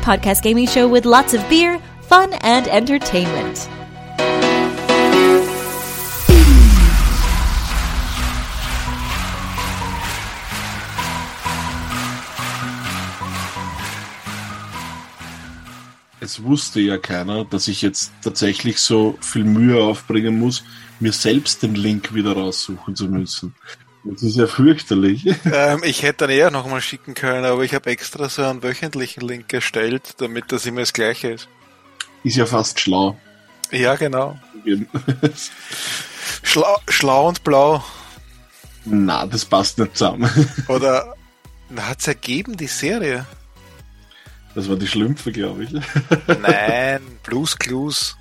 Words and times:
Podcast 0.00 0.42
gaming 0.42 0.66
show 0.66 0.88
with 0.88 1.04
lots 1.04 1.34
of 1.34 1.48
beer, 1.48 1.78
fun, 2.02 2.32
and 2.42 2.66
entertainment. 2.68 3.68
Es 16.22 16.42
wusste 16.44 16.80
ja 16.80 16.98
keiner, 16.98 17.44
dass 17.44 17.66
ich 17.66 17.82
jetzt 17.82 18.12
tatsächlich 18.22 18.78
so 18.78 19.18
viel 19.20 19.42
Mühe 19.42 19.82
aufbringen 19.82 20.38
muss, 20.38 20.62
mir 21.00 21.12
selbst 21.12 21.62
den 21.62 21.74
Link 21.74 22.14
wieder 22.14 22.34
raussuchen 22.34 22.94
zu 22.94 23.08
müssen. 23.08 23.54
Das 24.04 24.22
ist 24.22 24.36
ja 24.36 24.46
fürchterlich. 24.46 25.26
Ähm, 25.52 25.82
ich 25.84 26.02
hätte 26.02 26.26
dann 26.26 26.30
eher 26.30 26.50
nochmal 26.50 26.80
schicken 26.80 27.14
können, 27.14 27.44
aber 27.44 27.64
ich 27.64 27.74
habe 27.74 27.90
extra 27.90 28.28
so 28.28 28.42
einen 28.42 28.62
wöchentlichen 28.62 29.26
Link 29.26 29.52
erstellt, 29.52 30.14
damit 30.18 30.52
das 30.52 30.64
immer 30.66 30.80
das 30.80 30.92
gleiche 30.92 31.28
ist. 31.32 31.48
Ist 32.24 32.36
ja 32.36 32.46
fast 32.46 32.78
schlau. 32.80 33.18
Ja, 33.70 33.94
genau. 33.96 34.38
Schlau, 36.42 36.76
schlau 36.88 37.28
und 37.28 37.44
blau. 37.44 37.84
Na, 38.84 39.26
das 39.26 39.44
passt 39.44 39.78
nicht 39.78 39.96
zusammen. 39.96 40.30
Oder 40.68 41.14
hat 41.76 42.00
es 42.00 42.08
ergeben, 42.08 42.56
die 42.56 42.66
Serie? 42.66 43.26
Das 44.54 44.68
war 44.68 44.76
die 44.76 44.86
Schlümpfe, 44.86 45.32
glaube 45.32 45.64
ich. 45.64 45.70
Nein, 46.40 47.02
Blues 47.22 47.56
Clues. 47.56 48.16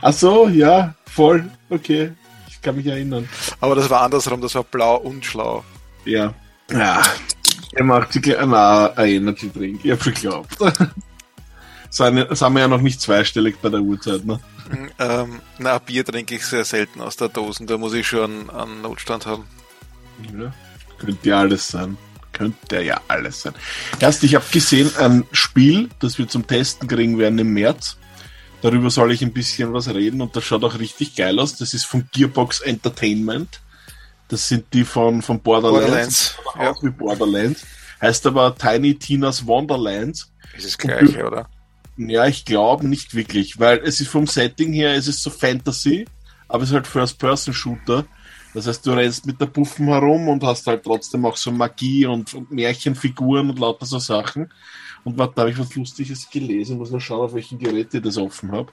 Ach 0.00 0.12
so, 0.12 0.48
ja, 0.48 0.94
voll. 1.06 1.50
Okay. 1.68 2.12
Ich 2.58 2.62
kann 2.62 2.74
mich 2.74 2.86
erinnern. 2.86 3.28
Aber 3.60 3.76
das 3.76 3.88
war 3.88 4.02
andersrum, 4.02 4.40
das 4.40 4.54
war 4.56 4.64
blau 4.64 4.96
und 4.96 5.24
schlau. 5.24 5.64
Ja. 6.04 6.34
Ja. 6.70 7.02
Er 7.72 7.84
macht 7.84 8.12
sich 8.12 8.26
na, 8.26 8.92
ein 8.94 9.08
Energy 9.08 9.48
Drink. 9.48 9.84
Ich 9.84 9.92
hab 9.92 10.02
schon 10.02 10.14
geglaubt. 10.14 10.56
Sind 11.90 12.36
sind 12.36 12.52
wir 12.52 12.60
ja 12.60 12.68
noch 12.68 12.82
nicht 12.82 13.00
zweistellig 13.00 13.56
bei 13.62 13.70
der 13.70 13.80
Uhrzeit, 13.80 14.24
ne? 14.26 14.38
Ähm, 14.98 15.40
na, 15.58 15.78
Bier 15.78 16.04
trinke 16.04 16.34
ich 16.34 16.44
sehr 16.44 16.66
selten 16.66 17.00
aus 17.00 17.16
der 17.16 17.28
Dosen, 17.28 17.66
da 17.66 17.78
muss 17.78 17.94
ich 17.94 18.06
schon 18.06 18.50
einen 18.50 18.82
Notstand 18.82 19.24
haben. 19.24 19.44
Ja. 20.38 20.52
Könnte 20.98 21.28
ja 21.28 21.38
alles 21.38 21.68
sein. 21.68 21.96
Könnte 22.32 22.82
ja 22.82 23.00
alles 23.08 23.40
sein. 23.40 23.54
Erst, 24.00 24.22
ich 24.22 24.34
habe 24.34 24.44
gesehen, 24.52 24.90
ein 24.98 25.24
Spiel, 25.32 25.88
das 26.00 26.18
wir 26.18 26.28
zum 26.28 26.46
Testen 26.46 26.88
kriegen 26.88 27.18
werden 27.18 27.38
im 27.38 27.54
März. 27.54 27.96
Darüber 28.60 28.90
soll 28.90 29.12
ich 29.12 29.22
ein 29.22 29.32
bisschen 29.32 29.72
was 29.72 29.88
reden 29.88 30.20
und 30.20 30.34
das 30.34 30.44
schaut 30.44 30.64
auch 30.64 30.78
richtig 30.78 31.14
geil 31.14 31.38
aus. 31.38 31.56
Das 31.56 31.74
ist 31.74 31.84
von 31.84 32.08
Gearbox 32.12 32.60
Entertainment. 32.60 33.60
Das 34.28 34.48
sind 34.48 34.66
die 34.72 34.84
von, 34.84 35.22
von 35.22 35.40
Borderlands. 35.40 35.84
Borderlands, 35.84 36.38
ja. 36.58 36.70
Aus 36.70 36.82
wie 36.82 36.90
Borderlands. 36.90 37.66
Heißt 38.00 38.26
aber 38.26 38.56
Tiny 38.56 38.96
Tina's 38.96 39.46
Wonderlands. 39.46 40.32
Ist 40.56 40.66
das 40.66 40.78
gleiche, 40.78 41.24
oder? 41.24 41.48
Ja, 41.96 42.26
ich 42.26 42.44
glaube 42.44 42.86
nicht 42.86 43.14
wirklich, 43.14 43.58
weil 43.58 43.78
es 43.78 44.00
ist 44.00 44.08
vom 44.08 44.26
Setting 44.26 44.72
her, 44.72 44.94
es 44.94 45.08
ist 45.08 45.22
so 45.22 45.30
Fantasy, 45.30 46.06
aber 46.46 46.62
es 46.62 46.68
ist 46.68 46.74
halt 46.74 46.86
First-Person-Shooter. 46.86 48.04
Das 48.54 48.66
heißt, 48.66 48.86
du 48.86 48.92
rennst 48.92 49.26
mit 49.26 49.40
der 49.40 49.46
Puffen 49.46 49.86
herum 49.86 50.28
und 50.28 50.42
hast 50.44 50.66
halt 50.66 50.84
trotzdem 50.84 51.26
auch 51.26 51.36
so 51.36 51.50
Magie 51.50 52.06
und, 52.06 52.34
und 52.34 52.50
Märchenfiguren 52.50 53.50
und 53.50 53.58
lauter 53.58 53.86
so 53.86 53.98
Sachen. 53.98 54.52
Und 55.04 55.18
da 55.18 55.30
habe 55.36 55.50
ich 55.50 55.58
was 55.58 55.74
Lustiges 55.74 56.28
gelesen, 56.30 56.78
muss 56.78 56.90
mal 56.90 57.00
schauen, 57.00 57.26
auf 57.26 57.34
welchen 57.34 57.58
Gerät 57.58 57.94
ich 57.94 58.02
das 58.02 58.18
offen 58.18 58.52
habe. 58.52 58.72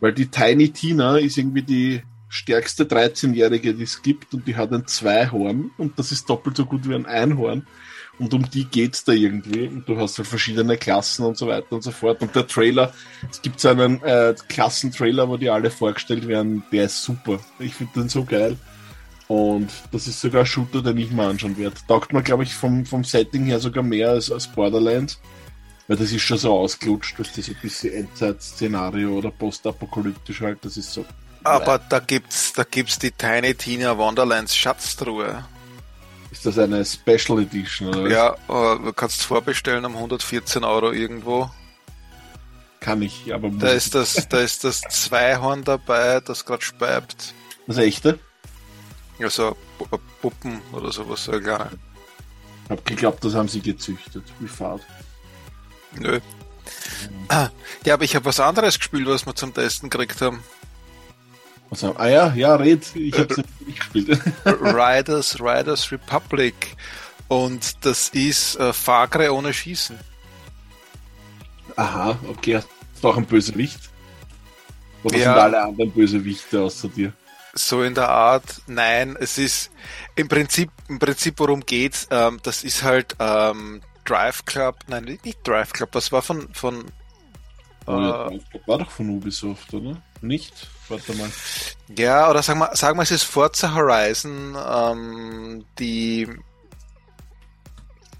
Weil 0.00 0.12
die 0.12 0.28
Tiny 0.28 0.70
Tina 0.70 1.18
ist 1.18 1.38
irgendwie 1.38 1.62
die 1.62 2.02
stärkste 2.28 2.84
13-Jährige, 2.84 3.74
die 3.74 3.84
es 3.84 4.02
gibt 4.02 4.34
und 4.34 4.46
die 4.46 4.56
hat 4.56 4.72
ein 4.72 4.86
Zweihorn 4.86 5.70
und 5.78 5.98
das 5.98 6.12
ist 6.12 6.28
doppelt 6.28 6.56
so 6.56 6.66
gut 6.66 6.88
wie 6.88 6.94
ein 6.94 7.06
Einhorn. 7.06 7.66
Und 8.18 8.34
um 8.34 8.50
die 8.50 8.64
geht's 8.64 9.04
da 9.04 9.12
irgendwie. 9.12 9.68
Und 9.68 9.88
du 9.88 9.96
hast 9.96 10.18
halt 10.18 10.26
verschiedene 10.26 10.76
Klassen 10.76 11.24
und 11.24 11.36
so 11.36 11.46
weiter 11.46 11.70
und 11.70 11.82
so 11.82 11.92
fort. 11.92 12.20
Und 12.20 12.34
der 12.34 12.48
Trailer, 12.48 12.92
es 13.30 13.40
gibt 13.40 13.60
so 13.60 13.68
einen 13.68 14.02
äh, 14.02 14.34
Klassentrailer, 14.48 15.28
wo 15.28 15.36
die 15.36 15.50
alle 15.50 15.70
vorgestellt 15.70 16.26
werden, 16.26 16.64
der 16.72 16.86
ist 16.86 17.02
super. 17.02 17.38
Ich 17.60 17.74
finde 17.74 17.92
den 18.00 18.08
so 18.08 18.24
geil. 18.24 18.56
Und 19.28 19.70
das 19.92 20.06
ist 20.06 20.20
sogar 20.20 20.40
ein 20.40 20.46
Shooter, 20.46 20.82
den 20.82 20.96
ich 20.96 21.10
mal 21.12 21.28
anschauen 21.28 21.58
werde. 21.58 21.76
Taugt 21.86 22.12
mir, 22.14 22.22
glaube 22.22 22.44
ich, 22.44 22.54
vom, 22.54 22.86
vom 22.86 23.04
Setting 23.04 23.44
her 23.44 23.60
sogar 23.60 23.82
mehr 23.82 24.10
als, 24.10 24.32
als 24.32 24.46
Borderlands. 24.46 25.20
Weil 25.86 25.98
das 25.98 26.12
ist 26.12 26.22
schon 26.22 26.38
so 26.38 26.54
ausgelutscht, 26.54 27.18
dass 27.18 27.32
das 27.34 27.48
ein 27.48 27.56
bisschen 27.60 27.92
Endzeit-Szenario 27.94 29.10
oder 29.10 29.30
postapokalyptisch 29.30 30.40
halt, 30.40 30.58
das 30.62 30.76
ist 30.76 30.92
so. 30.92 31.04
Aber 31.44 31.78
da 31.78 31.98
gibt's, 31.98 32.52
da 32.54 32.64
gibt's 32.64 32.98
die 32.98 33.10
Tiny 33.10 33.54
Tina 33.54 33.96
Wonderlands 33.96 34.54
Schatztruhe. 34.56 35.44
Ist 36.30 36.44
das 36.44 36.58
eine 36.58 36.84
Special 36.84 37.40
Edition 37.40 37.88
oder 37.88 38.04
was? 38.04 38.12
Ja, 38.12 38.32
äh, 38.32 38.78
du 38.84 38.92
kannst 38.92 39.22
vorbestellen 39.22 39.84
um 39.84 39.94
114 39.94 40.64
Euro 40.64 40.92
irgendwo. 40.92 41.50
Kann 42.80 43.02
ich, 43.02 43.32
aber 43.34 43.50
Da 43.50 43.68
ist 43.68 43.94
das, 43.94 44.28
da 44.28 44.40
ist 44.40 44.64
das 44.64 44.82
Zweihorn 44.82 45.64
dabei, 45.64 46.20
das 46.20 46.44
gerade 46.44 46.62
speibt. 46.62 47.34
das 47.66 47.78
echte? 47.78 48.18
Also 49.20 49.56
Pu- 49.78 49.98
Puppen 50.22 50.60
oder 50.72 50.92
sowas, 50.92 51.24
so 51.24 51.32
eine 51.32 51.42
kleine. 51.42 51.70
Ich 52.64 52.70
hab 52.70 52.84
geglaubt, 52.84 53.24
das 53.24 53.34
haben 53.34 53.48
sie 53.48 53.60
gezüchtet. 53.60 54.24
Wie 54.38 54.48
fad. 54.48 54.80
Nö. 55.96 56.20
Ah, 57.28 57.48
Ja, 57.84 57.94
aber 57.94 58.04
ich 58.04 58.14
habe 58.14 58.26
was 58.26 58.40
anderes 58.40 58.78
gespielt, 58.78 59.06
was 59.06 59.24
wir 59.26 59.34
zum 59.34 59.54
Testen 59.54 59.88
gekriegt 59.90 60.20
haben. 60.20 60.42
Was 61.70 61.82
haben, 61.82 61.96
ah 61.98 62.08
ja, 62.08 62.32
ja, 62.34 62.54
red, 62.56 62.94
ich 62.94 63.18
hab's 63.18 63.36
nicht 63.36 63.78
gespielt. 63.78 64.20
Riders, 64.44 65.40
Riders 65.40 65.90
Republic. 65.92 66.76
Und 67.28 67.84
das 67.84 68.08
ist 68.10 68.56
äh, 68.56 68.72
Fagre 68.72 69.34
ohne 69.34 69.52
Schießen. 69.52 69.98
Aha, 71.76 72.18
okay, 72.28 72.56
hast 72.56 72.68
du 73.02 73.08
auch 73.08 73.16
einen 73.16 73.26
Bösewicht? 73.26 73.80
Oder 75.04 75.16
Ja. 75.18 75.24
sind 75.34 75.42
alle 75.42 75.62
anderen 75.62 75.90
Bösewichte 75.92 76.60
außer 76.62 76.88
dir? 76.88 77.12
So 77.58 77.82
in 77.82 77.94
der 77.94 78.08
Art, 78.08 78.62
nein, 78.68 79.16
es 79.18 79.36
ist 79.36 79.70
im 80.14 80.28
Prinzip, 80.28 80.70
im 80.88 80.98
Prinzip 81.00 81.34
worum 81.38 81.60
geht's, 81.66 82.06
ähm, 82.10 82.38
das 82.44 82.62
ist 82.62 82.84
halt 82.84 83.16
ähm, 83.18 83.80
Drive 84.04 84.44
Club, 84.44 84.76
nein, 84.86 85.18
nicht 85.24 85.46
Drive 85.46 85.72
Club, 85.72 85.90
das 85.92 86.12
war 86.12 86.22
von, 86.22 86.48
von 86.54 86.84
Oh, 87.86 87.92
äh, 87.92 88.38
war 88.66 88.78
doch 88.78 88.90
von 88.90 89.08
Ubisoft, 89.08 89.72
oder? 89.72 90.00
Nicht? 90.20 90.68
Warte 90.88 91.14
mal. 91.14 91.30
ja, 91.96 92.28
oder 92.30 92.42
sagen 92.42 92.60
wir, 92.60 92.76
sagen 92.76 92.98
wir 92.98 93.02
es 93.02 93.10
ist 93.10 93.24
Forza 93.24 93.74
Horizon, 93.74 94.56
ähm, 94.56 95.64
die, 95.78 96.28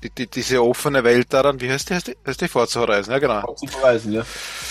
die, 0.02 0.10
die 0.10 0.26
diese 0.26 0.62
offene 0.62 1.04
Welt 1.04 1.32
daran, 1.32 1.60
wie 1.60 1.70
heißt 1.70 1.90
die, 1.90 1.94
heißt 1.94 2.08
die, 2.08 2.16
heißt 2.26 2.40
die 2.40 2.48
Forza 2.48 2.80
Horizon, 2.80 3.12
ja 3.12 3.18
genau, 3.18 3.54
Zu 3.54 3.66
verweisen, 3.66 4.12
ja. 4.14 4.24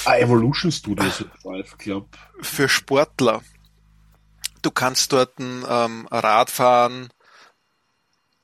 Ah, 0.06 0.18
Evolution 0.18 0.72
Studios 0.72 1.24
Drive 1.44 1.78
Club. 1.78 2.08
für 2.42 2.68
Sportler. 2.68 3.42
Du 4.62 4.72
kannst 4.72 5.12
dort 5.14 5.34
ähm, 5.40 6.08
Radfahren, 6.12 7.10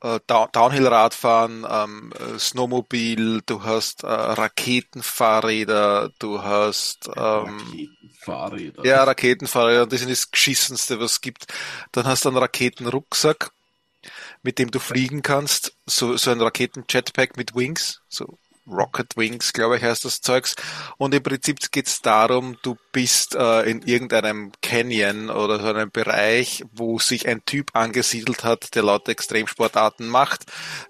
äh, 0.01 0.19
Down 0.28 0.50
Downhill-Radfahren, 0.51 1.65
ähm, 1.69 2.13
äh, 2.19 2.39
Snowmobil, 2.39 3.42
du 3.45 3.63
hast 3.63 4.04
äh, 4.04 4.07
Raketenfahrräder, 4.07 6.12
du 6.19 6.44
hast 6.44 7.07
ähm, 7.15 7.60
Raketenfahrräder. 7.60 8.86
ja, 8.86 9.04
Raketenfahrräder, 9.04 9.88
das 9.88 10.01
ist 10.01 10.10
das 10.10 10.31
Geschissenste, 10.31 11.00
was 11.00 11.13
es 11.13 11.21
gibt. 11.21 11.48
Dann 11.92 12.06
hast 12.06 12.25
du 12.25 12.30
einen 12.30 12.38
Raketenrucksack, 12.38 13.51
mit 14.44 14.59
dem 14.59 14.71
du 14.71 14.80
fliegen 14.80 15.21
kannst, 15.21 15.75
so, 15.86 16.18
so 16.18 16.31
ein 16.31 16.42
Raketen-Jetpack 16.42 17.38
mit 17.38 17.56
Wings, 17.56 18.01
so 18.09 18.38
Rocket 18.68 19.16
Wings, 19.18 19.54
glaube 19.54 19.77
ich, 19.77 19.83
heißt 19.83 20.06
das 20.06 20.21
Zeugs. 20.21 20.56
Und 20.98 21.13
im 21.13 21.24
Prinzip 21.24 21.59
geht's 21.71 22.01
darum, 22.01 22.57
du 22.62 22.77
bist 22.94 23.36
äh, 23.36 23.63
in 23.63 23.81
irgendeinem 23.81 24.51
Canyon 24.62 25.30
oder 25.30 25.60
so 25.60 25.66
einem 25.66 25.92
Bereich, 25.92 26.63
wo 26.72 27.00
sich 27.00 27.28
ein 27.28 27.44
Typ 27.44 27.72
angesiedelt 27.74 28.44
hat, 28.44 28.75
der 28.75 28.84
lauter 28.84 29.12
Extremsportarten 29.12 30.07
macht. 30.07 30.45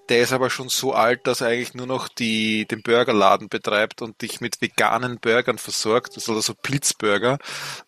Der 0.10 0.22
ist 0.22 0.34
aber 0.34 0.50
schon 0.50 0.70
so 0.70 0.94
alt, 0.94 1.26
dass 1.26 1.42
er 1.42 1.48
eigentlich 1.48 1.74
nur 1.74 1.88
noch 1.88 2.10
die, 2.10 2.68
den 2.68 2.84
Burgerladen 2.84 3.48
betreibt 3.48 4.02
und 4.02 4.22
dich 4.22 4.42
mit 4.42 4.62
veganen 4.62 5.18
Burgern 5.20 5.58
versorgt, 5.58 6.16
also 6.16 6.40
so 6.42 6.54
Blitzburger 6.54 7.40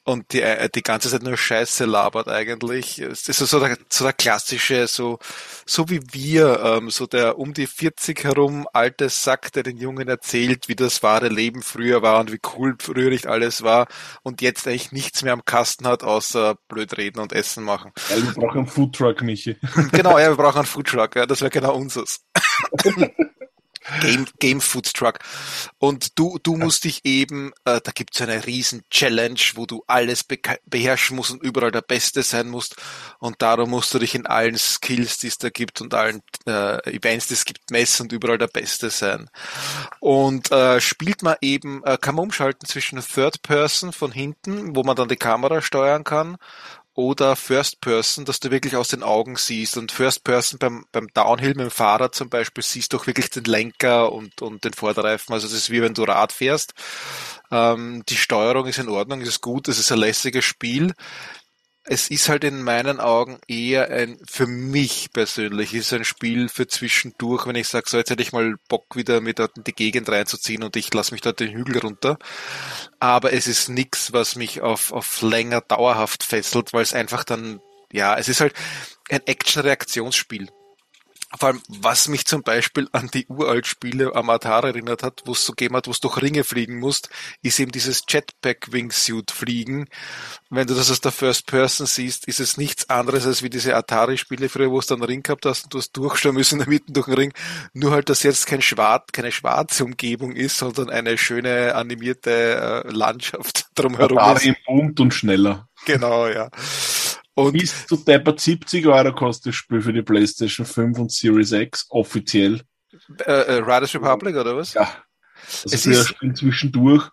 und 0.05 0.31
die, 0.31 0.41
äh, 0.41 0.69
die 0.73 0.81
ganze 0.81 1.09
Zeit 1.09 1.21
nur 1.21 1.37
Scheiße 1.37 1.83
labert 1.83 2.29
eigentlich. 2.29 2.99
Es 2.99 3.27
ist 3.27 3.39
so 3.39 3.59
der, 3.59 3.77
so 3.89 4.05
der 4.05 4.13
klassische, 4.13 4.87
so, 4.87 5.19
so 5.65 5.89
wie 5.89 5.99
wir, 6.13 6.61
ähm, 6.63 6.89
so 6.89 7.05
der 7.05 7.37
um 7.37 7.53
die 7.53 7.67
40 7.67 8.23
herum 8.23 8.65
alte 8.71 9.09
Sack, 9.09 9.51
der 9.51 9.63
den 9.63 9.77
Jungen 9.77 10.07
erzählt, 10.07 10.69
wie 10.69 10.75
das 10.75 11.03
wahre 11.03 11.27
Leben 11.27 11.61
früher 11.61 12.01
war 12.01 12.21
und 12.21 12.31
wie 12.31 12.39
cool 12.55 12.77
früher 12.79 13.09
nicht 13.09 13.27
alles 13.27 13.61
war 13.61 13.87
und 14.23 14.41
jetzt 14.41 14.67
eigentlich 14.67 14.91
nichts 14.91 15.23
mehr 15.23 15.33
am 15.33 15.45
Kasten 15.45 15.87
hat, 15.87 16.03
außer 16.03 16.55
blöd 16.67 16.97
reden 16.97 17.19
und 17.19 17.33
Essen 17.33 17.63
machen. 17.63 17.91
Ja, 18.09 18.17
wir 18.17 18.33
brauchen 18.33 18.57
einen 18.59 18.67
Foodtruck, 18.67 19.21
Michi. 19.21 19.57
genau, 19.91 20.17
ja, 20.17 20.29
wir 20.29 20.35
brauchen 20.35 20.59
einen 20.59 20.65
Foodtruck, 20.65 21.15
ja, 21.15 21.25
das 21.25 21.41
wäre 21.41 21.51
genau 21.51 21.75
unseres. 21.75 22.25
Game, 24.01 24.25
Game 24.39 24.61
Food 24.61 24.93
Truck. 24.93 25.19
Und 25.77 26.17
du, 26.17 26.39
du 26.41 26.57
musst 26.57 26.83
dich 26.83 27.05
eben, 27.05 27.51
äh, 27.65 27.79
da 27.81 27.91
gibt's 27.93 28.21
eine 28.21 28.45
riesen 28.45 28.83
Challenge, 28.89 29.39
wo 29.55 29.65
du 29.65 29.83
alles 29.87 30.23
be 30.23 30.39
beherrschen 30.65 31.15
musst 31.15 31.31
und 31.31 31.43
überall 31.43 31.71
der 31.71 31.81
Beste 31.81 32.23
sein 32.23 32.49
musst. 32.49 32.75
Und 33.19 33.41
darum 33.41 33.69
musst 33.69 33.93
du 33.93 33.99
dich 33.99 34.15
in 34.15 34.25
allen 34.25 34.57
Skills, 34.57 35.17
die 35.19 35.27
es 35.27 35.37
da 35.37 35.49
gibt 35.49 35.81
und 35.81 35.93
allen 35.93 36.21
äh, 36.47 36.95
Events, 36.95 37.27
die 37.27 37.35
es 37.35 37.45
gibt, 37.45 37.71
messen 37.71 38.03
und 38.03 38.11
überall 38.11 38.37
der 38.37 38.47
Beste 38.47 38.89
sein. 38.89 39.29
Und 39.99 40.51
äh, 40.51 40.81
spielt 40.81 41.23
man 41.23 41.35
eben, 41.41 41.83
äh, 41.83 41.97
kann 41.99 42.15
man 42.15 42.25
umschalten 42.25 42.67
zwischen 42.67 42.99
Third 43.01 43.41
Person 43.41 43.93
von 43.93 44.11
hinten, 44.11 44.75
wo 44.75 44.83
man 44.83 44.95
dann 44.95 45.07
die 45.07 45.15
Kamera 45.15 45.61
steuern 45.61 46.03
kann 46.03 46.37
oder 46.95 47.35
First 47.35 47.81
Person, 47.81 48.23
dass 48.25 48.39
du 48.39 48.51
wirklich 48.51 48.75
aus 48.75 48.87
den 48.87 49.03
Augen 49.03 49.35
siehst. 49.35 49.77
Und 49.77 49.91
First 49.91 50.23
Person 50.23 50.59
beim, 50.59 50.85
beim 50.91 51.09
Downhill 51.13 51.49
mit 51.49 51.59
dem 51.59 51.71
Fahrrad 51.71 52.15
zum 52.15 52.29
Beispiel 52.29 52.63
siehst 52.63 52.93
du 52.93 52.97
auch 52.97 53.05
wirklich 53.05 53.29
den 53.29 53.43
Lenker 53.43 54.11
und, 54.13 54.41
und 54.41 54.63
den 54.63 54.73
Vorderreifen. 54.73 55.33
Also 55.33 55.45
es 55.45 55.53
ist 55.53 55.69
wie 55.69 55.81
wenn 55.81 55.93
du 55.93 56.03
Rad 56.03 56.31
fährst. 56.31 56.73
Ähm, 57.51 58.03
die 58.07 58.15
Steuerung 58.15 58.65
ist 58.65 58.79
in 58.79 58.89
Ordnung, 58.89 59.21
ist 59.21 59.41
gut, 59.41 59.67
es 59.67 59.77
ist 59.77 59.91
ein 59.91 59.99
lässiges 59.99 60.45
Spiel 60.45 60.93
es 61.87 62.09
ist 62.09 62.29
halt 62.29 62.43
in 62.43 62.63
meinen 62.63 62.99
Augen 62.99 63.39
eher 63.47 63.89
ein, 63.89 64.17
für 64.27 64.47
mich 64.47 65.11
persönlich, 65.13 65.73
ist 65.75 65.93
ein 65.93 66.03
Spiel 66.03 66.49
für 66.49 66.67
zwischendurch, 66.67 67.45
wenn 67.45 67.55
ich 67.55 67.67
sage, 67.67 67.85
so 67.87 67.97
jetzt 67.97 68.09
hätte 68.09 68.23
ich 68.23 68.33
mal 68.33 68.55
Bock 68.67 68.95
wieder 68.95 69.21
mit 69.21 69.37
dort 69.37 69.57
in 69.57 69.63
die 69.63 69.73
Gegend 69.73 70.09
reinzuziehen 70.09 70.63
und 70.63 70.75
ich 70.75 70.91
lasse 70.93 71.13
mich 71.13 71.21
dort 71.21 71.39
den 71.39 71.53
Hügel 71.53 71.77
runter. 71.77 72.17
Aber 72.99 73.33
es 73.33 73.45
ist 73.45 73.69
nix, 73.69 74.13
was 74.13 74.35
mich 74.35 74.61
auf, 74.61 74.91
auf 74.91 75.21
länger 75.21 75.61
dauerhaft 75.61 76.23
fesselt, 76.23 76.73
weil 76.73 76.81
es 76.81 76.93
einfach 76.93 77.23
dann, 77.23 77.61
ja, 77.91 78.17
es 78.17 78.29
ist 78.29 78.41
halt 78.41 78.53
ein 79.09 79.21
Action-Reaktionsspiel. 79.25 80.49
Vor 81.37 81.49
allem, 81.49 81.61
was 81.67 82.07
mich 82.07 82.25
zum 82.25 82.43
Beispiel 82.43 82.87
an 82.91 83.09
die 83.13 83.25
uralt 83.27 83.67
Spiele 83.67 84.15
am 84.15 84.29
Atari 84.29 84.69
erinnert 84.69 85.03
hat, 85.03 85.23
wo 85.25 85.33
es 85.33 85.45
so 85.45 85.53
gegeben 85.53 85.75
hat, 85.75 85.87
wo 85.87 85.91
es 85.91 85.99
durch 85.99 86.21
Ringe 86.21 86.43
fliegen 86.43 86.79
musst, 86.79 87.09
ist 87.41 87.59
eben 87.59 87.71
dieses 87.71 88.03
Jetpack-Wingsuit 88.07 89.31
fliegen. 89.31 89.87
Wenn 90.49 90.67
du 90.67 90.73
das 90.73 90.91
aus 90.91 91.01
der 91.01 91.11
First 91.11 91.47
Person 91.47 91.87
siehst, 91.87 92.27
ist 92.27 92.39
es 92.39 92.57
nichts 92.57 92.89
anderes 92.89 93.25
als 93.25 93.43
wie 93.43 93.49
diese 93.49 93.75
Atari-Spiele 93.75 94.49
früher, 94.49 94.71
wo 94.71 94.79
es 94.79 94.87
dann 94.87 94.99
einen 94.99 95.07
Ring 95.07 95.23
gehabt 95.23 95.45
hast 95.45 95.65
und 95.65 95.73
du 95.73 95.77
hast 95.79 95.91
durchschauen 95.91 96.35
müssen 96.35 96.55
in 96.55 96.59
der 96.59 96.69
Mitte 96.69 96.91
durch 96.91 97.07
den 97.07 97.15
Ring. 97.15 97.33
Nur 97.73 97.91
halt, 97.91 98.09
dass 98.09 98.23
jetzt 98.23 98.47
kein 98.47 98.61
Schwarz, 98.61 99.11
keine 99.11 99.31
schwarze 99.31 99.83
Umgebung 99.83 100.31
ist, 100.33 100.57
sondern 100.57 100.89
eine 100.89 101.17
schöne 101.17 101.75
animierte 101.75 102.83
äh, 102.85 102.91
Landschaft 102.91 103.65
drumherum 103.75 104.17
Atari 104.17 104.49
ist. 104.49 104.65
bunt 104.65 104.99
und 104.99 105.13
schneller. 105.13 105.67
Genau, 105.85 106.27
ja. 106.27 106.49
Und 107.35 107.53
bis 107.53 107.85
zu 107.85 107.97
deppert 107.97 108.39
70 108.39 108.87
Euro 108.87 109.13
kostet 109.13 109.47
das 109.47 109.55
Spiel 109.55 109.81
für 109.81 109.93
die 109.93 110.01
PlayStation 110.01 110.65
5 110.65 110.97
und 110.97 111.11
Series 111.11 111.51
X 111.51 111.85
offiziell. 111.89 112.61
Äh, 113.25 113.31
äh, 113.31 113.53
Riders 113.57 113.93
Republic 113.93 114.35
oder 114.35 114.55
was? 114.55 114.73
Ja. 114.73 114.89
Also 115.63 115.75
es 115.75 115.83
für 115.83 115.91
ist, 115.91 116.07
Spiel 116.07 116.33
zwischendurch 116.33 117.09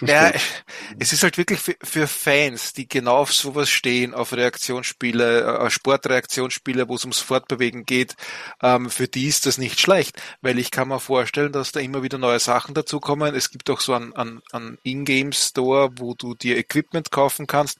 ja, 0.00 0.32
es 0.98 1.12
ist 1.12 1.22
halt 1.22 1.38
wirklich 1.38 1.60
für, 1.60 1.76
für, 1.82 2.06
Fans, 2.06 2.72
die 2.72 2.88
genau 2.88 3.18
auf 3.18 3.32
sowas 3.32 3.68
stehen, 3.68 4.14
auf 4.14 4.32
Reaktionsspiele, 4.32 5.58
äh, 5.58 5.70
Sportreaktionsspiele, 5.70 6.88
wo 6.88 6.94
es 6.94 7.04
ums 7.04 7.20
Fortbewegen 7.20 7.84
geht, 7.84 8.16
ähm, 8.62 8.90
für 8.90 9.08
die 9.08 9.26
ist 9.26 9.46
das 9.46 9.58
nicht 9.58 9.80
schlecht, 9.80 10.20
weil 10.40 10.58
ich 10.58 10.70
kann 10.70 10.88
mir 10.88 11.00
vorstellen, 11.00 11.52
dass 11.52 11.72
da 11.72 11.80
immer 11.80 12.02
wieder 12.02 12.18
neue 12.18 12.40
Sachen 12.40 12.74
dazukommen. 12.74 13.34
Es 13.34 13.50
gibt 13.50 13.70
auch 13.70 13.80
so 13.80 13.94
einen, 13.94 14.14
einen, 14.14 14.42
einen 14.52 14.78
Ingame-Store, 14.82 15.90
wo 15.96 16.14
du 16.14 16.34
dir 16.34 16.56
Equipment 16.56 17.10
kaufen 17.10 17.46
kannst, 17.46 17.78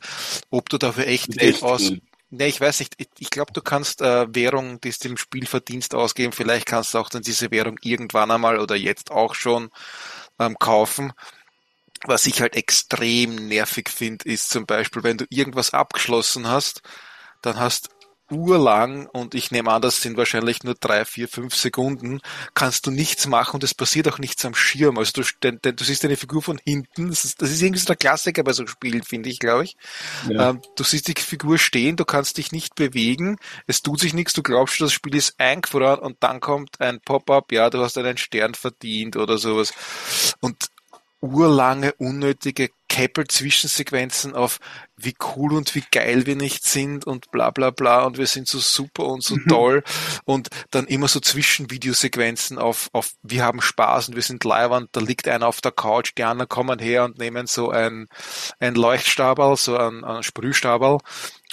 ob 0.50 0.68
du 0.68 0.78
dafür 0.78 1.06
echt 1.06 1.38
Geld 1.38 1.62
aus... 1.62 1.92
Ne, 2.32 2.46
ich 2.46 2.60
weiß 2.60 2.78
nicht. 2.78 2.94
Ich, 2.98 3.08
ich 3.18 3.30
glaube, 3.30 3.52
du 3.52 3.60
kannst 3.60 4.02
äh, 4.02 4.32
Währung, 4.32 4.80
die 4.80 4.88
es 4.88 5.00
dem 5.00 5.16
Spiel 5.16 5.46
verdienst, 5.46 5.96
ausgeben. 5.96 6.32
Vielleicht 6.32 6.64
kannst 6.64 6.94
du 6.94 6.98
auch 6.98 7.08
dann 7.08 7.22
diese 7.22 7.50
Währung 7.50 7.76
irgendwann 7.82 8.30
einmal 8.30 8.60
oder 8.60 8.76
jetzt 8.76 9.10
auch 9.10 9.34
schon 9.34 9.70
ähm, 10.38 10.56
kaufen. 10.58 11.12
Was 12.06 12.26
ich 12.26 12.40
halt 12.40 12.56
extrem 12.56 13.34
nervig 13.48 13.90
finde, 13.90 14.24
ist 14.24 14.50
zum 14.50 14.66
Beispiel, 14.66 15.02
wenn 15.02 15.18
du 15.18 15.26
irgendwas 15.28 15.74
abgeschlossen 15.74 16.48
hast, 16.48 16.82
dann 17.42 17.58
hast 17.58 17.90
urlang, 18.30 19.06
und 19.06 19.34
ich 19.34 19.50
nehme 19.50 19.70
an, 19.72 19.82
das 19.82 20.00
sind 20.02 20.16
wahrscheinlich 20.16 20.62
nur 20.62 20.74
drei, 20.74 21.04
vier, 21.04 21.28
fünf 21.28 21.54
Sekunden, 21.54 22.20
kannst 22.54 22.86
du 22.86 22.90
nichts 22.90 23.26
machen 23.26 23.56
und 23.56 23.64
es 23.64 23.74
passiert 23.74 24.08
auch 24.08 24.18
nichts 24.18 24.44
am 24.44 24.54
Schirm. 24.54 24.98
Also 24.98 25.22
du, 25.22 25.28
denn, 25.42 25.58
denn, 25.64 25.76
du 25.76 25.84
siehst 25.84 26.04
eine 26.04 26.16
Figur 26.16 26.42
von 26.42 26.60
hinten, 26.64 27.10
das 27.10 27.24
ist, 27.24 27.42
das 27.42 27.50
ist 27.50 27.62
irgendwie 27.62 27.80
so 27.80 27.86
der 27.86 27.96
Klassiker 27.96 28.42
bei 28.44 28.52
so 28.52 28.66
Spielen, 28.66 29.02
finde 29.02 29.28
ich, 29.28 29.38
glaube 29.38 29.64
ich. 29.64 29.76
Ja. 30.28 30.50
Ähm, 30.50 30.62
du 30.76 30.84
siehst 30.84 31.08
die 31.08 31.20
Figur 31.20 31.58
stehen, 31.58 31.96
du 31.96 32.04
kannst 32.04 32.38
dich 32.38 32.52
nicht 32.52 32.74
bewegen, 32.74 33.36
es 33.66 33.82
tut 33.82 34.00
sich 34.00 34.14
nichts, 34.14 34.32
du 34.32 34.42
glaubst, 34.42 34.80
das 34.80 34.92
Spiel 34.92 35.16
ist 35.16 35.38
eingefroren 35.38 36.00
und 36.00 36.18
dann 36.20 36.40
kommt 36.40 36.80
ein 36.80 37.00
Pop-up, 37.00 37.52
ja, 37.52 37.70
du 37.70 37.80
hast 37.80 37.98
einen 37.98 38.16
Stern 38.16 38.54
verdient 38.54 39.16
oder 39.16 39.38
sowas. 39.38 39.72
Und 40.40 40.56
urlange, 41.20 41.92
unnötige 41.94 42.70
Keppel-Zwischensequenzen 42.88 44.34
auf 44.34 44.58
wie 44.96 45.14
cool 45.36 45.54
und 45.54 45.74
wie 45.74 45.84
geil 45.92 46.26
wir 46.26 46.34
nicht 46.34 46.66
sind 46.66 47.06
und 47.06 47.30
bla 47.30 47.50
bla 47.50 47.70
bla 47.70 48.04
und 48.04 48.18
wir 48.18 48.26
sind 48.26 48.48
so 48.48 48.58
super 48.58 49.06
und 49.06 49.22
so 49.22 49.36
mhm. 49.36 49.46
toll 49.48 49.82
und 50.24 50.48
dann 50.70 50.86
immer 50.86 51.06
so 51.06 51.20
Zwischenvideosequenzen 51.20 52.58
auf, 52.58 52.90
auf 52.92 53.12
wir 53.22 53.44
haben 53.44 53.62
Spaß 53.62 54.08
und 54.08 54.16
wir 54.16 54.22
sind 54.22 54.42
live 54.44 54.72
und 54.72 54.88
da 54.92 55.00
liegt 55.00 55.28
einer 55.28 55.46
auf 55.46 55.60
der 55.60 55.72
Couch, 55.72 56.12
die 56.18 56.24
anderen 56.24 56.48
kommen 56.48 56.80
her 56.80 57.04
und 57.04 57.18
nehmen 57.18 57.46
so 57.46 57.70
ein, 57.70 58.08
ein 58.58 58.74
Leuchtstabel, 58.74 59.56
so 59.56 59.76
ein, 59.76 60.04
ein 60.04 60.22
Sprühstabel 60.22 60.98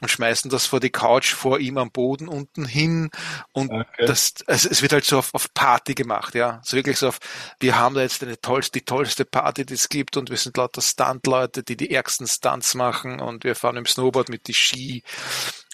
und 0.01 0.09
schmeißen 0.09 0.51
das 0.51 0.65
vor 0.65 0.79
die 0.79 0.91
Couch 0.91 1.33
vor 1.33 1.59
ihm 1.59 1.77
am 1.77 1.91
Boden 1.91 2.27
unten 2.27 2.65
hin 2.65 3.09
und 3.51 3.71
okay. 3.71 4.05
das 4.05 4.35
also 4.45 4.69
es 4.69 4.81
wird 4.81 4.93
halt 4.93 5.05
so 5.05 5.17
auf, 5.17 5.33
auf 5.33 5.53
Party 5.53 5.95
gemacht, 5.95 6.35
ja, 6.35 6.61
so 6.63 6.75
wirklich 6.75 6.97
so 6.97 7.07
auf 7.07 7.19
wir 7.59 7.77
haben 7.77 7.95
da 7.95 8.01
jetzt 8.01 8.21
eine 8.23 8.39
tollste, 8.39 8.79
die 8.79 8.85
tollste 8.85 9.25
Party, 9.25 9.65
die 9.65 9.73
es 9.73 9.89
gibt 9.89 10.17
und 10.17 10.29
wir 10.29 10.37
sind 10.37 10.57
lauter 10.57 10.81
Stunt-Leute, 10.81 11.63
die 11.63 11.77
die 11.77 11.91
ärgsten 11.91 12.27
Stunts 12.27 12.75
machen 12.75 13.19
und 13.19 13.43
wir 13.43 13.55
fahren 13.55 13.77
im 13.77 13.85
Snowboard 13.85 14.29
mit 14.29 14.47
die 14.47 14.53
Ski 14.53 15.03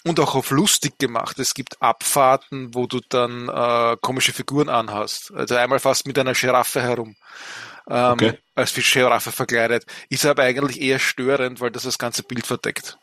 und 0.04 0.20
auch 0.20 0.34
auf 0.34 0.50
lustig 0.50 0.98
gemacht. 0.98 1.38
Es 1.38 1.54
gibt 1.54 1.80
Abfahrten, 1.80 2.74
wo 2.74 2.86
du 2.86 3.00
dann 3.08 3.48
äh, 3.48 3.96
komische 4.00 4.32
Figuren 4.32 4.68
anhast. 4.68 5.32
Also 5.34 5.56
einmal 5.56 5.80
fast 5.80 6.06
mit 6.06 6.18
einer 6.18 6.34
Giraffe 6.34 6.82
herum. 6.82 7.16
Ähm, 7.88 8.12
okay. 8.12 8.38
Als 8.54 8.70
für 8.70 8.82
Giraffe 8.82 9.32
verkleidet. 9.32 9.86
Ist 10.10 10.26
aber 10.26 10.44
eigentlich 10.44 10.80
eher 10.80 10.98
störend, 10.98 11.60
weil 11.60 11.70
das 11.70 11.84
das 11.84 11.98
ganze 11.98 12.22
Bild 12.22 12.46
verdeckt. 12.46 12.98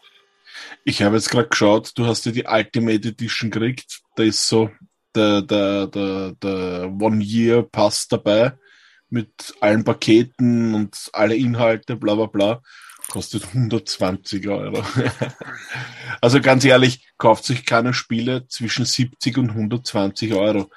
Ich 0.84 1.04
habe 1.04 1.16
jetzt 1.16 1.30
gerade 1.30 1.50
geschaut, 1.50 1.92
du 1.96 2.06
hast 2.08 2.26
ja 2.26 2.32
die 2.32 2.46
Ultimate 2.46 3.08
Edition 3.10 3.52
gekriegt. 3.52 4.02
Da 4.16 4.24
ist 4.24 4.48
so 4.48 4.72
der, 5.16 5.42
der, 5.42 5.88
der, 5.88 6.32
der 6.42 6.92
One-Year-Pass 7.00 8.08
dabei 8.08 8.54
mit 9.10 9.54
allen 9.60 9.84
Paketen 9.84 10.74
und 10.74 11.10
alle 11.14 11.36
Inhalte, 11.36 11.96
bla 11.96 12.16
bla 12.16 12.26
bla. 12.26 12.62
Kostet 13.10 13.46
120 13.46 14.48
Euro. 14.48 14.84
also 16.22 16.40
ganz 16.40 16.64
ehrlich, 16.64 17.08
kauft 17.18 17.44
sich 17.44 17.66
keine 17.66 17.94
Spiele 17.94 18.48
zwischen 18.48 18.86
70 18.86 19.38
und 19.38 19.50
120 19.50 20.34
Euro 20.34 20.72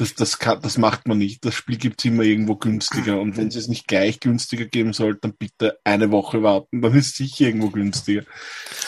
das, 0.00 0.14
das, 0.14 0.38
kann, 0.38 0.62
das 0.62 0.78
macht 0.78 1.06
man 1.06 1.18
nicht. 1.18 1.44
Das 1.44 1.54
Spiel 1.54 1.76
gibt 1.76 2.00
es 2.00 2.06
immer 2.06 2.22
irgendwo 2.22 2.56
günstiger. 2.56 3.20
Und 3.20 3.36
wenn 3.36 3.48
es 3.48 3.56
es 3.56 3.68
nicht 3.68 3.86
gleich 3.86 4.18
günstiger 4.18 4.64
geben 4.64 4.94
soll, 4.94 5.16
dann 5.20 5.34
bitte 5.34 5.78
eine 5.84 6.10
Woche 6.10 6.42
warten. 6.42 6.80
Dann 6.80 6.94
ist 6.96 7.08
es 7.08 7.16
sicher 7.16 7.46
irgendwo 7.46 7.68
günstiger. 7.68 8.22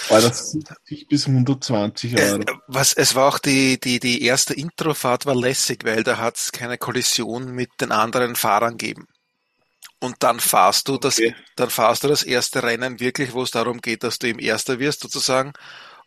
Weil 0.09 0.23
das 0.23 0.52
70 0.52 1.09
bis 1.09 1.26
120 1.26 2.14
äh, 2.14 2.23
Euro. 2.23 2.45
was, 2.66 2.95
es 2.95 3.14
war 3.14 3.28
auch 3.28 3.38
die, 3.38 3.78
die, 3.78 4.00
die 4.00 4.23
erste 4.23 4.54
Introfahrt 4.54 5.26
war 5.26 5.35
lässig, 5.35 5.85
weil 5.85 6.02
da 6.02 6.16
hat 6.16 6.37
es 6.37 6.50
keine 6.50 6.78
Kollision 6.78 7.52
mit 7.52 7.71
den 7.81 7.92
anderen 7.92 8.35
Fahrern 8.35 8.78
gegeben. 8.78 9.07
Und 10.00 10.16
dann 10.21 10.40
fahrst 10.40 10.88
du 10.88 10.97
das, 10.97 11.19
okay. 11.19 11.35
dann 11.57 11.71
fahrst 11.71 12.04
du 12.04 12.09
das 12.09 12.23
erste 12.23 12.62
Rennen 12.62 12.99
wirklich, 12.99 13.35
wo 13.35 13.42
es 13.42 13.50
darum 13.50 13.81
geht, 13.81 14.02
dass 14.02 14.19
du 14.19 14.28
eben 14.28 14.40
Erster 14.40 14.78
wirst 14.78 15.00
sozusagen 15.00 15.52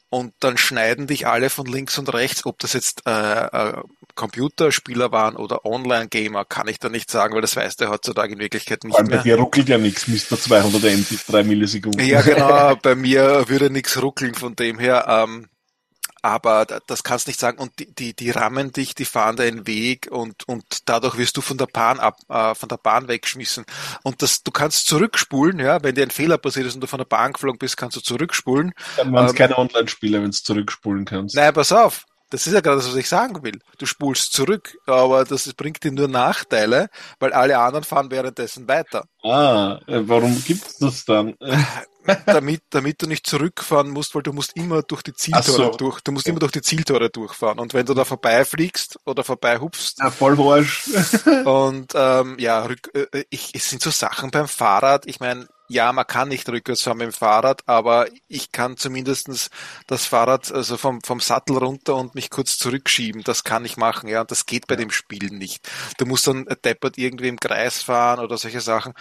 und 0.09 0.33
dann 0.39 0.57
schneiden 0.57 1.07
dich 1.07 1.27
alle 1.27 1.50
von 1.50 1.65
links 1.65 1.97
und 1.97 2.13
rechts, 2.13 2.45
ob 2.45 2.59
das 2.59 2.74
jetzt 2.74 3.03
äh, 3.05 3.45
äh, 3.45 3.74
Computerspieler 4.15 5.12
waren 5.12 5.35
oder 5.35 5.65
Online-Gamer, 5.65 6.45
kann 6.45 6.67
ich 6.67 6.79
da 6.79 6.89
nicht 6.89 7.12
sagen, 7.12 7.33
weil 7.33 7.41
das 7.41 7.55
weiß 7.55 7.75
der 7.75 7.89
heutzutage 7.89 8.33
in 8.33 8.39
Wirklichkeit 8.39 8.83
nicht 8.83 8.95
allem 8.95 9.07
mehr. 9.07 9.17
bei 9.17 9.24
dir 9.24 9.35
ruckelt 9.35 9.67
ja 9.67 9.77
nichts, 9.77 10.07
Mr. 10.07 10.39
200 10.39 10.83
MB, 10.83 11.27
3 11.27 11.43
Millisekunden. 11.43 12.05
Ja, 12.05 12.21
genau, 12.21 12.75
bei 12.81 12.95
mir 12.95 13.45
würde 13.47 13.69
nichts 13.69 14.01
ruckeln 14.01 14.35
von 14.35 14.55
dem 14.55 14.79
her. 14.79 15.05
Ähm, 15.07 15.47
aber 16.25 16.65
das 16.88 17.03
kannst 17.03 17.27
nicht 17.27 17.39
sagen. 17.39 17.60
Und 17.60 17.77
die, 17.77 17.94
die, 17.94 18.15
die 18.15 18.32
rammen 18.32 18.72
dich, 18.72 18.96
die 18.96 19.05
fahren 19.05 19.36
deinen 19.36 19.67
Weg 19.67 20.08
und, 20.10 20.48
und 20.48 20.89
dadurch 20.89 21.20
wirst 21.20 21.38
du 21.38 21.41
von 21.41 21.60
der 21.60 21.67
Bahn 21.67 22.00
ab, 22.00 22.17
äh, 22.29 22.55
von 22.55 22.67
der 22.67 22.77
Bahn 22.77 23.08
weggeschmissen. 23.08 23.63
Und 24.01 24.24
das, 24.24 24.41
du 24.41 24.50
kannst 24.50 24.88
zurückspulen, 24.88 25.60
ja, 25.60 25.84
wenn 25.84 25.94
dir 25.94 26.01
ein 26.01 26.10
Fehler 26.10 26.39
passiert 26.39 26.65
ist 26.65 26.74
und 26.74 26.82
du 26.82 26.88
von 26.88 26.98
der 26.98 27.05
Bahn 27.05 27.34
geflogen 27.34 27.60
bist, 27.60 27.77
kannst 27.77 27.96
du 27.96 28.01
zurückspulen. 28.01 28.74
Dann 28.98 29.13
waren 29.13 29.25
es 29.25 29.34
Ähm, 29.34 29.38
keine 29.38 29.58
Online-Spiele, 29.60 30.17
wenn 30.17 30.32
du 30.32 30.38
zurückspulen 30.38 31.05
kannst. 31.05 31.36
Nein, 31.36 31.53
pass 31.53 31.72
auf. 31.72 32.05
Das 32.35 32.47
ist 32.47 32.53
ja 32.53 32.59
gerade 32.59 32.77
das, 32.77 32.89
was 32.89 32.97
ich 32.97 33.07
sagen 33.07 33.43
will. 33.43 33.61
Du 33.77 33.85
spulst 33.85 34.33
zurück, 34.33 34.77
aber 34.87 35.23
das 35.23 35.53
bringt 35.53 35.81
dir 35.85 35.93
nur 35.93 36.09
Nachteile, 36.09 36.89
weil 37.17 37.31
alle 37.31 37.57
anderen 37.57 37.85
fahren 37.85 38.11
währenddessen 38.11 38.67
weiter. 38.67 39.05
Ah, 39.23 39.79
äh, 39.87 40.01
warum 40.03 40.43
gibt's 40.43 40.77
das 40.79 41.05
dann? 41.05 41.35
Äh, 41.39 41.57
damit, 42.25 42.61
damit 42.71 43.01
du 43.01 43.07
nicht 43.07 43.25
zurückfahren 43.25 43.89
musst, 43.89 44.15
weil 44.15 44.21
du 44.23 44.33
musst 44.33 44.57
immer 44.57 44.83
durch 44.83 45.01
die 45.01 45.13
Zieltore 45.13 45.43
so. 45.45 45.69
durch, 45.71 46.01
du 46.01 46.11
musst 46.11 46.27
immer 46.27 46.39
durch 46.39 46.51
die 46.51 46.61
Zieltore 46.61 47.09
durchfahren. 47.09 47.57
Und 47.57 47.73
wenn 47.73 47.85
du 47.85 47.93
da 47.93 48.03
vorbeifliegst 48.03 48.99
oder 49.05 49.23
vorbeihupfst 49.23 49.99
ja, 49.99 50.11
voll 50.11 50.37
Arsch. 50.37 50.89
und 51.45 51.93
ähm, 51.95 52.35
ja, 52.37 52.65
rück, 52.65 52.91
äh, 52.93 53.23
ich, 53.29 53.51
es 53.53 53.69
sind 53.69 53.81
so 53.81 53.91
Sachen 53.91 54.29
beim 54.29 54.49
Fahrrad. 54.49 55.07
Ich 55.07 55.21
meine, 55.21 55.47
ja, 55.67 55.91
man 55.91 56.05
kann 56.07 56.29
nicht 56.29 56.48
rückwärts 56.50 56.84
fahren 56.84 56.98
mit 56.98 57.07
dem 57.07 57.13
Fahrrad, 57.13 57.63
aber 57.67 58.07
ich 58.27 58.51
kann 58.51 58.77
zumindestens 58.77 59.50
das 59.88 60.05
Fahrrad 60.05 60.51
also 60.51 60.77
vom, 60.77 61.01
vom 61.01 61.19
Sattel 61.19 61.57
runter 61.57 61.95
und 61.95 62.15
mich 62.15 62.29
kurz 62.29 62.57
zurückschieben. 62.57 63.24
Das 63.24 63.43
kann 63.43 63.65
ich 63.65 63.77
machen, 63.77 64.07
ja. 64.10 64.22
Und 64.22 64.31
das 64.31 64.45
geht 64.45 64.67
bei 64.67 64.75
dem 64.75 64.91
Spiel 64.91 65.29
nicht. 65.31 65.67
Du 65.98 66.05
musst 66.05 66.27
dann 66.27 66.45
deppert 66.63 66.98
irgendwie 66.98 67.27
im 67.29 67.39
Kreis 67.39 67.81
fahren 67.81 68.24
oder 68.24 68.38
solche 68.38 68.62
Sachen. 68.62 68.93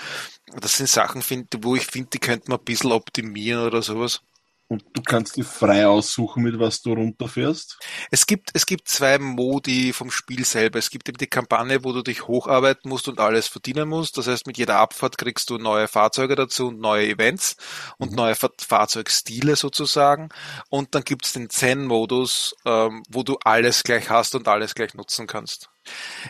Das 0.57 0.77
sind 0.77 0.89
Sachen, 0.89 1.23
find, 1.23 1.49
wo 1.63 1.77
ich 1.77 1.87
finde, 1.87 2.11
die 2.11 2.19
könnte 2.19 2.51
man 2.51 2.59
ein 2.61 2.65
bisschen 2.65 2.93
optimieren 2.93 3.67
oder 3.67 3.83
sowas. 3.83 4.21
Und 4.67 4.83
du 4.95 5.03
kannst 5.03 5.37
dir 5.37 5.45
frei 5.45 5.87
aussuchen, 5.87 6.43
mit 6.43 6.59
was 6.59 6.81
du 6.81 6.95
runterfährst. 6.95 7.79
Es 8.11 8.27
gibt, 8.27 8.51
es 8.55 8.65
gibt 8.65 8.89
zwei 8.89 9.19
Modi 9.19 9.93
vom 9.93 10.11
Spiel 10.11 10.45
selber. 10.45 10.79
Es 10.79 10.89
gibt 10.89 11.09
eben 11.09 11.19
die 11.19 11.27
Kampagne, 11.27 11.85
wo 11.85 11.93
du 11.93 12.03
dich 12.03 12.27
hocharbeiten 12.27 12.89
musst 12.89 13.09
und 13.09 13.21
alles 13.21 13.47
verdienen 13.47 13.89
musst. 13.89 14.17
Das 14.17 14.27
heißt, 14.27 14.47
mit 14.47 14.57
jeder 14.57 14.79
Abfahrt 14.79 15.19
kriegst 15.19 15.51
du 15.51 15.59
neue 15.59 15.87
Fahrzeuge 15.87 16.35
dazu 16.35 16.69
und 16.69 16.81
neue 16.81 17.07
Events 17.09 17.57
und 17.99 18.13
neue 18.13 18.35
Fa 18.35 18.49
Fahrzeugstile 18.59 19.57
sozusagen. 19.57 20.31
Und 20.71 20.95
dann 20.95 21.03
gibt's 21.05 21.35
den 21.35 21.51
Zen-Modus, 21.51 22.55
ähm, 22.65 23.03
wo 23.09 23.23
du 23.23 23.37
alles 23.45 23.83
gleich 23.83 24.09
hast 24.09 24.35
und 24.35 24.49
alles 24.49 24.75
gleich 24.75 24.95
nutzen 24.95 25.27
kannst. 25.27 25.74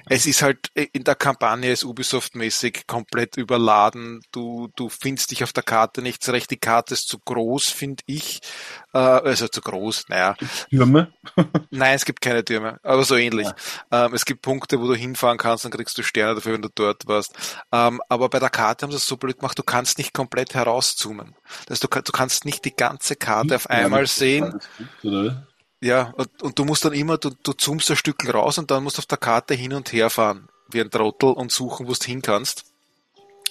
Es 0.07 0.27
ist 0.27 0.43
halt 0.43 0.71
in 0.75 1.05
der 1.05 1.15
Kampagne 1.15 1.71
ist 1.71 1.85
Ubisoft-mäßig 1.85 2.87
komplett 2.87 3.37
überladen. 3.37 4.23
Du, 4.33 4.69
du 4.77 4.89
findest 4.89 5.31
dich 5.31 5.45
auf 5.45 5.53
der 5.53 5.63
Karte 5.63 6.03
nicht 6.03 6.23
zurecht. 6.23 6.51
Die 6.51 6.57
Karte 6.57 6.95
ist 6.95 7.09
zu 7.09 7.19
groß, 7.19 7.71
finde 7.71 8.03
ich. 8.07 8.41
Äh, 8.93 8.99
also 8.99 9.49
zu 9.49 9.61
groß, 9.61 10.09
naja. 10.09 10.37
Türme. 10.71 11.13
Nein, 11.71 11.95
es 11.95 12.05
gibt 12.05 12.21
keine 12.21 12.45
Türme, 12.45 12.79
aber 12.83 13.05
so 13.05 13.17
ähnlich. 13.17 13.49
Ähm, 13.91 14.15
es 14.15 14.25
gibt 14.25 14.43
Punkte, 14.43 14.81
wo 14.81 14.87
du 14.87 14.95
hinfahren 14.95 15.39
kannst, 15.39 15.65
dann 15.65 15.73
kriegst 15.73 15.97
du 15.99 16.03
Sterne 16.03 16.35
dafür, 16.37 16.55
wenn 16.55 16.63
du 16.63 16.71
dort 16.75 17.07
warst. 17.07 17.35
Ähm, 17.73 18.01
aber 18.09 18.29
bei 18.29 18.39
der 18.39 18.51
Karte 18.51 18.85
haben 18.85 18.91
sie 18.91 18.99
es 18.99 19.07
so 19.07 19.17
blöd 19.17 19.39
gemacht, 19.39 19.59
du 19.59 19.63
kannst 19.63 19.99
nicht 19.99 20.13
komplett 20.13 20.55
herauszoomen. 20.55 21.35
Das 21.67 21.77
heißt, 21.77 21.85
du, 21.85 22.03
du 22.03 22.13
kannst 22.13 22.45
nicht 22.45 22.65
die 22.65 22.75
ganze 22.75 23.17
Karte 23.17 23.57
auf 23.57 23.69
einmal 23.71 24.07
sehen. 24.07 24.61
Gut? 25.03 25.33
Ja, 25.85 26.15
und, 26.17 26.43
und 26.43 26.59
du 26.59 26.65
musst 26.65 26.87
dann 26.87 26.95
immer, 26.95 27.19
du, 27.19 27.29
du 27.43 27.53
zoomst 27.53 27.91
ein 27.91 27.97
Stück 27.97 28.33
raus 28.33 28.57
und 28.57 28.71
dann 28.71 28.83
musst 28.83 28.97
du 28.97 29.01
auf 29.01 29.07
der 29.07 29.19
Karte 29.19 29.53
hin 29.53 29.75
und 29.75 29.93
her 29.93 30.09
fahren, 30.09 30.49
wie 30.71 30.81
ein 30.81 30.91
Trottel 30.91 31.29
und 31.29 31.53
suchen, 31.53 31.87
wo 31.87 31.93
du 31.93 32.05
hin 32.07 32.23
kannst. 32.23 32.65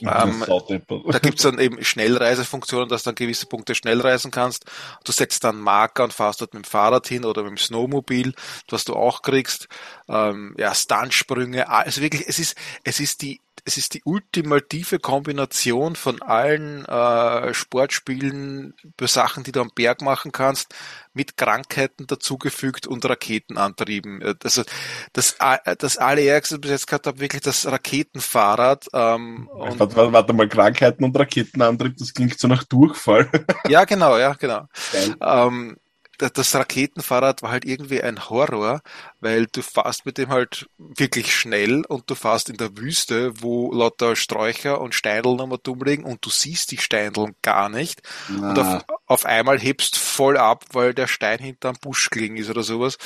Ähm, 0.02 0.44
Da 1.12 1.20
gibt's 1.20 1.44
dann 1.44 1.60
eben 1.60 1.84
Schnellreisefunktionen, 1.84 2.90
dass 2.90 3.04
du 3.04 3.12
an 3.12 3.16
gewisse 3.16 3.46
Punkte 3.46 3.76
schnell 3.76 4.02
reisen 4.02 4.32
kannst. 4.32 4.66
Du 5.04 5.12
setzt 5.12 5.44
dann 5.44 5.60
Marker 5.60 6.06
und 6.06 6.14
fahrst 6.14 6.42
dort 6.42 6.56
mit 6.56 6.66
dem 6.66 6.68
Fahrrad 6.68 7.08
hin 7.08 7.24
oder 7.24 7.44
mit 7.44 7.52
dem 7.52 7.58
Snowmobil, 7.58 8.34
was 8.68 8.84
du 8.84 8.96
auch 8.96 9.22
kriegst. 9.22 9.68
Ähm, 10.10 10.56
ja, 10.58 10.74
Stuntsprünge, 10.74 11.70
also 11.70 12.02
wirklich, 12.02 12.28
es 12.28 12.40
ist, 12.40 12.58
es 12.84 13.00
ist 13.00 13.22
die, 13.22 13.42
es 13.66 13.78
ist 13.78 13.94
die 13.94 14.02
ultimative 14.04 15.00
Kombination 15.00 15.96
von 15.96 16.22
allen 16.22 16.86
äh, 16.86 17.54
Sportspielen, 17.54 18.74
Sachen, 19.02 19.44
die 19.44 19.52
du 19.52 19.62
am 19.62 19.72
Berg 19.74 20.02
machen 20.02 20.32
kannst, 20.32 20.74
mit 21.14 21.38
Krankheiten 21.38 22.08
dazugefügt 22.08 22.88
und 22.88 23.06
Raketenantrieben. 23.06 24.22
Äh, 24.22 24.36
Also 24.44 24.64
das, 25.14 25.38
äh, 25.40 25.76
das 25.78 25.98
allerärgste 25.98 26.60
bis 26.60 26.72
jetzt 26.72 26.88
gehabt 26.88 27.08
habe, 27.08 27.20
wirklich 27.20 27.42
das 27.42 27.66
Raketenfahrrad. 27.66 28.88
Ähm, 28.94 29.50
Warte, 29.54 29.80
warte, 29.80 30.14
warte 30.14 30.34
mal, 30.34 30.50
Krankheiten 30.50 31.04
und 31.04 31.18
Raketenantrieb, 31.18 31.98
das 31.98 32.14
klingt 32.14 32.38
so 32.40 32.48
nach 32.48 32.64
Durchfall. 32.64 33.30
ja, 33.70 33.86
genau, 33.86 34.18
ja, 34.18 34.34
genau. 34.34 34.68
Ähm, 35.22 35.78
das 36.18 36.56
Raketenfahrrad 36.56 37.42
war 37.42 37.52
halt 37.52 37.66
irgendwie 37.66 38.02
ein 38.02 38.30
Horror, 38.30 38.82
weil 39.20 39.48
du 39.48 39.62
fährst 39.62 40.06
mit 40.06 40.18
dem 40.18 40.30
halt 40.30 40.68
wirklich 40.78 41.36
schnell 41.36 41.84
und 41.86 42.10
du 42.10 42.16
fährst 42.16 42.50
in 42.50 42.58
der 42.58 42.78
Wüste, 42.78 43.42
wo 43.42 43.74
lauter 43.74 44.16
Sträucher 44.16 44.80
und 44.80 44.96
Steindl 44.96 45.36
nochmal 45.36 45.60
dumm 45.62 45.82
liegen 45.84 46.04
und 46.04 46.26
du 46.26 46.30
siehst 46.30 46.72
die 46.72 46.78
Steindl 46.78 47.34
gar 47.42 47.70
nicht. 47.70 48.02
Und 48.30 48.58
auf, 48.60 48.84
auf 49.14 49.26
einmal 49.26 49.60
hebst 49.60 49.98
voll 49.98 50.38
ab, 50.38 50.66
weil 50.74 50.94
der 50.94 51.08
Stein 51.08 51.40
hinterm 51.40 51.76
Busch 51.82 52.10
gelegen 52.10 52.38
ist 52.38 52.50
oder 52.50 52.64
sowas. 52.64 52.98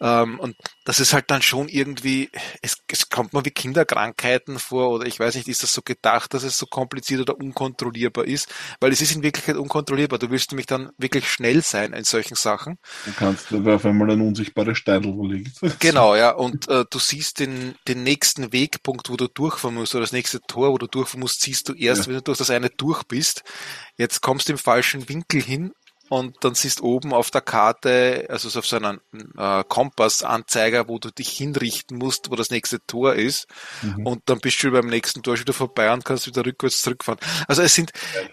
Ähm, 0.00 0.38
und 0.38 0.56
das 0.84 1.00
ist 1.00 1.12
halt 1.12 1.30
dann 1.30 1.42
schon 1.42 1.68
irgendwie, 1.68 2.30
es, 2.62 2.76
es 2.90 3.08
kommt 3.10 3.32
mir 3.32 3.44
wie 3.44 3.50
Kinderkrankheiten 3.50 4.58
vor 4.58 4.90
oder 4.90 5.06
ich 5.06 5.18
weiß 5.18 5.34
nicht, 5.34 5.48
ist 5.48 5.62
das 5.62 5.72
so 5.72 5.82
gedacht, 5.82 6.32
dass 6.34 6.42
es 6.44 6.56
so 6.58 6.66
kompliziert 6.66 7.20
oder 7.20 7.36
unkontrollierbar 7.38 8.24
ist? 8.24 8.48
Weil 8.80 8.92
es 8.92 9.00
ist 9.00 9.14
in 9.14 9.22
Wirklichkeit 9.22 9.56
unkontrollierbar. 9.56 10.18
Du 10.18 10.30
willst 10.30 10.52
nämlich 10.52 10.66
dann 10.66 10.90
wirklich 10.98 11.28
schnell 11.30 11.62
sein 11.62 11.92
in 11.92 12.04
solchen 12.04 12.36
Sachen. 12.36 12.78
Du 13.04 13.12
kannst 13.12 13.52
aber 13.52 13.74
auf 13.76 13.84
einmal 13.84 14.10
ein 14.10 14.20
unsichtbares 14.20 14.78
Steidel 14.78 15.14
liegt. 15.26 15.58
Genau, 15.80 16.14
ja. 16.16 16.30
Und 16.30 16.68
äh, 16.68 16.84
du 16.90 16.98
siehst 16.98 17.38
den, 17.40 17.74
den 17.86 18.02
nächsten 18.02 18.52
Wegpunkt, 18.52 19.10
wo 19.10 19.16
du 19.16 19.28
durchfahren 19.28 19.74
musst, 19.76 19.94
oder 19.94 20.02
das 20.02 20.12
nächste 20.12 20.40
Tor, 20.40 20.72
wo 20.72 20.78
du 20.78 20.86
durchfahren 20.86 21.20
musst, 21.20 21.40
siehst 21.42 21.68
du 21.68 21.74
erst, 21.74 22.02
Ja. 22.02 22.06
wenn 22.08 22.14
du 22.16 22.22
durch 22.22 22.38
das 22.38 22.50
eine 22.50 22.70
durch 22.70 23.02
bist. 23.04 23.42
Jetzt 23.96 24.20
kommst 24.20 24.48
du 24.48 24.52
im 24.52 24.58
falschen 24.58 25.08
Winkel 25.08 25.37
hin 25.40 25.72
und 26.08 26.36
dann 26.40 26.54
siehst 26.54 26.80
oben 26.80 27.12
auf 27.12 27.30
der 27.30 27.40
Karte, 27.40 28.26
also 28.30 28.48
so 28.48 28.60
auf 28.60 28.66
so 28.66 28.76
einem 28.76 29.00
äh, 29.36 29.62
Kompassanzeiger, 29.64 30.88
wo 30.88 30.98
du 30.98 31.10
dich 31.10 31.28
hinrichten 31.30 31.98
musst, 31.98 32.30
wo 32.30 32.36
das 32.36 32.50
nächste 32.50 32.84
Tor 32.86 33.14
ist. 33.14 33.46
Und 34.04 34.22
dann 34.26 34.38
bist 34.40 34.62
du 34.62 34.70
beim 34.70 34.86
nächsten 34.86 35.22
Tor 35.22 35.36
schon 35.36 35.44
wieder 35.44 35.52
vorbei 35.52 35.92
und 35.92 36.04
kannst 36.04 36.26
wieder 36.26 36.44
rückwärts 36.44 36.80
zurückfahren. 36.80 37.20
Also 37.46 37.62
es 37.62 37.74
sind, 37.74 37.92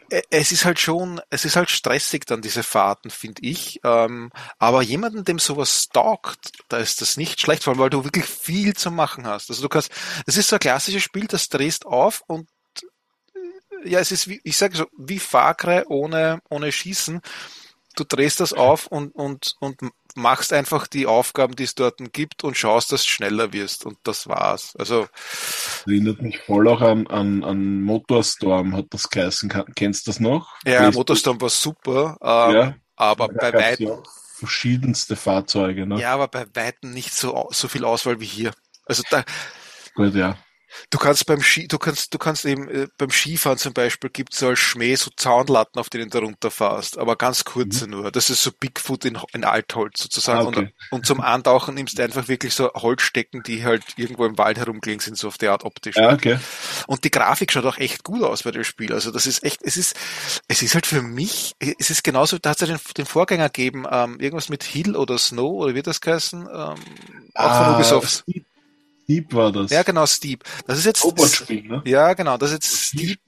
äh, 0.09 0.21
es 0.29 0.51
ist 0.51 0.65
halt 0.65 0.79
schon, 0.79 1.19
es 1.29 1.43
ist 1.45 1.55
halt 1.55 1.69
stressig 1.69 2.25
dann 2.25 2.41
diese 2.41 2.63
Fahrten, 2.63 3.09
finde 3.09 3.41
ich. 3.43 3.79
Ähm, 3.83 4.31
aber 4.57 4.81
jemanden, 4.81 5.25
dem 5.25 5.39
sowas 5.39 5.89
taugt, 5.91 6.51
da 6.69 6.77
ist 6.77 7.01
das 7.01 7.17
nicht 7.17 7.41
schlecht, 7.41 7.63
vor 7.63 7.73
allem 7.73 7.81
weil 7.81 7.89
du 7.89 8.03
wirklich 8.05 8.25
viel 8.25 8.73
zu 8.73 8.89
machen 8.89 9.27
hast. 9.27 9.49
Also 9.49 9.61
du 9.61 9.69
kannst, 9.69 9.91
es 10.25 10.37
ist 10.37 10.47
so 10.47 10.55
ein 10.55 10.59
klassisches 10.61 11.03
Spiel, 11.03 11.27
das 11.27 11.49
drehst 11.49 11.85
auf 11.85 12.23
und 12.27 12.47
ja, 13.83 13.99
es 13.99 14.11
ist 14.11 14.27
wie, 14.27 14.39
ich 14.43 14.57
sage 14.57 14.77
so, 14.77 14.85
wie 14.97 15.19
Cry 15.19 15.83
ohne, 15.87 16.39
ohne 16.49 16.71
Schießen. 16.71 17.21
Du 17.95 18.03
drehst 18.03 18.39
das 18.41 18.51
auf 18.53 18.87
und, 18.87 19.15
und, 19.15 19.55
und 19.59 19.79
machst 20.15 20.51
einfach 20.53 20.87
die 20.87 21.07
Aufgaben, 21.07 21.55
die 21.55 21.63
es 21.63 21.75
dort 21.75 21.97
gibt 22.13 22.43
und 22.43 22.57
schaust, 22.57 22.91
dass 22.91 23.03
du 23.03 23.09
schneller 23.09 23.53
wirst. 23.53 23.85
Und 23.85 23.97
das 24.03 24.27
war's. 24.27 24.75
Also, 24.77 25.07
Erinnert 25.85 26.21
mich 26.21 26.39
voll 26.39 26.67
auch 26.67 26.81
an, 26.81 27.07
an, 27.07 27.43
an 27.43 27.81
Motorstorm, 27.81 28.75
hat 28.75 28.87
das 28.89 29.09
geheißen. 29.09 29.51
Kennst 29.75 30.07
du 30.07 30.11
das 30.11 30.19
noch? 30.19 30.55
ja, 30.65 30.87
Weißt 30.87 30.97
Motorstorm 30.97 31.39
war 31.39 31.49
super, 31.49 32.17
ähm, 32.21 32.55
Ja. 32.55 32.75
aber 32.95 33.27
Da 33.29 33.33
bei 33.33 33.51
gab's 33.51 33.63
weitem, 33.63 33.87
ja 33.87 33.93
auch 33.93 34.03
verschiedenste 34.37 35.15
Fahrzeuge, 35.15 35.85
ne? 35.85 35.99
ja, 35.99 36.13
aber 36.13 36.27
bei 36.27 36.45
weitem 36.53 36.91
nicht 36.91 37.13
so, 37.13 37.33
au- 37.33 37.49
so 37.53 37.69
viel 37.69 37.85
Auswahl 37.85 38.19
wie 38.19 38.25
hier. 38.25 38.51
Also 38.85 39.03
da, 39.09 39.23
Gut, 39.95 40.13
ja. 40.13 40.37
Du 40.89 40.97
kannst 40.97 41.25
beim 41.25 41.41
Ski, 41.41 41.67
du 41.67 41.77
kannst, 41.77 42.13
du 42.13 42.17
kannst 42.17 42.45
eben 42.45 42.67
äh, 42.69 42.87
beim 42.97 43.09
Skifahren 43.09 43.57
zum 43.57 43.73
Beispiel 43.73 44.09
gibt's 44.09 44.39
so 44.39 44.47
als 44.47 44.59
Schmäh 44.59 44.95
so 44.95 45.11
Zaunlatten, 45.15 45.79
auf 45.79 45.89
denen 45.89 46.09
du 46.09 46.19
runterfährst, 46.19 46.97
aber 46.97 47.15
ganz 47.15 47.43
kurze 47.43 47.87
nur. 47.87 48.11
Das 48.11 48.29
ist 48.29 48.43
so 48.43 48.51
Bigfoot 48.51 49.05
in, 49.05 49.17
in 49.33 49.43
Altholz 49.43 50.01
sozusagen. 50.01 50.39
Ah, 50.39 50.47
okay. 50.47 50.59
Und, 50.59 50.73
und 50.91 51.05
zum 51.05 51.21
Antauchen 51.21 51.75
nimmst 51.75 51.97
du 51.97 52.03
einfach 52.03 52.27
wirklich 52.27 52.53
so 52.53 52.71
Holzstecken, 52.73 53.43
die 53.43 53.63
halt 53.63 53.83
irgendwo 53.97 54.25
im 54.25 54.37
Wald 54.37 54.57
herumgelegen 54.57 55.01
sind, 55.01 55.17
so 55.17 55.27
auf 55.27 55.37
der 55.37 55.51
Art 55.51 55.63
optisch. 55.63 55.95
Ja, 55.95 56.13
okay. 56.13 56.39
Und 56.87 57.03
die 57.03 57.11
Grafik 57.11 57.51
schaut 57.51 57.65
auch 57.65 57.77
echt 57.77 58.03
gut 58.03 58.23
aus 58.23 58.43
bei 58.43 58.51
dem 58.51 58.63
Spiel. 58.63 58.93
Also 58.93 59.11
das 59.11 59.25
ist 59.25 59.43
echt, 59.43 59.61
es 59.63 59.77
ist, 59.77 59.95
es 60.47 60.61
ist 60.61 60.73
halt 60.75 60.85
für 60.85 61.01
mich, 61.01 61.55
es 61.59 61.89
ist 61.89 62.03
genauso, 62.03 62.37
da 62.39 62.51
hat 62.51 62.61
es 62.61 62.67
ja 62.67 62.75
den, 62.75 62.81
den 62.97 63.05
Vorgänger 63.05 63.49
gegeben, 63.49 63.85
ähm, 63.89 64.19
irgendwas 64.19 64.49
mit 64.49 64.63
Hill 64.63 64.95
oder 64.95 65.17
Snow 65.17 65.51
oder 65.63 65.75
wird 65.75 65.87
das 65.87 66.01
geheißen? 66.01 66.41
Ähm, 66.41 66.75
auch 67.35 67.55
von 67.57 67.67
Ah, 67.67 67.75
Ubisoft. 67.75 68.25
Steep 69.05 69.35
war 69.35 69.51
das. 69.51 69.69
Ja, 69.69 69.83
genau, 69.83 70.07
Steep. 70.07 70.43
Das 70.65 70.79
ist 70.79 70.85
jetzt 70.85 71.01
Snowboard-Spiel, 71.01 71.63
ne? 71.67 71.83
Ja, 71.85 72.13
genau, 72.13 72.37
das 72.37 72.49
ist 72.49 72.55
jetzt 72.55 72.87
Steep, 72.87 73.19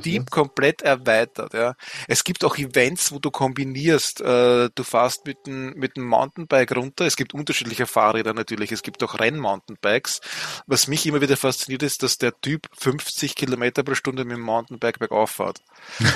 Steep 0.00 0.20
ne? 0.20 0.24
komplett 0.30 0.80
erweitert. 0.80 1.52
Ja. 1.52 1.74
Es 2.08 2.24
gibt 2.24 2.42
auch 2.44 2.56
Events, 2.56 3.12
wo 3.12 3.18
du 3.18 3.30
kombinierst. 3.30 4.22
Äh, 4.22 4.70
du 4.74 4.82
fährst 4.84 5.26
mit 5.26 5.46
dem 5.46 5.74
mit 5.74 5.98
dem 5.98 6.06
Mountainbike 6.06 6.74
runter. 6.74 7.04
Es 7.04 7.16
gibt 7.16 7.34
unterschiedliche 7.34 7.86
Fahrräder 7.86 8.32
natürlich. 8.32 8.72
Es 8.72 8.82
gibt 8.82 9.02
auch 9.04 9.20
Renn-Mountainbikes. 9.20 10.22
Was 10.66 10.88
mich 10.88 11.04
immer 11.04 11.20
wieder 11.20 11.36
fasziniert 11.36 11.82
ist, 11.82 12.02
dass 12.02 12.16
der 12.16 12.40
Typ 12.40 12.66
50 12.78 13.34
Kilometer 13.34 13.82
pro 13.82 13.94
Stunde 13.94 14.24
mit 14.24 14.38
dem 14.38 14.42
Mountainbike 14.42 14.98
bergauf 14.98 15.30
fährt. 15.30 15.60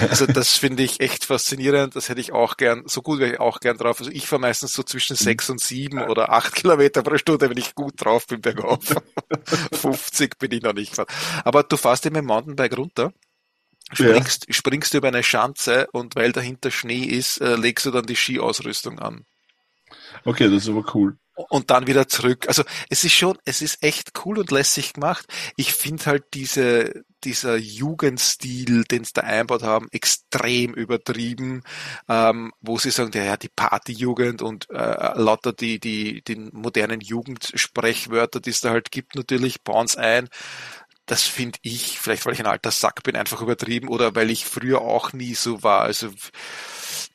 Also 0.08 0.25
das 0.26 0.56
finde 0.56 0.84
ich 0.84 1.00
echt 1.00 1.26
faszinierend. 1.26 1.96
Das 1.96 2.08
hätte 2.08 2.22
ich 2.22 2.32
auch 2.32 2.56
gern. 2.56 2.84
So 2.87 3.02
gut 3.02 3.18
wäre 3.18 3.32
ich 3.34 3.40
auch 3.40 3.60
gern 3.60 3.76
drauf. 3.76 4.00
Also 4.00 4.10
ich 4.10 4.26
fahre 4.26 4.40
meistens 4.40 4.72
so 4.72 4.82
zwischen 4.82 5.16
sechs 5.16 5.50
und 5.50 5.60
sieben 5.60 6.00
oder 6.00 6.32
acht 6.32 6.54
Kilometer 6.54 7.02
pro 7.02 7.18
Stunde, 7.18 7.50
wenn 7.50 7.58
ich 7.58 7.75
gut 7.75 7.92
drauf 7.99 8.26
bin 8.26 8.40
bergauf. 8.40 8.70
50 8.79 10.39
bin 10.39 10.53
ich 10.53 10.62
noch 10.62 10.73
nicht 10.73 10.91
gefahren. 10.91 11.09
Aber 11.45 11.62
du 11.62 11.77
fährst 11.77 12.07
eben 12.07 12.15
dem 12.15 12.27
Mountainbike 12.27 12.77
runter, 12.77 13.12
springst, 13.93 14.47
springst 14.55 14.95
über 14.95 15.09
eine 15.09 15.23
Schanze 15.23 15.89
und 15.93 16.15
weil 16.17 16.33
dahinter 16.33 16.71
Schnee 16.71 17.05
ist, 17.05 17.41
äh, 17.41 17.57
legst 17.57 17.87
du 17.87 17.91
dann 17.91 18.07
die 18.07 18.17
Skiausrüstung 18.17 18.99
an. 18.99 19.25
Okay, 20.25 20.50
das 20.50 20.65
ist 20.65 20.69
aber 20.69 20.85
cool. 20.95 21.17
Und 21.49 21.71
dann 21.71 21.87
wieder 21.87 22.07
zurück. 22.07 22.47
Also 22.49 22.65
es 22.91 23.05
ist 23.05 23.15
schon, 23.15 23.39
es 23.45 23.62
ist 23.62 23.83
echt 23.83 24.12
cool 24.25 24.39
und 24.39 24.50
lässig 24.50 24.93
gemacht. 24.93 25.27
Ich 25.57 25.73
finde 25.73 26.05
halt 26.07 26.25
diese, 26.35 27.05
dieser 27.25 27.57
Jugendstil, 27.57 28.85
den 28.85 29.05
sie 29.05 29.12
da 29.15 29.23
einbaut 29.23 29.62
haben, 29.62 29.89
extrem 29.93 30.75
übertrieben, 30.75 31.62
ähm, 32.09 32.53
wo 32.61 32.79
sie 32.79 32.91
sagen, 32.91 33.11
ja, 33.15 33.25
ja 33.25 33.37
die 33.37 33.49
Partyjugend 33.49 34.43
und 34.43 34.69
äh, 34.71 35.12
lauter 35.15 35.53
die, 35.53 35.79
die, 35.81 36.23
die 36.23 36.37
modernen 36.37 37.00
Jugendsprechwörter, 37.00 38.41
die 38.41 38.50
es 38.50 38.61
da 38.61 38.71
halt 38.71 38.91
gibt, 38.91 39.15
natürlich, 39.15 39.62
bauen 39.62 39.87
es 39.87 39.97
ein. 39.97 40.29
Das 41.07 41.23
finde 41.23 41.59
ich, 41.62 41.99
vielleicht 41.99 42.25
weil 42.27 42.35
ich 42.35 42.41
ein 42.41 42.47
alter 42.47 42.71
Sack 42.71 43.03
bin, 43.03 43.17
einfach 43.17 43.43
übertrieben 43.43 43.89
oder 43.89 44.15
weil 44.15 44.31
ich 44.31 44.45
früher 44.45 44.81
auch 44.83 45.12
nie 45.12 45.35
so 45.35 45.62
war. 45.62 45.83
Also 45.83 46.11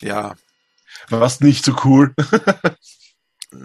ja, 0.01 0.35
Warst 1.09 1.41
nicht 1.41 1.65
so 1.65 1.75
cool. 1.83 2.13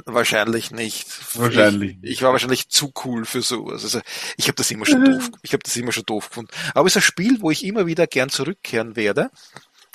Wahrscheinlich 0.07 0.71
nicht. 0.71 1.07
Wahrscheinlich. 1.39 1.99
Ich, 2.03 2.11
ich 2.11 2.23
war 2.23 2.33
wahrscheinlich 2.33 2.69
zu 2.69 2.93
cool 3.05 3.25
für 3.25 3.43
sowas. 3.43 3.83
Also 3.83 4.01
ich 4.37 4.47
habe 4.49 4.57
das 4.57 4.71
immer 4.71 4.87
schon 4.87 5.05
doof. 5.05 5.31
Ich 5.43 5.53
habe 5.53 5.63
das 5.63 5.77
immer 5.77 5.93
schon 5.93 6.05
doof 6.05 6.29
gefunden. 6.29 6.51
Aber 6.75 6.87
es 6.87 6.97
ist 6.97 7.03
ein 7.03 7.07
Spiel, 7.07 7.41
wo 7.41 7.51
ich 7.51 7.65
immer 7.65 7.87
wieder 7.87 8.07
gern 8.07 8.29
zurückkehren 8.29 8.97
werde. 8.97 9.31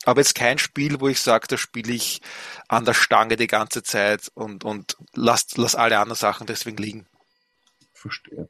Aber 0.06 0.22
jetzt 0.22 0.36
kein 0.36 0.60
Spiel, 0.60 1.00
wo 1.00 1.08
ich 1.08 1.20
sage, 1.20 1.48
da 1.48 1.58
spiele 1.58 1.94
ich 1.94 2.22
an 2.68 2.86
der 2.86 2.94
Stange 2.94 3.38
die 3.38 3.48
ganze 3.48 3.82
Zeit 3.82 4.32
und, 4.36 4.64
und 4.64 4.98
lass, 5.14 5.58
lass 5.58 5.76
alle 5.76 5.98
anderen 5.98 6.18
Sachen 6.18 6.46
deswegen 6.46 6.78
liegen. 6.78 7.08
Verstehe. 7.94 8.48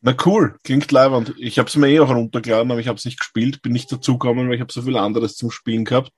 Na 0.00 0.14
cool, 0.24 0.56
klingt 0.64 0.90
leibend. 0.90 1.34
Ich 1.38 1.58
habe 1.58 1.68
es 1.68 1.76
mir 1.76 1.88
eh 1.88 2.00
auch 2.00 2.10
runtergeladen, 2.10 2.70
aber 2.70 2.80
ich 2.80 2.88
habe 2.88 2.98
es 2.98 3.04
nicht 3.04 3.20
gespielt, 3.20 3.62
bin 3.62 3.72
nicht 3.72 3.90
dazugekommen, 3.92 4.48
weil 4.48 4.56
ich 4.56 4.60
habe 4.60 4.72
so 4.72 4.82
viel 4.82 4.96
anderes 4.96 5.36
zum 5.36 5.50
Spielen 5.50 5.84
gehabt. 5.84 6.12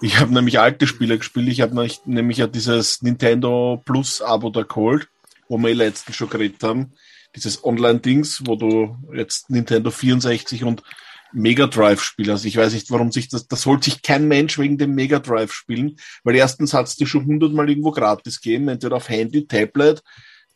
Ich 0.00 0.18
habe 0.18 0.32
nämlich 0.32 0.58
alte 0.58 0.86
Spiele 0.86 1.18
gespielt. 1.18 1.48
Ich 1.48 1.60
habe 1.60 1.74
nämlich 2.06 2.38
ja 2.38 2.46
dieses 2.46 3.02
Nintendo 3.02 3.82
Plus 3.84 4.22
Abo 4.22 4.50
da 4.50 4.62
geholt, 4.62 5.08
wo 5.48 5.58
wir 5.58 5.70
eh 5.70 5.74
letztens 5.74 6.16
schon 6.16 6.30
geredet 6.30 6.62
haben. 6.62 6.92
Dieses 7.36 7.64
Online-Dings, 7.64 8.42
wo 8.46 8.56
du 8.56 8.96
jetzt 9.14 9.50
Nintendo 9.50 9.90
64 9.90 10.64
und 10.64 10.82
Mega 11.32 11.66
Drive 11.66 12.02
spielst. 12.02 12.30
Also 12.30 12.48
ich 12.48 12.56
weiß 12.56 12.72
nicht, 12.72 12.90
warum 12.90 13.12
sich 13.12 13.28
das, 13.28 13.46
das 13.46 13.66
holt 13.66 13.84
sich 13.84 14.02
kein 14.02 14.28
Mensch 14.28 14.58
wegen 14.58 14.78
dem 14.78 14.94
Mega 14.94 15.18
Drive 15.18 15.52
spielen, 15.52 15.96
weil 16.24 16.36
erstens 16.36 16.72
hat 16.72 16.86
es 16.86 16.96
dir 16.96 17.06
schon 17.06 17.26
hundertmal 17.26 17.68
irgendwo 17.68 17.90
gratis 17.90 18.40
gegeben, 18.40 18.68
entweder 18.68 18.96
auf 18.96 19.08
Handy, 19.08 19.46
Tablet, 19.46 20.02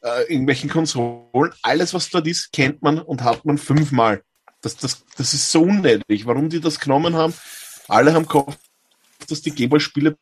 äh, 0.03 0.23
irgendwelchen 0.33 0.71
Konsolen. 0.71 1.53
Alles, 1.63 1.95
was 1.95 2.11
dort 2.11 2.27
ist, 2.27 2.53
kennt 2.53 2.83
man 2.83 3.01
und 3.01 3.23
hat 3.23 3.45
man 3.45 3.59
fünfmal. 3.59 4.23
Das, 4.61 4.77
das, 4.77 5.05
das 5.17 5.35
ist 5.35 5.51
so 5.51 5.63
unnötig. 5.63 6.27
Warum 6.27 6.49
die 6.49 6.61
das 6.61 6.79
genommen 6.79 7.17
haben? 7.17 7.35
Alle 7.89 8.13
haben 8.15 8.27
gehofft, 8.27 8.61
dass 9.29 9.43
die 9.43 9.51
Gameboy-Spiele 9.51 10.17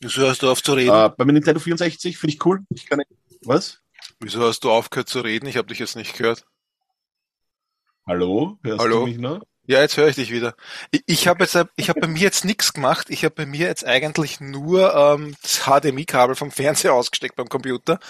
Wieso 0.00 0.28
hast 0.28 0.42
du 0.42 0.50
auf 0.50 0.62
zu 0.62 0.74
reden? 0.74 0.90
äh, 0.94 1.10
beim 1.16 1.26
Nintendo 1.28 1.58
64 1.58 2.18
finde 2.18 2.34
ich 2.34 2.46
cool. 2.46 2.64
Ich 2.70 2.86
kann 2.86 2.98
nicht, 2.98 3.10
was? 3.42 3.80
Wieso 4.20 4.42
hast 4.42 4.60
du 4.60 4.70
aufgehört 4.70 5.08
zu 5.08 5.20
reden? 5.20 5.46
Ich 5.46 5.56
habe 5.56 5.68
dich 5.68 5.78
jetzt 5.80 5.96
nicht 5.96 6.16
gehört. 6.16 6.44
Hallo? 8.06 8.58
Hörst 8.62 8.80
Hallo? 8.80 9.00
du 9.00 9.06
mich 9.06 9.18
noch? 9.18 9.42
Ja, 9.68 9.82
jetzt 9.82 9.98
höre 9.98 10.08
ich 10.08 10.16
dich 10.16 10.30
wieder. 10.30 10.54
Ich, 10.90 11.02
ich 11.04 11.28
habe 11.28 11.44
jetzt, 11.44 11.54
ich 11.76 11.90
habe 11.90 12.00
bei 12.00 12.06
mir 12.06 12.22
jetzt 12.22 12.46
nichts 12.46 12.72
gemacht. 12.72 13.10
Ich 13.10 13.22
habe 13.22 13.34
bei 13.34 13.44
mir 13.44 13.66
jetzt 13.66 13.84
eigentlich 13.84 14.40
nur 14.40 14.94
ähm, 14.94 15.36
das 15.42 15.66
HDMI-Kabel 15.66 16.36
vom 16.36 16.50
Fernseher 16.50 16.94
ausgesteckt 16.94 17.36
beim 17.36 17.50
Computer, 17.50 18.00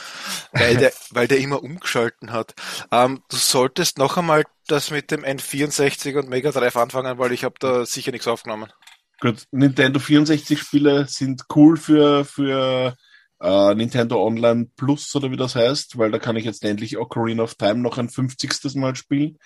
weil 0.52 0.76
der, 0.76 0.92
weil 1.10 1.26
der 1.26 1.38
immer 1.38 1.60
umgeschalten 1.60 2.30
hat. 2.30 2.54
Ähm, 2.92 3.24
du 3.28 3.36
solltest 3.36 3.98
noch 3.98 4.16
einmal 4.16 4.44
das 4.68 4.92
mit 4.92 5.10
dem 5.10 5.24
N64 5.24 6.16
und 6.16 6.28
Mega 6.28 6.52
Drive 6.52 6.76
anfangen, 6.76 7.18
weil 7.18 7.32
ich 7.32 7.42
habe 7.42 7.56
da 7.58 7.84
sicher 7.84 8.12
nichts 8.12 8.28
aufgenommen. 8.28 8.72
Gut, 9.20 9.42
Nintendo 9.50 9.98
64 9.98 10.60
Spiele 10.60 11.08
sind 11.08 11.42
cool 11.56 11.76
für, 11.76 12.24
für 12.24 12.96
äh, 13.40 13.74
Nintendo 13.74 14.24
Online 14.24 14.68
Plus 14.76 15.14
oder 15.14 15.30
wie 15.30 15.36
das 15.36 15.54
heißt, 15.54 15.98
weil 15.98 16.10
da 16.10 16.18
kann 16.18 16.36
ich 16.36 16.44
jetzt 16.44 16.64
endlich 16.64 16.98
Ocarina 16.98 17.42
of 17.44 17.54
Time 17.54 17.76
noch 17.76 17.98
ein 17.98 18.08
50. 18.08 18.74
Mal 18.76 18.96
spielen. 18.96 19.38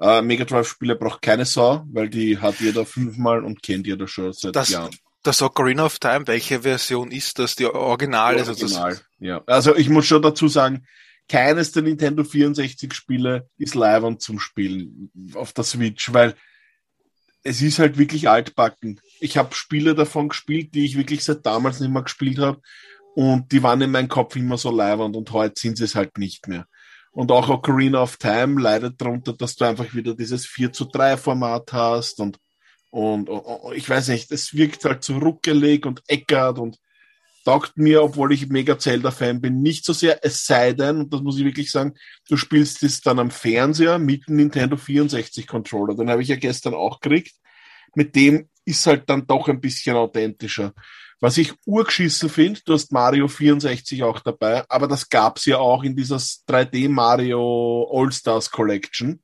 Äh, 0.00 0.22
Mega 0.22 0.44
Drive 0.44 0.68
Spiele 0.68 0.96
braucht 0.96 1.22
keine 1.22 1.44
Sau, 1.44 1.84
weil 1.92 2.08
die 2.08 2.38
hat 2.38 2.60
jeder 2.60 2.84
fünfmal 2.86 3.44
und 3.44 3.62
kennt 3.62 3.86
jeder 3.86 4.08
schon 4.08 4.32
seit 4.32 4.56
Das, 4.56 4.70
Jahren. 4.70 4.94
das 5.22 5.42
Ocarina 5.42 5.84
of 5.84 5.98
Time, 5.98 6.26
welche 6.26 6.62
Version 6.62 7.10
ist 7.10 7.38
das? 7.38 7.54
Die 7.54 7.66
Originale? 7.66 8.38
Also 8.38 8.52
das, 8.52 8.62
Original, 8.62 9.00
ja. 9.18 9.42
Also 9.46 9.76
ich 9.76 9.88
muss 9.88 10.06
schon 10.06 10.22
dazu 10.22 10.48
sagen, 10.48 10.86
keines 11.28 11.72
der 11.72 11.82
Nintendo 11.82 12.24
64 12.24 12.92
Spiele 12.92 13.48
ist 13.56 13.74
live 13.74 14.18
zum 14.18 14.40
Spielen 14.40 15.10
auf 15.34 15.52
der 15.52 15.64
Switch, 15.64 16.12
weil 16.12 16.34
es 17.42 17.62
ist 17.62 17.78
halt 17.78 17.98
wirklich 17.98 18.28
altbacken. 18.28 19.00
Ich 19.20 19.36
habe 19.36 19.54
Spiele 19.54 19.94
davon 19.94 20.30
gespielt, 20.30 20.74
die 20.74 20.84
ich 20.84 20.96
wirklich 20.96 21.24
seit 21.24 21.46
damals 21.46 21.78
nicht 21.80 21.90
mehr 21.92 22.02
gespielt 22.02 22.38
habe 22.38 22.60
und 23.14 23.50
die 23.52 23.62
waren 23.62 23.80
in 23.80 23.90
meinem 23.90 24.08
Kopf 24.08 24.36
immer 24.36 24.58
so 24.58 24.70
leibernd 24.70 25.16
und 25.16 25.30
heute 25.32 25.54
sind 25.56 25.78
sie 25.78 25.84
es 25.84 25.94
halt 25.94 26.18
nicht 26.18 26.48
mehr. 26.48 26.66
Und 27.12 27.30
auch 27.30 27.48
Ocarina 27.48 28.02
of 28.02 28.16
Time 28.16 28.60
leidet 28.60 29.00
darunter, 29.00 29.32
dass 29.32 29.54
du 29.54 29.64
einfach 29.64 29.94
wieder 29.94 30.14
dieses 30.16 30.46
4 30.46 30.72
zu 30.72 30.86
3 30.86 31.16
Format 31.16 31.72
hast 31.72 32.18
und, 32.18 32.38
und, 32.90 33.28
und 33.28 33.74
ich 33.76 33.88
weiß 33.88 34.08
nicht, 34.08 34.32
es 34.32 34.52
wirkt 34.52 34.84
halt 34.84 35.04
so 35.04 35.18
ruckelig 35.18 35.86
und 35.86 36.02
eckert 36.08 36.58
und 36.58 36.78
taugt 37.44 37.76
mir, 37.76 38.02
obwohl 38.02 38.32
ich 38.32 38.48
mega 38.48 38.78
Zelda-Fan 38.78 39.40
bin, 39.40 39.62
nicht 39.62 39.84
so 39.84 39.92
sehr, 39.92 40.24
es 40.24 40.44
sei 40.44 40.72
denn, 40.72 40.98
und 40.98 41.12
das 41.12 41.20
muss 41.20 41.38
ich 41.38 41.44
wirklich 41.44 41.70
sagen, 41.70 41.94
du 42.28 42.36
spielst 42.36 42.82
es 42.82 43.00
dann 43.00 43.18
am 43.18 43.30
Fernseher 43.30 43.98
mit 43.98 44.26
dem 44.26 44.36
Nintendo 44.36 44.76
64 44.76 45.46
Controller. 45.46 45.94
Den 45.94 46.10
habe 46.10 46.22
ich 46.22 46.28
ja 46.28 46.36
gestern 46.36 46.74
auch 46.74 47.00
gekriegt. 47.00 47.34
Mit 47.94 48.16
dem 48.16 48.48
ist 48.64 48.86
halt 48.86 49.08
dann 49.08 49.26
doch 49.26 49.48
ein 49.48 49.60
bisschen 49.60 49.94
authentischer. 49.94 50.72
Was 51.20 51.38
ich 51.38 51.54
urgeschissen 51.64 52.28
finde, 52.28 52.60
du 52.64 52.74
hast 52.74 52.92
Mario 52.92 53.28
64 53.28 54.02
auch 54.02 54.20
dabei, 54.20 54.64
aber 54.68 54.88
das 54.88 55.08
gab's 55.08 55.46
ja 55.46 55.58
auch 55.58 55.82
in 55.82 55.96
dieser 55.96 56.16
3D 56.16 56.88
Mario 56.88 57.88
All-Stars 57.92 58.50
Collection. 58.50 59.20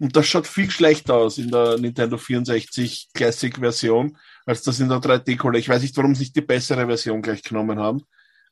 Und 0.00 0.14
das 0.14 0.26
schaut 0.26 0.46
viel 0.46 0.70
schlechter 0.70 1.14
aus 1.14 1.38
in 1.38 1.50
der 1.50 1.78
Nintendo 1.78 2.18
64 2.18 3.08
Classic 3.14 3.56
Version, 3.56 4.16
als 4.46 4.62
das 4.62 4.78
in 4.78 4.88
der 4.88 4.98
3D 4.98 5.36
Collection. 5.36 5.60
Ich 5.60 5.68
weiß 5.68 5.82
nicht, 5.82 5.96
warum 5.96 6.14
sie 6.14 6.22
nicht 6.22 6.36
die 6.36 6.40
bessere 6.40 6.86
Version 6.86 7.22
gleich 7.22 7.42
genommen 7.42 7.78
haben. 7.80 8.02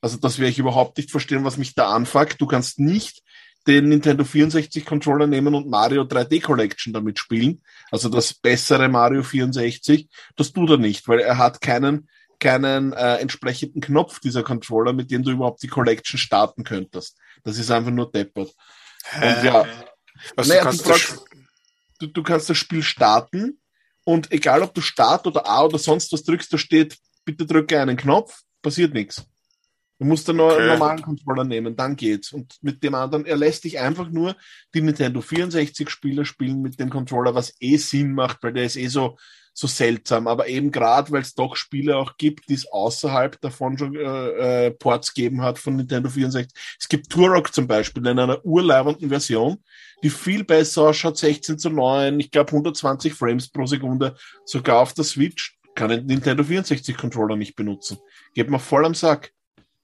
Also 0.01 0.17
das 0.17 0.39
werde 0.39 0.51
ich 0.51 0.59
überhaupt 0.59 0.97
nicht 0.97 1.11
verstehen, 1.11 1.45
was 1.45 1.57
mich 1.57 1.75
da 1.75 1.91
anfuckt. 1.95 2.41
Du 2.41 2.47
kannst 2.47 2.81
nicht 2.81 3.23
den 3.67 3.89
Nintendo 3.89 4.25
64 4.25 4.85
Controller 4.85 5.27
nehmen 5.27 5.55
und 5.55 5.69
Mario 5.69 6.03
3D 6.03 6.43
Collection 6.43 6.93
damit 6.93 7.19
spielen. 7.19 7.63
Also 7.91 8.09
das 8.09 8.35
bessere 8.35 8.89
Mario 8.89 9.23
64. 9.23 10.09
Das 10.37 10.53
tut 10.53 10.71
er 10.71 10.79
nicht, 10.79 11.07
weil 11.09 11.21
er 11.21 11.39
hat 11.39 11.61
keinen 11.61 12.09
keinen 12.39 12.93
äh, 12.93 13.17
entsprechenden 13.17 13.81
Knopf, 13.81 14.21
dieser 14.21 14.43
Controller, 14.43 14.93
mit 14.93 15.11
dem 15.11 15.23
du 15.23 15.31
überhaupt 15.31 15.63
die 15.63 15.69
Collection 15.69 16.19
starten 16.19 16.65
könntest. 16.65 17.19
Das 17.45 17.59
ist 17.59 17.71
einfach 17.71 17.91
nur 17.91 18.11
deppert. 18.11 18.53
Und 19.21 19.43
ja, 19.43 19.67
Also 20.37 20.51
naja, 20.51 20.63
du 20.63 20.67
kannst 20.67 20.85
du, 20.85 20.89
das, 20.89 21.07
brauchst, 21.09 21.25
du, 21.99 22.07
du 22.09 22.23
kannst 22.23 22.51
das 22.51 22.59
Spiel 22.59 22.83
starten 22.83 23.61
und 24.05 24.33
egal 24.33 24.63
ob 24.63 24.75
du 24.75 24.81
Start 24.81 25.27
oder 25.27 25.47
A 25.47 25.65
oder 25.65 25.79
sonst 25.79 26.13
was 26.13 26.25
drückst, 26.25 26.53
da 26.53 26.59
steht, 26.59 26.99
bitte 27.25 27.47
drücke 27.47 27.81
einen 27.81 27.97
Knopf, 27.97 28.43
passiert 28.63 28.95
nichts. 28.95 29.25
Du 29.99 30.05
musst 30.05 30.29
dann 30.29 30.37
nur 30.37 30.53
Okay. 30.53 30.59
einen 30.59 30.69
normalen 30.69 31.03
Controller 31.03 31.45
nehmen, 31.45 31.75
dann 31.75 31.97
geht's. 31.97 32.31
Und 32.33 32.57
mit 32.61 32.83
dem 32.83 32.95
anderen, 32.95 33.25
er 33.25 33.37
lässt 33.37 33.65
dich 33.65 33.79
einfach 33.79 34.11
nur 34.11 34.37
die 34.75 34.83
Nintendo 34.83 35.23
64 35.23 35.89
Spiele 35.89 36.25
spielen 36.27 36.61
mit 36.61 36.79
dem 36.79 36.91
Controller, 36.91 37.35
was 37.35 37.55
eh 37.61 37.79
Sinn 37.79 38.13
macht, 38.13 38.43
weil 38.43 38.53
der 38.53 38.65
ist 38.65 38.77
eh 38.77 38.89
so, 38.89 39.17
so 39.57 39.67
seltsam. 39.67 40.29
Aber 40.29 40.49
eben 40.49 40.71
gerade, 40.71 41.11
weil 41.11 41.23
es 41.23 41.35
doch 41.35 41.57
Spiele 41.57 41.97
auch 41.97 42.19
gibt, 42.19 42.49
die 42.51 42.55
es 42.55 42.71
außerhalb 42.71 43.41
davon 43.41 43.79
schon 43.79 43.97
äh, 43.97 44.67
äh, 44.67 44.71
Ports 44.71 45.15
gegeben 45.15 45.41
hat 45.41 45.59
von 45.59 45.77
Nintendo 45.77 46.11
64. 46.11 46.53
Es 46.79 46.89
gibt 46.89 47.11
Turok 47.11 47.53
zum 47.53 47.67
Beispiel 47.67 48.07
in 48.07 48.19
einer 48.19 48.45
urleibenden 48.45 49.09
Version, 49.09 49.57
die 50.03 50.11
viel 50.11 50.45
besser 50.45 50.83
ausschaut, 50.83 51.17
16 51.17 51.59
zu 51.59 51.71
9, 51.71 52.21
ich 52.21 52.31
glaube 52.31 52.53
120 52.53 53.15
Frames 53.15 53.49
pro 53.49 53.65
Sekunde, 53.65 54.15
sogar 54.45 54.81
auf 54.81 54.93
der 54.93 55.05
Switch 55.05 55.57
kann 55.75 55.91
den 55.91 56.07
Nintendo 56.07 56.45
64 56.45 56.97
Controller 56.97 57.37
nicht 57.37 57.57
benutzen. 57.57 57.99
Geht 58.35 58.51
mir 58.51 58.59
voll 58.59 58.85
am 58.85 58.95
Sack. 58.95 59.33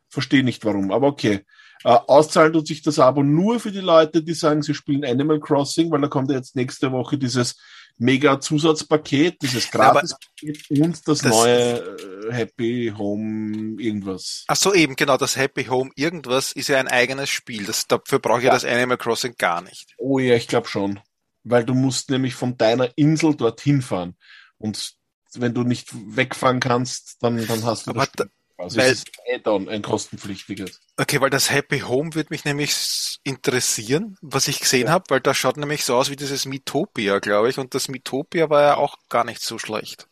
Verstehe 0.08 0.44
nicht 0.44 0.64
warum, 0.64 0.90
aber 0.90 1.06
okay. 1.06 1.40
Äh, 1.84 1.98
auszahlen 2.06 2.52
tut 2.52 2.66
sich 2.66 2.82
das 2.82 2.98
Abo 2.98 3.22
nur 3.22 3.58
für 3.58 3.72
die 3.72 3.80
Leute, 3.80 4.22
die 4.22 4.34
sagen, 4.34 4.62
sie 4.62 4.74
spielen 4.74 5.04
Animal 5.04 5.40
Crossing, 5.40 5.90
weil 5.90 6.02
da 6.02 6.08
kommt 6.08 6.30
ja 6.30 6.36
jetzt 6.36 6.54
nächste 6.54 6.92
Woche 6.92 7.18
dieses 7.18 7.58
mega 7.98 8.40
Zusatzpaket, 8.40 9.40
dieses 9.42 9.70
Gratispaket 9.70 10.70
und 10.70 11.08
das, 11.08 11.20
das, 11.20 11.22
neue 11.22 11.96
äh, 12.28 12.32
Happy 12.32 12.92
Home 12.96 13.80
irgendwas. 13.80 14.44
Ach 14.48 14.56
so, 14.56 14.74
eben, 14.74 14.96
genau, 14.96 15.16
das 15.16 15.36
Happy 15.36 15.64
Home 15.64 15.90
irgendwas 15.94 16.52
ist 16.52 16.68
ja 16.68 16.78
ein 16.78 16.88
eigenes 16.88 17.30
Spiel. 17.30 17.64
Das, 17.64 17.86
dafür 17.86 18.18
brauche 18.18 18.38
ich 18.38 18.46
ja. 18.46 18.52
das 18.52 18.64
Animal 18.64 18.98
Crossing 18.98 19.34
gar 19.38 19.62
nicht. 19.62 19.94
Oh 19.98 20.18
ja, 20.18 20.34
ich 20.34 20.48
glaube 20.48 20.68
schon. 20.68 21.00
Weil 21.44 21.64
du 21.64 21.74
musst 21.74 22.10
nämlich 22.10 22.34
von 22.34 22.56
deiner 22.56 22.96
Insel 22.96 23.34
dorthin 23.34 23.82
fahren. 23.82 24.16
Und 24.58 24.94
wenn 25.34 25.54
du 25.54 25.62
nicht 25.62 25.90
wegfahren 26.16 26.60
kannst, 26.60 27.22
dann, 27.22 27.44
dann 27.46 27.64
hast 27.64 27.86
du 27.86 27.90
Aber 27.90 28.06
das 28.14 28.28
also 28.62 28.78
weil, 28.78 28.90
es 28.90 28.98
ist 28.98 29.10
ein 29.28 29.40
Add-on, 29.40 29.68
ein 29.68 29.82
kostenpflichtiges. 29.82 30.80
Okay, 30.96 31.20
weil 31.20 31.30
das 31.30 31.50
Happy 31.50 31.80
Home 31.80 32.14
würde 32.14 32.28
mich 32.30 32.44
nämlich 32.44 33.18
interessieren, 33.24 34.16
was 34.20 34.48
ich 34.48 34.60
gesehen 34.60 34.86
ja. 34.86 34.92
habe, 34.92 35.04
weil 35.08 35.20
das 35.20 35.36
schaut 35.36 35.56
nämlich 35.56 35.84
so 35.84 35.96
aus 35.96 36.10
wie 36.10 36.16
dieses 36.16 36.44
Mitopia, 36.44 37.18
glaube 37.18 37.50
ich, 37.50 37.58
und 37.58 37.74
das 37.74 37.88
Mitopia 37.88 38.50
war 38.50 38.62
ja 38.62 38.76
auch 38.76 38.96
gar 39.08 39.24
nicht 39.24 39.42
so 39.42 39.58
schlecht. 39.58 40.08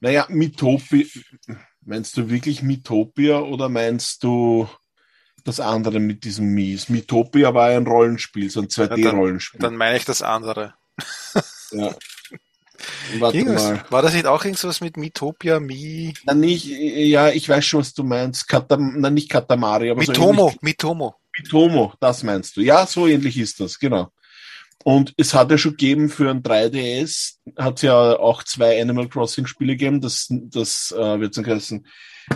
Naja, 0.00 0.26
Mitopia, 0.28 1.04
meinst 1.82 2.16
du 2.16 2.30
wirklich 2.30 2.62
Mitopia 2.62 3.40
oder 3.40 3.68
meinst 3.68 4.22
du 4.22 4.68
das 5.44 5.60
andere 5.60 6.00
mit 6.00 6.24
diesem 6.24 6.46
Mies? 6.46 6.88
Mitopia 6.88 7.52
war 7.54 7.68
ein 7.68 7.86
Rollenspiel, 7.86 8.50
so 8.50 8.60
ein 8.60 8.68
2D-Rollenspiel. 8.68 9.58
Ja, 9.58 9.62
dann, 9.62 9.72
dann 9.72 9.76
meine 9.76 9.96
ich 9.96 10.04
das 10.04 10.22
andere. 10.22 10.74
ja. 11.72 11.94
Warte 13.18 13.44
mal. 13.44 13.84
War 13.90 14.02
das 14.02 14.14
nicht 14.14 14.26
auch 14.26 14.44
irgendwas 14.44 14.80
mit 14.80 14.96
Mitopia, 14.96 15.60
Mi? 15.60 16.14
Na, 16.24 16.34
nicht, 16.34 16.66
ja, 16.66 17.30
ich 17.30 17.48
weiß 17.48 17.64
schon, 17.64 17.80
was 17.80 17.94
du 17.94 18.04
meinst. 18.04 18.48
Katam, 18.48 18.96
na, 18.98 19.10
nicht 19.10 19.28
Katamari, 19.28 19.90
aber 19.90 20.00
Mitomo, 20.00 20.32
so 20.32 20.48
ähnlich. 20.48 20.62
Mitomo. 20.62 21.14
Mitomo, 21.36 21.92
das 22.00 22.22
meinst 22.22 22.56
du. 22.56 22.60
Ja, 22.60 22.86
so 22.86 23.06
ähnlich 23.06 23.38
ist 23.38 23.60
das, 23.60 23.78
genau. 23.78 24.10
Und 24.82 25.12
es 25.16 25.34
hat 25.34 25.50
ja 25.50 25.58
schon 25.58 25.72
gegeben 25.72 26.08
für 26.08 26.30
ein 26.30 26.42
3DS, 26.42 27.34
hat 27.58 27.82
ja 27.82 28.18
auch 28.18 28.42
zwei 28.44 28.80
Animal 28.80 29.08
Crossing 29.08 29.46
Spiele 29.46 29.74
gegeben. 29.74 30.00
Das, 30.00 30.26
das 30.30 30.94
äh, 30.96 31.20
wird 31.20 31.34
so 31.34 31.44
heißen 31.44 31.86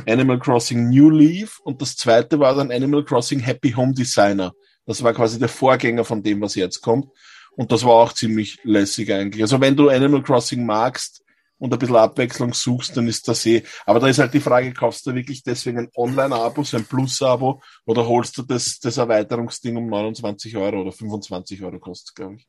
Animal 0.07 0.39
Crossing 0.39 0.91
New 0.91 1.11
Leaf 1.11 1.59
und 1.61 1.81
das 1.81 1.97
zweite 1.97 2.39
war 2.39 2.55
dann 2.55 2.71
Animal 2.71 3.05
Crossing 3.05 3.41
Happy 3.41 3.73
Home 3.73 3.95
Designer. 3.95 4.53
Das 4.87 5.03
war 5.03 5.15
quasi 5.15 5.39
der 5.39 5.49
Vorgänger 5.49 6.05
von 6.05 6.23
dem, 6.23 6.43
was 6.43 6.55
jetzt 6.55 6.83
kommt. 6.83 7.07
Und 7.57 7.71
das 7.71 7.85
war 7.85 7.95
auch 7.95 8.13
ziemlich 8.13 8.59
lässig 8.65 9.13
eigentlich. 9.13 9.43
Also 9.43 9.61
wenn 9.61 9.77
du 9.77 9.89
Animal 9.89 10.23
Crossing 10.23 10.65
magst 10.67 11.25
und 11.59 11.73
ein 11.73 11.79
bisschen 11.79 11.97
Abwechslung 11.97 12.53
suchst, 12.53 12.97
dann 12.97 13.07
ist 13.07 13.29
das 13.29 13.47
eh. 13.47 13.63
Aber 13.87 14.01
da 14.01 14.09
ist 14.09 14.19
halt 14.19 14.35
die 14.35 14.41
Frage, 14.41 14.73
kaufst 14.73 15.07
du 15.07 15.15
wirklich 15.15 15.43
deswegen 15.43 15.79
ein 15.79 15.91
Online-Abo, 15.95 16.65
so 16.65 16.77
ein 16.77 16.85
Plus-Abo, 16.85 17.63
oder 17.87 18.07
holst 18.07 18.37
du 18.39 18.43
das, 18.43 18.79
das 18.81 18.97
Erweiterungsding 18.97 19.77
um 19.77 19.87
29 19.87 20.57
Euro 20.57 20.83
oder 20.83 20.93
25 20.93 21.63
Euro 21.63 21.79
kostet, 21.79 22.17
glaube 22.17 22.37
ich. 22.37 22.49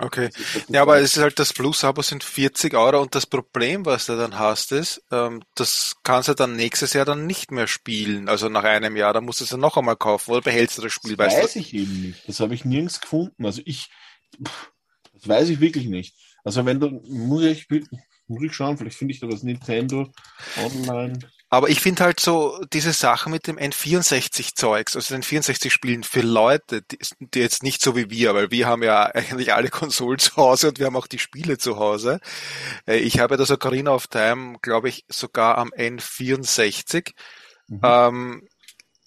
Okay. 0.00 0.30
Ja, 0.68 0.82
aber 0.82 0.98
es 0.98 1.16
ist 1.16 1.22
halt 1.22 1.38
das 1.38 1.52
Plus-Abo 1.52 2.02
sind 2.02 2.24
40 2.24 2.74
Euro 2.74 3.02
und 3.02 3.14
das 3.14 3.26
Problem, 3.26 3.84
was 3.84 4.06
du 4.06 4.16
dann 4.16 4.38
hast, 4.38 4.72
ist, 4.72 5.02
ähm, 5.10 5.42
das 5.54 5.96
kannst 6.02 6.28
du 6.28 6.34
dann 6.34 6.56
nächstes 6.56 6.94
Jahr 6.94 7.04
dann 7.04 7.26
nicht 7.26 7.50
mehr 7.50 7.66
spielen. 7.66 8.28
Also 8.28 8.48
nach 8.48 8.64
einem 8.64 8.96
Jahr, 8.96 9.12
da 9.12 9.20
musst 9.20 9.40
du 9.40 9.44
es 9.44 9.50
dann 9.50 9.60
noch 9.60 9.76
einmal 9.76 9.96
kaufen 9.96 10.32
oder 10.32 10.40
behältst 10.40 10.78
du 10.78 10.82
das 10.82 10.92
Spiel? 10.92 11.16
Das 11.16 11.34
weiß 11.34 11.52
du? 11.52 11.58
ich 11.58 11.74
eben 11.74 12.00
nicht. 12.00 12.28
Das 12.28 12.40
habe 12.40 12.54
ich 12.54 12.64
nirgends 12.64 13.00
gefunden. 13.00 13.44
Also 13.44 13.60
ich, 13.64 13.90
das 14.38 15.28
weiß 15.28 15.48
ich 15.50 15.60
wirklich 15.60 15.86
nicht. 15.86 16.16
Also 16.44 16.64
wenn 16.64 16.80
du, 16.80 17.02
muss 17.06 17.42
ich, 17.42 17.68
muss 18.26 18.42
ich 18.42 18.54
schauen, 18.54 18.78
vielleicht 18.78 18.96
finde 18.96 19.12
ich 19.12 19.20
da 19.20 19.26
das 19.26 19.42
Nintendo 19.42 20.10
online. 20.56 21.18
Aber 21.52 21.68
ich 21.68 21.80
finde 21.80 22.04
halt 22.04 22.20
so 22.20 22.64
diese 22.72 22.92
Sache 22.92 23.28
mit 23.28 23.48
dem 23.48 23.58
N64-Zeugs, 23.58 24.94
also 24.94 25.14
den 25.14 25.24
64-Spielen 25.24 26.04
für 26.04 26.20
Leute, 26.20 26.82
die, 26.82 26.98
die, 27.18 27.40
jetzt 27.40 27.64
nicht 27.64 27.82
so 27.82 27.96
wie 27.96 28.08
wir, 28.08 28.34
weil 28.34 28.52
wir 28.52 28.68
haben 28.68 28.84
ja 28.84 29.02
eigentlich 29.06 29.52
alle 29.52 29.68
Konsolen 29.68 30.20
zu 30.20 30.36
Hause 30.36 30.68
und 30.68 30.78
wir 30.78 30.86
haben 30.86 30.96
auch 30.96 31.08
die 31.08 31.18
Spiele 31.18 31.58
zu 31.58 31.76
Hause. 31.76 32.20
Äh, 32.86 32.98
ich 32.98 33.18
habe 33.18 33.36
das 33.36 33.50
Ocarina 33.50 33.90
of 33.92 34.06
Time, 34.06 34.58
glaube 34.62 34.88
ich, 34.88 35.04
sogar 35.08 35.58
am 35.58 35.70
N64. 35.70 37.14
Mhm. 37.66 37.80
Ähm, 37.82 38.48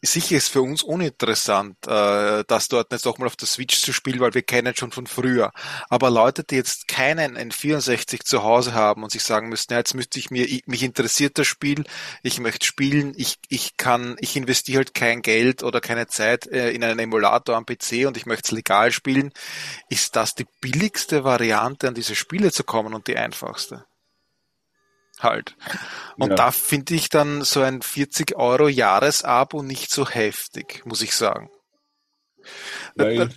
sicher 0.06 0.36
ist 0.36 0.50
für 0.50 0.62
uns 0.62 0.84
uninteressant, 0.84 1.78
äh, 1.88 2.44
das 2.48 2.68
dort 2.68 2.92
jetzt 2.92 3.08
auch 3.08 3.18
mal 3.18 3.26
auf 3.26 3.36
der 3.36 3.48
Switch 3.48 3.80
zu 3.82 3.94
spielen, 3.94 4.20
weil 4.20 4.34
wir 4.34 4.42
kennen 4.42 4.76
schon 4.76 4.92
von 4.92 5.08
früher. 5.08 5.52
Aber 5.90 6.10
Leute, 6.10 6.44
die 6.44 6.56
jetzt 6.56 6.88
keinen 6.88 7.38
N64 7.38 8.24
zu 8.24 8.44
Hause 8.44 8.74
haben 8.74 9.04
und 9.04 9.12
sich 9.12 9.24
sagen 9.24 9.50
müssen, 9.50 9.72
ja, 9.72 9.80
jetzt 9.80 9.94
müsste 9.94 10.20
ich 10.20 10.30
mir, 10.30 10.46
ich, 10.46 10.68
mich 10.68 10.84
interessiert 10.84 11.38
das 11.38 11.48
Spiel, 11.48 11.86
ich 12.22 12.40
möchte 12.40 12.66
spielen, 12.66 13.14
ich, 13.16 13.38
ich 13.48 13.78
kann, 13.78 14.18
ich 14.20 14.36
investiere 14.36 14.80
halt 14.80 14.94
kein 14.94 15.22
Geld 15.22 15.64
oder 15.64 15.80
keine 15.80 16.08
Zeit 16.08 16.48
äh, 16.48 16.72
in 16.72 16.84
einen 16.84 17.00
Emulator 17.00 17.56
am 17.56 17.66
PC 17.66 18.06
und 18.06 18.18
ich 18.18 18.26
möchte 18.26 18.48
es 18.48 18.52
legal 18.52 18.92
spielen, 18.92 19.32
ist 19.90 20.16
das 20.16 20.36
die 20.36 20.48
billigste 20.62 21.24
Variante, 21.24 21.88
an 21.88 21.94
diese 21.94 22.16
Spiele 22.16 22.52
zu 22.52 22.64
kommen 22.64 22.94
und 22.94 23.08
die 23.08 23.18
einfachste 23.18 23.86
halt. 25.24 25.56
Und 26.18 26.30
ja. 26.30 26.36
da 26.36 26.52
finde 26.52 26.94
ich 26.96 27.10
dann 27.10 27.44
so 27.44 27.62
ein 27.62 27.82
40 27.82 28.36
Euro 28.36 28.68
Jahresabo 28.68 29.64
nicht 29.64 29.92
so 29.92 30.08
heftig, 30.08 30.86
muss 30.86 31.02
ich 31.02 31.16
sagen. 31.16 31.50
Weil, 32.96 33.30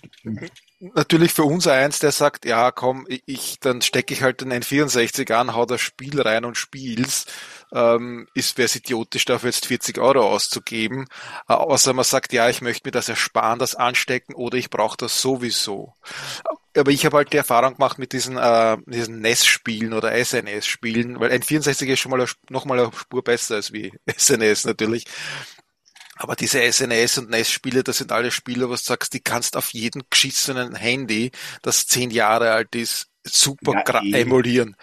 Natürlich 0.78 1.32
für 1.32 1.44
uns 1.44 1.66
eins, 1.66 2.00
der 2.00 2.12
sagt, 2.12 2.44
ja 2.44 2.70
komm, 2.70 3.06
ich, 3.08 3.58
dann 3.60 3.80
stecke 3.80 4.12
ich 4.12 4.22
halt 4.22 4.42
den 4.42 4.52
N64 4.52 5.32
an, 5.32 5.54
hau 5.54 5.64
das 5.64 5.80
Spiel 5.80 6.20
rein 6.20 6.44
und 6.44 6.58
spiel's. 6.58 7.24
Ähm, 7.72 8.28
ist 8.34 8.58
wäre 8.58 8.66
es 8.66 8.76
idiotisch, 8.76 9.24
dafür 9.24 9.48
jetzt 9.48 9.66
40 9.66 9.96
Euro 9.98 10.30
auszugeben. 10.30 11.06
Äh, 11.48 11.54
außer 11.54 11.94
man 11.94 12.04
sagt, 12.04 12.34
ja, 12.34 12.50
ich 12.50 12.60
möchte 12.60 12.88
mir 12.88 12.92
das 12.92 13.08
ersparen, 13.08 13.58
das 13.58 13.74
anstecken 13.74 14.34
oder 14.34 14.58
ich 14.58 14.68
brauche 14.68 14.98
das 14.98 15.20
sowieso 15.22 15.94
aber 16.76 16.90
ich 16.90 17.04
habe 17.04 17.16
halt 17.16 17.32
die 17.32 17.36
Erfahrung 17.36 17.74
gemacht 17.74 17.98
mit 17.98 18.12
diesen, 18.12 18.36
äh, 18.36 18.76
diesen 18.86 19.20
NES-Spielen 19.20 19.92
oder 19.92 20.12
SNS-Spielen, 20.12 21.20
weil 21.20 21.32
N64 21.32 21.86
ist 21.86 22.00
schon 22.00 22.10
mal 22.10 22.26
noch 22.50 22.64
mal 22.64 22.78
eine 22.78 22.90
Spur 22.96 23.22
besser 23.22 23.56
als 23.56 23.72
wie 23.72 23.92
SNS 24.16 24.64
natürlich. 24.64 25.04
Aber 26.16 26.34
diese 26.34 26.60
SNS 26.60 27.18
und 27.18 27.30
NES-Spiele, 27.30 27.84
das 27.84 27.98
sind 27.98 28.12
alle 28.12 28.30
Spiele, 28.30 28.70
was 28.70 28.84
du 28.84 28.88
sagst, 28.88 29.12
die 29.12 29.20
kannst 29.20 29.56
auf 29.56 29.74
jedem 29.74 30.02
geschissenen 30.08 30.74
Handy, 30.74 31.30
das 31.62 31.86
zehn 31.86 32.10
Jahre 32.10 32.52
alt 32.52 32.74
ist, 32.74 33.08
super 33.24 33.84
ja, 33.86 34.02
eh. 34.02 34.22
emulieren. 34.22 34.76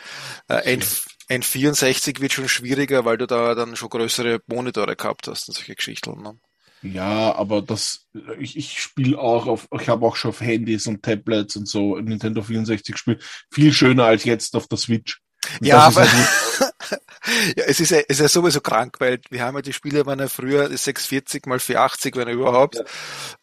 Äh, 0.47 0.73
N 0.73 0.83
N64 1.29 2.19
wird 2.19 2.33
schon 2.33 2.49
schwieriger, 2.49 3.05
weil 3.05 3.17
du 3.17 3.25
da 3.25 3.55
dann 3.55 3.77
schon 3.77 3.89
größere 3.89 4.41
Monitore 4.45 4.95
gehabt 4.95 5.27
hast 5.27 5.47
und 5.47 5.55
solche 5.55 5.73
Geschichten. 5.75 6.21
Ne? 6.21 6.37
Ja, 6.83 7.33
aber 7.35 7.61
das, 7.61 8.07
ich, 8.39 8.57
ich 8.57 8.81
spiele 8.81 9.17
auch 9.17 9.47
auf, 9.47 9.67
ich 9.79 9.87
habe 9.87 10.05
auch 10.05 10.17
schon 10.17 10.29
auf 10.29 10.41
Handys 10.41 10.85
und 10.85 11.01
Tablets 11.01 11.55
und 11.55 11.67
so 11.67 11.97
Nintendo 11.97 12.41
64 12.41 12.93
gespielt. 12.93 13.23
Viel 13.51 13.71
schöner 13.71 14.05
als 14.05 14.25
jetzt 14.25 14.55
auf 14.55 14.67
der 14.67 14.77
Switch. 14.77 15.21
Und 15.59 15.67
ja, 15.67 15.79
aber 15.79 16.01
halt 16.01 16.11
ja, 17.57 17.63
es 17.65 17.79
ist 17.79 17.91
ja, 17.91 17.99
es 17.99 18.17
ist 18.17 18.19
ja 18.19 18.27
sowieso 18.27 18.61
krank, 18.61 18.97
weil 18.99 19.19
wir 19.29 19.43
haben 19.43 19.55
ja 19.55 19.61
die 19.61 19.73
Spiele 19.73 20.05
waren 20.05 20.19
ja 20.19 20.27
früher 20.27 20.67
640 20.67 21.45
mal 21.45 21.59
480, 21.59 22.15
wenn 22.15 22.27
überhaupt. 22.27 22.75
Ja. 22.75 22.83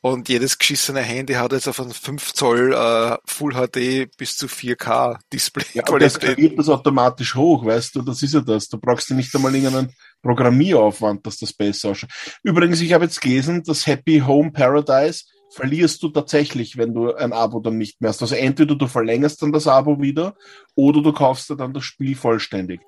Und 0.00 0.28
jedes 0.28 0.58
geschissene 0.58 1.00
Handy 1.00 1.34
hat 1.34 1.52
jetzt 1.52 1.68
auf 1.68 1.80
einem 1.80 1.92
5 1.92 2.32
Zoll 2.32 2.74
uh, 2.74 3.16
Full 3.26 3.54
HD 3.54 4.14
bis 4.16 4.36
zu 4.36 4.46
4K 4.46 5.18
Display. 5.32 5.64
Ja, 5.74 5.84
aber 5.86 5.98
das 5.98 6.14
skaliert 6.14 6.58
das 6.58 6.68
automatisch 6.68 7.34
hoch, 7.34 7.64
weißt 7.64 7.96
du, 7.96 8.02
das 8.02 8.22
ist 8.22 8.34
ja 8.34 8.40
das. 8.40 8.68
Du 8.68 8.78
brauchst 8.78 9.08
ja 9.10 9.16
nicht 9.16 9.34
einmal 9.34 9.54
irgendeinen 9.54 9.94
Programmieraufwand, 10.22 11.26
dass 11.26 11.38
das 11.38 11.52
besser 11.52 11.90
ausschaut. 11.90 12.10
Übrigens, 12.42 12.80
ich 12.80 12.92
habe 12.92 13.04
jetzt 13.04 13.20
gelesen, 13.20 13.62
das 13.64 13.86
Happy 13.86 14.20
Home 14.20 14.52
Paradise 14.52 15.24
verlierst 15.50 16.02
du 16.02 16.08
tatsächlich, 16.10 16.76
wenn 16.76 16.94
du 16.94 17.12
ein 17.12 17.32
Abo 17.32 17.60
dann 17.60 17.76
nicht 17.76 18.00
mehr 18.00 18.10
hast. 18.10 18.22
Also 18.22 18.36
entweder 18.36 18.76
du 18.76 18.86
verlängerst 18.86 19.42
dann 19.42 19.52
das 19.52 19.66
Abo 19.66 20.00
wieder 20.00 20.36
oder 20.74 21.02
du 21.02 21.12
kaufst 21.12 21.50
dir 21.50 21.56
dann 21.56 21.74
das 21.74 21.84
Spiel 21.84 22.14
vollständig. 22.14 22.80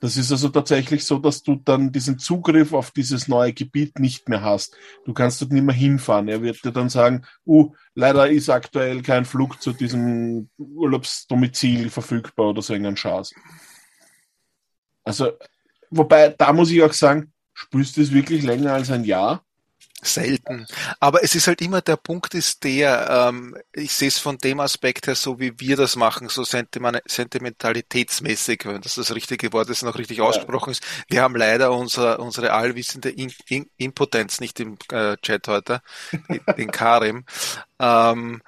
Das 0.00 0.16
ist 0.16 0.30
also 0.30 0.48
tatsächlich 0.50 1.04
so, 1.04 1.18
dass 1.18 1.42
du 1.42 1.56
dann 1.56 1.90
diesen 1.90 2.18
Zugriff 2.18 2.72
auf 2.72 2.90
dieses 2.90 3.26
neue 3.26 3.52
Gebiet 3.52 3.98
nicht 3.98 4.28
mehr 4.28 4.42
hast. 4.42 4.76
Du 5.06 5.14
kannst 5.14 5.40
dort 5.40 5.52
nicht 5.52 5.64
mehr 5.64 5.74
hinfahren. 5.74 6.28
Er 6.28 6.42
wird 6.42 6.62
dir 6.64 6.72
dann 6.72 6.88
sagen, 6.90 7.24
uh, 7.46 7.72
leider 7.94 8.28
ist 8.28 8.50
aktuell 8.50 9.02
kein 9.02 9.24
Flug 9.24 9.62
zu 9.62 9.72
diesem 9.72 10.50
Urlaubsdomizil 10.58 11.90
verfügbar 11.90 12.50
oder 12.50 12.60
so 12.60 12.74
irgendein 12.74 12.96
Schatz. 12.96 13.32
Also, 15.04 15.32
wobei, 15.96 16.30
da 16.30 16.52
muss 16.52 16.70
ich 16.70 16.82
auch 16.82 16.92
sagen, 16.92 17.32
spürst 17.52 17.96
du 17.96 18.02
es 18.02 18.12
wirklich 18.12 18.42
länger 18.42 18.74
als 18.74 18.90
ein 18.90 19.04
Jahr? 19.04 19.44
Selten. 20.02 20.66
Aber 21.00 21.24
es 21.24 21.34
ist 21.34 21.46
halt 21.46 21.62
immer, 21.62 21.80
der 21.80 21.96
Punkt 21.96 22.34
ist 22.34 22.62
der, 22.64 23.28
ähm, 23.28 23.56
ich 23.72 23.92
sehe 23.92 24.08
es 24.08 24.18
von 24.18 24.36
dem 24.36 24.60
Aspekt 24.60 25.06
her, 25.06 25.14
so 25.14 25.40
wie 25.40 25.58
wir 25.58 25.76
das 25.76 25.96
machen, 25.96 26.28
so 26.28 26.44
sentimentalitätsmäßig, 26.44 28.66
wenn 28.66 28.82
das 28.82 28.96
das 28.96 29.14
richtige 29.14 29.50
Wort 29.54 29.70
ist, 29.70 29.82
noch 29.82 29.96
richtig 29.96 30.20
ausgesprochen 30.20 30.72
ist. 30.72 30.82
Wir 31.08 31.22
haben 31.22 31.36
leider 31.36 31.72
unser, 31.72 32.20
unsere 32.20 32.52
allwissende 32.52 33.08
In 33.08 33.32
In 33.48 33.70
Impotenz 33.78 34.40
nicht 34.40 34.60
im 34.60 34.76
äh, 34.92 35.16
Chat 35.22 35.48
heute, 35.48 35.80
den 36.58 36.70
Karim. 36.70 37.24
Ähm, 37.78 38.42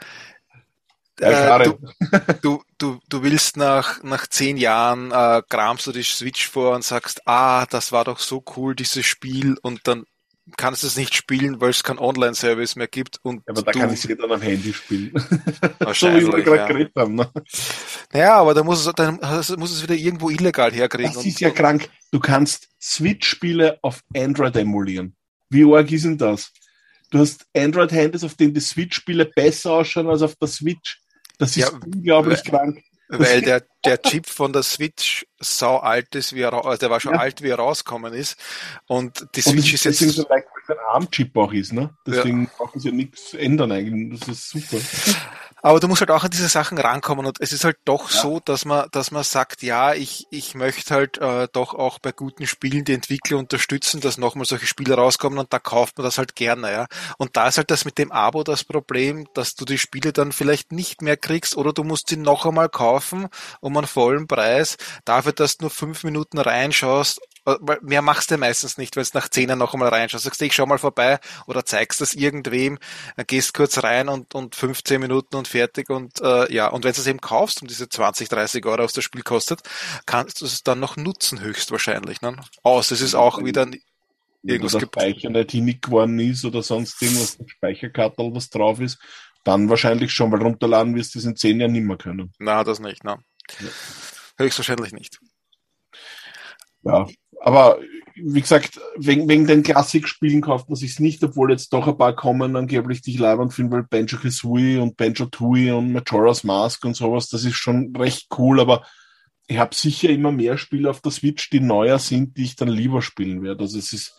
äh, 1.21 1.65
du, 1.65 1.79
du, 2.43 2.63
du, 2.79 3.01
du 3.09 3.23
willst 3.23 3.57
nach, 3.57 4.03
nach 4.03 4.27
zehn 4.27 4.57
Jahren 4.57 5.11
äh, 5.13 5.43
kramst 5.49 5.87
du 5.87 5.93
die 5.93 6.03
Switch 6.03 6.49
vor 6.49 6.75
und 6.75 6.85
sagst, 6.85 7.27
ah, 7.27 7.67
das 7.67 7.93
war 7.93 8.05
doch 8.05 8.19
so 8.19 8.45
cool, 8.57 8.75
dieses 8.75 9.07
Spiel, 9.07 9.57
und 9.63 9.87
dann 9.87 10.05
kannst 10.57 10.83
du 10.83 10.87
es 10.87 10.97
nicht 10.97 11.15
spielen, 11.15 11.61
weil 11.61 11.71
es 11.71 11.83
keinen 11.83 11.99
Online-Service 11.99 12.77
mehr 12.77 12.87
gibt. 12.87 13.19
Und 13.23 13.43
ja, 13.47 13.53
aber 13.53 13.63
da 13.63 13.73
du, 13.73 13.79
kann 13.81 13.93
ich 13.93 14.05
es 14.05 14.17
dann 14.17 14.31
am 14.31 14.41
Handy 14.41 14.73
spielen. 14.73 15.13
So 15.93 16.09
wie 16.09 16.27
wir 16.27 16.43
gerade 16.43 16.57
ja. 16.57 16.67
geredet 16.67 16.93
haben. 16.97 17.15
Ne? 17.15 17.31
Naja, 18.13 18.37
aber 18.37 18.55
da 18.55 18.63
muss 18.63 18.85
es, 18.85 18.93
dann 18.95 19.19
muss 19.59 19.73
es 19.73 19.83
wieder 19.83 19.95
irgendwo 19.95 20.31
illegal 20.31 20.73
herkriegen. 20.73 21.13
Das 21.13 21.25
ist 21.25 21.41
ja 21.41 21.51
krank. 21.51 21.89
Du 22.13 22.21
kannst 22.21 22.69
Switch-Spiele 22.81 23.79
auf 23.83 24.03
Android 24.15 24.57
emulieren. 24.57 25.17
Wie 25.49 25.65
arg 25.65 25.91
ist 25.91 26.05
denn 26.05 26.19
das? 26.19 26.53
Du 27.11 27.19
hast 27.19 27.47
Android-Handys, 27.57 28.25
auf 28.25 28.35
denen 28.35 28.55
die 28.55 28.61
Switch-Spiele 28.61 29.27
besser 29.27 29.73
ausschauen 29.73 30.09
als 30.09 30.23
auf 30.23 30.35
der 30.37 30.49
Switch. 30.49 31.01
Das 31.39 31.51
ist 31.51 31.57
ja, 31.57 31.69
unglaublich 31.69 32.43
krank. 32.45 32.83
Weil 33.09 33.41
der, 33.41 33.63
der 33.85 34.03
Chip 34.03 34.27
von 34.27 34.53
der 34.53 34.65
Switch 34.65 35.27
sau 35.39 35.77
alt 35.77 36.15
ist, 36.17 36.35
wie 36.35 36.41
er, 36.41 36.53
also 36.53 36.77
der 36.77 36.91
war 36.91 36.99
schon 36.99 37.15
ja. 37.15 37.21
alt, 37.21 37.41
wie 37.41 37.51
er 37.51 37.57
rausgekommen 37.57 38.13
ist. 38.13 38.37
Und 38.89 39.29
die 39.37 39.43
Switch 39.43 39.55
und 39.55 39.75
ist 39.75 39.85
jetzt. 39.85 40.01
Deswegen 40.01 40.11
so 40.11 40.29
leicht, 40.29 40.47
weil 40.53 40.63
es 40.65 40.71
ein 40.71 40.85
ARM-Chip 40.93 41.37
auch 41.37 41.53
ist, 41.53 41.73
ne? 41.73 41.97
Deswegen 42.05 42.45
ja. 42.45 42.51
brauchen 42.57 42.81
sie 42.81 42.89
ja 42.89 42.95
nichts 42.95 43.35
ändern 43.35 43.71
eigentlich. 43.71 44.21
Das 44.21 44.29
ist 44.29 44.51
super. 44.51 44.79
Aber 45.67 45.81
du 45.81 45.89
musst 45.89 46.01
halt 46.01 46.13
auch 46.13 46.23
an 46.23 46.31
diese 46.31 46.47
Sachen 46.47 46.79
rankommen 46.79 47.27
und 47.27 47.41
es 47.41 47.53
ist 47.53 47.65
halt 47.65 47.79
doch 47.85 48.09
ja. 48.09 48.21
so, 48.21 48.39
dass 48.39 48.65
man, 48.65 48.87
dass 48.93 49.11
man 49.11 49.25
sagt, 49.25 49.65
ja, 49.65 49.95
ich, 49.95 50.29
ich 50.31 50.55
möchte 50.55 50.95
halt 50.95 51.19
äh, 51.19 51.49
doch 51.53 51.75
auch 51.75 51.99
bei 51.99 52.13
guten 52.13 52.47
Spielen 52.47 52.85
die 52.85 52.93
Entwickler 52.93 53.37
unterstützen, 53.39 54.01
dass 54.01 54.17
nochmal 54.17 54.45
solche 54.45 54.69
Spiele 54.69 54.95
rauskommen 54.95 55.41
und 55.41 55.53
da 55.53 55.59
kauft 55.59 55.99
man 55.99 56.05
das 56.05 56.19
halt 56.19 56.37
gerne, 56.37 56.71
ja. 56.71 56.87
Und 57.19 57.37
da 57.37 57.49
ist 57.49 57.57
halt 57.57 57.73
das 57.73 57.85
mit 57.85 57.99
dem 57.99 58.13
Abo 58.13 58.45
das 58.45 58.63
Problem, 58.63 59.27
dass 59.35 59.57
du 59.57 59.65
die 59.65 59.77
Spiele 59.77 60.13
dann 60.13 60.31
vielleicht 60.31 60.71
nicht 60.71 61.03
mehr 61.03 61.17
kriegst 61.17 61.57
oder 61.57 61.73
du 61.73 61.83
musst 61.83 62.11
sie 62.11 62.17
noch 62.17 62.47
einmal 62.47 62.69
kaufen 62.69 63.27
um 63.61 63.77
einen 63.77 63.89
vollen 63.89 64.29
Preis, 64.29 64.77
dafür, 65.05 65.33
dass 65.33 65.57
du 65.57 65.65
nur 65.65 65.71
fünf 65.71 66.05
Minuten 66.05 66.39
reinschaust 66.39 67.21
mehr 67.83 68.03
machst 68.03 68.31
du 68.31 68.39
meistens 68.39 68.77
nicht, 68.77 68.97
wenn 68.97 69.05
du 69.05 69.11
nach 69.15 69.29
Zehner 69.29 69.57
noch 69.57 69.73
einmal 69.73 69.89
reinschaust. 69.89 70.25
Sagst 70.25 70.41
du, 70.41 70.47
ich 70.47 70.55
schau 70.55 70.67
mal 70.67 70.79
vorbei 70.79 71.21
oder 71.47 71.65
zeigst 71.65 72.01
das 72.01 72.15
irgendwem, 72.15 72.79
gehst 73.27 73.55
kurz 73.55 73.83
rein 73.83 74.09
und, 74.09 74.35
und 74.35 74.57
15 74.57 75.01
Minuten 75.01 75.37
und 75.37 75.49
fertig 75.49 75.91
und 75.91 76.21
äh, 76.21 76.53
ja, 76.53 76.69
und 76.69 76.85
wenn 76.85 76.93
du 76.93 77.01
es 77.01 77.07
eben 77.07 77.21
kaufst 77.21 77.63
um 77.63 77.69
diese 77.69 77.89
20, 77.89 78.29
30 78.29 78.67
Euro, 78.67 78.83
was 78.83 78.93
das 78.93 79.05
Spiel 79.05 79.23
kostet, 79.23 79.61
kannst 80.07 80.41
du 80.41 80.45
es 80.45 80.63
dann 80.63 80.81
noch 80.81 80.97
nutzen 80.97 81.41
höchstwahrscheinlich. 81.41 82.21
Ne? 82.21 82.37
Aus, 82.63 82.91
es 82.91 83.01
ist 83.01 83.15
auch 83.15 83.43
wieder 83.45 83.67
irgendwas 84.43 84.75
wenn 84.75 84.81
der 84.81 84.87
Speicher 84.87 85.31
nicht 85.31 85.51
hinig 85.53 85.83
geworden 85.83 86.19
ist 86.19 86.45
oder 86.45 86.63
sonst 86.63 87.01
irgendwas, 87.01 87.39
ein 87.39 87.49
Speicherkartel, 87.49 88.35
was 88.35 88.51
drauf 88.51 88.81
ist, 88.81 88.99
dann 89.45 89.69
wahrscheinlich 89.69 90.13
schon, 90.13 90.33
weil 90.33 90.43
runterladen 90.43 90.95
wirst 90.97 91.15
du 91.15 91.21
es 91.21 91.25
in 91.25 91.37
10 91.37 91.61
Jahren 91.61 91.73
nicht 91.73 91.85
mehr 91.85 91.97
können. 91.97 92.33
Na, 92.39 92.65
das 92.65 92.81
nicht, 92.81 93.05
ne? 93.05 93.19
Ja. 93.61 93.69
Höchstwahrscheinlich 94.39 94.93
nicht. 94.93 95.21
Ja, 96.83 97.07
aber 97.41 97.79
wie 98.15 98.41
gesagt, 98.41 98.81
wegen, 98.97 99.29
wegen 99.29 99.47
den 99.47 99.63
Klassikspielen 99.63 100.41
kauft 100.41 100.69
man 100.69 100.77
sich's 100.77 101.01
nicht, 101.01 101.23
obwohl 101.23 101.51
jetzt 101.51 101.73
doch 101.73 101.87
ein 101.87 101.99
paar 101.99 102.17
kommen, 102.17 102.57
angeblich 102.57 103.03
die 103.03 103.13
ich 103.13 103.19
leibend 103.19 103.53
finde, 103.53 103.77
weil 103.77 103.83
Banjo 103.83 104.19
Kazooie 104.19 104.81
und 104.81 104.97
Banjo 104.97 105.27
Tooie 105.27 105.73
und 105.73 105.93
Majora's 105.93 106.43
Mask 106.43 106.85
und 106.85 106.97
sowas, 106.97 107.29
das 107.29 107.45
ist 107.45 107.57
schon 107.57 107.95
recht 107.95 108.29
cool, 108.39 108.61
aber 108.61 108.87
ich 109.49 109.59
habe 109.59 109.75
sicher 109.75 110.09
immer 110.09 110.33
mehr 110.33 110.57
Spiele 110.57 110.91
auf 110.91 111.03
der 111.03 111.13
Switch, 111.13 111.51
die 111.51 111.61
neuer 111.61 111.99
sind, 111.99 112.37
die 112.37 112.45
ich 112.45 112.57
dann 112.57 112.69
lieber 112.69 113.03
spielen 113.03 113.43
werde. 113.43 113.65
Also 113.65 113.79
es 113.79 113.93
ist 113.93 114.15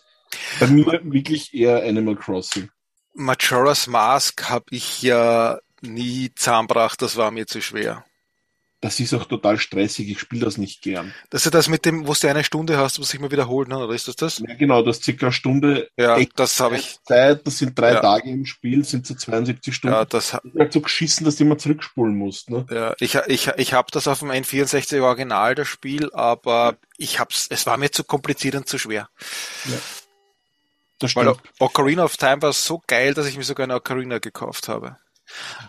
bei 0.60 0.68
mir 0.68 1.00
wirklich 1.02 1.52
eher 1.52 1.82
Animal 1.82 2.16
Crossing. 2.16 2.70
Majora's 3.14 3.88
Mask 3.88 4.48
habe 4.48 4.66
ich 4.70 5.02
ja 5.02 5.58
nie 5.82 6.30
zahnbracht, 6.34 7.02
das 7.02 7.16
war 7.16 7.30
mir 7.30 7.46
zu 7.46 7.60
schwer 7.60 8.04
das 8.80 9.00
ist 9.00 9.12
auch 9.12 9.24
total 9.24 9.58
stressig, 9.58 10.08
ich 10.08 10.20
spiele 10.20 10.44
das 10.44 10.56
nicht 10.56 10.82
gern. 10.82 11.12
Das 11.30 11.44
ist 11.44 11.54
das 11.54 11.68
mit 11.68 11.84
dem, 11.84 12.06
wo 12.06 12.14
du 12.14 12.28
eine 12.28 12.44
Stunde 12.44 12.78
hast, 12.78 13.00
was 13.00 13.08
sich 13.08 13.18
mal 13.18 13.30
wiederholt, 13.30 13.68
ne? 13.68 13.78
oder 13.78 13.92
ist 13.92 14.06
das 14.06 14.14
das? 14.14 14.38
Ja, 14.38 14.54
genau, 14.54 14.82
du 14.82 14.90
hast 14.90 15.02
circa 15.02 15.26
eine 15.26 15.32
Stunde 15.32 15.90
ja, 15.96 16.18
das 16.36 16.60
habe 16.60 16.76
ich. 16.76 16.98
Zeit, 17.02 17.44
das 17.46 17.58
sind 17.58 17.76
drei 17.76 17.94
ja. 17.94 18.00
Tage 18.00 18.30
im 18.30 18.46
Spiel, 18.46 18.84
sind 18.84 19.06
so 19.06 19.14
72 19.14 19.74
Stunden. 19.74 19.96
Ja, 19.96 20.04
das 20.04 20.26
ist 20.26 20.40
halt 20.56 20.72
so 20.72 20.80
geschissen, 20.80 21.24
dass 21.24 21.36
du 21.36 21.44
immer 21.44 21.58
zurückspulen 21.58 22.16
musst. 22.16 22.50
Ne? 22.50 22.66
Ja, 22.70 22.94
ich, 23.00 23.16
ich, 23.26 23.48
ich 23.56 23.72
habe 23.72 23.90
das 23.90 24.06
auf 24.06 24.20
dem 24.20 24.30
N64 24.30 25.02
Original, 25.02 25.56
das 25.56 25.66
Spiel, 25.66 26.12
aber 26.12 26.76
ich 26.96 27.18
hab's, 27.18 27.48
es 27.50 27.66
war 27.66 27.78
mir 27.78 27.90
zu 27.90 28.04
kompliziert 28.04 28.54
und 28.54 28.68
zu 28.68 28.78
schwer. 28.78 29.08
Ja. 29.64 29.78
Das 31.00 31.12
stimmt. 31.12 31.26
Weil 31.26 31.36
Ocarina 31.58 32.04
of 32.04 32.16
Time 32.16 32.42
war 32.42 32.52
so 32.52 32.80
geil, 32.86 33.14
dass 33.14 33.26
ich 33.26 33.36
mir 33.36 33.44
sogar 33.44 33.64
eine 33.64 33.74
Ocarina 33.74 34.18
gekauft 34.18 34.68
habe. 34.68 34.96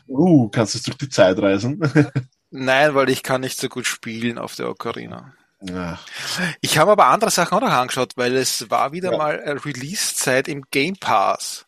Uh, 0.08 0.50
kannst 0.50 0.76
du 0.76 0.80
durch 0.80 0.98
die 0.98 1.10
Zeit 1.10 1.39
reisen? 1.39 1.82
Nein, 2.52 2.96
weil 2.96 3.10
ich 3.10 3.24
kann 3.24 3.42
nicht 3.42 3.60
so 3.60 3.70
gut 3.70 3.86
spielen 3.86 4.38
auf 4.38 4.56
der 4.56 4.70
Ocarina. 4.70 5.34
Ja. 5.62 6.00
Ich 6.62 6.78
habe 6.78 6.92
aber 6.92 7.08
andere 7.08 7.32
Sachen 7.32 7.58
auch 7.58 7.62
noch 7.62 7.72
angeschaut, 7.72 8.14
weil 8.16 8.36
es 8.38 8.70
war 8.70 8.92
wieder 8.92 9.12
ja. 9.12 9.18
mal 9.18 9.36
Release-Zeit 9.36 10.48
im 10.48 10.64
Game 10.72 10.96
Pass. 10.96 11.66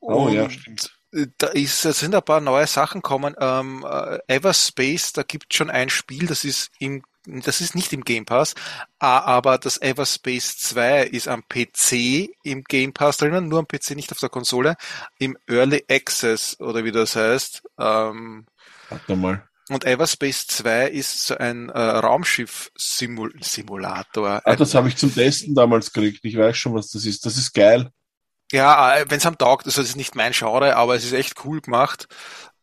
Oh 0.00 0.28
ja, 0.28 0.48
stimmt. 0.48 0.92
Da 1.36 1.48
ist, 1.48 1.84
da 1.84 1.92
sind 1.92 2.14
ein 2.14 2.22
paar 2.22 2.40
neue 2.40 2.66
Sachen 2.66 3.02
kommen. 3.02 3.36
Ähm, 3.38 3.84
äh, 3.86 4.18
Everspace, 4.28 5.12
da 5.12 5.22
gibt 5.22 5.52
schon 5.52 5.68
ein 5.68 5.90
Spiel, 5.90 6.26
das 6.26 6.44
ist 6.44 6.70
im 6.78 7.02
das 7.24 7.60
ist 7.60 7.76
nicht 7.76 7.92
im 7.92 8.02
Game 8.02 8.24
Pass, 8.24 8.56
aber 8.98 9.56
das 9.56 9.80
Everspace 9.80 10.58
2 10.58 11.04
ist 11.04 11.28
am 11.28 11.44
PC 11.48 12.34
im 12.42 12.64
Game 12.64 12.92
Pass 12.92 13.18
drinnen, 13.18 13.46
nur 13.46 13.60
am 13.60 13.68
PC, 13.68 13.90
nicht 13.90 14.10
auf 14.10 14.18
der 14.18 14.28
Konsole, 14.28 14.74
im 15.18 15.38
Early 15.46 15.84
Access 15.88 16.58
oder 16.58 16.82
wie 16.82 16.90
das 16.90 17.14
heißt. 17.14 17.62
Ähm, 17.78 18.46
Warte 18.88 19.14
mal. 19.14 19.48
Und 19.68 19.84
Everspace 19.84 20.46
2 20.48 20.88
ist 20.88 21.26
so 21.26 21.36
ein 21.36 21.68
äh, 21.68 21.78
Raumschiff-Simulator. 21.78 24.42
Ah, 24.44 24.56
das 24.56 24.74
habe 24.74 24.88
ich 24.88 24.96
zum 24.96 25.14
Testen 25.14 25.54
damals 25.54 25.92
gekriegt. 25.92 26.24
Ich 26.24 26.36
weiß 26.36 26.56
schon, 26.56 26.74
was 26.74 26.90
das 26.90 27.04
ist. 27.04 27.26
Das 27.26 27.36
ist 27.36 27.52
geil. 27.52 27.90
Ja, 28.50 28.96
äh, 28.96 29.04
wenn 29.08 29.18
es 29.18 29.26
am 29.26 29.38
taugt, 29.38 29.66
also 29.66 29.80
es 29.80 29.90
ist 29.90 29.96
nicht 29.96 30.14
mein 30.14 30.32
Genre, 30.32 30.76
aber 30.76 30.96
es 30.96 31.04
ist 31.04 31.12
echt 31.12 31.44
cool 31.44 31.60
gemacht. 31.60 32.06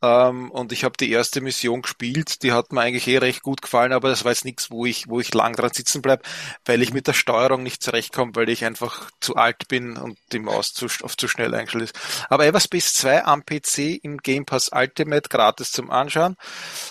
Ähm, 0.01 0.49
und 0.51 0.71
ich 0.71 0.83
habe 0.83 0.95
die 0.97 1.11
erste 1.11 1.41
Mission 1.41 1.81
gespielt, 1.81 2.43
die 2.43 2.53
hat 2.53 2.71
mir 2.71 2.81
eigentlich 2.81 3.07
eh 3.07 3.17
recht 3.17 3.43
gut 3.43 3.61
gefallen, 3.61 3.91
aber 3.91 4.09
das 4.09 4.23
war 4.23 4.31
jetzt 4.31 4.45
nichts, 4.45 4.71
wo 4.71 4.85
ich, 4.85 5.07
wo 5.09 5.19
ich 5.19 5.33
lang 5.33 5.55
dran 5.55 5.73
sitzen 5.73 6.01
bleib, 6.01 6.25
weil 6.65 6.81
ich 6.81 6.93
mit 6.93 7.07
der 7.07 7.13
Steuerung 7.13 7.63
nicht 7.63 7.83
zurechtkomme, 7.83 8.35
weil 8.35 8.49
ich 8.49 8.63
einfach 8.63 9.11
zu 9.19 9.35
alt 9.35 9.67
bin 9.67 9.97
und 9.97 10.17
die 10.31 10.39
Maus 10.39 10.73
zu, 10.73 10.85
oft 11.03 11.19
zu 11.19 11.27
schnell 11.27 11.53
eingestellt 11.53 11.85
ist. 11.85 11.99
Aber 12.29 12.45
Everspace 12.45 12.93
2 12.93 13.25
am 13.25 13.43
PC 13.45 13.99
im 14.03 14.17
Game 14.17 14.45
Pass 14.45 14.69
Ultimate 14.73 15.29
gratis 15.29 15.71
zum 15.71 15.91
Anschauen. 15.91 16.35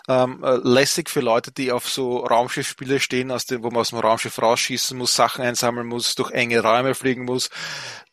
Ähm, 0.09 0.43
äh, 0.45 0.57
lässig 0.57 1.09
für 1.09 1.21
Leute, 1.21 1.53
die 1.53 1.73
auf 1.73 1.89
so 1.89 2.19
Raumschiffspiele 2.19 3.01
stehen, 3.01 3.31
aus 3.31 3.47
dem, 3.47 3.63
wo 3.63 3.71
man 3.71 3.81
aus 3.81 3.91
dem 3.91 3.99
Raumschiff 3.99 4.41
rausschießen 4.41 4.97
muss, 4.97 5.15
Sachen 5.15 5.45
einsammeln 5.45 5.87
muss, 5.87 6.15
durch 6.15 6.31
enge 6.33 6.61
Räume 6.61 6.95
fliegen 6.95 7.25
muss 7.25 7.49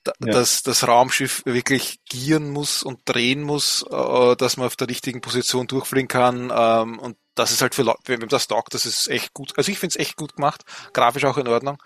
ja. 0.08 0.32
dass 0.34 0.64
das 0.64 0.88
Raumschiff 0.88 1.44
wirklich 1.46 2.00
gieren 2.06 2.52
muss 2.52 2.84
und 2.84 3.00
drehen 3.06 3.42
muss, 3.44 3.86
äh, 3.90 4.36
dass 4.36 4.58
man 4.58 4.68
auf 4.68 4.76
der 4.76 4.90
richtigen 4.90 5.22
Position 5.22 5.68
durchfliegen 5.68 6.08
kann. 6.08 6.52
Ähm, 6.56 7.00
und 7.00 7.18
das 7.36 7.52
ist 7.52 7.62
halt 7.62 7.76
für 7.76 7.84
Leute, 7.84 8.00
wenn 8.06 8.20
man 8.20 8.30
das 8.30 8.48
taugt, 8.48 8.74
das 8.74 8.86
ist 8.86 9.08
echt 9.08 9.34
gut. 9.34 9.54
Also 9.58 9.72
ich 9.72 9.80
finde 9.80 9.94
es 9.94 10.00
echt 10.00 10.16
gut 10.16 10.36
gemacht, 10.36 10.64
grafisch 10.94 11.26
auch 11.26 11.38
in 11.38 11.48
Ordnung. 11.48 11.78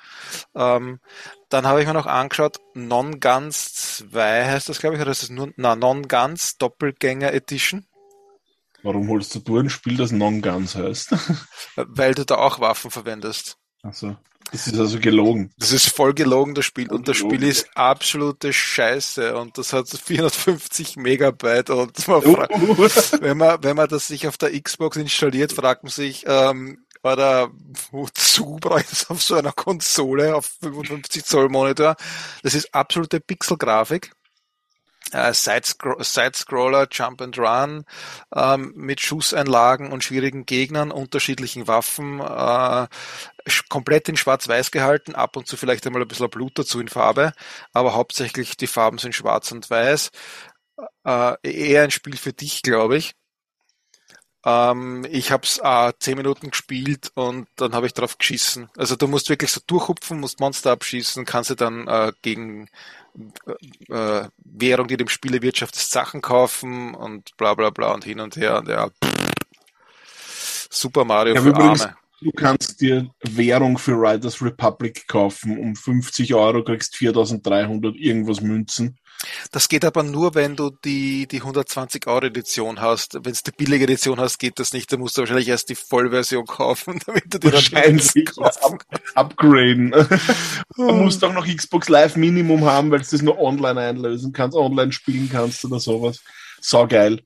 Ähm, 0.56 1.00
dann 1.50 1.66
habe 1.66 1.82
ich 1.82 1.88
mir 1.88 1.94
noch 1.94 2.06
angeschaut, 2.06 2.58
Non-Guns 2.76 3.74
2 3.74 4.46
heißt 4.46 4.70
das, 4.70 4.80
glaube 4.80 4.96
ich, 4.96 5.02
oder 5.02 5.12
ist 5.12 5.24
das 5.24 5.30
nur, 5.30 5.52
na, 5.56 5.76
Non-Guns 5.76 6.58
Doppelgänger 6.58 7.34
Edition. 7.34 7.86
Warum 8.84 9.10
holst 9.10 9.36
du 9.36 9.60
ein 9.60 9.70
Spiel, 9.70 9.98
das 9.98 10.12
Non-Guns 10.12 10.76
heißt? 10.76 11.16
Weil 11.76 12.14
du 12.14 12.26
da 12.26 12.36
auch 12.36 12.60
Waffen 12.60 12.92
verwendest. 12.92 13.58
Ach 13.84 13.94
so. 13.94 14.16
Das 14.52 14.68
ist 14.68 14.80
also 14.80 15.00
gelogen. 15.00 15.52
Das 15.58 15.72
ist 15.72 15.90
voll 15.90 16.14
gelogen, 16.14 16.56
das 16.56 16.66
Spiel. 16.66 16.92
Und 16.92 17.08
das 17.08 17.18
Spiel 17.18 17.44
ist 17.44 17.68
absolute 17.76 18.52
Scheiße. 18.54 19.38
Und 19.38 19.58
das 19.58 19.74
hat 19.74 19.88
450 19.88 20.98
Megabyte. 20.98 21.70
Und 21.70 22.08
man 22.08 22.22
fragt, 22.22 22.54
wenn 23.22 23.38
man, 23.38 23.64
wenn 23.64 23.76
man 23.76 23.88
das 23.88 24.08
sich 24.08 24.28
auf 24.28 24.38
der 24.38 24.60
Xbox 24.60 24.98
installiert, 24.98 25.54
fragt 25.54 25.84
man 25.84 25.92
sich, 25.92 26.26
ähm, 26.28 26.86
oder 27.02 27.50
wozu 27.92 28.58
brauche 28.60 28.82
ich 28.82 28.88
das 28.88 29.10
auf 29.10 29.22
so 29.22 29.36
einer 29.36 29.54
Konsole 29.54 30.36
auf 30.36 30.50
55 30.62 31.24
Zoll 31.24 31.50
Monitor? 31.50 31.96
Das 32.44 32.54
ist 32.56 32.74
absolute 32.74 33.20
Pixelgrafik 33.20 34.12
äh, 35.12 35.34
Side-Scroller, 35.34 36.88
Jump 36.92 37.22
and 37.22 37.38
Run 37.38 37.86
ähm, 38.36 38.74
mit 38.76 39.02
Schusseinlagen 39.02 39.92
und 39.92 40.04
schwierigen 40.04 40.46
Gegnern, 40.46 40.92
unterschiedlichen 40.92 41.68
Waffen, 41.68 42.20
äh, 42.20 42.88
komplett 43.70 44.10
in 44.10 44.18
Schwarz-Weiß 44.18 44.72
gehalten, 44.72 45.16
ab 45.16 45.36
und 45.38 45.48
zu 45.48 45.58
vielleicht 45.58 45.86
einmal 45.86 46.02
ein 46.02 46.08
bisschen 46.08 46.30
Blut 46.30 46.58
dazu 46.58 46.80
in 46.80 46.88
Farbe, 46.88 47.34
aber 47.74 47.94
hauptsächlich 47.94 48.58
die 48.58 48.68
Farben 48.68 48.98
sind 48.98 49.16
Schwarz 49.16 49.52
und 49.52 49.70
Weiß. 49.70 50.12
Äh, 51.06 51.36
eher 51.44 51.84
ein 51.84 51.92
Spiel 51.92 52.18
für 52.18 52.34
dich, 52.34 52.62
glaube 52.62 52.98
ich. 52.98 53.19
Ähm, 54.46 55.06
ich 55.10 55.32
habe 55.32 55.44
es 55.44 55.60
äh, 55.62 55.92
zehn 56.00 56.18
Minuten 56.18 56.52
gespielt 56.52 57.12
und 57.16 57.48
dann 57.58 57.74
habe 57.74 57.88
ich 57.88 57.94
drauf 57.94 58.18
geschissen. 58.18 58.70
Also 58.78 58.96
du 58.96 59.08
musst 59.08 59.30
wirklich 59.30 59.52
so 59.52 59.62
durchhupfen, 59.66 60.20
musst 60.20 60.40
Monster 60.40 60.72
abschießen, 60.72 61.26
kannst 61.26 61.50
du 61.50 61.56
dann 61.56 61.88
äh, 61.88 62.14
gegen 62.22 62.70
äh, 63.90 64.24
Währung, 64.38 64.88
die 64.88 64.98
dem 64.98 65.10
Spiel 65.10 65.34
erwirtschaftet, 65.36 65.82
Sachen 65.82 66.22
kaufen 66.22 66.96
und 66.96 67.36
bla 67.38 67.54
bla 67.54 67.70
bla 67.70 67.94
und 67.94 68.06
hin 68.06 68.20
und 68.22 68.38
her. 68.38 68.60
Und 68.60 68.70
ja, 68.70 68.90
Super 70.70 71.04
Mario 71.04 71.36
Ja, 71.36 71.42
für 71.42 71.50
übrigens, 71.50 71.82
Arme. 71.82 71.98
du 72.22 72.32
kannst 72.32 72.80
dir 72.80 73.10
Währung 73.24 73.78
für 73.78 73.94
Riders 73.94 74.42
Republic 74.42 75.08
kaufen. 75.08 75.58
Um 75.58 75.76
50 75.76 76.34
Euro 76.34 76.64
kriegst 76.64 76.96
4300 76.96 77.96
irgendwas 77.96 78.42
Münzen. 78.42 78.98
Das 79.52 79.68
geht 79.68 79.84
aber 79.84 80.04
nur, 80.04 80.34
wenn 80.36 80.56
du 80.56 80.70
die, 80.70 81.28
die 81.28 81.38
120 81.38 82.08
Euro 82.08 82.26
Edition 82.26 82.80
hast. 82.80 83.16
Wenn 83.16 83.34
du 83.34 83.40
die 83.46 83.52
billige 83.52 83.84
Edition 83.84 84.20
hast, 84.20 84.38
geht 84.38 84.60
das 84.60 84.72
nicht. 84.72 84.92
Da 84.92 84.98
musst 84.98 85.18
du 85.18 85.22
wahrscheinlich 85.22 85.50
erst 85.50 85.70
die 85.70 85.76
Vollversion 85.76 86.46
kaufen, 86.46 87.00
damit 87.06 87.34
du 87.34 87.52
Wahrscheinlich 87.52 88.12
die 88.14 88.24
kaufen 88.24 88.64
up, 88.64 89.02
upgraden. 89.16 89.92
du 90.76 90.92
musst 90.94 91.24
auch 91.24 91.34
noch 91.34 91.48
Xbox 91.48 91.90
Live 91.90 92.16
Minimum 92.16 92.66
haben, 92.66 92.92
weil 92.92 93.00
du 93.00 93.08
das 93.10 93.22
nur 93.22 93.40
online 93.40 93.80
einlösen 93.80 94.32
kannst, 94.32 94.56
online 94.56 94.92
spielen 94.92 95.30
kannst 95.30 95.66
oder 95.66 95.80
sowas. 95.80 96.22
Sau 96.62 96.88
geil. 96.88 97.22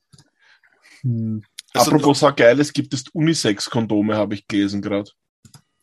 Also 1.03 1.91
Apropos 1.91 2.19
sau 2.19 2.34
geil, 2.34 2.60
es 2.60 2.73
gibt 2.73 2.93
jetzt 2.93 3.13
Unisex-Kondome, 3.13 4.15
habe 4.15 4.36
ich 4.36 4.47
gelesen 4.47 4.82
gerade. 4.82 5.12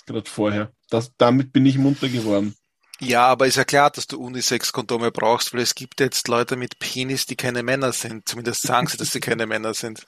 Gerade 0.06 0.28
vorher. 0.28 0.72
Das, 0.88 1.12
damit 1.18 1.52
bin 1.52 1.66
ich 1.66 1.78
munter 1.78 2.08
geworden. 2.08 2.54
Ja, 3.02 3.26
aber 3.26 3.46
ist 3.46 3.56
ja 3.56 3.64
klar, 3.64 3.90
dass 3.90 4.06
du 4.06 4.20
Unisex-Kondome 4.20 5.10
brauchst, 5.10 5.54
weil 5.54 5.60
es 5.60 5.74
gibt 5.74 6.00
jetzt 6.00 6.28
Leute 6.28 6.56
mit 6.56 6.78
Penis, 6.78 7.24
die 7.24 7.36
keine 7.36 7.62
Männer 7.62 7.92
sind. 7.92 8.28
Zumindest 8.28 8.62
sagen 8.62 8.86
sie, 8.88 8.98
dass 8.98 9.10
sie 9.12 9.20
keine 9.20 9.46
Männer 9.46 9.72
sind. 9.72 10.06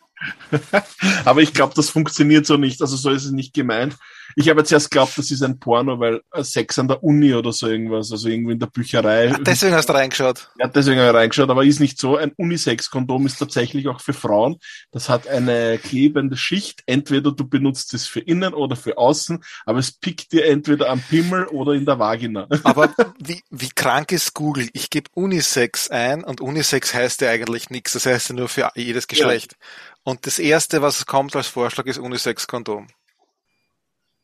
Aber 1.25 1.41
ich 1.41 1.53
glaube, 1.53 1.75
das 1.75 1.91
funktioniert 1.91 2.47
so 2.47 2.57
nicht. 2.57 2.81
Also 2.81 2.97
so 2.97 3.11
ist 3.11 3.25
es 3.25 3.33
nicht 3.33 3.55
gemeint. 3.55 3.97
Ich 4.37 4.49
habe 4.49 4.61
jetzt 4.61 4.73
erst 4.73 4.91
geglaubt, 4.91 5.17
das 5.19 5.31
ist 5.31 5.43
ein 5.43 5.59
Porno, 5.59 5.99
weil 6.01 6.23
Sex 6.41 6.79
an 6.79 6.89
der 6.89 7.03
Uni 7.03 7.35
oder 7.35 7.53
so 7.53 7.69
irgendwas, 7.69 8.11
also 8.13 8.29
irgendwie 8.29 8.53
in 8.53 8.59
der 8.59 8.67
Bücherei. 8.67 9.33
Ach, 9.35 9.39
deswegen 9.43 9.75
hast 9.75 9.89
du 9.89 9.93
reingeschaut. 9.93 10.51
Ja, 10.59 10.69
deswegen 10.69 11.01
habe 11.01 11.11
ich 11.11 11.15
reingeschaut, 11.17 11.51
aber 11.51 11.65
ist 11.65 11.81
nicht 11.81 11.99
so. 11.99 12.17
Ein 12.17 12.33
Unisex-Kondom 12.37 13.27
ist 13.27 13.39
tatsächlich 13.39 13.89
auch 13.89 14.01
für 14.01 14.13
Frauen. 14.13 14.59
Das 14.91 15.09
hat 15.09 15.29
eine 15.29 15.79
klebende 15.79 16.37
Schicht. 16.37 16.83
Entweder 16.87 17.33
du 17.33 17.47
benutzt 17.47 17.95
es 17.95 18.07
für 18.07 18.21
innen 18.21 18.55
oder 18.55 18.77
für 18.77 18.99
außen, 18.99 19.43
aber 19.67 19.79
es 19.79 19.93
pickt 19.93 20.33
dir 20.33 20.47
entweder 20.47 20.89
am 20.89 21.01
Pimmel 21.01 21.47
oder 21.47 21.73
in 21.73 21.85
der 21.85 21.99
Vagina. 21.99 22.47
Aber 22.65 22.95
wie, 23.19 23.43
wie 23.51 23.71
krank 23.71 24.13
ist 24.13 24.35
Google? 24.35 24.69
Ich 24.73 24.91
gebe 24.91 25.11
Unisex 25.15 25.91
ein 25.91 26.25
und 26.25 26.41
Unisex 26.41 26.95
heißt 26.95 27.21
ja 27.21 27.31
eigentlich 27.31 27.71
nichts. 27.71 27.93
Das 27.93 28.07
heißt 28.07 28.31
ja 28.31 28.35
nur 28.35 28.49
für 28.49 28.71
jedes 28.77 29.09
Geschlecht. 29.09 29.57
Und 30.05 30.27
das 30.27 30.39
erste, 30.39 30.83
was 30.83 31.07
kommt 31.07 31.37
als 31.37 31.47
Vorschlag, 31.47 31.87
ist 31.87 31.99
Unisex-Kondom. 31.99 32.89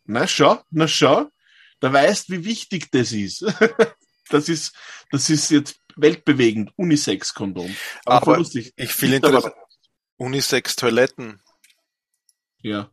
Na 0.05 0.27
schau, 0.27 0.63
na 0.71 0.89
schau. 0.89 1.31
Da 1.81 1.93
weißt, 1.93 2.31
wie 2.31 2.45
wichtig 2.45 2.91
das 2.91 3.13
ist. 3.13 3.45
Das 4.31 4.51
ist, 4.51 4.77
das 5.11 5.31
ist 5.31 5.51
jetzt 5.51 5.81
weltbewegend. 5.97 6.73
Unisex-Kondom. 6.77 7.75
Aber 8.05 8.37
lustig. 8.37 8.75
ich 8.77 8.93
viel 8.93 9.13
Gibt 9.13 9.25
aber-. 9.25 9.55
Unisex-Toiletten. 10.19 11.41
Ja. 12.61 12.91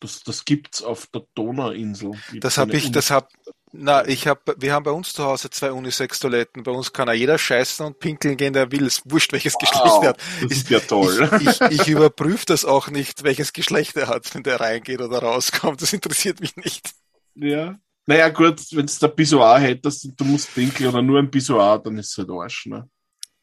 Das, 0.00 0.24
das 0.24 0.44
gibt's 0.44 0.82
auf 0.82 1.06
der 1.06 1.28
Donauinsel. 1.36 2.20
Das 2.40 2.58
habe 2.58 2.76
ich, 2.76 2.90
das 2.90 3.12
hab, 3.12 3.30
na, 3.76 4.06
ich 4.06 4.28
habe, 4.28 4.54
wir 4.56 4.72
haben 4.72 4.84
bei 4.84 4.92
uns 4.92 5.12
zu 5.12 5.24
Hause 5.24 5.50
zwei 5.50 5.72
Unisex-Toiletten. 5.72 6.62
Bei 6.62 6.70
uns 6.70 6.92
kann 6.92 7.08
ja 7.08 7.14
jeder 7.14 7.38
scheißen 7.38 7.84
und 7.84 7.98
pinkeln 7.98 8.36
gehen, 8.36 8.52
der 8.52 8.70
will. 8.70 8.86
Es 8.86 9.02
wurscht, 9.04 9.32
welches 9.32 9.54
Geschlecht 9.54 10.02
er 10.02 10.08
hat. 10.10 10.20
Das 10.42 10.52
ist 10.52 10.70
ja 10.70 10.78
toll. 10.78 11.28
Ich, 11.40 11.60
ich, 11.60 11.80
ich 11.80 11.88
überprüfe 11.88 12.46
das 12.46 12.64
auch 12.64 12.88
nicht, 12.88 13.24
welches 13.24 13.52
Geschlecht 13.52 13.96
er 13.96 14.08
hat, 14.08 14.32
wenn 14.34 14.44
der 14.44 14.60
reingeht 14.60 15.00
oder 15.00 15.18
rauskommt. 15.18 15.82
Das 15.82 15.92
interessiert 15.92 16.40
mich 16.40 16.56
nicht. 16.56 16.90
Ja. 17.34 17.76
Naja, 18.06 18.28
gut, 18.28 18.60
wenn 18.72 18.86
du 18.86 19.06
ein 19.06 19.16
Pissoir 19.16 19.58
hättest 19.58 20.04
und 20.04 20.20
du 20.20 20.24
musst 20.24 20.54
pinkeln 20.54 20.90
oder 20.90 21.02
nur 21.02 21.18
ein 21.18 21.30
Pissoir, 21.30 21.78
dann 21.78 21.98
ist 21.98 22.12
es 22.12 22.18
halt 22.18 22.30
Arsch, 22.30 22.66
ne? 22.66 22.88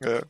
Ja. 0.02 0.22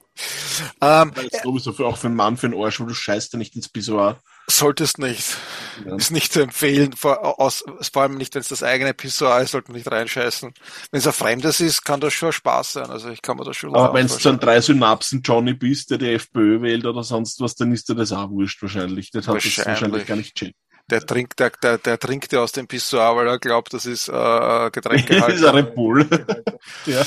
Ähm, 0.81 1.11
Weil 1.15 1.27
es 1.31 1.41
sowieso 1.43 1.73
für, 1.73 1.85
auch 1.85 1.97
für 1.97 2.07
einen 2.07 2.15
Mann 2.15 2.37
für 2.37 2.47
einen 2.47 2.59
Arsch, 2.59 2.79
weil 2.79 2.87
du 2.87 2.93
scheißt 2.93 3.33
ja 3.33 3.39
nicht 3.39 3.55
ins 3.55 3.69
Pissoir. 3.69 4.19
Solltest 4.47 4.99
nicht. 4.99 5.37
Ja. 5.85 5.95
Ist 5.95 6.11
nicht 6.11 6.33
zu 6.33 6.41
empfehlen, 6.41 6.93
vor, 6.93 7.39
aus, 7.39 7.63
vor 7.91 8.01
allem 8.03 8.17
nicht, 8.17 8.35
wenn 8.35 8.41
es 8.41 8.49
das 8.49 8.63
eigene 8.63 8.93
Pissoir 8.93 9.41
ist, 9.41 9.51
sollte 9.51 9.71
man 9.71 9.77
nicht 9.77 9.91
reinscheißen. 9.91 10.53
Wenn 10.91 10.97
es 10.97 11.07
ein 11.07 11.13
fremdes 11.13 11.59
ist, 11.59 11.83
kann 11.85 12.01
das 12.01 12.13
schon 12.13 12.31
Spaß 12.31 12.73
sein. 12.73 12.89
Also 12.89 13.09
ich 13.09 13.21
kann 13.21 13.37
mir 13.37 13.45
das 13.45 13.57
schon 13.57 13.75
Aber 13.75 13.93
wenn 13.93 14.03
du 14.03 14.07
so 14.09 14.13
vorstellen. 14.13 14.35
ein 14.35 14.39
drei 14.39 14.61
Synapsen 14.61 15.21
Johnny 15.21 15.53
bist, 15.53 15.91
der 15.91 15.97
die 15.97 16.09
FPÖ 16.13 16.61
wählt 16.61 16.85
oder 16.85 17.03
sonst 17.03 17.39
was, 17.39 17.55
dann 17.55 17.71
ist 17.71 17.89
dir 17.89 17.95
das 17.95 18.11
auch 18.11 18.29
wurscht 18.29 18.61
wahrscheinlich. 18.61 19.11
Das 19.11 19.27
hat 19.27 19.35
das 19.35 19.45
Wahrscheinlich. 19.45 19.67
wahrscheinlich 19.67 20.07
gar 20.07 20.17
nicht 20.17 20.35
checkt. 20.35 20.55
Der 20.89 21.05
trinkt, 21.05 21.39
der, 21.39 21.51
der, 21.63 21.77
der 21.77 21.97
trinkt 21.99 22.33
ja 22.33 22.41
aus 22.41 22.51
dem 22.51 22.67
Pissoir, 22.67 23.15
weil 23.15 23.27
er 23.27 23.39
glaubt, 23.39 23.73
das 23.73 23.85
ist 23.85 24.09
äh, 24.09 24.11
Das 24.11 24.17
ist 24.17 24.65
ein 24.65 24.71
Getränkehalter. 24.73 25.53
Red 25.53 25.75
Bull. 25.75 26.07
ja. 26.85 27.03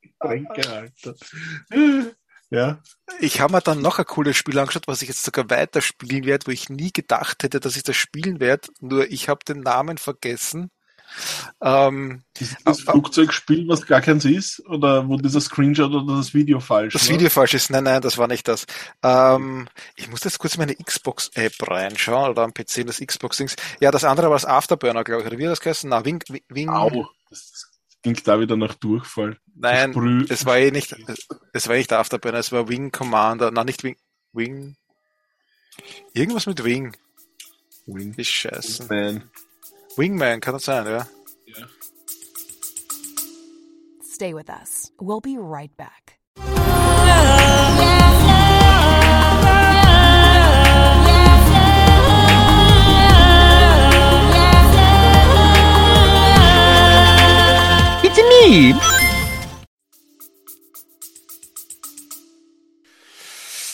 Getränkehalter. 0.00 1.14
Ja. 2.50 2.78
Ich 3.18 3.40
habe 3.40 3.54
mir 3.54 3.60
dann 3.60 3.82
noch 3.82 3.98
ein 3.98 4.04
cooles 4.04 4.36
Spiel 4.36 4.58
angeschaut, 4.58 4.86
was 4.86 5.02
ich 5.02 5.08
jetzt 5.08 5.24
sogar 5.24 5.50
weiterspielen 5.50 6.24
werde, 6.24 6.46
wo 6.46 6.50
ich 6.52 6.68
nie 6.68 6.92
gedacht 6.92 7.42
hätte, 7.42 7.60
dass 7.60 7.76
ich 7.76 7.82
das 7.82 7.96
spielen 7.96 8.40
werde. 8.40 8.68
Nur 8.80 9.10
ich 9.10 9.28
habe 9.28 9.44
den 9.46 9.60
Namen 9.60 9.98
vergessen. 9.98 10.70
Ähm, 11.60 12.24
Ist 12.38 12.56
das 12.64 12.80
Flugzeugspiel, 12.80 13.68
was 13.68 13.86
gar 13.86 14.00
keins 14.00 14.24
ist? 14.24 14.60
Oder 14.66 15.08
wo 15.08 15.16
dieser 15.16 15.40
Screenshot 15.40 15.92
oder 15.92 16.16
das 16.16 16.34
Video 16.34 16.60
falsch 16.60 16.94
das 16.94 17.08
war? 17.08 17.14
Video 17.14 17.30
falsch 17.30 17.54
ist. 17.54 17.70
Nein, 17.70 17.84
nein, 17.84 18.00
das 18.02 18.18
war 18.18 18.26
nicht 18.26 18.46
das. 18.48 18.66
Ähm, 19.02 19.68
ich 19.94 20.10
muss 20.10 20.24
jetzt 20.24 20.38
kurz 20.38 20.54
in 20.54 20.60
meine 20.60 20.74
Xbox-App 20.74 21.54
reinschauen 21.68 22.30
oder 22.30 22.42
am 22.42 22.52
PC 22.52 22.84
das 22.86 23.00
Xbox-Dings. 23.00 23.56
Ja, 23.80 23.90
das 23.90 24.04
andere 24.04 24.28
war 24.28 24.36
das 24.36 24.44
Afterburner, 24.44 25.04
glaube 25.04 25.22
ich. 25.22 25.28
Oder 25.28 25.38
wie 25.38 25.44
hat 25.44 25.52
das 25.52 25.60
geheißen? 25.60 25.88
Na, 25.88 26.04
Wing, 26.04 26.22
Wing, 26.48 26.68
Au. 26.68 27.08
Das 27.30 27.65
klingt 28.06 28.28
da 28.28 28.38
wieder 28.38 28.56
nach 28.56 28.74
Durchfall. 28.74 29.36
Nein, 29.56 29.92
Sprüh- 29.92 30.30
es 30.30 30.46
war 30.46 30.58
eh 30.58 30.70
nicht, 30.70 30.94
es 31.52 31.66
war 31.68 31.74
nicht 31.74 31.92
Afterburner, 31.92 32.38
es 32.38 32.52
war 32.52 32.68
Wing 32.68 32.92
Commander, 32.92 33.50
nein, 33.50 33.66
nicht 33.66 33.82
Wing, 33.82 33.96
Wing, 34.32 34.76
irgendwas 36.14 36.46
mit 36.46 36.62
Wing, 36.62 36.96
Wing. 37.86 38.14
ist 38.16 38.28
scheiße. 38.30 38.84
Man. 38.88 39.28
Wingman, 39.96 40.40
kann 40.40 40.54
das 40.54 40.64
sein, 40.66 40.86
ja? 40.86 41.08
Stay 44.04 44.32
with 44.34 44.48
us. 44.48 44.92
We'll 44.98 45.20
be 45.20 45.36
right 45.36 45.74
back. 45.76 46.05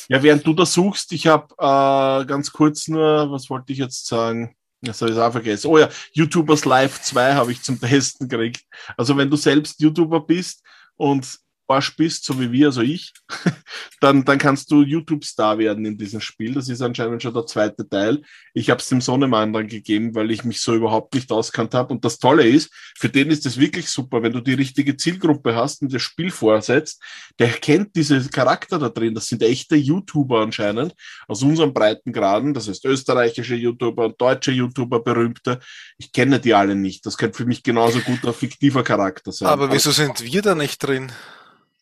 Ja, 0.08 0.22
während 0.22 0.46
du 0.46 0.54
das 0.54 0.72
suchst, 0.72 1.12
ich 1.12 1.26
habe 1.26 1.54
äh, 1.58 2.24
ganz 2.24 2.50
kurz 2.50 2.88
nur, 2.88 3.30
was 3.30 3.50
wollte 3.50 3.74
ich 3.74 3.78
jetzt 3.78 4.06
sagen? 4.06 4.56
Das 4.80 5.02
habe 5.02 5.12
ich 5.12 5.18
auch 5.18 5.30
vergessen. 5.30 5.66
Oh 5.66 5.76
ja, 5.76 5.90
YouTubers 6.12 6.64
Live 6.64 7.02
2 7.02 7.34
habe 7.34 7.52
ich 7.52 7.62
zum 7.62 7.78
Testen 7.78 8.28
gekriegt. 8.28 8.64
Also 8.96 9.14
wenn 9.16 9.28
du 9.28 9.36
selbst 9.36 9.78
YouTuber 9.78 10.20
bist 10.20 10.62
und 10.96 11.38
Arsch 11.72 11.96
bist, 11.96 12.24
so 12.24 12.40
wie 12.40 12.52
wir, 12.52 12.66
also 12.66 12.82
ich, 12.82 13.12
dann, 14.00 14.24
dann 14.24 14.38
kannst 14.38 14.70
du 14.70 14.82
YouTube-Star 14.82 15.58
werden 15.58 15.84
in 15.84 15.96
diesem 15.96 16.20
Spiel. 16.20 16.54
Das 16.54 16.68
ist 16.68 16.82
anscheinend 16.82 17.22
schon 17.22 17.34
der 17.34 17.46
zweite 17.46 17.88
Teil. 17.88 18.22
Ich 18.54 18.70
habe 18.70 18.80
es 18.80 18.88
dem 18.88 19.00
Sonnemann 19.00 19.52
dann 19.52 19.68
gegeben, 19.68 20.14
weil 20.14 20.30
ich 20.30 20.44
mich 20.44 20.60
so 20.60 20.74
überhaupt 20.74 21.14
nicht 21.14 21.30
auskannt 21.30 21.74
habe. 21.74 21.92
Und 21.92 22.04
das 22.04 22.18
Tolle 22.18 22.46
ist, 22.46 22.72
für 22.98 23.08
den 23.08 23.30
ist 23.30 23.46
es 23.46 23.58
wirklich 23.58 23.88
super, 23.88 24.22
wenn 24.22 24.32
du 24.32 24.40
die 24.40 24.54
richtige 24.54 24.96
Zielgruppe 24.96 25.54
hast 25.54 25.82
und 25.82 25.92
das 25.92 26.02
Spiel 26.02 26.30
vorsetzt, 26.30 27.02
der 27.38 27.48
kennt 27.48 27.96
diese 27.96 28.28
Charakter 28.28 28.78
da 28.78 28.88
drin. 28.88 29.14
Das 29.14 29.26
sind 29.26 29.42
echte 29.42 29.76
YouTuber 29.76 30.40
anscheinend 30.40 30.94
aus 31.28 31.42
unseren 31.42 31.72
Breitengraden. 31.72 32.54
Das 32.54 32.68
heißt 32.68 32.84
österreichische 32.84 33.54
YouTuber 33.54 34.06
und 34.06 34.20
deutsche 34.20 34.52
YouTuber, 34.52 35.00
berühmte. 35.00 35.60
Ich 35.98 36.12
kenne 36.12 36.40
die 36.40 36.54
alle 36.54 36.74
nicht. 36.74 37.06
Das 37.06 37.16
könnte 37.16 37.38
für 37.38 37.46
mich 37.46 37.62
genauso 37.62 38.00
gut 38.00 38.24
ein 38.24 38.34
fiktiver 38.34 38.82
Charakter 38.82 39.32
sein. 39.32 39.48
Aber 39.48 39.72
wieso 39.72 39.90
sind 39.90 40.22
wir 40.22 40.42
da 40.42 40.54
nicht 40.54 40.78
drin? 40.78 41.12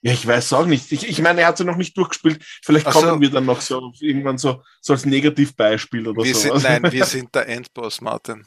Ja, 0.03 0.13
ich 0.13 0.27
weiß 0.27 0.55
auch 0.55 0.67
nicht. 0.67 0.91
Ich, 0.93 1.07
ich 1.09 1.21
meine, 1.21 1.43
er 1.43 1.49
hat 1.49 1.59
sie 1.59 1.65
noch 1.65 1.77
nicht 1.77 1.97
durchgespielt. 1.97 2.43
Vielleicht 2.63 2.87
Ach 2.87 2.95
so. 2.95 3.01
kommen 3.01 3.21
wir 3.21 3.31
dann 3.31 3.45
noch 3.45 3.61
so 3.61 3.93
irgendwann 4.01 4.39
so, 4.39 4.63
so 4.81 4.95
als 4.95 5.05
Negativbeispiel 5.05 6.09
oder 6.09 6.25
Wir 6.25 6.35
so. 6.35 6.59
sind, 6.59 6.63
nein, 6.63 6.91
wir 6.91 7.05
sind 7.07 7.35
der 7.35 7.49
Endboss, 7.49 8.01
Martin. 8.01 8.47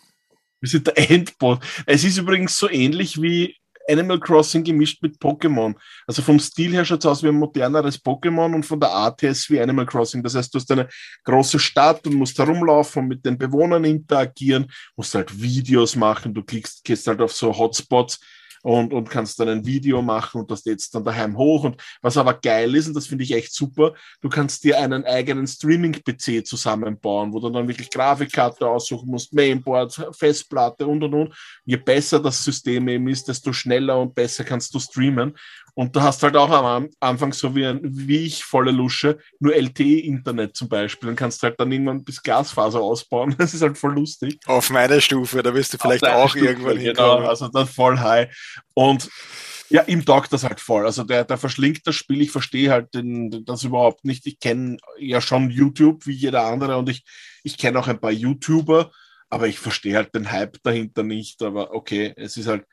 Wir 0.60 0.70
sind 0.70 0.88
der 0.88 1.12
Endboss. 1.12 1.60
Es 1.86 2.04
ist 2.04 2.18
übrigens 2.18 2.58
so 2.58 2.70
ähnlich 2.70 3.22
wie 3.22 3.56
Animal 3.88 4.20
Crossing 4.20 4.64
gemischt 4.64 5.02
mit 5.02 5.18
Pokémon. 5.20 5.76
Also 6.08 6.22
vom 6.22 6.40
Stil 6.40 6.72
her 6.72 6.86
schaut 6.86 7.00
es 7.00 7.06
aus 7.06 7.22
wie 7.24 7.28
ein 7.28 7.36
moderneres 7.36 8.04
Pokémon 8.04 8.56
und 8.56 8.66
von 8.66 8.80
der 8.80 8.90
Art 8.90 9.22
her 9.22 9.32
ist 9.32 9.40
es 9.40 9.50
wie 9.50 9.60
Animal 9.60 9.86
Crossing. 9.86 10.24
Das 10.24 10.36
heißt, 10.36 10.54
du 10.54 10.60
hast 10.60 10.72
eine 10.72 10.88
große 11.24 11.60
Stadt 11.60 12.06
und 12.08 12.16
musst 12.16 12.38
herumlaufen 12.40 13.04
und 13.04 13.10
mit 13.10 13.26
den 13.26 13.38
Bewohnern 13.38 13.84
interagieren, 13.84 14.72
musst 14.96 15.14
halt 15.16 15.40
Videos 15.40 15.96
machen, 15.96 16.34
du 16.34 16.44
klickst, 16.44 16.84
gehst 16.84 17.08
halt 17.08 17.22
auf 17.22 17.34
so 17.34 17.56
Hotspots 17.56 18.20
und, 18.64 18.94
und 18.94 19.10
kannst 19.10 19.40
dann 19.40 19.50
ein 19.50 19.66
Video 19.66 20.02
machen 20.02 20.42
und 20.42 20.50
das 20.50 20.66
jetzt 20.66 20.96
dann 20.96 21.04
daheim 21.04 21.38
hoch. 21.38 21.66
Und 21.66 21.82
was 22.02 22.18
aber 22.18 22.34
geil 22.34 22.74
ist, 22.76 22.88
und 22.88 22.96
das 22.96 23.06
finde 23.06 23.26
ich 23.26 23.34
echt 23.34 23.54
super, 23.54 23.94
du 24.22 24.30
kannst 24.30 24.64
dir 24.64 24.80
einen 24.80 25.04
eigenen 25.04 25.46
Streaming-PC 25.46 26.46
zusammenbauen, 26.46 27.32
wo 27.34 27.40
du 27.40 27.50
dann 27.50 27.68
wirklich 27.68 27.92
Grafikkarte 27.92 28.66
aussuchen 28.66 29.10
musst, 29.10 29.34
Mainboard, 29.34 30.10
Festplatte 30.18 30.88
und 30.88 31.04
und 31.04 31.14
und. 31.14 31.36
Je 31.66 31.78
besser 31.78 32.20
das 32.20 32.44
System 32.44 32.88
eben 32.88 33.08
ist, 33.10 33.28
desto 33.28 33.52
schneller 33.52 34.00
und 34.00 34.16
besser 34.16 34.44
kannst 34.46 34.74
du 34.74 34.80
streamen. 34.80 35.36
Und 35.76 35.96
du 35.96 36.02
hast 36.02 36.22
halt 36.22 36.36
auch 36.36 36.52
am 36.52 36.90
Anfang 37.00 37.34
so 37.34 37.56
wie, 37.56 37.66
ein, 37.66 37.80
wie 37.84 38.26
ich 38.26 38.44
volle 38.44 38.72
Lusche, 38.72 39.18
nur 39.40 39.56
LTE-Internet 39.56 40.56
zum 40.56 40.70
Beispiel. 40.70 41.08
Dann 41.08 41.16
kannst 41.16 41.42
du 41.42 41.48
halt 41.48 41.60
dann 41.60 41.72
irgendwann 41.72 42.04
bis 42.04 42.22
Glasfaser 42.22 42.80
ausbauen. 42.80 43.36
Das 43.44 43.54
ist 43.54 43.62
halt 43.62 43.78
voll 43.78 43.96
lustig. 43.96 44.40
Auf 44.46 44.70
meiner 44.70 45.02
Stufe, 45.02 45.42
da 45.42 45.54
wirst 45.54 45.74
du 45.74 45.78
vielleicht 45.78 46.08
auch 46.08 46.30
Stufe, 46.30 46.46
irgendwann 46.46 46.78
genau, 46.78 46.86
hinkommen. 46.86 47.26
Also 47.28 47.48
dann 47.48 47.68
voll 47.68 48.00
high. 48.00 48.34
Und 48.74 49.10
ja, 49.70 49.82
ihm 49.84 50.06
taugt 50.06 50.32
das 50.32 50.44
halt 50.44 50.60
voll. 50.60 50.86
Also 50.86 51.04
der, 51.04 51.24
der 51.24 51.38
verschlingt 51.38 51.86
das 51.88 51.96
Spiel. 51.96 52.22
Ich 52.22 52.30
verstehe 52.30 52.70
halt 52.70 52.94
den, 52.94 53.44
das 53.44 53.64
überhaupt 53.64 54.06
nicht. 54.06 54.28
Ich 54.28 54.40
kenne 54.40 54.78
ja 55.00 55.20
schon 55.20 55.50
YouTube 55.50 56.06
wie 56.06 56.14
jeder 56.14 56.46
andere 56.46 56.78
und 56.78 56.90
ich, 56.90 57.04
ich 57.44 57.58
kenne 57.58 57.80
auch 57.80 57.88
ein 57.88 58.00
paar 58.00 58.12
YouTuber, 58.12 58.92
aber 59.30 59.48
ich 59.48 59.58
verstehe 59.58 59.96
halt 59.96 60.14
den 60.14 60.32
Hype 60.32 60.58
dahinter 60.62 61.02
nicht. 61.02 61.42
Aber 61.42 61.74
okay, 61.74 62.14
es 62.16 62.38
ist 62.38 62.48
halt, 62.48 62.66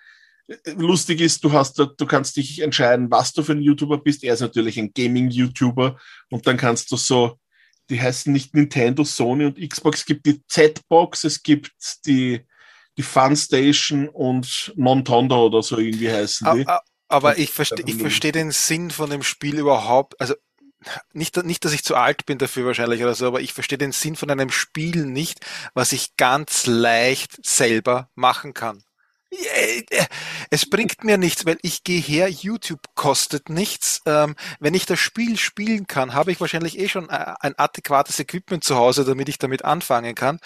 lustig 0.77 1.21
ist, 1.21 1.45
du 1.45 1.53
hast, 1.53 1.79
du 1.79 2.07
kannst 2.07 2.37
dich 2.37 2.61
entscheiden, 2.61 3.11
was 3.11 3.33
du 3.33 3.43
für 3.43 3.53
ein 3.53 3.63
YouTuber 3.63 3.99
bist. 3.99 4.25
Er 4.25 4.35
ist 4.35 4.41
natürlich 4.41 4.79
ein 4.79 4.93
Gaming-YouTuber 4.93 5.99
und 6.31 6.47
dann 6.47 6.57
kannst 6.57 6.91
du 6.91 6.97
so, 6.97 7.39
die 7.89 8.01
heißen 8.01 8.33
nicht 8.33 8.55
Nintendo, 8.55 9.05
Sony 9.05 9.47
und 9.47 9.61
Xbox. 9.61 10.01
Es 10.01 10.07
gibt 10.07 10.27
die 10.27 10.45
Z-Box, 10.47 11.25
es 11.25 11.43
gibt 11.43 11.73
die, 12.07 12.47
die 12.97 13.03
Funstation 13.03 14.09
und 14.09 14.73
Montondo 14.77 15.47
oder 15.47 15.63
so 15.63 15.79
irgendwie 15.79 16.11
heißen 16.11 16.49
die. 16.55 16.67
Aber, 16.67 16.83
aber 17.09 17.39
ich 17.39 17.51
verstehe 17.51 17.85
ich 17.87 17.97
verstehe 17.97 18.33
den 18.33 18.51
Sinn 18.51 18.91
von 18.91 19.11
dem 19.11 19.23
Spiel 19.23 19.59
überhaupt, 19.59 20.21
also 20.21 20.35
nicht, 21.13 21.37
nicht, 21.45 21.65
dass 21.65 21.73
ich 21.73 21.85
zu 21.85 21.95
alt 21.95 22.25
bin 22.27 22.39
dafür 22.39 22.67
wahrscheinlich 22.67 23.03
oder 23.03 23.15
so, 23.15 23.27
aber 23.27 23.41
ich 23.41 23.53
verstehe 23.53 23.79
den 23.79 23.93
Sinn 23.93 24.17
von 24.17 24.31
einem 24.31 24.51
Spiel 24.51 25.05
nicht, 25.05 25.41
was 25.75 25.93
ich 25.93 26.17
ganz 26.17 26.67
leicht 26.67 27.45
selber 27.45 28.09
machen 28.15 28.55
kann. 28.55 28.83
Es 30.51 30.68
bringt 30.68 31.05
mir 31.05 31.16
nichts, 31.16 31.47
weil 31.47 31.59
ich 31.62 31.85
gehe 31.85 32.01
her, 32.01 32.28
YouTube 32.28 32.81
kostet 32.95 33.49
nichts. 33.49 34.01
Ähm, 34.05 34.35
wenn 34.59 34.74
ich 34.74 34.87
das 34.87 34.99
Spiel 34.99 35.39
spielen 35.39 35.87
kann, 35.87 36.14
habe 36.14 36.33
ich 36.33 36.41
wahrscheinlich 36.41 36.78
eh 36.78 36.89
schon 36.89 37.09
äh, 37.09 37.35
ein 37.41 37.55
adäquates 37.57 38.18
Equipment 38.18 38.64
zu 38.64 38.74
Hause, 38.74 39.05
damit 39.05 39.28
ich 39.28 39.39
damit 39.39 39.64
anfangen 39.64 40.16
kann. 40.16 40.41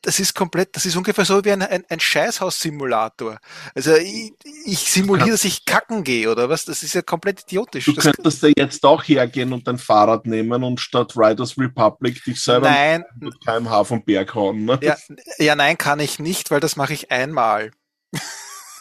Das 0.00 0.20
ist 0.20 0.34
komplett, 0.34 0.74
das 0.74 0.86
ist 0.86 0.96
ungefähr 0.96 1.26
so 1.26 1.44
wie 1.44 1.52
ein, 1.52 1.62
ein, 1.62 1.84
ein 1.88 2.00
Scheißhaus-Simulator. 2.00 3.38
Also 3.74 3.94
ich, 3.96 4.32
ich 4.64 4.78
simuliere, 4.90 5.30
dass 5.30 5.44
ich 5.44 5.66
kacken 5.66 6.02
gehe, 6.02 6.30
oder 6.30 6.48
was? 6.48 6.64
Das 6.64 6.82
ist 6.82 6.94
ja 6.94 7.02
komplett 7.02 7.42
idiotisch. 7.42 7.84
Du 7.84 7.92
das 7.92 8.04
könntest 8.04 8.42
ja 8.42 8.50
jetzt 8.56 8.84
auch 8.84 9.02
hergehen 9.02 9.52
und 9.52 9.68
dein 9.68 9.78
Fahrrad 9.78 10.26
nehmen 10.26 10.64
und 10.64 10.80
statt 10.80 11.12
Riders 11.16 11.58
Republic 11.58 12.24
dich 12.24 12.40
selber 12.40 12.70
nein, 12.70 13.04
mit 13.20 13.34
kmh 13.44 13.84
vom 13.84 14.02
Berg 14.02 14.34
hauen. 14.34 14.64
Ne? 14.64 14.78
Ja, 14.82 14.96
ja, 15.38 15.54
nein, 15.54 15.76
kann 15.76 16.00
ich 16.00 16.18
nicht, 16.18 16.50
weil 16.50 16.60
das 16.60 16.76
mache 16.76 16.94
ich 16.94 17.10
einmal. 17.10 17.70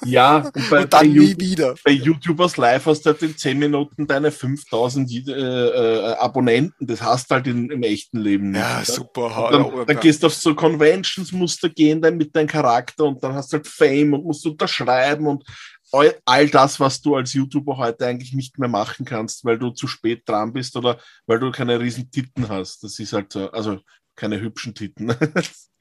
Ja, 0.05 0.38
und, 0.38 0.69
bei, 0.69 0.84
und 0.84 0.93
dann 0.93 1.11
nie 1.11 1.36
wieder. 1.39 1.75
Bei 1.84 1.91
YouTubers 1.91 2.57
Live 2.57 2.86
hast 2.86 3.05
du 3.05 3.11
halt 3.11 3.21
in 3.21 3.38
10 3.38 3.57
Minuten 3.57 4.07
deine 4.07 4.31
5000 4.31 5.11
äh, 5.11 5.31
äh, 5.31 6.13
Abonnenten. 6.15 6.86
Das 6.86 7.01
hast 7.01 7.29
du 7.29 7.36
halt 7.36 7.47
in, 7.47 7.69
im 7.69 7.84
echten 7.84 8.19
Leben 8.19 8.51
nicht. 8.51 8.61
Ja, 8.61 8.84
super. 8.84 9.49
Dann, 9.51 9.86
dann, 9.86 9.99
gehst 9.99 10.23
du 10.23 10.27
auf 10.27 10.34
so 10.34 10.53
Conventions, 10.55 11.31
musst 11.31 11.63
du 11.63 11.69
gehen 11.69 12.01
dann 12.01 12.17
mit 12.17 12.36
deinem 12.36 12.47
Charakter 12.47 13.05
und 13.05 13.23
dann 13.23 13.34
hast 13.34 13.53
du 13.53 13.57
halt 13.57 13.67
Fame 13.67 14.13
und 14.13 14.25
musst 14.25 14.45
unterschreiben 14.45 15.27
und 15.27 15.43
all, 15.91 16.15
all 16.25 16.49
das, 16.49 16.79
was 16.79 17.01
du 17.01 17.15
als 17.15 17.34
YouTuber 17.34 17.77
heute 17.77 18.05
eigentlich 18.05 18.34
nicht 18.34 18.57
mehr 18.57 18.69
machen 18.69 19.05
kannst, 19.05 19.45
weil 19.45 19.59
du 19.59 19.69
zu 19.69 19.88
spät 19.88 20.23
dran 20.27 20.51
bist 20.51 20.75
oder 20.75 20.99
weil 21.27 21.39
du 21.39 21.51
keine 21.51 21.79
riesen 21.79 22.09
Titten 22.11 22.49
hast. 22.49 22.84
Das 22.84 22.99
ist 22.99 23.13
halt 23.13 23.31
so, 23.31 23.49
also 23.51 23.79
keine 24.15 24.39
hübschen 24.41 24.75
Titten. 24.75 25.15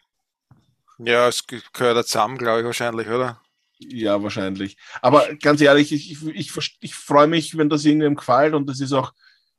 ja, 1.05 1.29
es 1.29 1.45
gehört 1.47 2.07
zusammen, 2.07 2.39
glaube 2.39 2.61
ich, 2.61 2.67
wahrscheinlich, 2.67 3.09
oder? 3.09 3.41
Ja, 3.79 4.23
wahrscheinlich. 4.23 4.77
Aber 5.01 5.35
ganz 5.37 5.61
ehrlich, 5.61 5.93
ich, 5.93 6.13
ich, 6.13 6.27
ich, 6.29 6.77
ich 6.81 6.95
freue 6.95 7.27
mich, 7.27 7.57
wenn 7.57 7.69
das 7.69 7.85
irgendwem 7.85 8.15
gefällt 8.15 8.55
und 8.55 8.69
das 8.69 8.81
ist 8.81 8.93
auch, 8.93 9.13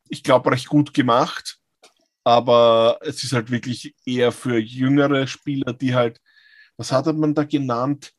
ich 0.10 0.24
glaube, 0.24 0.52
recht 0.52 0.68
gut 0.68 0.94
gemacht. 0.94 1.58
Aber 2.24 3.00
es 3.02 3.24
ist 3.24 3.34
halt 3.34 3.52
wirklich 3.52 3.94
eher 4.06 4.32
für 4.32 4.58
jüngere 4.58 5.28
Spieler, 5.28 5.74
die 5.74 5.94
halt, 5.94 6.22
was 6.78 6.92
hat 6.92 7.06
man 7.08 7.34
da 7.34 7.44
genannt? 7.44 8.14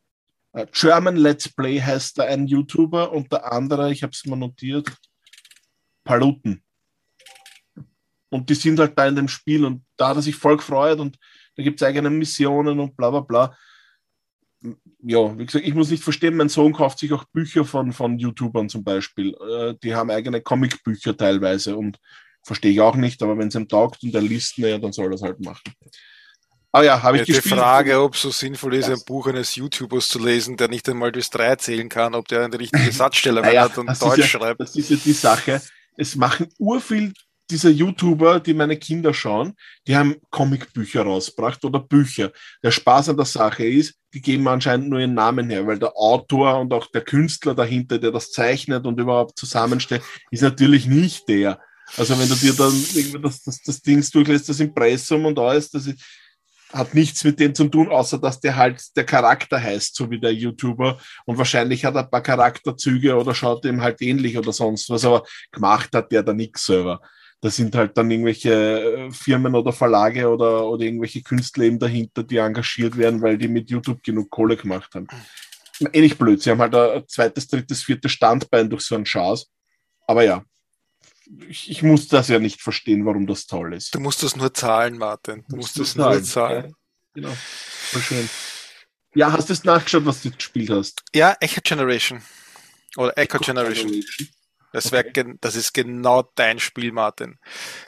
Uh, 0.56 0.66
German 0.70 1.16
Let's 1.16 1.48
Play 1.48 1.80
heißt 1.80 2.18
da 2.18 2.24
ein 2.24 2.46
YouTuber 2.46 3.10
und 3.12 3.32
der 3.32 3.50
andere, 3.50 3.90
ich 3.90 4.02
habe 4.02 4.12
es 4.12 4.24
mal 4.26 4.36
notiert, 4.36 4.88
Paluten. 6.04 6.62
Und 8.28 8.50
die 8.50 8.54
sind 8.54 8.78
halt 8.78 8.96
da 8.96 9.06
in 9.06 9.16
dem 9.16 9.28
Spiel 9.28 9.64
und 9.64 9.84
da 9.96 10.08
hat 10.08 10.16
er 10.16 10.22
sich 10.22 10.36
voll 10.36 10.58
gefreut 10.58 11.00
und 11.00 11.18
da 11.56 11.62
gibt 11.62 11.80
es 11.80 11.86
eigene 11.86 12.10
Missionen 12.10 12.78
und 12.78 12.96
bla 12.96 13.10
bla 13.10 13.20
bla 13.20 13.56
ja, 15.02 15.38
wie 15.38 15.46
gesagt, 15.46 15.66
ich 15.66 15.74
muss 15.74 15.90
nicht 15.90 16.02
verstehen, 16.02 16.36
mein 16.36 16.48
Sohn 16.48 16.72
kauft 16.72 16.98
sich 16.98 17.12
auch 17.12 17.24
Bücher 17.24 17.64
von, 17.64 17.92
von 17.92 18.18
YouTubern 18.18 18.68
zum 18.68 18.82
Beispiel. 18.82 19.34
Äh, 19.34 19.74
die 19.82 19.94
haben 19.94 20.10
eigene 20.10 20.40
Comicbücher 20.40 21.16
teilweise 21.16 21.76
und 21.76 21.98
verstehe 22.42 22.72
ich 22.72 22.80
auch 22.80 22.96
nicht, 22.96 23.22
aber 23.22 23.36
wenn 23.38 23.48
es 23.48 23.54
ihm 23.54 23.68
taugt 23.68 24.02
und 24.02 24.14
er 24.14 24.22
liest, 24.22 24.58
naja, 24.58 24.78
dann 24.78 24.92
soll 24.92 25.06
er 25.06 25.14
es 25.14 25.22
halt 25.22 25.40
machen. 25.40 25.74
Ah 26.72 26.82
ja, 26.82 27.02
habe 27.02 27.18
ich 27.18 27.28
ja, 27.28 27.34
gespielt. 27.34 27.54
Die 27.54 27.58
Frage, 27.58 28.00
ob 28.00 28.14
es 28.14 28.22
so 28.22 28.30
sinnvoll 28.30 28.74
ist, 28.74 28.90
ein 28.90 29.00
Buch 29.06 29.28
eines 29.28 29.54
YouTubers 29.54 30.08
zu 30.08 30.18
lesen, 30.18 30.56
der 30.56 30.68
nicht 30.68 30.88
einmal 30.88 31.12
das 31.12 31.30
drei 31.30 31.44
erzählen 31.44 31.88
kann, 31.88 32.14
ob 32.14 32.26
der 32.26 32.44
eine 32.44 32.58
richtige 32.58 32.90
Satzstellung 32.92 33.44
naja, 33.44 33.64
hat 33.64 33.78
und 33.78 33.86
Deutsch 33.86 34.18
ja, 34.18 34.24
schreibt. 34.24 34.60
Das 34.60 34.74
ist 34.74 34.90
ja 34.90 34.96
die 34.96 35.12
Sache. 35.12 35.62
Es 35.96 36.16
machen 36.16 36.48
urviel 36.58 37.12
diese 37.50 37.70
YouTuber, 37.70 38.40
die 38.40 38.54
meine 38.54 38.76
Kinder 38.76 39.12
schauen, 39.12 39.54
die 39.86 39.96
haben 39.96 40.16
Comicbücher 40.30 41.02
rausgebracht 41.02 41.64
oder 41.64 41.78
Bücher. 41.78 42.32
Der 42.62 42.70
Spaß 42.70 43.10
an 43.10 43.16
der 43.16 43.26
Sache 43.26 43.66
ist, 43.66 43.94
die 44.14 44.22
geben 44.22 44.48
anscheinend 44.48 44.88
nur 44.88 45.00
ihren 45.00 45.14
Namen 45.14 45.50
her, 45.50 45.66
weil 45.66 45.78
der 45.78 45.96
Autor 45.96 46.58
und 46.58 46.72
auch 46.72 46.86
der 46.90 47.02
Künstler 47.02 47.54
dahinter, 47.54 47.98
der 47.98 48.12
das 48.12 48.30
zeichnet 48.30 48.86
und 48.86 48.98
überhaupt 48.98 49.38
zusammenstellt, 49.38 50.02
ist 50.30 50.42
natürlich 50.42 50.86
nicht 50.86 51.28
der. 51.28 51.60
Also 51.96 52.18
wenn 52.18 52.28
du 52.28 52.34
dir 52.34 52.54
dann 52.54 52.72
irgendwie 52.94 53.20
das, 53.20 53.42
das, 53.42 53.60
das 53.62 53.82
Ding 53.82 54.04
durchlässt, 54.10 54.48
das 54.48 54.60
Impressum 54.60 55.26
und 55.26 55.38
alles, 55.38 55.70
das 55.70 55.86
ist, 55.86 56.02
hat 56.72 56.94
nichts 56.94 57.22
mit 57.22 57.38
dem 57.38 57.54
zu 57.54 57.68
tun, 57.68 57.88
außer 57.88 58.18
dass 58.18 58.40
der 58.40 58.56
halt 58.56 58.82
der 58.96 59.04
Charakter 59.04 59.62
heißt, 59.62 59.94
so 59.94 60.10
wie 60.10 60.18
der 60.18 60.32
YouTuber. 60.32 60.98
Und 61.26 61.38
wahrscheinlich 61.38 61.84
hat 61.84 61.94
er 61.94 62.04
ein 62.04 62.10
paar 62.10 62.22
Charakterzüge 62.22 63.14
oder 63.14 63.34
schaut 63.34 63.64
ihm 63.66 63.82
halt 63.82 64.00
ähnlich 64.00 64.38
oder 64.38 64.52
sonst 64.52 64.88
was, 64.88 65.04
aber 65.04 65.24
gemacht 65.52 65.90
hat 65.92 66.10
der 66.10 66.22
da 66.22 66.32
nichts 66.32 66.64
selber 66.64 67.00
da 67.44 67.50
sind 67.50 67.74
halt 67.74 67.98
dann 67.98 68.10
irgendwelche 68.10 68.50
äh, 68.50 69.10
Firmen 69.10 69.54
oder 69.54 69.70
Verlage 69.70 70.30
oder, 70.30 70.66
oder 70.66 70.82
irgendwelche 70.82 71.22
Künstler 71.22 71.64
eben 71.64 71.78
dahinter, 71.78 72.22
die 72.22 72.38
engagiert 72.38 72.96
werden, 72.96 73.20
weil 73.20 73.36
die 73.36 73.48
mit 73.48 73.68
YouTube 73.68 74.02
genug 74.02 74.30
Kohle 74.30 74.56
gemacht 74.56 74.94
haben. 74.94 75.06
Ähnlich 75.92 76.16
blöd. 76.16 76.40
Sie 76.40 76.50
haben 76.50 76.62
halt 76.62 76.74
ein 76.74 77.06
zweites, 77.06 77.46
drittes, 77.46 77.82
viertes 77.82 78.12
Standbein 78.12 78.70
durch 78.70 78.84
so 78.84 78.94
einen 78.94 79.04
Chance. 79.04 79.48
Aber 80.06 80.24
ja, 80.24 80.42
ich, 81.46 81.70
ich, 81.70 81.82
muss 81.82 82.08
das 82.08 82.28
ja 82.28 82.38
nicht 82.38 82.62
verstehen, 82.62 83.04
warum 83.04 83.26
das 83.26 83.46
toll 83.46 83.74
ist. 83.74 83.94
Du 83.94 84.00
musst 84.00 84.22
das 84.22 84.36
nur 84.36 84.54
zahlen, 84.54 84.96
Martin. 84.96 85.44
Du 85.46 85.56
musst, 85.56 85.78
das 85.78 85.96
nur 85.96 86.22
zahlen. 86.22 86.68
Ja, 86.68 86.72
genau. 87.12 87.36
Voll 87.36 88.00
schön. 88.00 88.30
Ja, 89.14 89.32
hast 89.32 89.50
du 89.50 89.52
es 89.52 89.64
nachgeschaut, 89.64 90.06
was 90.06 90.22
du 90.22 90.30
gespielt 90.30 90.70
hast? 90.70 91.02
Ja, 91.14 91.36
Echo 91.40 91.60
Generation. 91.62 92.22
Oder 92.96 93.10
Echo, 93.18 93.36
Echo 93.36 93.44
Generation. 93.44 93.88
Generation. 93.88 94.28
Das, 94.74 94.90
wär, 94.90 95.06
okay. 95.06 95.36
das 95.40 95.54
ist 95.54 95.72
genau 95.72 96.28
dein 96.34 96.58
Spiel, 96.58 96.90
Martin. 96.90 97.38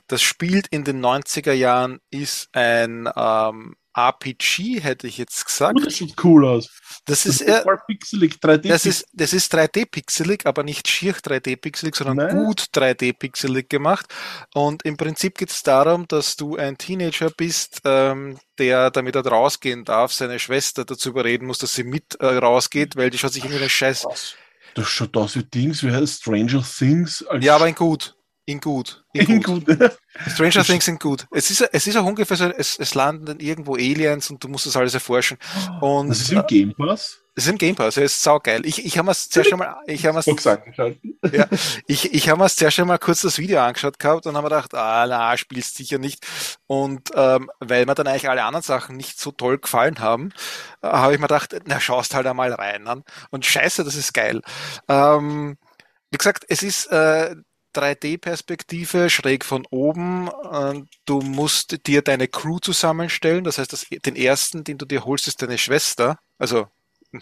Das 0.06 0.22
spielt 0.22 0.68
in 0.68 0.84
den 0.84 1.04
90er 1.04 1.52
Jahren, 1.52 1.98
ist 2.10 2.48
ein 2.52 3.08
ähm, 3.16 3.74
RPG, 3.92 4.80
hätte 4.80 5.08
ich 5.08 5.18
jetzt 5.18 5.44
gesagt. 5.44 5.76
Oh, 5.76 5.84
das 5.84 5.96
sieht 5.96 6.22
cool 6.22 6.46
aus. 6.46 6.68
Das, 7.06 7.24
das 7.24 7.26
ist, 7.26 7.40
ist 7.40 7.62
voll 7.64 7.80
pixelig, 7.88 8.34
3D. 8.34 8.68
Das 8.68 8.86
ist, 8.86 9.04
das 9.14 9.32
ist 9.32 9.52
3D-pixelig, 9.52 10.46
aber 10.46 10.62
nicht 10.62 10.86
schier 10.86 11.14
3D-pixelig, 11.14 11.96
sondern 11.96 12.18
Nein. 12.18 12.36
gut 12.36 12.66
3D-pixelig 12.72 13.68
gemacht. 13.68 14.06
Und 14.54 14.84
im 14.84 14.96
Prinzip 14.96 15.38
geht 15.38 15.50
es 15.50 15.64
darum, 15.64 16.06
dass 16.06 16.36
du 16.36 16.54
ein 16.54 16.78
Teenager 16.78 17.30
bist, 17.30 17.80
ähm, 17.84 18.38
der, 18.58 18.92
damit 18.92 19.16
er 19.16 19.26
rausgehen 19.26 19.84
darf, 19.84 20.12
seine 20.12 20.38
Schwester 20.38 20.84
dazu 20.84 21.08
überreden 21.08 21.48
muss, 21.48 21.58
dass 21.58 21.74
sie 21.74 21.82
mit 21.82 22.14
äh, 22.20 22.26
rausgeht, 22.26 22.94
weil 22.94 23.10
die 23.10 23.18
schaut 23.18 23.32
sich 23.32 23.42
irgendwie 23.42 23.62
eine 23.62 23.70
Scheiß. 23.70 24.04
Was? 24.04 24.36
Das 24.76 24.88
schaut 24.88 25.16
aus 25.16 25.34
wie 25.36 25.42
Dings, 25.42 25.82
wie 25.82 25.90
heißt 25.90 26.20
Stranger 26.20 26.62
Things? 26.62 27.24
ja, 27.40 27.56
aber 27.56 27.66
in 27.66 27.74
gut. 27.74 28.14
In 28.44 28.60
gut. 28.60 29.02
In, 29.14 29.26
in 29.26 29.42
gut. 29.42 29.64
gut. 29.64 29.92
Stranger 30.28 30.62
Things 30.62 30.84
sind 30.84 31.00
gut. 31.00 31.26
Es 31.32 31.50
ist, 31.50 31.62
es 31.72 31.86
ist 31.86 31.96
auch 31.96 32.04
ungefähr 32.04 32.36
so, 32.36 32.44
es, 32.44 32.78
es 32.78 32.94
landen 32.94 33.40
irgendwo 33.40 33.74
Aliens 33.74 34.30
und 34.30 34.44
du 34.44 34.48
musst 34.48 34.66
das 34.66 34.76
alles 34.76 34.92
erforschen. 34.92 35.38
Und, 35.80 36.10
das 36.10 36.20
ist 36.20 36.32
im 36.32 36.44
Game 36.46 36.74
Pass? 36.74 37.22
Es 37.38 37.44
ist 37.44 37.50
im 37.50 37.58
Game 37.58 37.76
Pass, 37.76 37.98
er 37.98 38.04
ist 38.04 38.22
saugeil. 38.22 38.64
Ich, 38.64 38.82
ich 38.86 38.96
habe 38.96 39.10
mir 39.10 39.14
zuerst 39.14 39.50
schon 39.50 39.58
mal, 39.58 39.76
ich 39.86 40.06
habe 40.06 40.18
angeschalten. 40.26 40.72
ja, 41.30 41.46
ich, 41.86 42.14
ich 42.14 42.30
habe 42.30 42.42
mir 42.42 42.48
zuerst 42.48 42.76
schon 42.76 42.88
mal 42.88 42.96
kurz 42.96 43.20
das 43.20 43.36
Video 43.36 43.60
angeschaut 43.60 43.98
gehabt 43.98 44.26
und 44.26 44.36
habe 44.36 44.46
mir 44.46 44.48
gedacht, 44.48 44.72
ah, 44.72 45.06
na, 45.06 45.36
spielst 45.36 45.76
sicher 45.76 45.98
nicht. 45.98 46.26
Und 46.66 47.10
ähm, 47.14 47.50
weil 47.60 47.84
mir 47.84 47.94
dann 47.94 48.06
eigentlich 48.06 48.30
alle 48.30 48.42
anderen 48.42 48.62
Sachen 48.62 48.96
nicht 48.96 49.20
so 49.20 49.32
toll 49.32 49.58
gefallen 49.58 49.98
haben, 49.98 50.30
äh, 50.80 50.88
habe 50.88 51.12
ich 51.12 51.20
mir 51.20 51.26
gedacht, 51.26 51.54
na, 51.66 51.78
schaust 51.78 52.14
halt 52.14 52.26
einmal 52.26 52.54
rein 52.54 52.88
an. 52.88 53.04
Und 53.28 53.44
scheiße, 53.44 53.84
das 53.84 53.96
ist 53.96 54.14
geil. 54.14 54.40
Ähm, 54.88 55.58
wie 56.10 56.16
gesagt, 56.16 56.46
es 56.48 56.62
ist 56.62 56.86
äh, 56.86 57.36
3D-Perspektive, 57.74 59.10
schräg 59.10 59.44
von 59.44 59.66
oben. 59.70 60.30
Du 61.04 61.20
musst 61.20 61.86
dir 61.86 62.00
deine 62.00 62.28
Crew 62.28 62.58
zusammenstellen. 62.60 63.44
Das 63.44 63.58
heißt, 63.58 63.74
das, 63.74 63.84
den 63.90 64.16
ersten, 64.16 64.64
den 64.64 64.78
du 64.78 64.86
dir 64.86 65.04
holst, 65.04 65.28
ist 65.28 65.42
deine 65.42 65.58
Schwester. 65.58 66.18
Also 66.38 66.68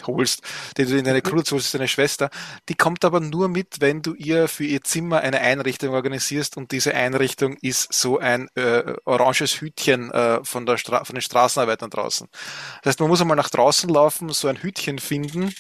holst, 0.07 0.43
den 0.77 0.89
du 0.89 0.99
in 0.99 1.05
deine 1.05 1.23
Crew 1.23 1.37
holst, 1.37 1.53
ist 1.53 1.75
deine 1.75 1.89
Schwester. 1.89 2.31
Die 2.69 2.75
kommt 2.75 3.05
aber 3.05 3.21
nur 3.21 3.49
mit, 3.49 3.81
wenn 3.81 4.03
du 4.03 4.15
ihr 4.15 4.49
für 4.49 4.65
ihr 4.65 4.83
Zimmer 4.83 5.21
eine 5.21 5.41
Einrichtung 5.41 5.95
organisierst 5.95 6.57
und 6.57 6.73
diese 6.73 6.95
Einrichtung 6.95 7.57
ist 7.61 7.93
so 7.93 8.19
ein 8.19 8.49
äh, 8.55 8.95
oranges 9.05 9.61
Hütchen 9.61 10.11
äh, 10.11 10.45
von, 10.45 10.67
der 10.67 10.77
Stra 10.77 11.05
von 11.05 11.15
den 11.15 11.23
Straßenarbeitern 11.23 11.91
draußen. 11.91 12.29
Das 12.83 12.93
heißt, 12.93 13.01
man 13.01 13.09
muss 13.09 13.21
einmal 13.21 13.37
nach 13.37 13.51
draußen 13.51 13.89
laufen, 13.89 14.31
so 14.31 14.49
ein 14.49 14.57
Hütchen 14.57 14.99
finden 14.99 15.55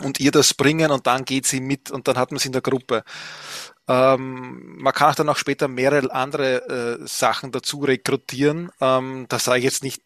und 0.00 0.20
ihr 0.20 0.30
das 0.30 0.54
bringen 0.54 0.90
und 0.90 1.06
dann 1.06 1.24
geht 1.24 1.46
sie 1.46 1.60
mit 1.60 1.90
und 1.90 2.08
dann 2.08 2.16
hat 2.16 2.30
man 2.30 2.38
sie 2.38 2.48
in 2.48 2.52
der 2.52 2.62
Gruppe. 2.62 3.04
Ähm, 3.88 4.76
man 4.78 4.92
kann 4.92 5.10
auch 5.10 5.14
dann 5.14 5.28
auch 5.28 5.36
später 5.36 5.68
mehrere 5.68 6.12
andere 6.12 7.00
äh, 7.02 7.06
Sachen 7.06 7.52
dazu 7.52 7.80
rekrutieren. 7.80 8.70
Ähm, 8.80 9.26
das 9.28 9.44
sage 9.44 9.58
ich 9.58 9.64
jetzt 9.64 9.82
nicht. 9.82 10.02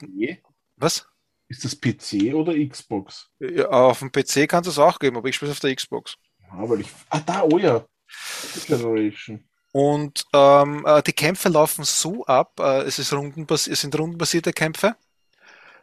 Was? 0.77 1.07
Ist 1.49 1.64
das 1.64 1.76
PC 1.76 2.34
oder 2.34 2.55
Xbox? 2.55 3.30
Ja, 3.38 3.68
auf 3.68 4.01
dem 4.01 4.11
PC 4.11 4.49
kannst 4.49 4.66
du 4.66 4.72
es 4.72 4.78
auch 4.78 4.99
geben, 4.99 5.16
aber 5.16 5.28
ich 5.28 5.36
spiele 5.36 5.51
es 5.51 5.57
auf 5.57 5.61
der 5.61 5.74
Xbox. 5.74 6.16
Ja, 6.40 6.68
weil 6.68 6.80
ich. 6.80 6.88
Ah, 7.11 7.20
da, 7.20 7.42
oh 7.44 7.59
ja. 7.59 7.84
Generation. 8.66 9.44
Und 9.72 10.24
ähm, 10.32 10.84
äh, 10.86 11.03
die 11.03 11.12
Kämpfe 11.12 11.49
laufen 11.49 11.84
so 11.84 12.24
ab, 12.24 12.59
äh, 12.61 12.82
es, 12.82 12.99
ist 12.99 13.12
rundenbas 13.12 13.66
es 13.66 13.80
sind 13.80 13.99
rundenbasierte 13.99 14.53
Kämpfe. 14.53 14.97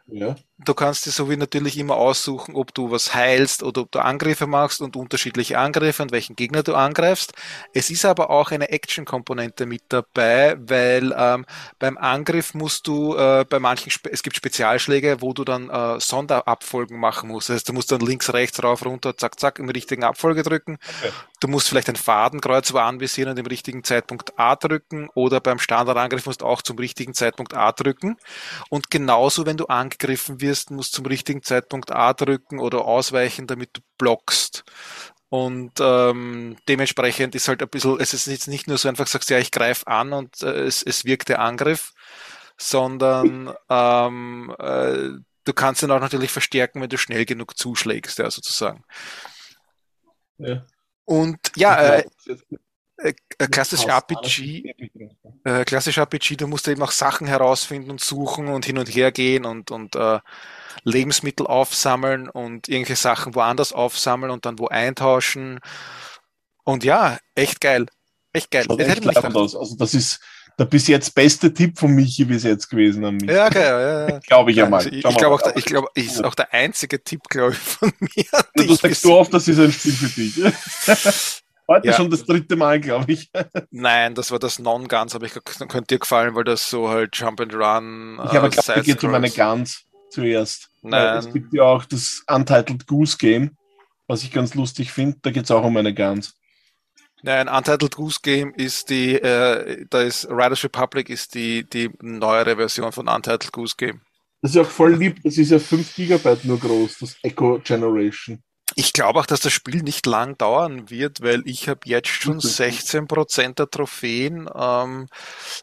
Ja. 0.06 0.36
Du 0.58 0.72
kannst 0.72 1.04
dir 1.04 1.10
so 1.10 1.28
wie 1.28 1.36
natürlich 1.36 1.76
immer 1.78 1.96
aussuchen, 1.96 2.54
ob 2.54 2.72
du 2.74 2.92
was 2.92 3.12
heilst 3.12 3.64
oder 3.64 3.80
ob 3.80 3.90
du 3.90 3.98
Angriffe 3.98 4.46
machst 4.46 4.82
und 4.82 4.94
unterschiedliche 4.94 5.58
Angriffe 5.58 6.04
und 6.04 6.12
welchen 6.12 6.36
Gegner 6.36 6.62
du 6.62 6.76
angreifst. 6.76 7.32
Es 7.72 7.90
ist 7.90 8.04
aber 8.04 8.30
auch 8.30 8.52
eine 8.52 8.68
Action-Komponente 8.68 9.66
mit 9.66 9.82
dabei, 9.88 10.54
weil 10.60 11.12
ähm, 11.18 11.44
beim 11.80 11.98
Angriff 11.98 12.54
musst 12.54 12.86
du 12.86 13.16
äh, 13.16 13.44
bei 13.48 13.58
manchen, 13.58 13.90
Spe 13.90 14.12
es 14.12 14.22
gibt 14.22 14.36
Spezialschläge, 14.36 15.16
wo 15.20 15.32
du 15.32 15.42
dann 15.42 15.70
äh, 15.70 15.98
Sonderabfolgen 15.98 17.00
machen 17.00 17.30
musst. 17.30 17.48
Das 17.48 17.56
heißt, 17.56 17.68
du 17.70 17.72
musst 17.72 17.90
dann 17.90 18.00
links, 18.00 18.32
rechts, 18.32 18.62
rauf, 18.62 18.84
runter, 18.86 19.16
zack, 19.16 19.40
zack, 19.40 19.58
im 19.58 19.68
richtigen 19.68 20.04
Abfolge 20.04 20.44
drücken. 20.44 20.78
Okay. 21.00 21.12
Du 21.40 21.48
musst 21.48 21.68
vielleicht 21.68 21.88
ein 21.88 21.96
Fadenkreuz 21.96 22.72
wo 22.72 22.78
anvisieren 22.78 23.32
und 23.32 23.38
im 23.40 23.46
richtigen 23.46 23.82
Zeitpunkt 23.82 24.38
A 24.38 24.54
drücken 24.54 25.10
oder 25.14 25.40
beim 25.40 25.58
Standardangriff 25.58 26.26
musst 26.26 26.42
du 26.42 26.46
auch 26.46 26.62
zum 26.62 26.78
richtigen 26.78 27.12
Zeitpunkt 27.12 27.54
A 27.54 27.72
drücken. 27.72 28.16
Und 28.70 28.90
genauso, 28.90 29.44
wenn 29.46 29.56
du 29.56 29.66
angegriffen 29.66 30.40
wirst, 30.40 30.43
musst 30.70 30.94
du 30.94 30.96
zum 30.98 31.06
richtigen 31.06 31.42
Zeitpunkt 31.42 31.92
A 31.92 32.12
drücken 32.12 32.58
oder 32.58 32.84
ausweichen, 32.84 33.46
damit 33.46 33.70
du 33.74 33.80
blockst. 33.98 34.64
Und 35.28 35.72
ähm, 35.80 36.56
dementsprechend 36.68 37.34
ist 37.34 37.48
halt 37.48 37.62
ein 37.62 37.68
bisschen, 37.68 38.00
es 38.00 38.14
ist 38.14 38.26
jetzt 38.26 38.46
nicht 38.46 38.68
nur 38.68 38.78
so 38.78 38.88
einfach 38.88 39.06
sagst, 39.06 39.30
ja, 39.30 39.38
ich 39.38 39.50
greife 39.50 39.86
an 39.88 40.12
und 40.12 40.42
äh, 40.42 40.62
es, 40.62 40.82
es 40.82 41.04
wirkt 41.04 41.28
der 41.28 41.40
Angriff, 41.40 41.92
sondern 42.56 43.52
ähm, 43.68 44.54
äh, 44.58 45.08
du 45.44 45.52
kannst 45.52 45.82
ihn 45.82 45.90
auch 45.90 46.00
natürlich 46.00 46.30
verstärken, 46.30 46.80
wenn 46.80 46.88
du 46.88 46.98
schnell 46.98 47.24
genug 47.24 47.56
zuschlägst, 47.58 48.18
ja, 48.18 48.30
sozusagen. 48.30 48.84
Ja. 50.38 50.64
Und 51.04 51.38
ja, 51.56 51.96
äh, 51.96 52.04
äh, 53.04 53.12
äh, 53.38 53.46
klassisch 53.48 53.84
RPG, 53.86 54.74
äh, 55.44 55.64
klassisch 55.64 55.98
RPG, 55.98 56.36
du 56.36 56.46
musst 56.46 56.66
eben 56.68 56.82
auch 56.82 56.90
Sachen 56.90 57.26
herausfinden 57.26 57.90
und 57.90 58.00
suchen 58.00 58.48
und 58.48 58.64
hin 58.64 58.78
und 58.78 58.88
her 58.88 59.12
gehen 59.12 59.44
und, 59.44 59.70
und 59.70 59.94
äh, 59.94 60.20
Lebensmittel 60.84 61.46
aufsammeln 61.46 62.28
und 62.28 62.68
irgendwelche 62.68 63.00
Sachen 63.00 63.34
woanders 63.34 63.72
aufsammeln 63.72 64.32
und 64.32 64.46
dann 64.46 64.58
wo 64.58 64.68
eintauschen. 64.68 65.60
Und 66.64 66.82
ja, 66.84 67.18
echt 67.34 67.60
geil. 67.60 67.86
Echt 68.32 68.50
geil. 68.50 68.66
Das 68.68 68.78
echt 68.78 69.04
aus. 69.36 69.54
Also 69.54 69.76
das 69.76 69.94
ist 69.94 70.20
der 70.58 70.64
bis 70.66 70.86
jetzt 70.86 71.14
beste 71.14 71.52
Tipp 71.52 71.78
von 71.78 71.90
Michi 71.92 72.24
bis 72.24 72.44
jetzt 72.44 72.68
gewesen 72.68 73.04
an 73.04 73.16
mich. 73.16 73.30
Ja, 73.30 73.46
okay, 73.46 73.60
ja, 73.62 74.08
ja. 74.08 74.18
Glaube 74.20 74.50
ich 74.50 74.56
ja 74.56 74.68
mal. 74.68 74.86
Ich, 74.86 75.04
ich 75.04 75.16
glaube 75.16 75.34
auch, 75.34 75.42
der- 75.42 75.56
ich 75.56 75.64
glaube, 75.64 75.88
ist 75.94 76.24
auch 76.24 76.34
der 76.34 76.52
einzige 76.54 77.02
Tipp, 77.02 77.22
glaube 77.28 77.52
ich, 77.52 77.58
von 77.58 77.92
mir. 78.00 78.24
an 78.32 78.44
Du 78.54 78.74
sagst 78.74 79.02
so 79.02 79.18
oft, 79.18 79.34
das 79.34 79.46
ist 79.48 79.58
ein 79.58 79.72
Spiel 79.72 79.92
für 79.92 80.08
dich. 80.08 80.34
Heute 81.66 81.88
Ja. 81.88 81.94
schon 81.94 82.10
das 82.10 82.24
dritte 82.24 82.56
Mal, 82.56 82.80
glaube 82.80 83.12
ich. 83.12 83.30
Nein, 83.70 84.14
das 84.14 84.30
war 84.30 84.38
das 84.38 84.58
Non-Guns, 84.58 85.14
aber 85.14 85.26
ich 85.26 85.32
könnte 85.32 85.94
dir 85.94 85.98
gefallen, 85.98 86.34
weil 86.34 86.44
das 86.44 86.68
so 86.68 86.88
halt 86.90 87.16
Jump 87.16 87.40
and 87.40 87.54
Run. 87.54 88.20
Ich 88.24 88.34
habe 88.34 88.48
äh, 88.48 88.62
da 88.66 88.80
geht 88.80 89.02
um 89.02 89.14
eine 89.14 89.30
Gans 89.30 89.84
zuerst. 90.10 90.70
Nein. 90.82 91.18
Es 91.18 91.32
gibt 91.32 91.52
ja 91.54 91.62
auch 91.62 91.84
das 91.84 92.22
Untitled 92.28 92.86
Goose 92.86 93.16
Game, 93.16 93.56
was 94.06 94.22
ich 94.22 94.30
ganz 94.30 94.54
lustig 94.54 94.92
finde. 94.92 95.18
Da 95.22 95.30
geht 95.30 95.44
es 95.44 95.50
auch 95.50 95.64
um 95.64 95.76
eine 95.76 95.94
Gans. 95.94 96.34
Nein, 97.22 97.48
Untitled 97.48 97.96
Goose 97.96 98.18
Game 98.22 98.52
ist 98.54 98.90
die, 98.90 99.14
äh, 99.14 99.86
da 99.88 100.02
ist 100.02 100.28
Riders 100.28 100.62
Republic 100.62 101.08
ist 101.08 101.34
die, 101.34 101.64
die 101.64 101.90
neuere 102.02 102.56
Version 102.56 102.92
von 102.92 103.08
Untitled 103.08 103.50
Goose 103.50 103.74
Game. 103.78 104.02
Das 104.42 104.50
ist 104.50 104.56
ja 104.56 104.62
auch 104.62 104.66
voll 104.70 104.94
lieb. 104.94 105.22
Das 105.24 105.38
ist 105.38 105.50
ja 105.50 105.58
5 105.58 105.94
Gigabyte 105.94 106.44
nur 106.44 106.60
groß, 106.60 106.98
das 106.98 107.16
Echo 107.22 107.58
Generation. 107.64 108.42
Ich 108.76 108.92
glaube 108.94 109.20
auch, 109.20 109.26
dass 109.26 109.40
das 109.40 109.52
Spiel 109.52 109.82
nicht 109.82 110.06
lang 110.06 110.38
dauern 110.38 110.88
wird, 110.90 111.20
weil 111.22 111.42
ich 111.44 111.68
habe 111.68 111.80
jetzt 111.84 112.08
schon 112.08 112.40
Okay. 112.40 112.48
16% 112.48 113.58
der 113.58 113.70
Trophäen, 113.70 114.48
ähm, 114.52 115.06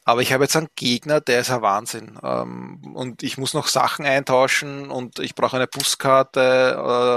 aber 0.06 0.22
ich 0.22 0.32
habe 0.32 0.44
jetzt 0.44 0.56
einen 0.56 0.70
Gegner, 0.76 1.20
der 1.20 1.42
ist 1.42 1.50
ein 1.50 1.62
Wahnsinn. 1.64 2.20
Ähm, 2.24 2.94
und 2.94 3.24
ich 3.24 3.38
muss 3.40 3.54
noch 3.56 3.68
Sachen 3.68 4.06
eintauschen 4.06 4.92
und 4.92 5.20
ich 5.20 5.34
brauche 5.36 5.58
eine 5.58 5.68
Buskarte, 5.68 6.40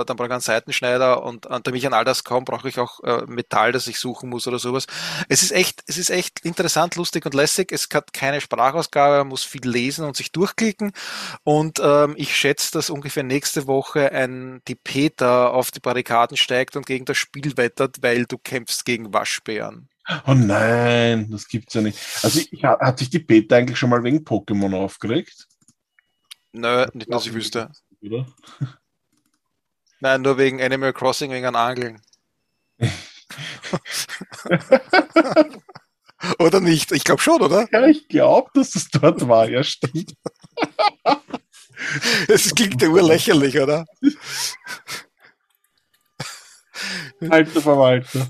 äh, 0.03 0.05
dann 0.07 0.17
brauche 0.17 0.27
ich 0.29 0.33
einen 0.33 0.41
Seitenschneider 0.41 1.23
und, 1.23 1.47
und 1.47 1.67
damit 1.67 1.79
ich 1.79 1.87
an 1.87 1.95
all 1.95 2.05
das 2.05 2.25
komme, 2.25 2.45
brauche 2.45 2.69
ich 2.69 2.79
auch 2.81 3.01
äh, 3.05 3.25
Metall, 3.27 3.71
das 3.73 3.87
ich 3.87 3.99
suchen 4.01 4.31
muss 4.31 4.47
oder 4.49 4.59
sowas. 4.59 4.87
Es 5.29 5.43
ist 5.43 5.53
echt, 5.53 5.83
es 5.87 5.99
ist 5.99 6.11
echt 6.11 6.41
interessant, 6.41 6.97
lustig 6.97 7.27
und 7.27 7.35
lässig. 7.35 7.71
Es 7.73 7.89
hat 7.93 8.13
keine 8.15 8.41
Sprachausgabe, 8.41 9.19
man 9.19 9.29
muss 9.29 9.45
viel 9.45 9.69
lesen 9.69 10.07
und 10.07 10.17
sich 10.17 10.33
durchklicken. 10.33 10.93
Und 11.43 11.81
ähm, 11.83 12.15
ich 12.17 12.37
schätze, 12.37 12.73
dass 12.73 12.91
ungefähr 12.91 13.23
nächste 13.23 13.67
Woche 13.67 14.13
ein 14.13 14.63
die 14.69 14.75
Peter 14.75 15.53
auf 15.53 15.71
die 15.75 15.81
Barrikaden 15.81 16.37
steigt 16.37 16.77
und 16.77 16.87
gegen 16.87 17.05
das 17.05 17.17
Spiel 17.17 17.57
wettert, 17.57 18.03
weil 18.03 18.27
du 18.27 18.39
kämpfst 18.39 18.85
gegen 18.85 19.13
Waschbären. 19.13 19.89
Oh 20.27 20.35
nein, 20.35 21.31
das 21.31 21.49
gibt's 21.49 21.75
ja 21.75 21.81
nicht. 21.81 21.99
Also 22.23 22.41
ich, 22.41 22.63
hat 22.63 22.99
sich 22.99 23.11
die 23.11 23.19
Beta 23.19 23.57
eigentlich 23.57 23.79
schon 23.79 23.91
mal 23.91 24.05
wegen 24.05 24.19
Pokémon 24.19 24.77
aufgeregt? 24.77 25.49
Nö, 26.53 26.87
nicht, 26.93 27.13
dass 27.13 27.27
ich 27.27 27.33
wüsste. 27.33 27.71
Oder? 28.01 28.27
Nein, 30.01 30.23
nur 30.23 30.37
wegen 30.37 30.61
Animal 30.61 30.93
Crossing, 30.93 31.31
wegen 31.31 31.47
an 31.47 31.57
Angeln. 31.57 32.03
oder 36.39 36.61
nicht? 36.61 36.93
Ich 36.93 37.05
glaube 37.05 37.23
schon, 37.23 37.41
oder? 37.41 37.67
Ja, 37.73 37.87
ich 37.87 38.07
glaube, 38.09 38.51
dass 38.53 38.73
das 38.73 38.89
dort 38.89 39.27
war, 39.27 39.49
ja 39.49 39.65
stimmt. 39.65 40.13
Es 42.29 42.55
klingt 42.55 42.81
ja 42.81 42.89
urlächerlich, 42.89 43.59
oder? 43.59 43.85
Alter 47.29 47.61
Verwalter. 47.61 48.29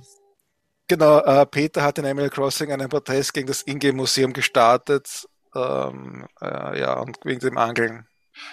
Genau, 0.87 1.21
äh, 1.21 1.47
Peter 1.47 1.83
hat 1.83 1.99
in 1.99 2.05
Animal 2.05 2.31
Crossing 2.31 2.71
einen 2.71 2.89
Protest 2.89 3.33
gegen 3.33 3.47
das 3.47 3.63
Ingame-Museum 3.63 4.33
gestartet. 4.33 5.27
Ähm, 5.55 6.27
äh, 6.43 6.81
ja, 6.81 7.01
und 7.01 7.17
wegen 7.25 7.41
dem 7.41 7.57
Angeln. 7.57 8.07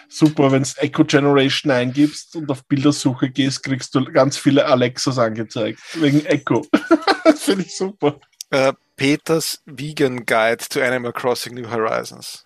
Super, 0.07 0.51
wenn 0.51 0.63
du 0.63 0.69
Echo 0.77 1.03
Generation 1.03 1.71
eingibst 1.71 2.35
und 2.35 2.49
auf 2.51 2.63
Bildersuche 2.65 3.29
gehst, 3.29 3.63
kriegst 3.63 3.95
du 3.95 4.05
ganz 4.05 4.37
viele 4.37 4.65
Alexas 4.65 5.17
angezeigt. 5.17 5.79
Wegen 5.95 6.25
Echo. 6.25 6.65
das 7.23 7.43
finde 7.43 7.63
ich 7.63 7.75
super. 7.75 8.19
Äh, 8.51 8.73
Peters 8.95 9.61
Vegan 9.65 10.25
Guide 10.25 10.63
to 10.69 10.81
Animal 10.81 11.11
Crossing 11.11 11.55
New 11.55 11.69
Horizons. 11.69 12.45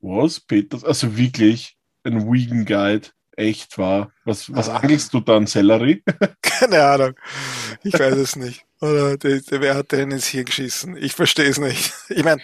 Was? 0.00 0.38
Peter? 0.38 0.78
Also 0.84 1.16
wirklich 1.16 1.76
ein 2.04 2.30
Vegan 2.30 2.64
Guide. 2.64 3.08
Echt 3.36 3.78
wahr. 3.78 4.12
Was, 4.24 4.54
was 4.54 4.68
angelst 4.68 5.14
du 5.14 5.20
dann? 5.20 5.46
Sellerie? 5.46 6.02
Keine 6.42 6.84
Ahnung. 6.84 7.14
Ich 7.82 7.94
weiß 7.94 8.14
es 8.14 8.36
nicht. 8.36 8.64
Oder 8.80 9.16
der, 9.16 9.40
der, 9.40 9.60
wer 9.60 9.74
hat 9.74 9.92
den 9.92 10.10
ins 10.10 10.26
Hirn 10.26 10.44
geschissen? 10.44 10.96
Ich 10.96 11.14
verstehe 11.14 11.48
es 11.48 11.58
nicht. 11.58 11.92
Ich 12.10 12.24
meine, 12.24 12.42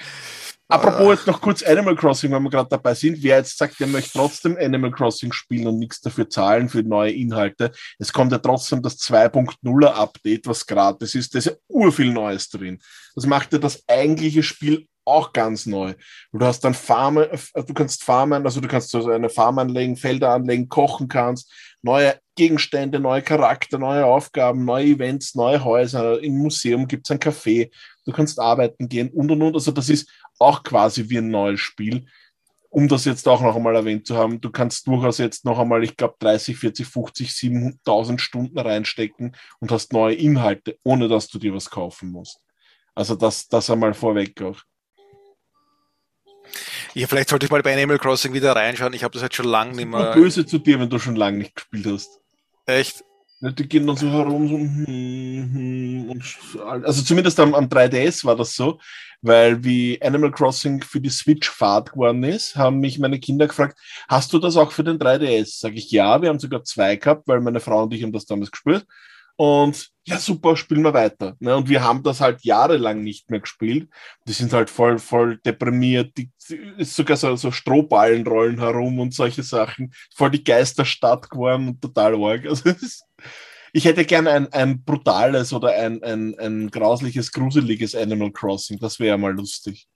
Apropos 0.70 1.14
jetzt 1.14 1.26
noch 1.26 1.40
kurz 1.40 1.62
Animal 1.62 1.96
Crossing, 1.96 2.30
wenn 2.30 2.42
wir 2.42 2.50
gerade 2.50 2.68
dabei 2.68 2.94
sind. 2.94 3.22
Wer 3.22 3.38
jetzt 3.38 3.56
sagt, 3.56 3.80
der 3.80 3.86
möchte 3.86 4.18
trotzdem 4.18 4.56
Animal 4.60 4.90
Crossing 4.90 5.32
spielen 5.32 5.66
und 5.66 5.78
nichts 5.78 6.00
dafür 6.00 6.28
zahlen 6.28 6.68
für 6.68 6.82
neue 6.82 7.12
Inhalte, 7.12 7.72
es 7.98 8.12
kommt 8.12 8.32
ja 8.32 8.38
trotzdem 8.38 8.82
das 8.82 8.98
2.0er 8.98 9.86
Update, 9.86 10.46
was 10.46 10.66
gratis 10.66 11.14
ist. 11.14 11.34
Da 11.34 11.38
ist 11.38 11.46
ja 11.46 11.52
urviel 11.68 12.12
Neues 12.12 12.50
drin. 12.50 12.78
Das 13.14 13.24
macht 13.24 13.52
ja 13.54 13.58
das 13.58 13.82
eigentliche 13.88 14.42
Spiel 14.42 14.86
auch 15.06 15.32
ganz 15.32 15.64
neu. 15.64 15.94
Du 16.32 16.44
hast 16.44 16.60
dann 16.60 16.74
Farmen, 16.74 17.26
du 17.54 17.74
kannst 17.74 18.04
farmen, 18.04 18.44
also 18.44 18.60
du 18.60 18.68
kannst 18.68 18.90
so 18.90 19.08
eine 19.08 19.30
Farm 19.30 19.58
anlegen, 19.58 19.96
Felder 19.96 20.32
anlegen, 20.32 20.68
kochen 20.68 21.08
kannst, 21.08 21.50
neue 21.80 22.14
Gegenstände, 22.38 23.00
neue 23.00 23.20
Charakter, 23.20 23.78
neue 23.78 24.06
Aufgaben, 24.06 24.64
neue 24.64 24.86
Events, 24.86 25.34
neue 25.34 25.62
Häuser. 25.62 26.22
Im 26.22 26.38
Museum 26.38 26.86
gibt 26.86 27.06
es 27.06 27.10
ein 27.10 27.18
Café, 27.18 27.70
du 28.06 28.12
kannst 28.12 28.38
arbeiten 28.38 28.88
gehen 28.88 29.10
und 29.10 29.30
und 29.30 29.42
und. 29.42 29.54
Also 29.54 29.72
das 29.72 29.90
ist 29.90 30.08
auch 30.38 30.62
quasi 30.62 31.10
wie 31.10 31.18
ein 31.18 31.30
neues 31.30 31.60
Spiel. 31.60 32.06
Um 32.70 32.86
das 32.86 33.04
jetzt 33.06 33.26
auch 33.26 33.40
noch 33.40 33.56
einmal 33.56 33.74
erwähnt 33.74 34.06
zu 34.06 34.16
haben, 34.16 34.40
du 34.40 34.50
kannst 34.50 34.86
durchaus 34.86 35.18
jetzt 35.18 35.44
noch 35.44 35.58
einmal, 35.58 35.82
ich 35.82 35.96
glaube, 35.96 36.14
30, 36.20 36.56
40, 36.56 36.86
50, 36.86 37.34
7000 37.34 38.20
Stunden 38.20 38.58
reinstecken 38.58 39.34
und 39.58 39.72
hast 39.72 39.92
neue 39.92 40.14
Inhalte, 40.14 40.78
ohne 40.84 41.08
dass 41.08 41.28
du 41.28 41.38
dir 41.38 41.54
was 41.54 41.70
kaufen 41.70 42.12
musst. 42.12 42.40
Also 42.94 43.16
das, 43.16 43.48
das 43.48 43.68
einmal 43.70 43.94
vorweg 43.94 44.40
auch. 44.42 44.62
Ja, 46.94 47.06
vielleicht 47.06 47.28
sollte 47.28 47.46
ich 47.46 47.52
mal 47.52 47.62
bei 47.62 47.74
Animal 47.74 47.98
Crossing 47.98 48.32
wieder 48.32 48.54
reinschauen. 48.54 48.92
Ich 48.92 49.04
habe 49.04 49.12
das 49.12 49.22
jetzt 49.22 49.36
schon 49.36 49.46
lange 49.46 49.74
nicht 49.74 49.88
mehr. 49.88 50.12
böse 50.14 50.46
zu 50.46 50.58
dir, 50.58 50.80
wenn 50.80 50.90
du 50.90 50.98
schon 50.98 51.16
lange 51.16 51.38
nicht 51.38 51.54
gespielt 51.54 51.86
hast. 51.86 52.20
Echt? 52.68 53.02
Die 53.40 53.68
gehen 53.68 53.86
dann 53.86 53.96
so 53.96 54.10
herum, 54.10 54.48
so, 54.48 54.56
hm, 54.56 54.84
hm, 54.86 56.10
und, 56.10 56.84
also 56.84 57.02
zumindest 57.02 57.38
am, 57.40 57.54
am 57.54 57.68
3DS 57.68 58.24
war 58.24 58.36
das 58.36 58.54
so, 58.54 58.78
weil 59.22 59.64
wie 59.64 60.02
Animal 60.02 60.32
Crossing 60.32 60.82
für 60.82 61.00
die 61.00 61.08
Switch 61.08 61.48
Fahrt 61.48 61.92
geworden 61.92 62.24
ist, 62.24 62.56
haben 62.56 62.80
mich 62.80 62.98
meine 62.98 63.20
Kinder 63.20 63.46
gefragt, 63.46 63.78
hast 64.08 64.32
du 64.32 64.38
das 64.38 64.56
auch 64.56 64.72
für 64.72 64.84
den 64.84 64.98
3DS? 64.98 65.60
Sag 65.60 65.74
ich 65.76 65.90
ja, 65.90 66.20
wir 66.20 66.28
haben 66.28 66.40
sogar 66.40 66.62
zwei 66.64 66.96
gehabt, 66.96 67.26
weil 67.26 67.40
meine 67.40 67.60
Frau 67.60 67.84
und 67.84 67.94
ich 67.94 68.02
haben 68.02 68.12
das 68.12 68.26
damals 68.26 68.50
gespürt. 68.50 68.84
Und 69.40 69.90
ja, 70.04 70.18
super, 70.18 70.56
spielen 70.56 70.82
wir 70.82 70.94
weiter. 70.94 71.36
Ne? 71.38 71.56
Und 71.56 71.68
wir 71.68 71.84
haben 71.84 72.02
das 72.02 72.20
halt 72.20 72.42
jahrelang 72.42 73.04
nicht 73.04 73.30
mehr 73.30 73.38
gespielt. 73.38 73.88
Die 74.26 74.32
sind 74.32 74.52
halt 74.52 74.68
voll, 74.68 74.98
voll 74.98 75.36
deprimiert. 75.38 76.16
Die, 76.18 76.32
ist 76.76 76.96
sogar 76.96 77.16
so, 77.16 77.36
so 77.36 77.52
Strohballen 77.52 78.26
rollen 78.26 78.58
herum 78.58 78.98
und 78.98 79.14
solche 79.14 79.44
Sachen. 79.44 79.94
Voll 80.12 80.32
die 80.32 80.42
Geisterstadt 80.42 81.30
geworden 81.30 81.68
und 81.68 81.80
total 81.80 82.20
arg. 82.20 82.44
Also, 82.48 82.68
ist, 82.70 83.04
ich 83.72 83.84
hätte 83.84 84.04
gerne 84.04 84.32
ein, 84.32 84.52
ein 84.52 84.82
brutales 84.82 85.52
oder 85.52 85.68
ein, 85.68 86.02
ein, 86.02 86.36
ein 86.40 86.68
grausliches, 86.68 87.30
gruseliges 87.30 87.94
Animal 87.94 88.32
Crossing. 88.32 88.80
Das 88.80 88.98
wäre 88.98 89.18
mal 89.18 89.34
lustig. 89.34 89.86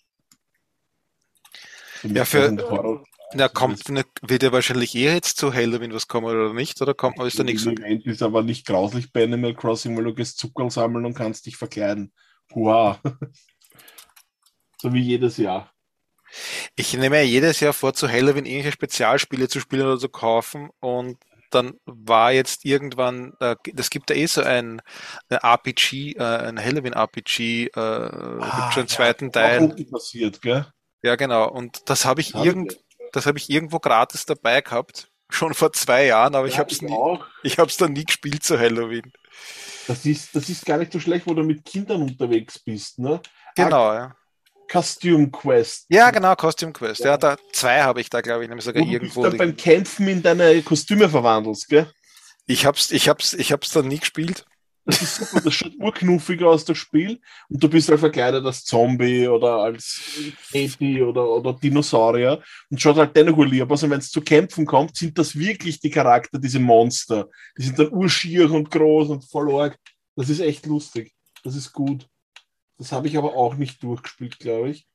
ja, 2.05 2.25
für, 2.25 3.05
na, 3.35 3.49
kommt, 3.49 3.89
wird 3.89 4.43
ja 4.43 4.53
wahrscheinlich 4.53 4.95
eher 4.95 5.15
jetzt 5.15 5.39
zu 5.39 5.53
Halloween 5.53 5.93
was 5.93 6.09
kommen 6.09 6.27
oder 6.27 6.53
nicht? 6.53 6.81
Oder 6.81 6.95
kommt, 6.95 7.19
ist 7.23 7.39
da 7.39 7.45
nichts? 7.45 7.67
Event 7.67 8.07
ist 8.07 8.23
aber 8.23 8.43
nicht 8.43 8.67
grauslich 8.67 9.13
bei 9.13 9.25
Animal 9.25 9.55
Crossing, 9.55 9.97
weil 9.97 10.05
du 10.05 10.15
gehst 10.15 10.39
Zucker 10.39 10.71
sammeln 10.71 11.05
und 11.05 11.15
kannst 11.15 11.47
dich 11.47 11.57
verkleiden. 11.57 12.13
Hurra! 12.55 13.01
so 14.81 14.93
wie 14.93 15.03
jedes 15.03 15.37
Jahr. 15.37 15.73
Ich 16.77 16.95
nehme 16.95 17.17
ja 17.17 17.23
jedes 17.23 17.61
Jahr 17.61 17.73
vor, 17.73 17.93
zu 17.93 18.09
Halloween 18.09 18.47
irgendwelche 18.47 18.73
Spezialspiele 18.73 19.49
zu 19.49 19.61
spielen 19.61 19.87
oder 19.87 19.99
zu 19.99 20.09
kaufen 20.09 20.71
und 20.81 21.19
dann 21.51 21.75
war 21.85 22.33
jetzt 22.33 22.65
irgendwann, 22.65 23.35
äh, 23.41 23.57
das 23.75 23.91
gibt 23.91 24.11
ja 24.11 24.17
eh 24.17 24.27
so 24.27 24.43
ein, 24.43 24.81
ein 25.29 25.39
RPG, 25.39 26.15
äh, 26.17 26.23
ein 26.23 26.59
Halloween-RPG, 26.59 27.67
äh, 27.67 27.71
ah, 27.79 28.39
gibt 28.39 28.73
schon 28.73 28.81
einen 28.81 28.89
ja, 28.89 28.95
zweiten 28.95 29.33
Teil. 29.33 29.75
Passiert, 29.91 30.41
gell? 30.41 30.67
Ja, 31.03 31.17
genau. 31.17 31.51
Und 31.51 31.91
das 31.91 32.05
habe 32.05 32.21
ich 32.21 32.35
irgend, 32.35 32.79
das 33.13 33.27
habe 33.27 33.39
ich 33.39 33.49
irgendwo 33.51 33.79
gratis 33.79 34.27
dabei 34.27 34.61
gehabt, 34.61 35.09
schon 35.29 35.55
vor 35.55 35.73
zwei 35.73 36.07
Jahren, 36.07 36.35
aber 36.35 36.47
ja, 36.47 36.53
ich 36.53 36.59
habe 36.59 36.71
es 36.71 36.83
nie, 36.83 36.93
auch. 36.93 37.25
ich 37.43 37.59
habe 37.59 37.71
es 37.71 37.77
dann 37.77 37.93
nie 37.93 38.05
gespielt 38.05 38.43
zu 38.43 38.59
Halloween. 38.59 39.13
Das 39.87 40.05
ist, 40.05 40.35
das 40.35 40.49
ist 40.49 40.67
gar 40.67 40.79
nicht 40.79 40.93
so 40.93 41.01
schlecht, 41.01 41.27
wo 41.27 41.35
du 41.35 41.43
mit 41.43 41.65
Kindern 41.65 42.03
unterwegs 42.03 42.59
bist, 42.59 42.99
ne? 42.99 43.21
Genau, 43.55 43.89
ah, 43.89 43.95
ja. 43.95 44.17
Costume 44.71 45.31
Quest. 45.31 45.87
Ja, 45.89 46.11
genau, 46.11 46.35
Costume 46.35 46.73
Quest. 46.73 47.01
Ja, 47.01 47.13
ja 47.13 47.17
da 47.19 47.37
zwei 47.53 47.83
habe 47.83 48.01
ich 48.01 48.09
da, 48.09 48.21
glaube 48.21 48.45
ich, 48.45 48.49
nämlich 48.49 48.65
sogar 48.65 48.83
wo 48.83 48.89
irgendwo. 48.89 49.23
Du 49.23 49.29
dann 49.29 49.39
beim 49.39 49.57
Kämpfen 49.57 50.09
in 50.09 50.23
deine 50.23 50.63
Kostüme 50.63 51.09
verwandelst, 51.09 51.69
gell? 51.69 51.93
Ich 52.47 52.65
hab's, 52.65 52.91
ich 52.91 53.09
hab's, 53.09 53.35
ich 53.35 53.53
hab's 53.53 53.71
dann 53.71 53.89
nie 53.89 53.99
gespielt. 53.99 54.47
Das 54.85 55.01
ist 55.01 55.17
super, 55.17 55.41
das 55.41 55.55
schaut 55.55 55.75
urknuffiger 55.79 56.49
aus, 56.49 56.65
das 56.65 56.77
Spiel. 56.77 57.21
Und 57.49 57.63
du 57.63 57.69
bist 57.69 57.89
halt 57.89 58.01
verkleidet 58.01 58.45
als 58.45 58.65
Zombie 58.65 59.29
oder 59.29 59.59
als 59.59 60.01
Eti 60.53 61.01
oder, 61.03 61.29
oder 61.29 61.53
Dinosaurier 61.53 62.43
und 62.69 62.81
schaut 62.81 62.97
halt 62.97 63.17
dennoch 63.17 63.39
lieb 63.45 63.71
aus. 63.71 63.85
Und 63.85 63.91
wenn 63.91 64.01
es 64.01 64.11
zu 64.11 64.21
Kämpfen 64.21 64.67
kommt, 64.67 64.97
sind 64.97 65.17
das 65.19 65.39
wirklich 65.39 65.79
die 65.79 65.91
Charakter, 65.91 66.39
diese 66.39 66.59
Monster. 66.59 67.29
Die 67.57 67.63
sind 67.63 67.79
dann 67.79 67.93
urschier 67.93 68.51
und 68.51 68.71
groß 68.71 69.11
und 69.11 69.25
voll 69.25 69.55
arg. 69.55 69.79
Das 70.17 70.29
ist 70.29 70.41
echt 70.41 70.67
lustig. 70.67 71.13
Das 71.45 71.55
ist 71.55 71.73
gut. 71.73 72.09
Das 72.77 72.91
habe 72.91 73.07
ich 73.07 73.17
aber 73.17 73.37
auch 73.37 73.55
nicht 73.55 73.83
durchgespielt, 73.83 74.41
glaube 74.41 74.71
ich. 74.71 74.89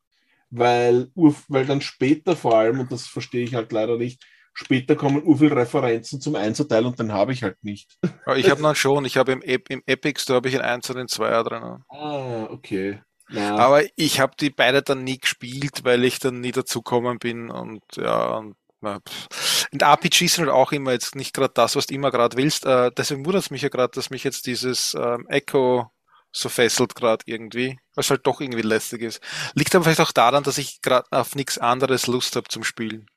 Weil, 0.49 1.09
weil 1.15 1.65
dann 1.65 1.81
später 1.81 2.35
vor 2.35 2.57
allem, 2.57 2.81
und 2.81 2.91
das 2.91 3.07
verstehe 3.07 3.43
ich 3.43 3.55
halt 3.55 3.71
leider 3.71 3.97
nicht, 3.97 4.23
Später 4.59 4.95
kommen 4.95 5.21
ur 5.23 5.37
viele 5.37 5.55
Referenzen 5.55 6.19
zum 6.19 6.35
Einserteil 6.35 6.83
und 6.87 6.97
den 6.97 7.13
habe 7.13 7.31
ich 7.31 7.43
halt 7.43 7.63
nicht. 7.63 7.99
ich 8.35 8.49
habe 8.49 8.59
noch 8.59 8.75
schon, 8.75 9.05
ich 9.05 9.15
habe 9.15 9.33
im, 9.33 9.41
im 9.43 9.83
Epic 9.85 10.19
Store 10.19 10.37
habe 10.37 10.49
ich 10.49 10.55
einen 10.55 10.65
Einser 10.65 10.93
und 10.93 10.99
einen 10.99 11.07
Zweier 11.07 11.43
drin. 11.43 11.83
Ah, 11.89 12.45
okay. 12.49 12.99
Ja. 13.29 13.55
Aber 13.55 13.83
ich 13.95 14.19
habe 14.19 14.33
die 14.39 14.49
beide 14.49 14.81
dann 14.81 15.03
nie 15.03 15.19
gespielt, 15.19 15.83
weil 15.83 16.03
ich 16.05 16.17
dann 16.17 16.39
nie 16.39 16.53
dazukommen 16.53 17.19
bin 17.19 17.51
und 17.51 17.83
ja, 17.97 18.37
und 18.37 18.55
und 18.81 19.81
RPGs 19.81 20.35
sind 20.35 20.45
halt 20.45 20.55
auch 20.55 20.71
immer 20.71 20.91
jetzt 20.91 21.15
nicht 21.15 21.33
gerade 21.33 21.53
das, 21.53 21.75
was 21.75 21.87
du 21.87 21.93
immer 21.93 22.11
gerade 22.11 22.37
willst. 22.37 22.65
Äh, 22.65 22.91
deswegen 22.97 23.25
wundert 23.25 23.43
es 23.43 23.49
mich 23.51 23.63
ja 23.63 23.69
gerade, 23.69 23.91
dass 23.93 24.11
mich 24.11 24.23
jetzt 24.23 24.45
dieses 24.45 24.95
ähm, 24.95 25.25
Echo 25.27 25.91
so 26.31 26.49
fesselt 26.49 26.95
gerade 26.95 27.23
irgendwie, 27.25 27.79
was 27.95 28.09
halt 28.09 28.25
doch 28.25 28.39
irgendwie 28.39 28.61
lästig 28.61 29.01
ist. 29.01 29.21
Liegt 29.55 29.73
aber 29.75 29.83
vielleicht 29.83 30.01
auch 30.01 30.11
daran, 30.11 30.43
dass 30.43 30.57
ich 30.57 30.81
gerade 30.81 31.07
auf 31.11 31.35
nichts 31.35 31.57
anderes 31.57 32.07
Lust 32.07 32.35
habe 32.35 32.47
zum 32.49 32.63
Spielen. 32.63 33.07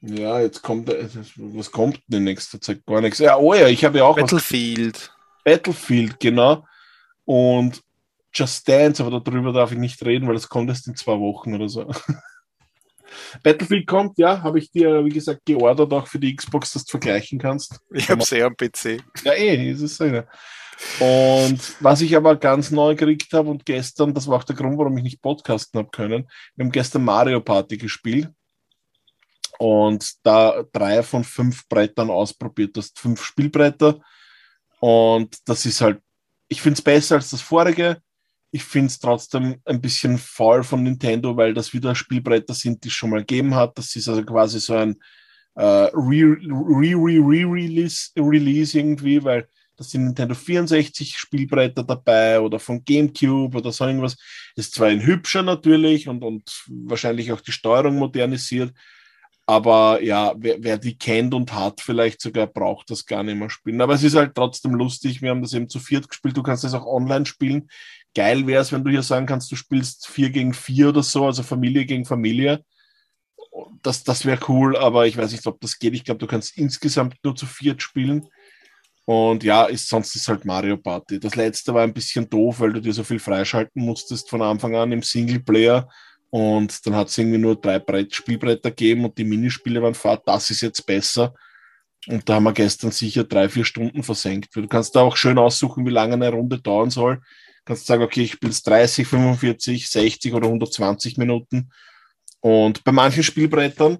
Ja, 0.00 0.40
jetzt 0.40 0.62
kommt, 0.62 0.88
was 1.36 1.72
kommt 1.72 2.00
in 2.10 2.24
nächster 2.24 2.60
Zeit? 2.60 2.86
Gar 2.86 3.00
nichts. 3.00 3.18
Ja, 3.18 3.36
oh 3.36 3.54
ja, 3.54 3.66
ich 3.66 3.84
habe 3.84 3.98
ja 3.98 4.04
auch. 4.04 4.16
Battlefield. 4.16 5.12
Battlefield, 5.44 6.20
genau. 6.20 6.64
Und 7.24 7.82
Just 8.32 8.68
Dance, 8.68 9.04
aber 9.04 9.20
darüber 9.20 9.52
darf 9.52 9.72
ich 9.72 9.78
nicht 9.78 10.04
reden, 10.04 10.28
weil 10.28 10.34
das 10.34 10.48
kommt 10.48 10.68
erst 10.68 10.86
in 10.86 10.94
zwei 10.94 11.18
Wochen 11.18 11.54
oder 11.54 11.68
so. 11.68 11.90
Battlefield 13.42 13.86
kommt, 13.86 14.18
ja, 14.18 14.42
habe 14.42 14.58
ich 14.58 14.70
dir, 14.70 15.04
wie 15.04 15.10
gesagt, 15.10 15.44
geordert, 15.44 15.92
auch 15.92 16.06
für 16.06 16.18
die 16.18 16.36
Xbox, 16.36 16.72
dass 16.72 16.84
du 16.84 16.92
vergleichen 16.92 17.38
kannst. 17.38 17.80
Ich 17.92 18.08
habe 18.08 18.22
es 18.22 18.30
eh 18.30 18.42
am 18.42 18.56
PC. 18.56 19.02
Ja, 19.24 19.32
eh, 19.32 19.70
ist 19.70 19.80
es 19.80 20.00
eine. 20.00 20.28
Und 21.00 21.58
was 21.80 22.02
ich 22.02 22.14
aber 22.14 22.36
ganz 22.36 22.70
neu 22.70 22.94
gekriegt 22.94 23.32
habe 23.32 23.50
und 23.50 23.66
gestern, 23.66 24.14
das 24.14 24.28
war 24.28 24.36
auch 24.36 24.44
der 24.44 24.54
Grund, 24.54 24.78
warum 24.78 24.96
ich 24.98 25.02
nicht 25.02 25.22
podcasten 25.22 25.78
habe 25.78 25.90
können, 25.90 26.28
wir 26.54 26.64
haben 26.64 26.70
gestern 26.70 27.04
Mario 27.04 27.40
Party 27.40 27.78
gespielt 27.78 28.30
und 29.58 30.14
da 30.24 30.64
drei 30.72 31.02
von 31.02 31.24
fünf 31.24 31.68
Brettern 31.68 32.10
ausprobiert. 32.10 32.76
Hast 32.76 32.98
fünf 32.98 33.22
Spielbretter 33.22 34.00
und 34.80 35.36
das 35.44 35.66
ist 35.66 35.80
halt, 35.80 36.00
ich 36.48 36.62
finde 36.62 36.78
es 36.78 36.82
besser 36.82 37.16
als 37.16 37.30
das 37.30 37.40
vorige. 37.40 38.00
Ich 38.50 38.64
finde 38.64 38.86
es 38.86 38.98
trotzdem 38.98 39.60
ein 39.66 39.80
bisschen 39.80 40.16
faul 40.16 40.62
von 40.62 40.82
Nintendo, 40.82 41.36
weil 41.36 41.52
das 41.52 41.74
wieder 41.74 41.94
Spielbretter 41.94 42.54
sind, 42.54 42.82
die 42.82 42.88
es 42.88 42.94
schon 42.94 43.10
mal 43.10 43.20
gegeben 43.20 43.54
hat. 43.54 43.76
Das 43.76 43.94
ist 43.94 44.08
also 44.08 44.24
quasi 44.24 44.58
so 44.58 44.74
ein 44.74 44.96
äh, 45.56 45.90
Re-Re-Re-Release 45.92 48.12
Release 48.16 48.78
irgendwie, 48.78 49.22
weil 49.22 49.46
das 49.76 49.90
sind 49.90 50.04
Nintendo 50.04 50.34
64 50.34 51.18
Spielbretter 51.18 51.84
dabei 51.84 52.40
oder 52.40 52.58
von 52.58 52.82
GameCube 52.84 53.56
oder 53.56 53.70
so 53.70 53.86
irgendwas. 53.86 54.16
Ist 54.56 54.74
zwar 54.74 54.88
ein 54.88 55.04
hübscher 55.04 55.42
natürlich 55.42 56.08
und, 56.08 56.24
und 56.24 56.50
wahrscheinlich 56.68 57.30
auch 57.32 57.40
die 57.40 57.52
Steuerung 57.52 57.96
modernisiert, 57.96 58.72
aber 59.48 60.02
ja, 60.02 60.34
wer, 60.36 60.62
wer, 60.62 60.76
die 60.76 60.98
kennt 60.98 61.32
und 61.32 61.54
hat, 61.54 61.80
vielleicht 61.80 62.20
sogar 62.20 62.46
braucht 62.46 62.90
das 62.90 63.06
gar 63.06 63.22
nicht 63.22 63.38
mehr 63.38 63.48
spielen. 63.48 63.80
Aber 63.80 63.94
es 63.94 64.02
ist 64.02 64.14
halt 64.14 64.34
trotzdem 64.34 64.74
lustig. 64.74 65.22
Wir 65.22 65.30
haben 65.30 65.40
das 65.40 65.54
eben 65.54 65.70
zu 65.70 65.80
viert 65.80 66.06
gespielt. 66.06 66.36
Du 66.36 66.42
kannst 66.42 66.64
das 66.64 66.74
auch 66.74 66.84
online 66.84 67.24
spielen. 67.24 67.70
Geil 68.14 68.46
wäre 68.46 68.60
es, 68.60 68.72
wenn 68.72 68.84
du 68.84 68.90
hier 68.90 69.02
sagen 69.02 69.24
kannst, 69.24 69.50
du 69.50 69.56
spielst 69.56 70.06
vier 70.06 70.28
gegen 70.28 70.52
vier 70.52 70.90
oder 70.90 71.02
so, 71.02 71.24
also 71.24 71.42
Familie 71.42 71.86
gegen 71.86 72.04
Familie. 72.04 72.62
Das, 73.82 74.04
das 74.04 74.26
wäre 74.26 74.38
cool, 74.48 74.76
aber 74.76 75.06
ich 75.06 75.16
weiß 75.16 75.32
nicht, 75.32 75.46
ob 75.46 75.58
das 75.62 75.78
geht. 75.78 75.94
Ich 75.94 76.04
glaube, 76.04 76.18
du 76.18 76.26
kannst 76.26 76.58
insgesamt 76.58 77.16
nur 77.24 77.34
zu 77.34 77.46
viert 77.46 77.80
spielen. 77.80 78.28
Und 79.06 79.44
ja, 79.44 79.64
ist, 79.64 79.88
sonst 79.88 80.14
ist 80.14 80.28
halt 80.28 80.44
Mario 80.44 80.76
Party. 80.76 81.18
Das 81.18 81.36
letzte 81.36 81.72
war 81.72 81.84
ein 81.84 81.94
bisschen 81.94 82.28
doof, 82.28 82.60
weil 82.60 82.74
du 82.74 82.82
dir 82.82 82.92
so 82.92 83.02
viel 83.02 83.18
freischalten 83.18 83.82
musstest 83.82 84.28
von 84.28 84.42
Anfang 84.42 84.76
an 84.76 84.92
im 84.92 85.02
Singleplayer 85.02 85.88
und 86.30 86.86
dann 86.86 86.94
hat 86.94 87.08
es 87.08 87.18
irgendwie 87.18 87.38
nur 87.38 87.56
drei 87.56 87.78
Brett, 87.78 88.14
Spielbretter 88.14 88.70
gegeben 88.70 89.04
und 89.04 89.16
die 89.16 89.24
Minispiele 89.24 89.82
waren 89.82 89.94
fahrt, 89.94 90.22
das 90.26 90.50
ist 90.50 90.60
jetzt 90.60 90.84
besser. 90.84 91.34
Und 92.06 92.28
da 92.28 92.34
haben 92.34 92.44
wir 92.44 92.52
gestern 92.52 92.90
sicher 92.90 93.24
drei, 93.24 93.48
vier 93.48 93.64
Stunden 93.64 94.02
versenkt. 94.02 94.54
Du 94.54 94.66
kannst 94.66 94.94
da 94.94 95.00
auch 95.00 95.16
schön 95.16 95.38
aussuchen, 95.38 95.84
wie 95.86 95.90
lange 95.90 96.14
eine 96.14 96.30
Runde 96.30 96.60
dauern 96.60 96.90
soll. 96.90 97.16
Du 97.16 97.22
kannst 97.64 97.86
sagen, 97.86 98.02
okay, 98.02 98.22
ich 98.22 98.40
bin 98.40 98.50
30, 98.50 99.06
45, 99.06 99.88
60 99.88 100.34
oder 100.34 100.46
120 100.46 101.16
Minuten. 101.16 101.70
Und 102.40 102.84
bei 102.84 102.92
manchen 102.92 103.22
Spielbrettern, 103.22 103.98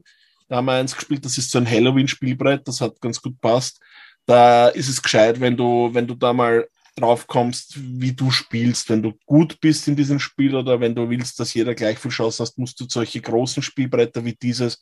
da 0.49 0.57
haben 0.57 0.67
wir 0.67 0.73
eins 0.73 0.95
gespielt, 0.95 1.25
das 1.25 1.37
ist 1.37 1.51
so 1.51 1.59
ein 1.59 1.69
Halloween-Spielbrett, 1.69 2.67
das 2.67 2.81
hat 2.81 3.01
ganz 3.01 3.21
gut 3.21 3.39
passt. 3.41 3.81
Da 4.25 4.69
ist 4.69 4.89
es 4.89 5.03
gescheit, 5.03 5.41
wenn 5.41 5.57
du, 5.57 5.91
wenn 5.93 6.07
du 6.07 6.15
da 6.15 6.33
mal 6.33 6.67
drauf 6.99 7.27
kommst, 7.27 7.79
wie 7.79 8.13
du 8.13 8.31
spielst. 8.31 8.91
Wenn 8.91 9.03
du 9.03 9.15
gut 9.27 9.61
bist 9.61 9.89
in 9.89 9.97
diesem 9.97 10.19
Spiel 10.19 10.55
oder 10.55 10.81
wenn 10.81 10.95
du 10.95 11.09
willst, 11.09 11.41
dass 11.41 11.55
jeder 11.55 11.75
gleich 11.75 11.99
viel 11.99 12.11
Chance 12.11 12.43
hast, 12.43 12.59
musst 12.59 12.81
du 12.81 12.87
solche 12.89 13.21
großen 13.21 13.63
Spielbretter 13.63 14.25
wie 14.25 14.35
dieses 14.35 14.81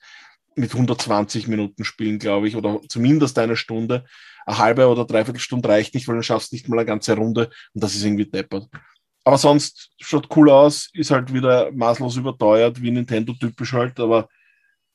mit 0.56 0.72
120 0.72 1.48
Minuten 1.48 1.84
spielen, 1.84 2.18
glaube 2.18 2.48
ich, 2.48 2.56
oder 2.56 2.80
zumindest 2.88 3.38
eine 3.38 3.56
Stunde. 3.56 4.04
Eine 4.46 4.58
halbe 4.58 4.88
oder 4.88 5.04
dreiviertel 5.04 5.40
Stunde 5.40 5.68
reicht 5.68 5.94
nicht, 5.94 6.08
weil 6.08 6.16
dann 6.16 6.22
schaffst 6.22 6.52
du 6.52 6.56
nicht 6.56 6.68
mal 6.68 6.78
eine 6.78 6.86
ganze 6.86 7.14
Runde 7.14 7.50
und 7.74 7.84
das 7.84 7.94
ist 7.94 8.04
irgendwie 8.04 8.26
deppert. 8.26 8.68
Aber 9.24 9.38
sonst 9.38 9.90
schaut 10.00 10.34
cool 10.36 10.50
aus, 10.50 10.88
ist 10.92 11.10
halt 11.10 11.32
wieder 11.34 11.70
maßlos 11.72 12.16
überteuert, 12.16 12.80
wie 12.80 12.92
Nintendo 12.92 13.32
typisch 13.34 13.72
halt, 13.72 13.98
aber 13.98 14.28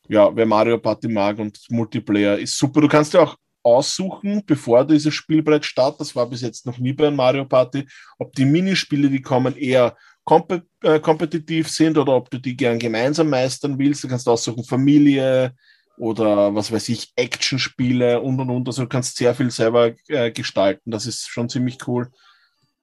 ja, 0.08 0.36
wer 0.36 0.46
Mario 0.46 0.78
Party 0.78 1.08
mag 1.08 1.38
und 1.38 1.60
Multiplayer 1.70 2.38
ist 2.38 2.58
super. 2.58 2.82
Du 2.82 2.88
kannst 2.88 3.14
ja 3.14 3.22
auch 3.22 3.36
aussuchen, 3.64 4.44
bevor 4.46 4.86
dieses 4.86 5.14
Spielbrett 5.14 5.66
startet, 5.66 6.02
das 6.02 6.16
war 6.16 6.28
bis 6.28 6.42
jetzt 6.42 6.66
noch 6.66 6.78
nie 6.78 6.94
bei 6.94 7.12
Mario 7.12 7.46
Party, 7.46 7.88
ob 8.18 8.34
die 8.34 8.46
Minispiele, 8.46 9.10
die 9.10 9.22
kommen, 9.22 9.56
eher 9.56 9.96
komp 10.24 10.64
äh, 10.84 11.00
kompetitiv 11.00 11.70
sind 11.70 11.98
oder 11.98 12.16
ob 12.16 12.30
du 12.30 12.40
die 12.40 12.56
gern 12.56 12.80
gemeinsam 12.80 13.30
meistern 13.30 13.78
willst. 13.78 14.04
Du 14.04 14.08
kannst 14.08 14.28
aussuchen 14.28 14.64
Familie 14.64 15.54
oder 15.98 16.54
was 16.56 16.72
weiß 16.72 16.90
ich, 16.90 17.12
Actionspiele 17.16 18.22
und 18.22 18.40
und 18.40 18.50
und. 18.50 18.68
Also 18.68 18.84
du 18.84 18.90
kannst 18.90 19.18
sehr 19.18 19.36
viel 19.36 19.52
selber 19.52 19.92
äh, 20.08 20.32
gestalten. 20.32 20.92
Das 20.92 21.06
ist 21.06 21.28
schon 21.28 21.50
ziemlich 21.50 21.88
cool. 21.88 22.10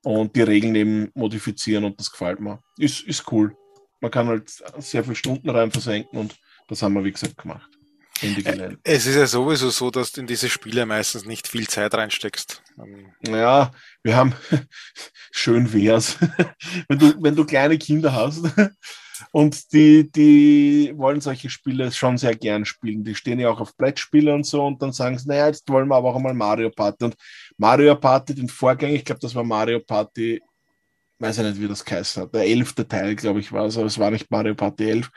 Und 0.05 0.37
die 0.37 0.43
Regeln 0.43 0.75
eben 0.75 1.11
modifizieren 1.15 1.85
und 1.85 1.99
das 1.99 2.11
gefällt 2.11 2.41
mir. 2.41 2.61
Ist, 2.79 3.03
ist 3.03 3.31
cool. 3.33 3.57
Man 4.01 4.11
kann 4.11 4.29
halt 4.29 4.49
sehr 4.79 5.03
viele 5.03 5.17
Stunden 5.17 5.51
rein 5.51 5.73
versenken 5.73 6.19
und 6.19 6.37
das 6.69 6.83
haben 6.83 6.95
wir, 6.95 7.05
wie 7.05 7.13
gesagt, 7.13 7.37
gemacht. 7.37 7.78
Äh, 8.23 8.77
es 8.83 9.07
ist 9.07 9.17
ja 9.17 9.27
sowieso 9.27 9.71
so, 9.71 9.91
dass 9.91 10.13
du 10.13 10.21
in 10.21 10.27
diese 10.27 10.49
Spiele 10.49 10.87
meistens 10.87 11.25
nicht 11.25 11.47
viel 11.47 11.69
Zeit 11.69 11.95
reinsteckst. 11.95 12.63
Ähm, 12.79 13.13
ja, 13.27 13.71
wir 14.03 14.17
haben 14.17 14.35
schön 15.31 15.73
wär's, 15.73 16.17
wenn 16.89 16.99
du, 16.99 17.23
wenn 17.23 17.37
du 17.37 17.45
kleine 17.45 17.79
Kinder 17.79 18.13
hast 18.13 18.45
und 19.33 19.73
die, 19.73 20.11
die 20.11 20.93
wollen 20.97 21.21
solche 21.21 21.51
Spiele 21.51 21.93
schon 21.93 22.19
sehr 22.19 22.35
gern 22.35 22.65
spielen. 22.65 23.05
Die 23.05 23.15
stehen 23.15 23.39
ja 23.39 23.51
auch 23.51 23.61
auf 23.61 23.77
Brettspiele 23.77 24.35
und 24.35 24.45
so 24.45 24.67
und 24.67 24.83
dann 24.83 24.93
sagen 24.93 25.19
sie, 25.19 25.29
naja, 25.29 25.47
jetzt 25.47 25.69
wollen 25.69 25.89
wir 25.89 25.97
aber 25.97 26.11
auch 26.11 26.17
einmal 26.17 26.35
Mario 26.35 26.71
Party. 26.71 27.05
Und 27.05 27.17
Mario 27.57 27.95
Party, 27.95 28.35
den 28.35 28.49
Vorgänger, 28.49 28.95
ich 28.95 29.05
glaube, 29.05 29.21
das 29.21 29.35
war 29.35 29.45
Mario 29.45 29.81
Party, 29.81 30.41
weiß 31.21 31.39
ich 31.39 31.45
nicht, 31.45 31.61
wie 31.61 31.69
das 31.69 31.85
geheißen 31.85 32.23
hat. 32.23 32.35
Der 32.35 32.47
elfte 32.47 32.87
Teil, 32.87 33.15
glaube 33.15 33.41
ich, 33.41 33.53
war 33.53 33.67
es, 33.67 33.77
aber 33.77 33.87
es 33.87 33.99
war 33.99 34.11
nicht 34.11 34.31
Mario 34.31 34.55
Party 34.55 34.91
11 34.91 35.11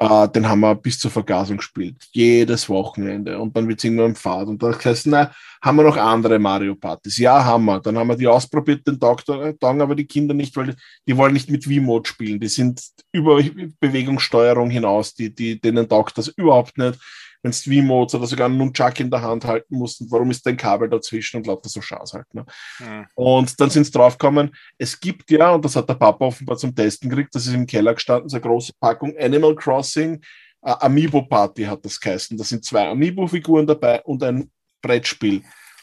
Uh, 0.00 0.26
den 0.26 0.48
haben 0.48 0.58
wir 0.58 0.74
bis 0.74 0.98
zur 0.98 1.10
Vergasung 1.12 1.58
gespielt. 1.58 1.94
Jedes 2.10 2.68
Wochenende. 2.68 3.38
Und 3.38 3.56
dann 3.56 3.68
wird 3.68 3.78
es 3.78 3.84
irgendwann 3.84 4.06
im 4.06 4.16
Fahrt. 4.16 4.48
Und 4.48 4.60
dann 4.60 4.74
heißt 4.74 5.06
na, 5.06 5.30
haben 5.62 5.76
wir 5.76 5.84
noch 5.84 5.96
andere 5.96 6.36
Mario 6.40 6.74
Partys? 6.74 7.18
Ja, 7.18 7.44
haben 7.44 7.64
wir. 7.66 7.78
Dann 7.78 7.96
haben 7.96 8.08
wir 8.08 8.16
die 8.16 8.26
ausprobiert, 8.26 8.84
den 8.84 8.98
Tag, 8.98 9.24
Tag 9.24 9.62
aber 9.62 9.94
die 9.94 10.06
Kinder 10.06 10.34
nicht, 10.34 10.56
weil 10.56 10.74
die 11.06 11.16
wollen 11.16 11.32
nicht 11.32 11.48
mit 11.48 11.64
V-Mode 11.64 12.08
spielen. 12.08 12.40
Die 12.40 12.48
sind 12.48 12.82
über 13.12 13.40
Bewegungssteuerung 13.78 14.68
hinaus. 14.68 15.14
Die, 15.14 15.32
die, 15.32 15.60
denen 15.60 15.88
taugt 15.88 16.18
das 16.18 16.26
überhaupt 16.26 16.76
nicht 16.76 16.98
wenn 17.44 17.52
du 17.52 17.56
V-Modes 17.56 18.14
oder 18.14 18.26
sogar 18.26 18.46
einen 18.46 18.56
Nunchuck 18.56 18.98
in 19.00 19.10
der 19.10 19.22
Hand 19.22 19.44
halten 19.44 19.76
musst, 19.76 20.00
und 20.00 20.10
warum 20.10 20.30
ist 20.30 20.44
dein 20.46 20.56
Kabel 20.56 20.88
dazwischen 20.88 21.36
und 21.36 21.46
lauter 21.46 21.68
so 21.68 21.82
Schaß 21.82 22.14
halt. 22.14 22.32
Ne? 22.32 22.44
Mhm. 22.80 23.06
Und 23.14 23.60
dann 23.60 23.70
sind 23.70 23.84
sie 23.84 23.92
draufgekommen, 23.92 24.50
es 24.78 24.98
gibt 24.98 25.30
ja, 25.30 25.52
und 25.52 25.64
das 25.64 25.76
hat 25.76 25.88
der 25.88 25.94
Papa 25.94 26.24
offenbar 26.24 26.56
zum 26.56 26.74
Testen 26.74 27.10
gekriegt, 27.10 27.34
das 27.34 27.46
ist 27.46 27.54
im 27.54 27.66
Keller 27.66 27.94
gestanden, 27.94 28.28
so 28.28 28.36
eine 28.36 28.42
große 28.42 28.72
Packung 28.80 29.14
Animal 29.18 29.54
Crossing 29.54 30.20
äh, 30.62 30.74
Amiibo 30.80 31.22
Party 31.22 31.64
hat 31.64 31.84
das 31.84 32.00
geheißen. 32.00 32.36
Da 32.36 32.44
sind 32.44 32.64
zwei 32.64 32.88
Amiibo-Figuren 32.88 33.66
dabei 33.66 34.02
und 34.02 34.22
ein 34.22 34.50
Brettspiel. 34.80 35.42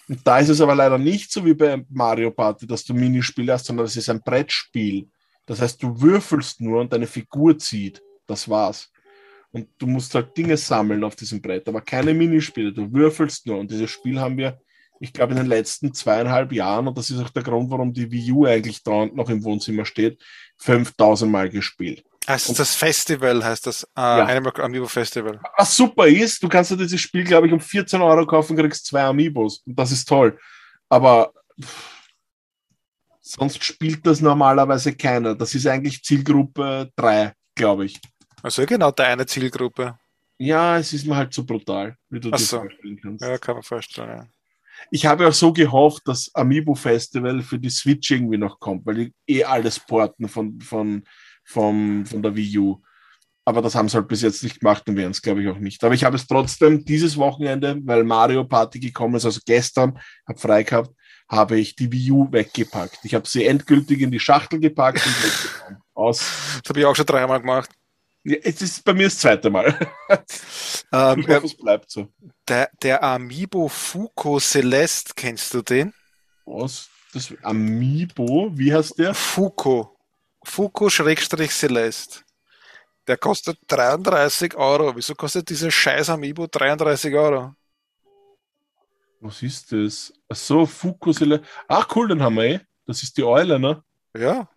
Und 0.10 0.26
da 0.26 0.40
ist 0.40 0.50
es 0.50 0.60
aber 0.60 0.76
leider 0.76 0.98
nicht 0.98 1.32
so 1.32 1.46
wie 1.46 1.54
bei 1.54 1.86
Mario 1.90 2.32
Party, 2.32 2.68
dass 2.68 2.84
du 2.84 2.94
Minispiele 2.94 3.54
hast, 3.54 3.68
sondern 3.68 3.86
es 3.86 3.96
ist 3.96 4.10
ein 4.10 4.22
Brettspiel. 4.22 5.08
Das 5.46 5.62
heißt, 5.62 5.82
du 5.82 6.02
würfelst 6.02 6.62
nur 6.62 6.82
und 6.82 6.92
deine 6.92 7.08
Figur 7.08 7.58
zieht. 7.58 8.02
Das 8.28 8.50
war's. 8.50 8.91
Und 9.52 9.68
du 9.78 9.88
musst 9.88 10.16
halt 10.16 10.36
Dinge 10.38 10.56
sammeln 10.56 11.04
auf 11.04 11.16
diesem 11.16 11.42
Brett, 11.42 11.68
aber 11.68 11.82
keine 11.82 12.14
Minispiele. 12.14 12.72
Du 12.72 12.92
würfelst 12.92 13.46
nur. 13.48 13.60
Und 13.60 13.70
dieses 13.70 13.90
Spiel 13.90 14.20
haben 14.20 14.38
wir, 14.38 14.60
ich 15.00 15.12
glaube, 15.12 15.34
in 15.34 15.38
den 15.38 15.48
letzten 15.48 15.94
zweieinhalb 15.94 16.54
Jahren, 16.54 16.88
und 16.88 16.98
das 16.98 17.10
ist 17.10 17.20
auch 17.20 17.30
der 17.30 17.44
Grund, 17.44 17.70
warum 17.70 17.92
die 17.92 18.10
Wii 18.10 18.32
U 18.32 18.46
eigentlich 18.46 18.82
dauernd 18.82 19.16
noch 19.16 19.30
im 19.30 19.44
Wohnzimmer 19.44 19.84
steht, 19.86 20.22
5000 20.58 21.30
Mal 21.30 21.50
gespielt. 21.50 22.04
Heißt 22.28 22.50
und, 22.50 22.60
das 22.60 22.76
Festival, 22.76 23.44
heißt 23.44 23.66
das 23.66 23.84
äh, 23.84 23.88
ja. 24.00 24.26
Animal 24.26 24.54
Amiibo 24.62 24.88
Festival. 24.88 25.40
Was 25.58 25.76
super 25.76 26.08
ist, 26.08 26.42
du 26.44 26.48
kannst 26.48 26.72
dir 26.72 26.78
dieses 26.78 27.02
Spiel, 27.02 27.24
glaube 27.24 27.48
ich, 27.48 27.54
um 27.54 27.60
14 27.60 28.00
Euro 28.00 28.26
kaufen, 28.28 28.56
kriegst 28.56 28.86
zwei 28.86 29.02
Amiibos. 29.02 29.64
Und 29.66 29.78
das 29.78 29.92
ist 29.92 30.08
toll. 30.08 30.40
Aber 30.88 31.34
pff, 31.60 32.02
sonst 33.22 33.64
spielt 33.64 34.06
das 34.06 34.22
normalerweise 34.22 34.94
keiner. 34.96 35.36
Das 35.36 35.56
ist 35.56 35.66
eigentlich 35.66 36.04
Zielgruppe 36.04 36.92
3, 36.96 37.34
glaube 37.56 37.86
ich. 37.86 38.00
Also 38.44 38.66
genau 38.66 38.92
deine 38.92 39.26
Zielgruppe. 39.26 39.98
Ja, 40.38 40.78
es 40.78 40.92
ist 40.94 41.06
mir 41.06 41.16
halt 41.16 41.34
so 41.34 41.44
brutal, 41.44 41.96
wie 42.10 42.20
du 42.20 42.30
Ach 42.32 42.38
dir 42.38 42.44
so. 42.44 42.58
vorstellen 42.60 43.00
kannst. 43.02 43.24
Ja, 43.24 43.38
kann 43.38 43.56
man 43.56 43.64
vorstellen, 43.64 44.10
ja. 44.10 44.28
Ich 44.90 45.06
habe 45.06 45.28
auch 45.28 45.34
so 45.34 45.54
gehofft, 45.54 46.08
dass 46.08 46.34
Amiibo 46.34 46.74
Festival 46.74 47.42
für 47.42 47.60
die 47.60 47.70
Switch 47.70 48.10
irgendwie 48.10 48.38
noch 48.38 48.60
kommt, 48.60 48.86
weil 48.86 48.96
die 48.96 49.14
eh 49.28 49.44
alles 49.44 49.80
porten 49.80 50.28
von, 50.28 50.60
von, 50.60 51.04
von, 51.44 52.06
von 52.06 52.24
der 52.24 52.36
Wii 52.36 52.58
U. 52.58 52.82
Aber 53.46 53.62
das 53.62 53.76
haben 53.76 53.90
sie 53.90 53.98
halt 53.98 54.08
bis 54.08 54.22
jetzt 54.22 54.44
nicht 54.44 54.60
gemacht 54.60 54.88
und 54.88 54.96
werden 54.96 55.12
es, 55.12 55.22
glaube 55.22 55.44
ich, 55.44 55.50
auch 55.50 55.58
nicht. 55.58 55.84
Aber 55.84 55.94
ich 55.94 56.04
habe 56.04 56.16
es 56.16 56.26
trotzdem 56.26 56.86
dieses 56.86 57.18
Wochenende, 57.18 57.80
weil 57.84 58.04
Mario 58.04 58.44
Party 58.44 58.80
gekommen 58.80 59.16
ist, 59.16 59.26
also 59.26 59.40
gestern, 59.46 60.00
habe 60.28 60.40
frei 60.40 60.64
gehabt, 60.64 60.92
habe 61.30 61.60
ich 61.60 61.76
die 61.76 61.92
Wii 61.92 62.12
U 62.12 62.32
weggepackt. 62.32 63.00
Ich 63.04 63.14
habe 63.14 63.28
sie 63.28 63.46
endgültig 63.46 64.02
in 64.02 64.12
die 64.12 64.20
Schachtel 64.20 64.60
gepackt 64.60 65.06
und 65.06 65.14
weggenommen. 65.24 65.84
Aus. 65.94 66.20
Das 66.64 66.70
habe 66.70 66.80
ich 66.80 66.86
auch 66.86 66.96
schon 66.96 67.06
dreimal 67.06 67.40
gemacht. 67.40 67.70
Ja, 68.24 68.38
es 68.44 68.62
ist 68.62 68.84
bei 68.84 68.94
mir 68.94 69.06
das 69.06 69.18
zweite 69.18 69.50
Mal. 69.50 69.78
Ähm, 70.94 71.22
ich 71.22 71.28
hoffe, 71.30 71.46
es 71.46 71.56
bleibt 71.56 71.90
so. 71.90 72.10
Der, 72.50 72.70
der 72.84 73.02
Amiibo 73.02 73.70
Fuko 73.70 74.42
Celeste, 74.42 75.14
kennst 75.16 75.54
du 75.54 75.62
den? 75.62 75.94
Was? 76.46 76.90
Das 77.14 77.34
Amiibo? 77.44 78.52
Wie 78.54 78.74
heißt 78.74 79.00
der? 79.00 79.14
Fuko. 79.14 79.98
Fuko-Celeste. 80.44 82.24
Der 83.08 83.18
kostet 83.18 83.58
33 83.68 84.56
Euro. 84.56 84.96
Wieso 84.96 85.16
kostet 85.16 85.50
dieser 85.50 85.72
scheiß 85.72 86.10
Amiibo 86.10 86.48
33 86.48 87.14
Euro? 87.16 87.56
Was 89.22 89.42
ist 89.44 89.72
das? 89.72 90.12
Achso, 90.28 90.66
Fuko 90.66 91.14
Celeste. 91.14 91.46
Ach 91.70 91.88
cool, 91.96 92.10
den 92.10 92.22
haben 92.22 92.36
wir 92.36 92.44
eh. 92.44 92.60
Das 92.86 93.02
ist 93.04 93.16
die 93.16 93.24
Eule, 93.24 93.60
ne? 93.60 93.82
Ja. 94.14 94.50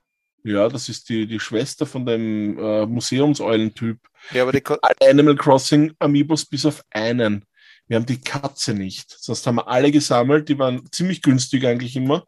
Ja, 0.44 0.68
das 0.68 0.90
ist 0.90 1.08
die, 1.08 1.26
die 1.26 1.40
Schwester 1.40 1.86
von 1.86 2.04
dem 2.04 2.58
äh, 2.58 2.84
Museumseulentyp. 2.84 3.98
Ja, 4.30 4.42
aber 4.42 4.52
die 4.52 4.62
alle 4.64 5.10
Animal 5.10 5.36
Crossing 5.36 5.94
Amiibos 5.98 6.44
bis 6.44 6.66
auf 6.66 6.84
einen. 6.90 7.46
Wir 7.86 7.96
haben 7.96 8.06
die 8.06 8.20
Katze 8.20 8.74
nicht. 8.74 9.10
Sonst 9.18 9.46
haben 9.46 9.56
wir 9.56 9.68
alle 9.68 9.90
gesammelt. 9.90 10.48
Die 10.50 10.58
waren 10.58 10.86
ziemlich 10.92 11.22
günstig 11.22 11.66
eigentlich 11.66 11.96
immer. 11.96 12.24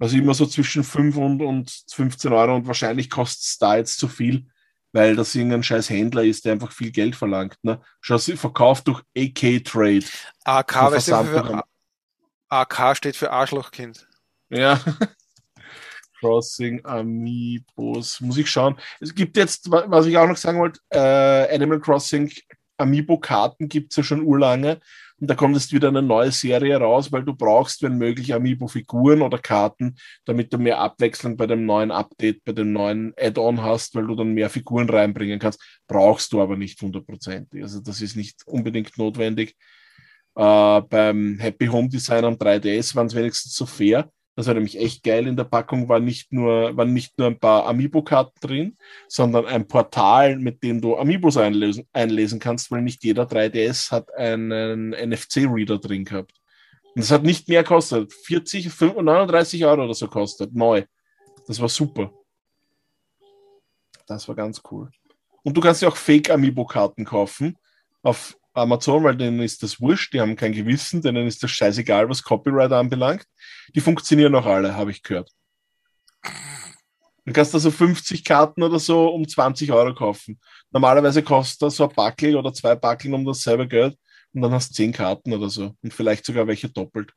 Also 0.00 0.16
immer 0.16 0.34
so 0.34 0.46
zwischen 0.46 0.82
5 0.82 1.16
und, 1.16 1.42
und 1.42 1.84
15 1.92 2.32
Euro 2.32 2.56
und 2.56 2.66
wahrscheinlich 2.66 3.08
kostet 3.08 3.44
es 3.44 3.58
da 3.58 3.76
jetzt 3.76 3.98
zu 4.00 4.08
viel, 4.08 4.46
weil 4.92 5.14
das 5.14 5.34
irgendein 5.34 5.62
scheiß 5.62 5.88
Händler 5.90 6.24
ist, 6.24 6.44
der 6.44 6.52
einfach 6.52 6.72
viel 6.72 6.90
Geld 6.90 7.14
verlangt. 7.14 7.56
Ne? 7.62 7.80
Schau, 8.00 8.18
sie 8.18 8.36
verkauft 8.36 8.88
durch 8.88 9.00
AK 9.16 9.64
Trade. 9.64 10.04
AK, 10.42 10.74
weißt 10.74 11.08
du, 11.08 11.24
für, 11.24 11.64
AK 12.48 12.96
steht 12.96 13.16
für 13.16 13.30
Arschlochkind. 13.30 14.08
Ja. 14.50 14.80
Crossing 16.24 16.82
Amiibos. 16.84 18.20
Muss 18.22 18.38
ich 18.38 18.48
schauen. 18.50 18.76
Es 18.98 19.14
gibt 19.14 19.36
jetzt, 19.36 19.70
was 19.70 20.06
ich 20.06 20.16
auch 20.16 20.26
noch 20.26 20.38
sagen 20.38 20.58
wollte, 20.58 20.80
äh, 20.90 21.54
Animal 21.54 21.80
Crossing 21.80 22.32
Amiibo-Karten 22.78 23.68
gibt 23.68 23.92
es 23.92 23.96
ja 23.98 24.02
schon 24.02 24.22
urlange. 24.22 24.80
Und 25.20 25.28
da 25.28 25.34
kommt 25.34 25.54
jetzt 25.54 25.72
wieder 25.72 25.88
eine 25.88 26.02
neue 26.02 26.32
Serie 26.32 26.76
raus, 26.78 27.12
weil 27.12 27.24
du 27.24 27.34
brauchst, 27.34 27.82
wenn 27.82 27.98
möglich, 27.98 28.32
Amiibo-Figuren 28.34 29.20
oder 29.20 29.38
Karten, 29.38 29.96
damit 30.24 30.52
du 30.52 30.58
mehr 30.58 30.80
Abwechslung 30.80 31.36
bei 31.36 31.46
dem 31.46 31.66
neuen 31.66 31.90
Update, 31.90 32.42
bei 32.44 32.52
dem 32.52 32.72
neuen 32.72 33.12
Add-on 33.18 33.62
hast, 33.62 33.94
weil 33.94 34.06
du 34.06 34.16
dann 34.16 34.32
mehr 34.32 34.48
Figuren 34.48 34.88
reinbringen 34.88 35.38
kannst. 35.38 35.62
Brauchst 35.86 36.32
du 36.32 36.40
aber 36.40 36.56
nicht 36.56 36.80
hundertprozentig. 36.80 37.62
Also 37.62 37.80
das 37.80 38.00
ist 38.00 38.16
nicht 38.16 38.46
unbedingt 38.46 38.96
notwendig. 38.96 39.54
Äh, 40.34 40.80
beim 40.80 41.38
Happy 41.38 41.66
Home 41.66 41.90
Design 41.90 42.24
am 42.24 42.34
3DS 42.34 42.96
waren 42.96 43.06
es 43.08 43.14
wenigstens 43.14 43.54
so 43.54 43.66
fair, 43.66 44.10
das 44.36 44.46
war 44.46 44.54
nämlich 44.54 44.78
echt 44.78 45.04
geil. 45.04 45.26
In 45.26 45.36
der 45.36 45.44
Packung 45.44 45.88
war 45.88 46.00
nicht 46.00 46.32
nur, 46.32 46.76
waren 46.76 46.92
nicht 46.92 47.18
nur 47.18 47.28
ein 47.28 47.38
paar 47.38 47.66
Amiibo-Karten 47.66 48.40
drin, 48.40 48.76
sondern 49.06 49.46
ein 49.46 49.68
Portal, 49.68 50.38
mit 50.38 50.62
dem 50.62 50.80
du 50.80 50.96
Amiibos 50.96 51.36
einlesen, 51.36 51.86
einlesen 51.92 52.40
kannst, 52.40 52.70
weil 52.70 52.82
nicht 52.82 53.04
jeder 53.04 53.24
3DS 53.24 53.92
hat 53.92 54.12
einen 54.14 54.90
NFC-Reader 54.90 55.78
drin 55.78 56.04
gehabt. 56.04 56.32
Und 56.94 57.02
das 57.02 57.12
hat 57.12 57.22
nicht 57.22 57.48
mehr 57.48 57.62
gekostet. 57.62 58.12
40, 58.12 58.70
39 58.80 59.64
Euro 59.64 59.84
oder 59.84 59.94
so 59.94 60.08
kostet. 60.08 60.52
Neu. 60.54 60.84
Das 61.46 61.60
war 61.60 61.68
super. 61.68 62.12
Das 64.06 64.26
war 64.26 64.34
ganz 64.34 64.60
cool. 64.70 64.90
Und 65.42 65.56
du 65.56 65.60
kannst 65.60 65.82
ja 65.82 65.88
auch 65.88 65.96
Fake 65.96 66.30
Amiibo-Karten 66.30 67.04
kaufen 67.04 67.56
auf 68.02 68.36
Amazon, 68.54 69.02
weil 69.04 69.16
denen 69.16 69.40
ist 69.40 69.62
das 69.62 69.80
wurscht, 69.80 70.14
die 70.14 70.20
haben 70.20 70.36
kein 70.36 70.52
Gewissen, 70.52 71.02
denen 71.02 71.26
ist 71.26 71.42
das 71.42 71.50
scheißegal, 71.50 72.08
was 72.08 72.22
Copyright 72.22 72.72
anbelangt. 72.72 73.26
Die 73.74 73.80
funktionieren 73.80 74.34
auch 74.34 74.46
alle, 74.46 74.76
habe 74.76 74.92
ich 74.92 75.02
gehört. 75.02 75.30
Du 77.26 77.32
kannst 77.32 77.54
also 77.54 77.70
50 77.70 78.24
Karten 78.24 78.62
oder 78.62 78.78
so 78.78 79.08
um 79.08 79.26
20 79.26 79.72
Euro 79.72 79.94
kaufen. 79.94 80.40
Normalerweise 80.70 81.22
kostet 81.22 81.62
das 81.62 81.76
so 81.76 81.88
ein 81.88 81.94
Backel 81.94 82.36
oder 82.36 82.52
zwei 82.52 82.74
Backeln 82.74 83.14
um 83.14 83.24
dasselbe 83.24 83.66
Geld 83.66 83.98
und 84.32 84.42
dann 84.42 84.52
hast 84.52 84.70
du 84.70 84.74
10 84.74 84.92
Karten 84.92 85.32
oder 85.32 85.48
so 85.48 85.74
und 85.82 85.94
vielleicht 85.94 86.26
sogar 86.26 86.46
welche 86.46 86.68
doppelt. 86.68 87.12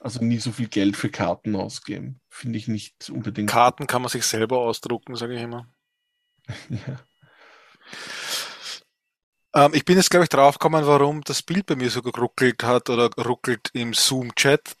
Also 0.00 0.22
nie 0.22 0.38
so 0.38 0.52
viel 0.52 0.68
Geld 0.68 0.96
für 0.96 1.08
Karten 1.08 1.56
ausgeben. 1.56 2.20
Finde 2.28 2.58
ich 2.58 2.68
nicht 2.68 3.10
unbedingt. 3.10 3.50
Karten 3.50 3.86
kann 3.86 4.02
man 4.02 4.10
sich 4.10 4.24
selber 4.24 4.58
ausdrucken, 4.58 5.16
sage 5.16 5.34
ich 5.34 5.42
immer. 5.42 5.66
ja. 6.68 7.00
Ähm, 9.54 9.70
ich 9.72 9.84
bin 9.84 9.96
jetzt, 9.96 10.10
glaube 10.10 10.24
ich, 10.24 10.28
draufgekommen, 10.28 10.86
warum 10.86 11.22
das 11.22 11.42
Bild 11.42 11.66
bei 11.66 11.76
mir 11.76 11.90
so 11.90 12.02
geruckelt 12.02 12.64
hat 12.64 12.90
oder 12.90 13.10
ruckelt 13.24 13.70
im 13.72 13.94
Zoom-Chat, 13.94 14.76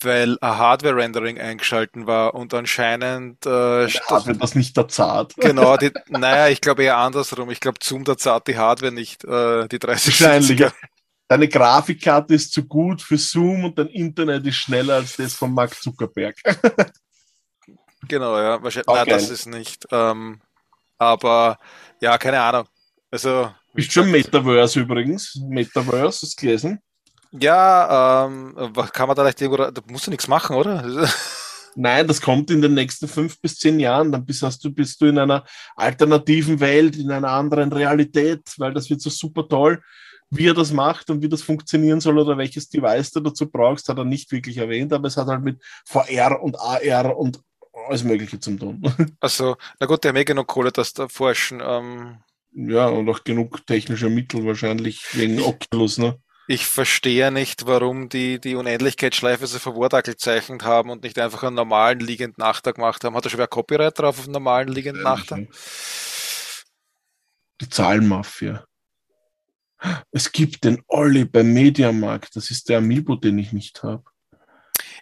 weil 0.00 0.36
ein 0.40 0.58
Hardware-Rendering 0.58 1.40
eingeschalten 1.40 2.06
war 2.06 2.34
und 2.34 2.52
anscheinend 2.52 3.46
äh, 3.46 3.88
Hardware 3.88 4.36
das 4.36 4.54
nicht 4.54 4.76
der 4.76 4.88
Zart. 4.88 5.34
Genau, 5.36 5.78
die, 5.78 5.90
naja, 6.08 6.48
ich 6.48 6.60
glaube 6.60 6.84
eher 6.84 6.98
andersrum. 6.98 7.50
Ich 7.50 7.60
glaube, 7.60 7.78
Zoom 7.82 8.04
der 8.04 8.18
Zart 8.18 8.46
die 8.46 8.58
Hardware 8.58 8.92
nicht, 8.92 9.24
äh, 9.24 9.66
die 9.68 9.78
30 9.78 10.20
Wahrscheinlich. 10.20 10.72
Deine 11.26 11.48
Grafikkarte 11.48 12.34
ist 12.34 12.52
zu 12.52 12.66
gut 12.66 13.00
für 13.00 13.16
Zoom 13.16 13.64
und 13.64 13.78
dein 13.78 13.86
Internet 13.86 14.46
ist 14.46 14.56
schneller 14.56 14.96
als 14.96 15.16
das 15.16 15.32
von 15.32 15.54
Mark 15.54 15.74
Zuckerberg. 15.74 16.36
genau, 18.08 18.36
ja. 18.38 18.62
Wahrscheinlich, 18.62 18.88
okay. 18.88 18.98
nein, 18.98 19.08
das 19.08 19.30
ist 19.30 19.46
nicht. 19.46 19.86
Ähm, 19.90 20.42
aber 20.98 21.58
ja, 22.02 22.18
keine 22.18 22.42
Ahnung. 22.42 22.66
Also. 23.14 23.54
Ist 23.74 23.92
schon 23.92 24.10
Metaverse 24.10 24.80
übrigens. 24.80 25.40
Metaverse, 25.48 26.22
hast 26.22 26.36
du 26.36 26.40
gelesen? 26.40 26.80
Ja, 27.30 28.26
ähm, 28.26 28.56
kann 28.92 29.06
man 29.06 29.14
da 29.14 29.22
leicht 29.22 29.40
irgendwo, 29.40 29.70
da 29.70 29.82
musst 29.88 30.08
du 30.08 30.10
nichts 30.10 30.26
machen, 30.26 30.56
oder? 30.56 31.08
Nein, 31.76 32.08
das 32.08 32.20
kommt 32.20 32.50
in 32.50 32.60
den 32.60 32.74
nächsten 32.74 33.06
fünf 33.06 33.40
bis 33.40 33.56
zehn 33.56 33.78
Jahren. 33.78 34.10
Dann 34.10 34.26
bist, 34.26 34.42
hast 34.42 34.64
du, 34.64 34.70
bist 34.72 35.00
du 35.00 35.06
in 35.06 35.18
einer 35.18 35.44
alternativen 35.76 36.58
Welt, 36.58 36.96
in 36.96 37.12
einer 37.12 37.30
anderen 37.30 37.72
Realität, 37.72 38.52
weil 38.58 38.74
das 38.74 38.90
wird 38.90 39.00
so 39.00 39.10
super 39.10 39.46
toll. 39.46 39.80
Wie 40.30 40.48
er 40.48 40.54
das 40.54 40.72
macht 40.72 41.08
und 41.10 41.22
wie 41.22 41.28
das 41.28 41.42
funktionieren 41.42 42.00
soll 42.00 42.18
oder 42.18 42.36
welches 42.36 42.68
Device 42.68 43.12
du 43.12 43.20
dazu 43.20 43.48
brauchst, 43.48 43.88
hat 43.88 43.98
er 43.98 44.04
nicht 44.04 44.32
wirklich 44.32 44.56
erwähnt, 44.56 44.92
aber 44.92 45.06
es 45.06 45.16
hat 45.16 45.28
halt 45.28 45.42
mit 45.42 45.62
VR 45.84 46.42
und 46.42 46.58
AR 46.58 47.16
und 47.16 47.40
alles 47.88 48.02
Mögliche 48.02 48.40
zu 48.40 48.56
tun. 48.56 48.82
Also, 49.20 49.56
na 49.78 49.86
gut, 49.86 50.02
der 50.02 50.08
haben 50.08 50.16
eh 50.16 50.24
genug 50.24 50.48
Kohle, 50.48 50.72
das 50.72 50.92
da 50.94 51.06
forschen. 51.06 51.62
Ähm 51.64 52.18
ja, 52.54 52.86
und 52.86 53.08
auch 53.08 53.24
genug 53.24 53.66
technische 53.66 54.08
Mittel 54.08 54.46
wahrscheinlich 54.46 55.04
wegen 55.12 55.40
Oculus, 55.42 55.98
ne? 55.98 56.18
Ich 56.46 56.66
verstehe 56.66 57.32
nicht, 57.32 57.66
warum 57.66 58.10
die 58.10 58.38
die 58.38 58.54
Unendlichkeitsschleife 58.54 59.46
so 59.46 59.58
verwortelt 59.58 60.04
gezeichnet 60.04 60.62
haben 60.62 60.90
und 60.90 61.02
nicht 61.02 61.18
einfach 61.18 61.42
einen 61.42 61.56
normalen 61.56 62.00
liegenden 62.00 62.42
Achter 62.42 62.74
gemacht 62.74 63.02
haben. 63.02 63.16
Hat 63.16 63.24
er 63.24 63.30
schon 63.30 63.38
wer 63.38 63.46
Copyright 63.46 63.98
drauf 63.98 64.18
auf 64.18 64.24
einen 64.24 64.34
normalen 64.34 64.68
liegenden 64.68 65.06
Achter? 65.06 65.38
Die 67.60 67.68
Zahlenmafia. 67.68 68.64
Es 70.10 70.32
gibt 70.32 70.64
den 70.64 70.82
Olli 70.86 71.24
beim 71.24 71.52
Mediamarkt. 71.52 72.36
Das 72.36 72.50
ist 72.50 72.68
der 72.68 72.78
Amiibo, 72.78 73.16
den 73.16 73.38
ich 73.38 73.52
nicht 73.52 73.82
habe. 73.82 74.04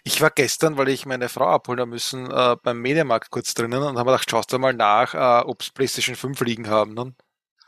Ich 0.05 0.21
war 0.21 0.29
gestern, 0.29 0.77
weil 0.77 0.89
ich 0.89 1.05
meine 1.05 1.29
Frau 1.29 1.47
abholen 1.47 1.89
müssen, 1.89 2.29
äh, 2.29 2.55
beim 2.61 2.81
Mediamarkt 2.81 3.29
kurz 3.31 3.53
drinnen 3.53 3.83
und 3.83 3.97
habe 3.97 4.11
gedacht, 4.11 4.29
schaust 4.29 4.51
du 4.51 4.59
mal 4.59 4.73
nach, 4.73 5.13
äh, 5.13 5.45
ob 5.45 5.61
es 5.61 5.71
PlayStation 5.71 6.15
5 6.15 6.39
liegen 6.41 6.67
haben. 6.69 6.93
Ne? 6.93 7.13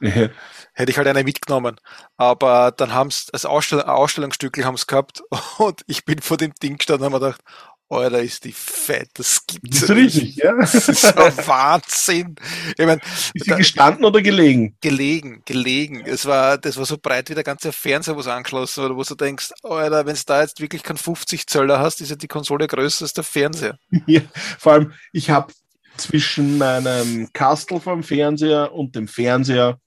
Ja. 0.06 0.30
Hätte 0.74 0.92
ich 0.92 0.98
halt 0.98 1.08
eine 1.08 1.24
mitgenommen. 1.24 1.78
Aber 2.18 2.72
dann 2.72 2.94
haben 2.94 3.10
sie 3.10 3.34
als 3.34 3.46
Ausstell 3.46 3.82
Ausstellungsstückel 3.82 4.66
haben 4.66 4.76
gehabt 4.76 5.24
und 5.58 5.82
ich 5.88 6.06
bin 6.06 6.20
vor 6.20 6.38
dem 6.38 6.54
Ding 6.62 6.78
gestanden 6.78 7.08
und 7.08 7.14
habe 7.14 7.26
gedacht, 7.26 7.42
Alter, 7.88 8.22
ist 8.22 8.44
die 8.46 8.52
fett, 8.52 9.10
das 9.14 9.46
gibt's 9.46 9.82
das 9.82 9.90
ist 9.90 9.96
richtig, 9.96 10.36
ja. 10.38 10.56
Das 10.56 10.74
ist 10.74 11.06
ein 11.06 11.38
Wahnsinn. 11.48 12.36
Ich 12.78 12.86
mein, 12.86 13.00
ist 13.34 13.46
sie 13.46 13.52
gestanden 13.52 14.06
oder 14.06 14.24
gelegen? 14.24 14.76
Gelegen, 14.82 15.44
gelegen. 15.46 16.04
Es 16.04 16.26
war, 16.26 16.58
das 16.58 16.78
war 16.78 16.86
so 16.86 16.98
breit 16.98 17.30
wie 17.30 17.36
der 17.36 17.44
ganze 17.44 17.72
Fernseher, 17.72 18.18
was 18.18 18.28
angeschlossen 18.28 18.84
war, 18.84 18.96
wo 18.96 19.04
du 19.04 19.14
denkst, 19.14 19.52
Alter, 19.62 20.06
wenn 20.08 20.16
du 20.16 20.22
da 20.26 20.42
jetzt 20.42 20.60
wirklich 20.60 20.82
keinen 20.82 20.98
50 20.98 21.46
Zöller 21.46 21.80
hast, 21.80 22.02
ist 22.02 22.10
ja 22.10 22.16
die 22.16 22.28
Konsole 22.28 22.68
größer 22.68 23.04
als 23.04 23.14
der 23.14 23.24
Fernseher. 23.24 23.78
Ja, 24.08 24.22
vor 24.60 24.74
allem, 24.74 24.94
ich 25.14 25.30
habe 25.30 25.54
zwischen 25.98 26.58
meinem 26.58 27.30
Kastel 27.34 27.80
vom 27.80 28.04
Fernseher 28.04 28.74
und 28.74 28.96
dem 28.96 29.08
Fernseher 29.08 29.80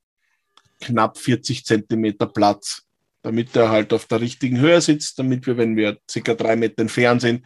knapp 0.81 1.19
40 1.19 1.65
Zentimeter 1.65 2.27
Platz, 2.27 2.83
damit 3.23 3.55
er 3.57 3.71
halt 3.71 3.93
auf 3.93 4.07
der 4.07 4.21
richtigen 4.21 4.59
Höhe 4.59 4.81
sitzt, 4.81 5.19
damit 5.19 5.47
wir, 5.47 5.57
wenn 5.57 5.77
wir 5.77 5.99
circa 6.11 6.35
drei 6.35 6.57
Meter 6.57 6.83
entfernt 6.83 7.23
sind, 7.23 7.45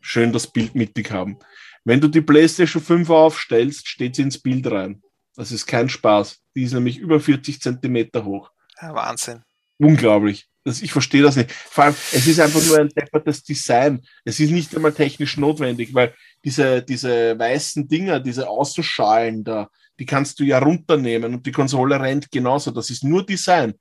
schön 0.00 0.32
das 0.32 0.46
Bild 0.46 0.74
mittig 0.74 1.10
haben. 1.10 1.38
Wenn 1.84 2.00
du 2.00 2.08
die 2.08 2.20
PlayStation 2.20 2.82
5 2.82 3.08
aufstellst, 3.10 3.88
steht 3.88 4.16
sie 4.16 4.22
ins 4.22 4.38
Bild 4.38 4.70
rein. 4.70 5.02
Das 5.36 5.52
ist 5.52 5.66
kein 5.66 5.88
Spaß. 5.88 6.40
Die 6.54 6.64
ist 6.64 6.72
nämlich 6.72 6.98
über 6.98 7.20
40 7.20 7.60
Zentimeter 7.60 8.24
hoch. 8.24 8.50
Ja, 8.80 8.94
Wahnsinn. 8.94 9.42
Unglaublich. 9.78 10.48
Das, 10.64 10.82
ich 10.82 10.92
verstehe 10.92 11.22
das 11.22 11.36
nicht. 11.36 11.50
Vor 11.52 11.84
allem, 11.84 11.94
es 12.12 12.26
ist 12.26 12.40
einfach 12.40 12.62
nur 12.66 12.78
ein 12.78 12.88
deppertes 12.88 13.42
Design. 13.42 14.02
Es 14.24 14.40
ist 14.40 14.50
nicht 14.50 14.74
einmal 14.74 14.92
technisch 14.92 15.36
notwendig, 15.36 15.94
weil 15.94 16.14
diese, 16.44 16.82
diese 16.82 17.38
weißen 17.38 17.88
Dinger, 17.88 18.20
diese 18.20 18.48
Außenschalen 18.48 19.44
da, 19.44 19.70
die 19.98 20.06
kannst 20.06 20.38
du 20.40 20.44
ja 20.44 20.58
runternehmen 20.58 21.34
und 21.34 21.46
die 21.46 21.52
Konsole 21.52 22.00
rennt 22.00 22.30
genauso. 22.30 22.70
Das 22.70 22.90
ist 22.90 23.04
nur 23.04 23.24
Design. 23.24 23.74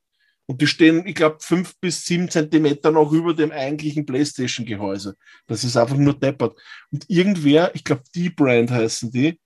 Und 0.48 0.62
die 0.62 0.68
stehen, 0.68 1.06
ich 1.06 1.16
glaube, 1.16 1.38
fünf 1.42 1.78
bis 1.80 2.06
sieben 2.06 2.30
Zentimeter 2.30 2.90
noch 2.90 3.12
über 3.12 3.34
dem 3.34 3.52
eigentlichen 3.52 4.06
PlayStation-Gehäuse. 4.06 5.16
Das 5.46 5.64
ist 5.66 5.76
einfach 5.76 5.98
nur 5.98 6.14
deppert. 6.14 6.58
Und 6.90 7.06
irgendwer, 7.10 7.76
ich 7.76 7.84
glaube, 7.84 8.04
die 8.16 8.30
Brand 8.30 8.72
heißen 8.72 9.12
die, 9.12 9.40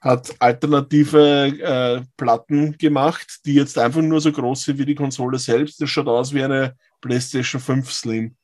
hat 0.00 0.34
alternative 0.40 1.46
äh, 1.60 2.02
Platten 2.16 2.76
gemacht, 2.76 3.40
die 3.46 3.54
jetzt 3.54 3.78
einfach 3.78 4.02
nur 4.02 4.20
so 4.20 4.32
groß 4.32 4.64
sind 4.64 4.78
wie 4.78 4.84
die 4.84 4.94
Konsole 4.96 5.38
selbst. 5.38 5.80
Das 5.80 5.90
schaut 5.90 6.08
aus 6.08 6.34
wie 6.34 6.42
eine 6.42 6.76
PlayStation 7.00 7.60
5 7.60 7.92
Slim. 7.92 8.36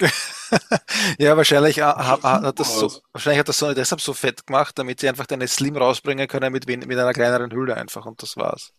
ja, 1.18 1.36
wahrscheinlich 1.36 1.78
äh, 1.78 1.82
hat, 1.82 2.22
hat, 2.22 2.58
das 2.58 2.78
so, 2.78 2.92
wahrscheinlich 3.12 3.38
hat 3.40 3.48
das 3.48 3.58
Sony 3.58 3.74
deshalb 3.74 4.00
so 4.00 4.12
fett 4.12 4.46
gemacht, 4.46 4.78
damit 4.78 5.00
sie 5.00 5.08
einfach 5.08 5.26
deine 5.26 5.48
Slim 5.48 5.76
rausbringen 5.76 6.28
können 6.28 6.52
mit, 6.52 6.66
mit 6.66 6.82
einer 6.82 7.12
kleineren 7.12 7.52
Hülle 7.52 7.76
einfach 7.76 8.06
und 8.06 8.22
das 8.22 8.36
war's. 8.36 8.72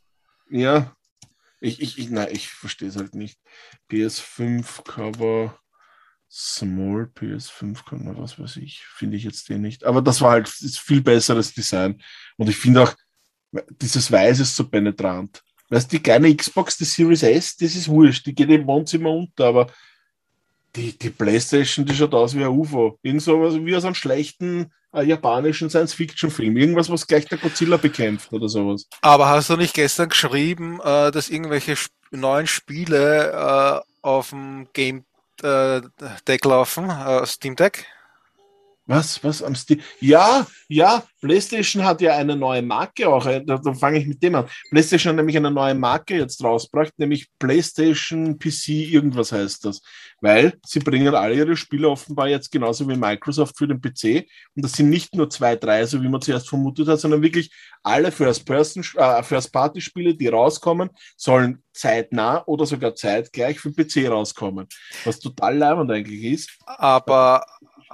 Ja, 0.50 0.96
ich, 1.62 1.82
ich, 1.82 1.98
ich, 1.98 2.10
nein, 2.10 2.28
ich 2.32 2.50
verstehe 2.50 2.90
es 2.90 2.98
halt 2.98 3.16
nicht. 3.16 3.40
PS5 3.90 4.84
Cover, 4.84 5.58
Small 6.30 7.10
PS5 7.16 7.86
Cover, 7.86 8.18
was 8.18 8.38
weiß 8.38 8.58
ich, 8.58 8.86
finde 8.86 9.18
ich 9.18 9.24
jetzt 9.24 9.50
den 9.50 9.62
nicht. 9.62 9.84
Aber 9.84 10.02
das 10.02 10.22
war 10.22 10.32
halt 10.32 10.48
ist 10.48 10.80
viel 10.80 11.02
besseres 11.02 11.54
Design. 11.54 12.02
Und 12.38 12.50
ich 12.50 12.58
finde 12.58 12.84
auch, 12.84 12.94
dieses 13.82 14.12
Weiß 14.12 14.40
ist 14.40 14.56
so 14.56 14.68
penetrant. 14.68 15.42
Weißt 15.70 15.92
du, 15.92 15.98
die 15.98 16.04
kleine 16.04 16.36
Xbox, 16.36 16.78
die 16.78 16.86
Series 16.86 17.24
S, 17.24 17.56
das 17.56 17.76
ist 17.76 17.88
wurscht, 17.88 18.26
die 18.26 18.36
geht 18.36 18.50
im 18.50 18.68
Wohnzimmer 18.68 19.10
unter, 19.10 19.46
aber 19.46 19.68
die, 20.76 20.98
die 20.98 21.10
Playstation, 21.10 21.86
die 21.86 21.96
schaut 21.96 22.14
aus 22.14 22.36
wie 22.36 22.44
ein 22.44 22.50
UFO. 22.50 22.98
Irgend 23.02 23.22
so 23.22 23.66
wie 23.66 23.76
aus 23.76 23.86
einem 23.86 23.96
schlechten 23.96 24.72
äh, 24.94 25.04
japanischen 25.04 25.70
Science-Fiction-Film. 25.70 26.58
Irgendwas, 26.58 26.90
was 26.90 27.08
gleich 27.08 27.26
der 27.26 27.38
Godzilla 27.38 27.78
bekämpft 27.78 28.32
oder 28.34 28.50
sowas. 28.50 28.88
Aber 29.02 29.28
hast 29.28 29.50
du 29.50 29.58
nicht 29.58 29.74
gestern 29.74 30.10
geschrieben, 30.10 30.80
äh, 30.84 31.12
dass 31.12 31.30
irgendwelche 31.30 31.74
sp 31.78 31.94
neuen 32.12 32.48
Spiele 32.48 33.32
äh, 33.32 33.80
auf 34.02 34.30
dem 34.30 34.68
Game 34.74 35.04
äh, 35.42 35.82
Deck 36.28 36.46
laufen, 36.46 36.90
äh, 36.90 37.26
Steam 37.26 37.56
Deck? 37.56 37.86
Was, 38.88 39.24
was 39.24 39.42
am 39.42 39.56
Steam? 39.56 39.82
Ja, 40.00 40.46
ja, 40.68 41.04
PlayStation 41.20 41.84
hat 41.84 42.02
ja 42.02 42.16
eine 42.16 42.36
neue 42.36 42.62
Marke 42.62 43.10
auch. 43.10 43.26
Äh, 43.26 43.44
da, 43.44 43.58
da 43.58 43.74
fange 43.74 43.98
ich 43.98 44.06
mit 44.06 44.22
dem 44.22 44.36
an. 44.36 44.48
PlayStation 44.70 45.10
hat 45.10 45.16
nämlich 45.16 45.36
eine 45.38 45.50
neue 45.50 45.74
Marke 45.74 46.18
jetzt 46.18 46.44
rausgebracht, 46.44 46.94
nämlich 46.98 47.28
PlayStation 47.40 48.38
PC, 48.38 48.70
irgendwas 48.70 49.32
heißt 49.32 49.66
das. 49.66 49.82
Weil 50.22 50.54
sie 50.66 50.80
bringen 50.80 51.16
alle 51.16 51.34
ihre 51.34 51.58
Spiele 51.58 51.90
offenbar 51.90 52.28
jetzt 52.28 52.52
genauso 52.52 52.88
wie 52.88 52.96
Microsoft 52.96 53.58
für 53.58 53.68
den 53.68 53.82
PC. 53.82 54.28
Und 54.56 54.64
das 54.64 54.74
sind 54.74 54.92
nicht 54.92 55.16
nur 55.16 55.32
zwei, 55.32 55.56
drei, 55.56 55.84
so 55.88 56.04
wie 56.04 56.10
man 56.10 56.22
zuerst 56.22 56.48
vermutet 56.48 56.88
hat, 56.88 57.00
sondern 57.00 57.24
wirklich 57.24 57.52
alle 57.82 58.12
First-Person, 58.12 58.86
äh, 58.98 59.24
First-Party-Spiele, 59.24 60.16
die 60.16 60.28
rauskommen, 60.28 60.92
sollen 61.18 61.64
zeitnah 61.74 62.44
oder 62.46 62.68
sogar 62.68 62.94
zeitgleich 62.94 63.60
für 63.60 63.72
den 63.72 63.88
PC 63.88 64.10
rauskommen. 64.10 64.68
Was 65.04 65.20
total 65.20 65.58
leibend 65.58 65.92
eigentlich 65.92 66.24
ist. 66.24 66.52
Aber 66.66 67.44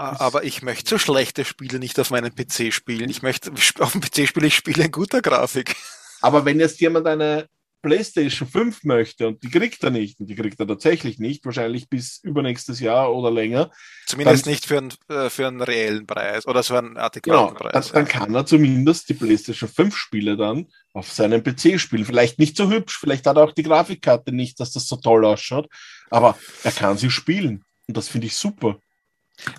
aber 0.01 0.43
ich 0.43 0.61
möchte 0.61 0.89
so 0.89 0.97
schlechte 0.97 1.45
Spiele 1.45 1.79
nicht 1.79 1.99
auf 1.99 2.11
meinem 2.11 2.33
PC 2.33 2.73
spielen. 2.73 3.09
Ich 3.09 3.21
möchte 3.21 3.51
auf 3.79 3.91
dem 3.91 4.01
PC 4.01 4.27
spiele 4.27 4.47
ich 4.47 4.55
Spiele 4.55 4.85
in 4.85 4.91
guter 4.91 5.21
Grafik. 5.21 5.75
Aber 6.21 6.45
wenn 6.45 6.59
jetzt 6.59 6.79
jemand 6.81 7.07
eine 7.07 7.47
PlayStation 7.81 8.47
5 8.47 8.83
möchte 8.83 9.27
und 9.27 9.43
die 9.43 9.49
kriegt 9.49 9.83
er 9.83 9.89
nicht, 9.89 10.19
und 10.19 10.27
die 10.27 10.35
kriegt 10.35 10.59
er 10.59 10.67
tatsächlich 10.67 11.19
nicht, 11.19 11.45
wahrscheinlich 11.45 11.89
bis 11.89 12.19
übernächstes 12.23 12.79
Jahr 12.79 13.13
oder 13.13 13.31
länger. 13.31 13.71
Zumindest 14.05 14.45
dann, 14.45 14.51
nicht 14.51 14.65
für 14.65 14.77
einen, 14.77 14.93
äh, 15.09 15.29
für 15.29 15.47
einen 15.47 15.61
reellen 15.61 16.05
Preis 16.05 16.45
oder 16.45 16.61
so 16.63 16.75
einen 16.75 16.97
adäquaten 16.97 17.55
genau, 17.55 17.57
Preis. 17.57 17.91
Dann, 17.91 18.05
dann 18.05 18.07
kann 18.07 18.35
er 18.35 18.45
zumindest 18.45 19.09
die 19.09 19.15
PlayStation 19.15 19.69
5 19.69 19.95
Spiele 19.95 20.37
dann 20.37 20.67
auf 20.93 21.11
seinem 21.11 21.43
PC 21.43 21.79
spielen. 21.79 22.05
Vielleicht 22.05 22.37
nicht 22.37 22.55
so 22.55 22.69
hübsch, 22.69 22.99
vielleicht 22.99 23.25
hat 23.25 23.37
er 23.37 23.43
auch 23.43 23.53
die 23.53 23.63
Grafikkarte 23.63 24.31
nicht, 24.31 24.59
dass 24.59 24.71
das 24.71 24.87
so 24.87 24.97
toll 24.97 25.25
ausschaut, 25.25 25.67
aber 26.09 26.37
er 26.63 26.71
kann 26.71 26.97
sie 26.97 27.09
spielen. 27.09 27.63
Und 27.87 27.97
das 27.97 28.07
finde 28.07 28.27
ich 28.27 28.35
super. 28.35 28.79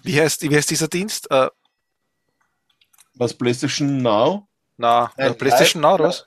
Wie 0.02 0.20
heißt, 0.20 0.42
wie 0.42 0.56
heißt 0.56 0.70
dieser 0.70 0.88
Dienst? 0.88 1.30
Uh, 1.32 1.48
was, 3.14 3.34
PlayStation 3.34 3.98
Now? 3.98 4.48
Na, 4.76 5.12
äh, 5.16 5.32
PlayStation 5.32 5.82
Now, 5.82 5.94
oder 5.94 6.04
was? 6.04 6.26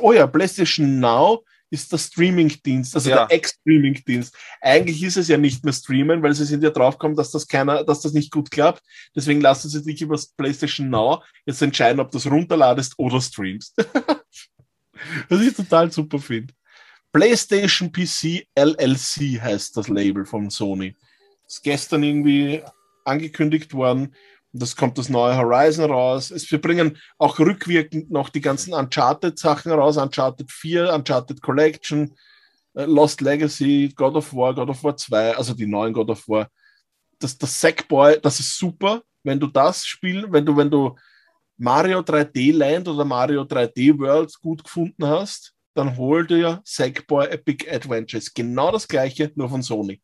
oh 0.00 0.12
ja, 0.12 0.26
PlayStation 0.26 1.00
Now 1.00 1.44
ist 1.70 1.92
der 1.92 1.98
Streaming-Dienst, 1.98 2.94
also 2.96 3.10
ja. 3.10 3.26
der 3.26 3.36
Ex-Streaming-Dienst. 3.36 4.36
Eigentlich 4.60 5.02
ist 5.02 5.16
es 5.16 5.28
ja 5.28 5.36
nicht 5.36 5.64
mehr 5.64 5.72
streamen, 5.72 6.22
weil 6.22 6.34
sie 6.34 6.44
sind 6.44 6.64
ja 6.64 6.70
draufgekommen, 6.70 7.16
dass 7.16 7.30
das 7.30 7.46
keiner, 7.46 7.84
dass 7.84 8.00
das 8.00 8.12
nicht 8.12 8.32
gut 8.32 8.50
klappt. 8.50 8.82
Deswegen 9.14 9.40
lassen 9.40 9.68
sie 9.68 9.82
dich 9.82 10.02
über 10.02 10.20
PlayStation 10.36 10.90
Now 10.90 11.22
jetzt 11.46 11.62
entscheiden, 11.62 12.00
ob 12.00 12.10
du 12.10 12.18
es 12.18 12.26
runterladest 12.28 12.94
oder 12.98 13.20
streamst. 13.20 13.76
Was 15.28 15.40
ich 15.40 15.54
total 15.54 15.90
super 15.92 16.18
finde. 16.18 16.52
PlayStation 17.12 17.90
PC 17.90 18.46
LLC 18.54 19.40
heißt 19.40 19.76
das 19.76 19.88
Label 19.88 20.24
von 20.24 20.50
Sony. 20.50 20.96
Ist 21.50 21.64
gestern 21.64 22.04
irgendwie 22.04 22.62
angekündigt 23.04 23.74
worden. 23.74 24.14
Das 24.52 24.76
kommt 24.76 24.98
das 24.98 25.08
neue 25.08 25.36
Horizon 25.36 25.90
raus. 25.90 26.30
Es, 26.30 26.48
wir 26.48 26.60
bringen 26.60 26.96
auch 27.18 27.40
rückwirkend 27.40 28.08
noch 28.08 28.28
die 28.28 28.40
ganzen 28.40 28.72
Uncharted-Sachen 28.72 29.72
raus. 29.72 29.96
Uncharted 29.96 30.48
4, 30.48 30.94
Uncharted 30.94 31.42
Collection, 31.42 32.14
äh, 32.74 32.84
Lost 32.84 33.20
Legacy, 33.20 33.92
God 33.96 34.14
of 34.14 34.32
War, 34.32 34.54
God 34.54 34.68
of 34.68 34.84
War 34.84 34.96
2, 34.96 35.36
also 35.36 35.52
die 35.52 35.66
neuen 35.66 35.92
God 35.92 36.10
of 36.10 36.28
War. 36.28 36.48
Das, 37.18 37.36
das 37.36 37.60
Sackboy, 37.60 38.20
das 38.22 38.38
ist 38.38 38.56
super, 38.56 39.02
wenn 39.24 39.40
du 39.40 39.48
das 39.48 39.84
spielst, 39.84 40.30
wenn 40.30 40.46
du, 40.46 40.56
wenn 40.56 40.70
du 40.70 40.96
Mario 41.56 41.98
3D 41.98 42.54
Land 42.54 42.86
oder 42.86 43.04
Mario 43.04 43.42
3D 43.42 43.98
World 43.98 44.32
gut 44.40 44.62
gefunden 44.62 45.04
hast, 45.04 45.52
dann 45.74 45.96
hol 45.96 46.24
dir 46.24 46.60
Sackboy 46.64 47.26
Epic 47.26 47.68
Adventures. 47.68 48.32
Genau 48.32 48.70
das 48.70 48.86
gleiche, 48.86 49.32
nur 49.34 49.48
von 49.48 49.62
Sony. 49.62 50.00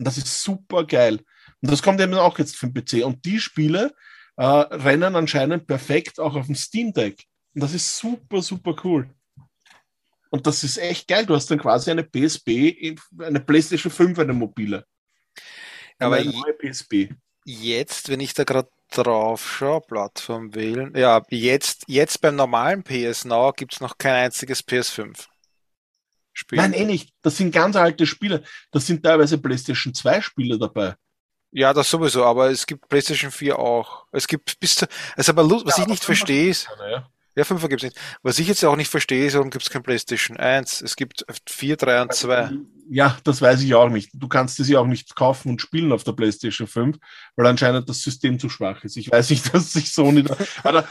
Und 0.00 0.06
das 0.06 0.16
ist 0.16 0.42
super 0.42 0.86
geil. 0.86 1.20
Und 1.60 1.70
das 1.70 1.82
kommt 1.82 2.00
eben 2.00 2.14
auch 2.14 2.38
jetzt 2.38 2.56
für 2.56 2.70
den 2.70 2.72
PC. 2.72 3.04
Und 3.04 3.22
die 3.26 3.38
Spiele 3.38 3.94
äh, 4.38 4.44
rennen 4.44 5.14
anscheinend 5.14 5.66
perfekt 5.66 6.18
auch 6.18 6.36
auf 6.36 6.46
dem 6.46 6.54
Steam 6.54 6.94
Deck. 6.94 7.22
Und 7.54 7.62
das 7.62 7.74
ist 7.74 7.98
super, 7.98 8.40
super 8.40 8.74
cool. 8.82 9.10
Und 10.30 10.46
das 10.46 10.64
ist 10.64 10.78
echt 10.78 11.06
geil. 11.06 11.26
Du 11.26 11.34
hast 11.34 11.50
dann 11.50 11.58
quasi 11.58 11.90
eine 11.90 12.02
PSP, 12.02 12.96
eine 13.18 13.40
PlayStation 13.40 13.92
5, 13.92 14.20
eine 14.20 14.32
mobile. 14.32 14.86
Aber 15.98 16.16
eine 16.16 16.30
neue 16.30 16.54
PSP. 16.54 17.10
Jetzt, 17.44 18.08
wenn 18.08 18.20
ich 18.20 18.32
da 18.32 18.44
gerade 18.44 18.70
drauf 18.90 19.46
schaue, 19.46 19.82
Plattform 19.82 20.54
wählen, 20.54 20.96
ja, 20.96 21.20
jetzt, 21.28 21.84
jetzt 21.88 22.22
beim 22.22 22.36
normalen 22.36 22.82
PS 22.82 23.26
Now 23.26 23.52
gibt 23.52 23.74
es 23.74 23.80
noch 23.82 23.98
kein 23.98 24.14
einziges 24.14 24.66
PS5. 24.66 25.26
Spiel. 26.32 26.58
Nein, 26.58 26.72
eh 26.72 26.84
nicht. 26.84 27.10
Das 27.22 27.36
sind 27.36 27.52
ganz 27.52 27.76
alte 27.76 28.06
Spiele. 28.06 28.42
Das 28.70 28.86
sind 28.86 29.02
teilweise 29.02 29.38
PlayStation 29.38 29.94
2 29.94 30.20
Spiele 30.20 30.58
dabei. 30.58 30.94
Ja, 31.52 31.72
das 31.72 31.90
sowieso, 31.90 32.24
aber 32.24 32.50
es 32.50 32.64
gibt 32.64 32.88
PlayStation 32.88 33.30
4 33.30 33.58
auch. 33.58 34.06
Es 34.12 34.28
gibt 34.28 34.58
bis 34.60 34.76
zu, 34.76 34.86
also 35.16 35.32
aber 35.32 35.50
was 35.50 35.76
ja, 35.76 35.82
ich 35.82 35.88
nicht 35.88 36.04
verstehe 36.04 36.48
ist, 36.48 36.68
ja. 36.78 37.08
ja, 37.34 37.44
5 37.44 37.60
gibt 37.68 37.82
es 37.82 37.90
nicht. 37.90 38.00
Was 38.22 38.38
ich 38.38 38.46
jetzt 38.46 38.64
auch 38.64 38.76
nicht 38.76 38.88
verstehe, 38.88 39.26
ist, 39.26 39.34
warum 39.34 39.50
gibt 39.50 39.64
es 39.64 39.70
kein 39.70 39.82
PlayStation 39.82 40.36
1? 40.36 40.80
Es 40.82 40.94
gibt 40.94 41.26
4, 41.48 41.76
3 41.76 42.02
und 42.02 42.14
2. 42.14 42.50
Ja, 42.88 43.16
das 43.24 43.42
weiß 43.42 43.62
ich 43.62 43.74
auch 43.74 43.88
nicht. 43.88 44.10
Du 44.14 44.28
kannst 44.28 44.60
es 44.60 44.68
ja 44.68 44.78
auch 44.78 44.86
nicht 44.86 45.16
kaufen 45.16 45.50
und 45.50 45.60
spielen 45.60 45.90
auf 45.90 46.04
der 46.04 46.12
PlayStation 46.12 46.68
5, 46.68 46.98
weil 47.34 47.46
anscheinend 47.46 47.88
das 47.88 48.00
System 48.00 48.38
zu 48.38 48.48
schwach 48.48 48.84
ist. 48.84 48.96
Ich 48.96 49.10
weiß 49.10 49.30
nicht, 49.30 49.52
dass 49.54 49.72
sich 49.72 49.92
Sony 49.92 50.22
da, 50.22 50.36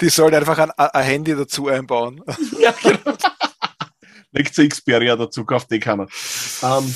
Die 0.00 0.08
sollen 0.08 0.34
einfach 0.34 0.58
ein, 0.58 0.70
ein 0.70 1.04
Handy 1.04 1.34
dazu 1.34 1.68
einbauen. 1.68 2.22
ja, 2.58 2.72
genau. 2.82 3.16
Nächste 4.34 4.68
Xperia 4.68 5.16
dazu 5.16 5.44
kauft 5.44 5.70
eh 5.72 5.78
keiner. 5.78 6.08
Ähm, 6.62 6.94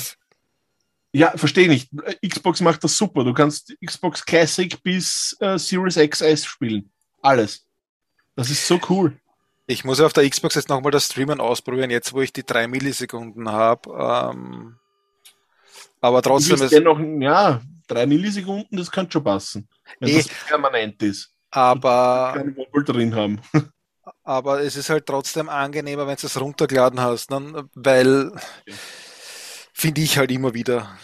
ja, 1.13 1.31
verstehe 1.35 1.69
nicht. 1.69 1.89
Xbox 2.27 2.61
macht 2.61 2.83
das 2.83 2.97
super. 2.97 3.23
Du 3.23 3.33
kannst 3.33 3.73
Xbox 3.83 4.23
Classic 4.25 4.81
bis 4.83 5.35
äh, 5.39 5.57
Series 5.57 5.95
XS 5.95 6.45
spielen. 6.45 6.91
Alles. 7.21 7.65
Das 8.35 8.49
ist 8.49 8.67
so 8.67 8.79
cool. 8.89 9.17
Ich 9.65 9.85
muss 9.85 10.01
auf 10.01 10.13
der 10.13 10.29
Xbox 10.29 10.55
jetzt 10.55 10.69
nochmal 10.69 10.91
das 10.91 11.05
Streamen 11.05 11.39
ausprobieren, 11.39 11.91
jetzt 11.91 12.13
wo 12.13 12.21
ich 12.21 12.33
die 12.33 12.45
drei 12.45 12.67
Millisekunden 12.67 13.49
habe. 13.49 13.89
Ähm, 14.33 14.75
aber 16.01 16.21
trotzdem 16.21 16.61
ist. 16.61 16.71
Dennoch, 16.71 16.99
ja, 16.99 17.61
drei 17.87 18.05
Millisekunden, 18.05 18.77
das 18.77 18.91
kann 18.91 19.09
schon 19.09 19.23
passen. 19.23 19.69
Wenn 19.99 20.09
eh, 20.09 20.17
das 20.17 20.27
permanent 20.47 21.01
ist. 21.03 21.33
Aber. 21.51 22.33
Keine 22.35 22.55
Wobble 22.57 22.83
drin 22.83 23.15
haben. 23.15 23.41
Aber 24.23 24.61
es 24.61 24.75
ist 24.75 24.89
halt 24.89 25.05
trotzdem 25.05 25.49
angenehmer, 25.49 26.07
wenn 26.07 26.17
du 26.17 26.27
es 26.27 26.39
runtergeladen 26.39 26.99
hast, 27.01 27.31
ne? 27.31 27.67
weil. 27.75 28.31
Ja 28.65 28.73
finde 29.79 30.01
ich 30.01 30.17
halt 30.17 30.31
immer 30.31 30.53
wieder. 30.53 30.97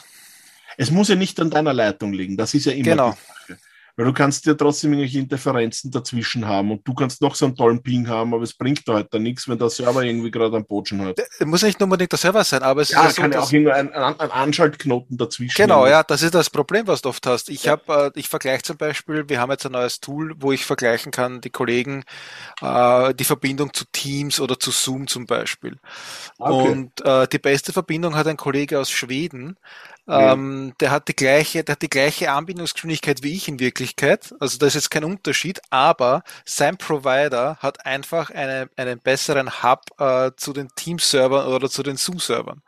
Es 0.78 0.91
muss 0.91 1.08
ja 1.08 1.16
nicht 1.16 1.39
an 1.39 1.49
deiner 1.49 1.74
Leitung 1.74 2.12
liegen, 2.12 2.36
das 2.36 2.53
ist 2.53 2.66
ja 2.66 2.74
immer 2.74 2.84
genau. 2.84 3.12
die 3.12 3.53
Sache. 3.53 3.60
Weil 3.97 4.05
du 4.05 4.13
kannst 4.13 4.45
ja 4.45 4.53
trotzdem 4.55 4.91
irgendwelche 4.91 5.19
Interferenzen 5.19 5.89
dazwischen 5.89 6.45
haben 6.45 6.71
und 6.71 6.85
du 6.85 6.93
kannst 6.93 7.21
noch 7.21 7.33
so 7.33 7.45
einen 7.45 7.55
tollen 7.55 7.81
Ping 7.81 8.07
haben, 8.09 8.33
aber 8.33 8.43
es 8.43 8.53
bringt 8.53 8.85
da 8.87 8.95
halt 8.95 9.13
dann 9.13 9.23
nichts, 9.23 9.47
wenn 9.47 9.57
der 9.57 9.69
Server 9.69 10.03
irgendwie 10.03 10.31
gerade 10.31 10.57
am 10.57 10.65
Boden 10.65 11.01
hat. 11.01 11.19
Äh, 11.39 11.45
muss 11.45 11.63
nicht 11.63 11.81
unbedingt 11.81 12.11
der 12.11 12.19
Server 12.19 12.43
sein, 12.43 12.61
aber 12.61 12.81
es 12.81 12.89
ja, 12.89 13.05
ist 13.07 13.17
ja 13.17 13.23
kann 13.23 13.31
ja 13.31 13.39
auch 13.39 13.51
immer 13.53 13.73
ein, 13.73 13.93
ein, 13.93 14.19
ein, 14.19 14.31
Anschaltknoten 14.31 15.17
dazwischen. 15.17 15.55
Genau, 15.55 15.83
haben. 15.83 15.91
ja, 15.91 16.03
das 16.03 16.21
ist 16.23 16.35
das 16.35 16.49
Problem, 16.49 16.87
was 16.87 17.01
du 17.01 17.09
oft 17.09 17.25
hast. 17.25 17.49
Ich 17.49 17.63
ja. 17.63 17.73
habe, 17.73 18.11
äh, 18.13 18.19
ich 18.19 18.27
vergleiche 18.27 18.63
zum 18.63 18.77
Beispiel, 18.77 19.29
wir 19.29 19.39
haben 19.39 19.51
jetzt 19.51 19.65
ein 19.65 19.71
neues 19.71 20.01
Tool, 20.01 20.35
wo 20.39 20.51
ich 20.51 20.65
vergleichen 20.65 21.13
kann, 21.13 21.39
die 21.39 21.49
Kollegen, 21.49 22.03
äh, 22.61 23.13
die 23.13 23.23
Verbindung 23.23 23.73
zu 23.73 23.85
Teams 23.93 24.41
oder 24.41 24.59
zu 24.59 24.71
Zoom 24.71 25.07
zum 25.07 25.25
Beispiel. 25.25 25.77
Ah, 26.37 26.51
okay. 26.51 26.69
Und 26.69 27.05
äh, 27.05 27.27
die 27.29 27.39
beste 27.39 27.71
Verbindung 27.71 28.15
hat 28.15 28.27
ein 28.27 28.37
Kollege 28.37 28.77
aus 28.77 28.91
Schweden, 28.91 29.57
ähm, 30.08 30.74
der 30.80 30.91
hat 30.91 31.08
die 31.08 31.16
gleiche, 31.16 31.64
der 31.64 31.74
hat 31.74 31.82
die 31.82 31.89
gleiche 31.89 32.32
Anbindungsgeschwindigkeit 32.32 33.24
wie 33.24 33.34
ich 33.34 33.47
in 33.47 33.60
Wirklichkeit. 33.60 34.34
Also 34.39 34.58
da 34.58 34.68
ist 34.68 34.76
jetzt 34.76 34.91
kein 34.91 35.03
Unterschied, 35.03 35.62
aber 35.72 36.24
sein 36.45 36.78
Provider 36.78 37.58
hat 37.58 37.86
einfach 37.86 38.30
eine, 38.30 38.70
einen 38.76 38.99
besseren 38.99 39.64
Hub 39.64 39.82
äh, 39.99 40.32
zu 40.38 40.53
den 40.53 40.70
Team-Servern 40.76 41.47
oder 41.47 41.70
zu 41.70 41.82
den 41.82 41.97
Zoom-Servern. 41.97 42.62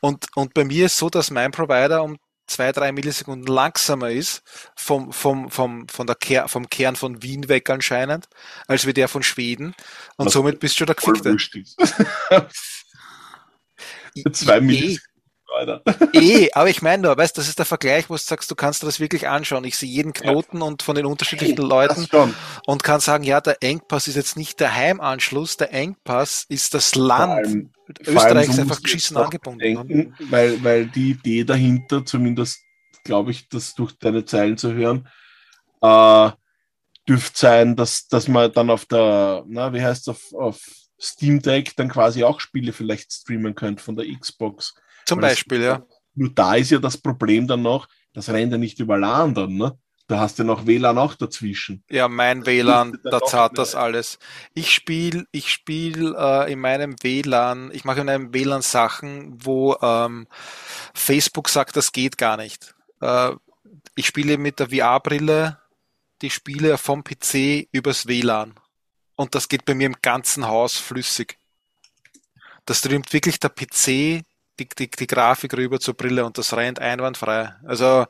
Und, 0.00 0.26
und 0.36 0.54
bei 0.54 0.64
mir 0.64 0.86
ist 0.86 0.96
so, 0.96 1.10
dass 1.10 1.30
mein 1.30 1.50
Provider 1.50 2.02
um 2.02 2.16
zwei, 2.46 2.70
drei 2.72 2.92
Millisekunden 2.92 3.52
langsamer 3.52 4.10
ist 4.10 4.42
vom, 4.76 5.12
vom, 5.12 5.50
vom, 5.50 5.88
von 5.88 6.06
der 6.06 6.16
Ker 6.16 6.46
vom 6.46 6.68
Kern 6.68 6.94
von 6.94 7.22
Wien 7.22 7.48
weg 7.48 7.70
anscheinend, 7.70 8.28
als 8.68 8.86
wie 8.86 8.92
der 8.92 9.08
von 9.08 9.22
Schweden. 9.22 9.74
Und 10.16 10.26
Was 10.26 10.34
somit 10.34 10.60
bist 10.60 10.78
du 10.78 10.84
der 10.84 10.94
Gefickte. 10.94 11.36
zwei 14.32 14.60
Millisekunden. 14.60 15.13
Alter. 15.54 15.82
Eh, 16.12 16.50
aber 16.52 16.70
ich 16.70 16.82
meine 16.82 17.02
nur, 17.02 17.16
weißt, 17.16 17.36
das 17.36 17.48
ist 17.48 17.58
der 17.58 17.66
Vergleich, 17.66 18.08
wo 18.08 18.14
du 18.14 18.20
sagst, 18.20 18.50
du 18.50 18.54
kannst 18.54 18.82
das 18.82 19.00
wirklich 19.00 19.28
anschauen. 19.28 19.64
Ich 19.64 19.76
sehe 19.76 19.88
jeden 19.88 20.12
Knoten 20.12 20.58
ja. 20.58 20.64
und 20.64 20.82
von 20.82 20.94
den 20.94 21.06
unterschiedlichen 21.06 21.56
hey, 21.56 21.66
Leuten 21.66 22.08
und 22.66 22.82
kann 22.82 23.00
sagen, 23.00 23.24
ja, 23.24 23.40
der 23.40 23.62
Engpass 23.62 24.08
ist 24.08 24.16
jetzt 24.16 24.36
nicht 24.36 24.60
der 24.60 24.74
Heimanschluss, 24.74 25.56
der 25.56 25.72
Engpass 25.72 26.44
ist 26.48 26.74
das 26.74 26.94
Land. 26.94 27.46
Allem, 27.46 27.70
Österreich 28.06 28.48
ist 28.48 28.58
einfach 28.58 28.82
geschissen 28.82 29.16
angebunden. 29.16 29.60
Denken, 29.60 30.14
weil, 30.30 30.62
weil 30.62 30.86
die 30.86 31.10
Idee 31.10 31.44
dahinter, 31.44 32.04
zumindest 32.04 32.60
glaube 33.04 33.30
ich, 33.30 33.48
das 33.48 33.74
durch 33.74 33.92
deine 33.98 34.24
Zeilen 34.24 34.56
zu 34.56 34.72
hören, 34.72 35.08
äh, 35.82 36.30
dürfte 37.08 37.38
sein, 37.38 37.76
dass, 37.76 38.08
dass 38.08 38.28
man 38.28 38.52
dann 38.52 38.70
auf 38.70 38.86
der, 38.86 39.44
na, 39.46 39.72
wie 39.72 39.82
heißt 39.82 40.08
es, 40.08 40.08
auf, 40.08 40.34
auf 40.34 40.60
Steam 41.00 41.42
Deck 41.42 41.76
dann 41.76 41.88
quasi 41.88 42.24
auch 42.24 42.40
Spiele 42.40 42.72
vielleicht 42.72 43.12
streamen 43.12 43.54
könnte 43.54 43.82
von 43.82 43.96
der 43.96 44.06
Xbox. 44.18 44.74
Zum 45.06 45.20
Weil 45.20 45.30
Beispiel, 45.30 45.60
das, 45.60 45.78
ja. 45.78 45.86
Nur 46.14 46.30
da 46.30 46.54
ist 46.54 46.70
ja 46.70 46.78
das 46.78 46.96
Problem 46.96 47.46
dann 47.46 47.62
noch, 47.62 47.88
das 48.12 48.28
rennt 48.28 48.52
ja 48.52 48.58
nicht 48.58 48.78
über 48.78 48.98
LAN 48.98 49.34
dann, 49.34 49.56
ne? 49.56 49.78
Da 50.06 50.20
hast 50.20 50.38
du 50.38 50.44
noch 50.44 50.66
WLAN 50.66 50.98
auch 50.98 51.14
dazwischen. 51.14 51.82
Ja, 51.88 52.08
mein 52.08 52.44
WLAN, 52.44 52.98
da 53.04 53.22
zahlt 53.22 53.56
das 53.56 53.74
alles. 53.74 54.18
Ich 54.52 54.70
spiele 54.70 55.24
ich 55.32 55.50
spiel, 55.50 56.14
äh, 56.18 56.52
in 56.52 56.60
meinem 56.60 56.96
WLAN, 57.02 57.70
ich 57.72 57.84
mache 57.84 58.00
in 58.00 58.06
meinem 58.06 58.34
WLAN 58.34 58.60
Sachen, 58.60 59.32
wo 59.42 59.76
ähm, 59.80 60.26
Facebook 60.92 61.48
sagt, 61.48 61.76
das 61.76 61.92
geht 61.92 62.18
gar 62.18 62.36
nicht. 62.36 62.74
Äh, 63.00 63.30
ich 63.94 64.06
spiele 64.06 64.36
mit 64.36 64.58
der 64.60 64.68
VR-Brille 64.68 65.58
die 66.20 66.30
Spiele 66.30 66.76
vom 66.76 67.02
PC 67.02 67.68
übers 67.72 68.06
WLAN. 68.06 68.54
Und 69.16 69.34
das 69.34 69.48
geht 69.48 69.64
bei 69.64 69.74
mir 69.74 69.86
im 69.86 69.96
ganzen 70.02 70.46
Haus 70.46 70.76
flüssig. 70.76 71.38
Das 72.66 72.78
streamt 72.78 73.12
wirklich 73.14 73.40
der 73.40 73.50
PC 73.50 74.24
die, 74.58 74.68
die, 74.68 74.90
die 74.90 75.06
Grafik 75.06 75.54
rüber 75.54 75.80
zur 75.80 75.94
Brille 75.94 76.24
und 76.24 76.38
das 76.38 76.54
rennt 76.54 76.78
einwandfrei. 76.78 77.54
Also 77.64 78.06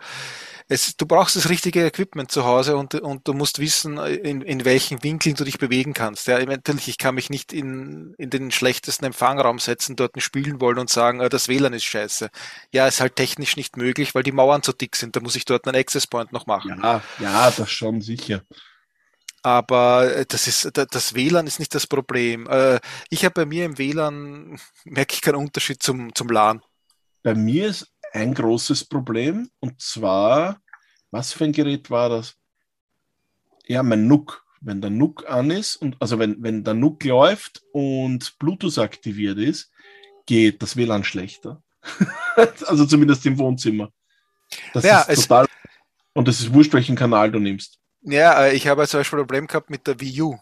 es, 0.68 0.96
du 0.96 1.06
brauchst 1.06 1.36
das 1.36 1.50
richtige 1.50 1.84
Equipment 1.84 2.30
zu 2.30 2.44
Hause 2.44 2.76
und, 2.76 2.94
und 2.94 3.28
du 3.28 3.34
musst 3.34 3.58
wissen, 3.58 3.98
in, 3.98 4.40
in 4.40 4.64
welchen 4.64 5.02
Winkeln 5.02 5.34
du 5.34 5.44
dich 5.44 5.58
bewegen 5.58 5.92
kannst. 5.92 6.26
Ja, 6.26 6.42
natürlich, 6.42 6.88
ich 6.88 6.98
kann 6.98 7.14
mich 7.14 7.28
nicht 7.28 7.52
in, 7.52 8.14
in 8.16 8.30
den 8.30 8.50
schlechtesten 8.50 9.04
Empfangraum 9.04 9.58
setzen, 9.58 9.94
dort 9.96 10.20
spielen 10.22 10.60
wollen 10.60 10.78
und 10.78 10.88
sagen, 10.88 11.20
äh, 11.20 11.28
das 11.28 11.48
WLAN 11.48 11.74
ist 11.74 11.84
scheiße. 11.84 12.30
Ja, 12.72 12.86
ist 12.86 13.00
halt 13.00 13.16
technisch 13.16 13.56
nicht 13.56 13.76
möglich, 13.76 14.14
weil 14.14 14.22
die 14.22 14.32
Mauern 14.32 14.62
zu 14.62 14.72
dick 14.72 14.96
sind. 14.96 15.16
Da 15.16 15.20
muss 15.20 15.36
ich 15.36 15.44
dort 15.44 15.66
einen 15.66 15.76
Access 15.76 16.06
Point 16.06 16.32
noch 16.32 16.46
machen. 16.46 16.80
Ja, 16.82 17.02
ja, 17.18 17.50
das 17.50 17.70
schon 17.70 18.00
sicher. 18.00 18.42
Aber 19.44 20.10
äh, 20.16 20.26
das 20.26 20.46
ist 20.46 20.70
das 20.74 21.14
WLAN 21.14 21.46
ist 21.46 21.58
nicht 21.58 21.74
das 21.74 21.86
Problem. 21.86 22.48
Äh, 22.48 22.80
ich 23.10 23.26
habe 23.26 23.34
bei 23.34 23.44
mir 23.44 23.66
im 23.66 23.76
WLAN 23.76 24.58
merke 24.84 25.14
ich 25.14 25.20
keinen 25.20 25.36
Unterschied 25.36 25.82
zum, 25.82 26.14
zum 26.14 26.28
LAN. 26.28 26.62
Bei 27.22 27.34
mir 27.34 27.68
ist 27.68 27.86
ein 28.14 28.32
großes 28.32 28.86
Problem 28.86 29.50
und 29.60 29.80
zwar, 29.82 30.60
was 31.10 31.34
für 31.34 31.44
ein 31.44 31.52
Gerät 31.52 31.90
war 31.90 32.08
das? 32.08 32.36
Ja, 33.66 33.82
mein 33.82 34.06
NUC. 34.06 34.42
Wenn 34.62 34.80
der 34.80 34.88
NUC 34.88 35.28
an 35.28 35.50
ist 35.50 35.76
und 35.76 35.96
also 36.00 36.18
wenn, 36.18 36.42
wenn 36.42 36.64
der 36.64 36.72
NUC 36.72 37.04
läuft 37.04 37.62
und 37.72 38.38
Bluetooth 38.38 38.78
aktiviert 38.78 39.36
ist, 39.36 39.70
geht 40.24 40.62
das 40.62 40.74
WLAN 40.74 41.04
schlechter. 41.04 41.62
also 42.66 42.86
zumindest 42.86 43.26
im 43.26 43.38
Wohnzimmer. 43.38 43.92
Das 44.72 44.84
Ja, 44.84 45.02
ist 45.02 45.28
total. 45.28 45.46
Und 46.14 46.28
es 46.28 46.40
ist 46.40 46.54
wurscht, 46.54 46.72
welchen 46.72 46.96
Kanal 46.96 47.30
du 47.30 47.38
nimmst. 47.38 47.78
Ja, 48.04 48.44
äh, 48.46 48.54
ich 48.54 48.66
habe 48.68 48.86
zum 48.86 49.00
Beispiel 49.00 49.18
ein 49.18 49.22
Problem 49.22 49.46
gehabt 49.46 49.70
mit 49.70 49.86
der 49.86 49.98
Wii 50.00 50.22
U. 50.22 50.38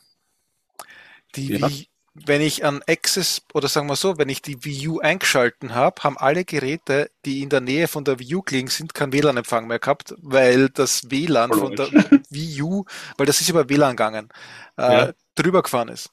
Die 1.36 1.48
Ja. 1.48 1.68
Wii, 1.68 1.88
wenn 2.14 2.42
ich 2.42 2.64
an 2.64 2.82
Access, 2.86 3.42
oder 3.54 3.68
sagen 3.68 3.86
wir 3.86 3.96
so, 3.96 4.18
wenn 4.18 4.28
ich 4.28 4.42
die 4.42 4.64
Wii 4.64 4.88
U 4.88 5.00
eingeschalten 5.00 5.74
habe, 5.74 6.02
haben 6.02 6.18
alle 6.18 6.44
Geräte, 6.44 7.10
die 7.24 7.42
in 7.42 7.48
der 7.48 7.60
Nähe 7.60 7.88
von 7.88 8.04
der 8.04 8.18
Wii 8.18 8.34
U 8.34 8.42
gelegen 8.42 8.68
sind, 8.68 8.94
keinen 8.94 9.12
WLAN-Empfang 9.12 9.66
mehr 9.66 9.78
gehabt, 9.78 10.14
weil 10.18 10.68
das 10.68 11.10
WLAN 11.10 11.52
von 11.52 11.74
der 11.74 11.88
Wii 12.30 12.62
U, 12.62 12.84
weil 13.16 13.26
das 13.26 13.40
ist 13.40 13.48
über 13.48 13.68
WLAN 13.68 13.92
gegangen, 13.96 14.28
äh, 14.76 15.06
Ja. 15.06 15.12
drüber 15.34 15.62
gefahren 15.62 15.88
ist. 15.88 16.10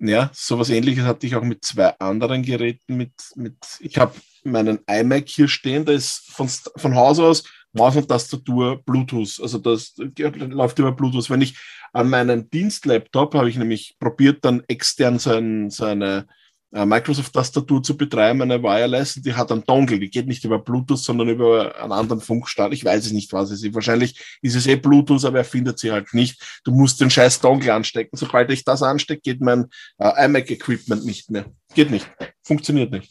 Ja, 0.00 0.30
sowas 0.32 0.70
ähnliches 0.70 1.04
hatte 1.04 1.26
ich 1.26 1.34
auch 1.34 1.42
mit 1.42 1.64
zwei 1.64 1.88
anderen 1.98 2.42
Geräten. 2.42 2.96
Mit, 2.96 3.12
mit, 3.34 3.56
ich 3.80 3.98
habe 3.98 4.14
meinen 4.44 4.78
iMac 4.88 5.28
hier 5.28 5.48
stehen, 5.48 5.84
da 5.84 5.92
ist 5.92 6.30
von, 6.30 6.48
von 6.48 6.94
Haus 6.94 7.18
aus 7.18 7.44
Maus 7.72 7.96
und 7.96 8.08
Tastatur 8.08 8.82
Bluetooth. 8.84 9.40
Also 9.40 9.58
das 9.58 9.94
läuft 9.96 10.78
über 10.78 10.92
Bluetooth. 10.92 11.30
Wenn 11.30 11.42
ich 11.42 11.58
an 11.92 12.08
meinen 12.08 12.50
Dienstlaptop 12.50 13.34
habe 13.34 13.48
ich 13.48 13.56
nämlich 13.56 13.96
probiert, 13.98 14.44
dann 14.44 14.62
extern 14.68 15.18
sein, 15.18 15.70
seine 15.70 16.26
äh, 16.72 16.84
Microsoft-Tastatur 16.84 17.82
zu 17.82 17.96
betreiben, 17.96 18.42
eine 18.42 18.62
Wireless, 18.62 19.16
und 19.16 19.24
die 19.24 19.34
hat 19.34 19.50
einen 19.50 19.64
Dongle, 19.64 19.98
die 19.98 20.10
geht 20.10 20.26
nicht 20.26 20.44
über 20.44 20.58
Bluetooth, 20.58 20.98
sondern 20.98 21.28
über 21.28 21.80
einen 21.80 21.92
anderen 21.92 22.20
Funkstand. 22.20 22.74
Ich 22.74 22.84
weiß 22.84 23.06
es 23.06 23.12
nicht, 23.12 23.32
was 23.32 23.50
es 23.50 23.62
ist. 23.62 23.74
Wahrscheinlich 23.74 24.38
ist 24.42 24.54
es 24.54 24.66
eh 24.66 24.76
Bluetooth, 24.76 25.24
aber 25.24 25.38
er 25.38 25.44
findet 25.44 25.78
sie 25.78 25.92
halt 25.92 26.12
nicht. 26.12 26.60
Du 26.64 26.72
musst 26.72 27.00
den 27.00 27.08
scheiß 27.08 27.40
Dongle 27.40 27.72
anstecken. 27.72 28.18
Sobald 28.18 28.50
ich 28.50 28.64
das 28.64 28.82
anstecke, 28.82 29.22
geht 29.22 29.40
mein 29.40 29.66
äh, 29.98 30.26
iMac-Equipment 30.26 31.06
nicht 31.06 31.30
mehr. 31.30 31.46
Geht 31.74 31.90
nicht. 31.90 32.06
Funktioniert 32.42 32.92
nicht. 32.92 33.10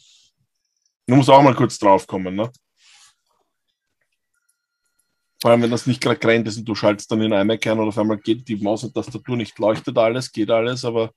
Du 1.08 1.16
musst 1.16 1.30
auch 1.30 1.42
mal 1.42 1.54
kurz 1.54 1.78
draufkommen, 1.78 2.36
ne? 2.36 2.50
Vor 5.40 5.50
allem, 5.50 5.62
wenn 5.62 5.70
das 5.70 5.86
nicht 5.86 6.00
gerade 6.00 6.18
grennt 6.18 6.48
ist 6.48 6.58
und 6.58 6.64
du 6.64 6.74
schaltest 6.74 7.10
dann 7.10 7.22
in 7.22 7.32
iMac 7.32 7.66
ein 7.66 7.78
und 7.78 7.88
auf 7.88 7.98
einmal 7.98 8.18
geht 8.18 8.48
die 8.48 8.56
Maus 8.56 8.82
und 8.82 8.94
Tastatur 8.94 9.36
nicht, 9.36 9.58
leuchtet 9.58 9.96
alles, 9.96 10.32
geht 10.32 10.50
alles, 10.50 10.84
aber 10.84 11.12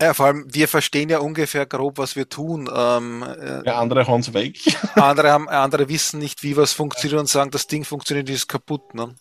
Ja, 0.00 0.14
vor 0.14 0.26
allem, 0.26 0.46
wir 0.48 0.68
verstehen 0.68 1.08
ja 1.08 1.18
ungefähr 1.18 1.66
grob, 1.66 1.98
was 1.98 2.14
wir 2.14 2.28
tun. 2.28 2.70
Ähm, 2.72 3.22
äh, 3.22 3.64
der 3.64 3.78
andere 3.78 4.06
hauen 4.06 4.22
weg. 4.32 4.58
andere 4.94 5.32
haben, 5.32 5.48
andere 5.48 5.88
wissen 5.88 6.20
nicht, 6.20 6.42
wie 6.44 6.56
was 6.56 6.72
funktioniert 6.72 7.20
und 7.20 7.28
sagen, 7.28 7.50
das 7.50 7.66
Ding 7.66 7.84
funktioniert, 7.84 8.30
ist 8.30 8.46
kaputt. 8.46 8.94
Ne? 8.94 9.14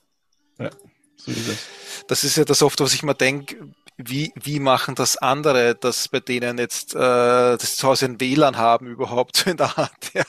So 1.18 1.32
ist 1.32 1.48
es. 1.48 1.68
Das 2.08 2.24
ist 2.24 2.38
ja 2.38 2.46
das 2.46 2.62
oft, 2.62 2.80
was 2.80 2.94
ich 2.94 3.04
mir 3.04 3.14
denke, 3.14 3.58
wie, 4.02 4.32
wie 4.36 4.62
machen 4.62 4.96
das 4.96 5.18
andere, 5.18 5.76
dass 5.76 6.08
bei 6.08 6.22
denen 6.22 6.58
jetzt 6.58 6.96
äh, 6.96 6.98
das 6.98 7.76
zu 7.76 7.86
Hause 7.86 8.06
ein 8.06 8.22
WLAN 8.22 8.56
haben 8.56 8.88
überhaupt 8.88 9.36
so 9.36 9.50
in 9.50 9.58
der 9.58 9.78
Art. 9.78 9.92
Ja. 10.14 10.24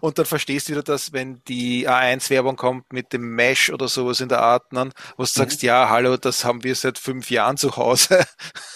Und 0.00 0.18
dann 0.18 0.26
verstehst 0.26 0.68
du 0.68 0.72
wieder, 0.72 0.82
dass 0.82 1.12
wenn 1.14 1.40
die 1.48 1.88
A1-Werbung 1.88 2.56
kommt 2.56 2.92
mit 2.92 3.14
dem 3.14 3.34
Mesh 3.34 3.70
oder 3.70 3.88
sowas 3.88 4.20
in 4.20 4.28
der 4.28 4.42
Art, 4.42 4.72
ne, 4.72 4.90
wo 5.16 5.22
du 5.22 5.28
sagst, 5.28 5.62
ja, 5.62 5.88
hallo, 5.88 6.18
das 6.18 6.44
haben 6.44 6.62
wir 6.62 6.74
seit 6.74 6.98
fünf 6.98 7.30
Jahren 7.30 7.56
zu 7.56 7.76
Hause. 7.76 8.26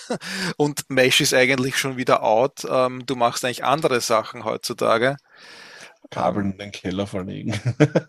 Und 0.57 0.89
Mesh 0.89 1.21
ist 1.21 1.35
eigentlich 1.35 1.77
schon 1.77 1.99
wieder 1.99 2.23
out. 2.23 2.67
Ähm, 2.69 3.05
du 3.05 3.17
machst 3.17 3.45
eigentlich 3.45 3.65
andere 3.65 4.01
Sachen 4.01 4.45
heutzutage. 4.45 5.17
Kabel 6.11 6.45
in 6.45 6.59
den 6.59 6.73
Keller 6.73 7.07
verlegen. 7.07 7.61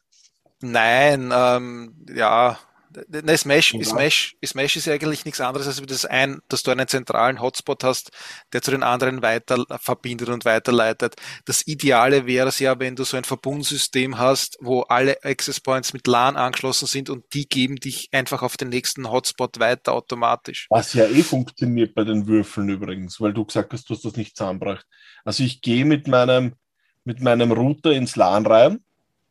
Nein, 0.61 1.32
ähm, 1.36 2.05
ja, 2.13 2.57
ne, 3.07 3.37
Smash, 3.37 3.73
Ja. 3.73 3.83
Smash, 3.83 4.35
Smash 4.45 4.75
ist 4.75 4.87
eigentlich 4.87 5.25
nichts 5.25 5.41
anderes, 5.41 5.67
als 5.67 5.81
das 5.81 6.05
ein, 6.05 6.41
dass 6.49 6.63
du 6.63 6.71
einen 6.71 6.87
zentralen 6.87 7.41
Hotspot 7.41 7.83
hast, 7.83 8.11
der 8.53 8.61
zu 8.61 8.71
den 8.71 8.83
anderen 8.83 9.21
weiter 9.21 9.65
verbindet 9.79 10.29
und 10.29 10.45
weiterleitet. 10.45 11.15
Das 11.45 11.65
Ideale 11.67 12.25
wäre 12.25 12.49
es 12.49 12.59
ja, 12.59 12.79
wenn 12.79 12.95
du 12.95 13.03
so 13.03 13.17
ein 13.17 13.23
Verbundsystem 13.23 14.17
hast, 14.17 14.57
wo 14.61 14.81
alle 14.81 15.23
Access 15.23 15.59
Points 15.59 15.93
mit 15.93 16.07
LAN 16.07 16.37
angeschlossen 16.37 16.87
sind 16.87 17.09
und 17.09 17.25
die 17.33 17.47
geben 17.47 17.77
dich 17.77 18.09
einfach 18.11 18.41
auf 18.43 18.57
den 18.57 18.69
nächsten 18.69 19.09
Hotspot 19.11 19.59
weiter 19.59 19.93
automatisch. 19.93 20.67
Was 20.69 20.93
ja 20.93 21.05
eh 21.07 21.23
funktioniert 21.23 21.95
bei 21.95 22.03
den 22.03 22.27
Würfeln 22.27 22.69
übrigens, 22.69 23.19
weil 23.21 23.33
du 23.33 23.45
gesagt 23.45 23.73
hast, 23.73 23.89
du 23.89 23.93
hast 23.95 24.05
das 24.05 24.15
nicht 24.15 24.35
zusammengebracht. 24.37 24.85
Also 25.25 25.43
ich 25.43 25.61
gehe 25.61 25.85
mit 25.85 26.07
meinem, 26.07 26.53
mit 27.03 27.21
meinem 27.21 27.51
Router 27.51 27.91
ins 27.91 28.15
LAN 28.15 28.45
rein 28.45 28.79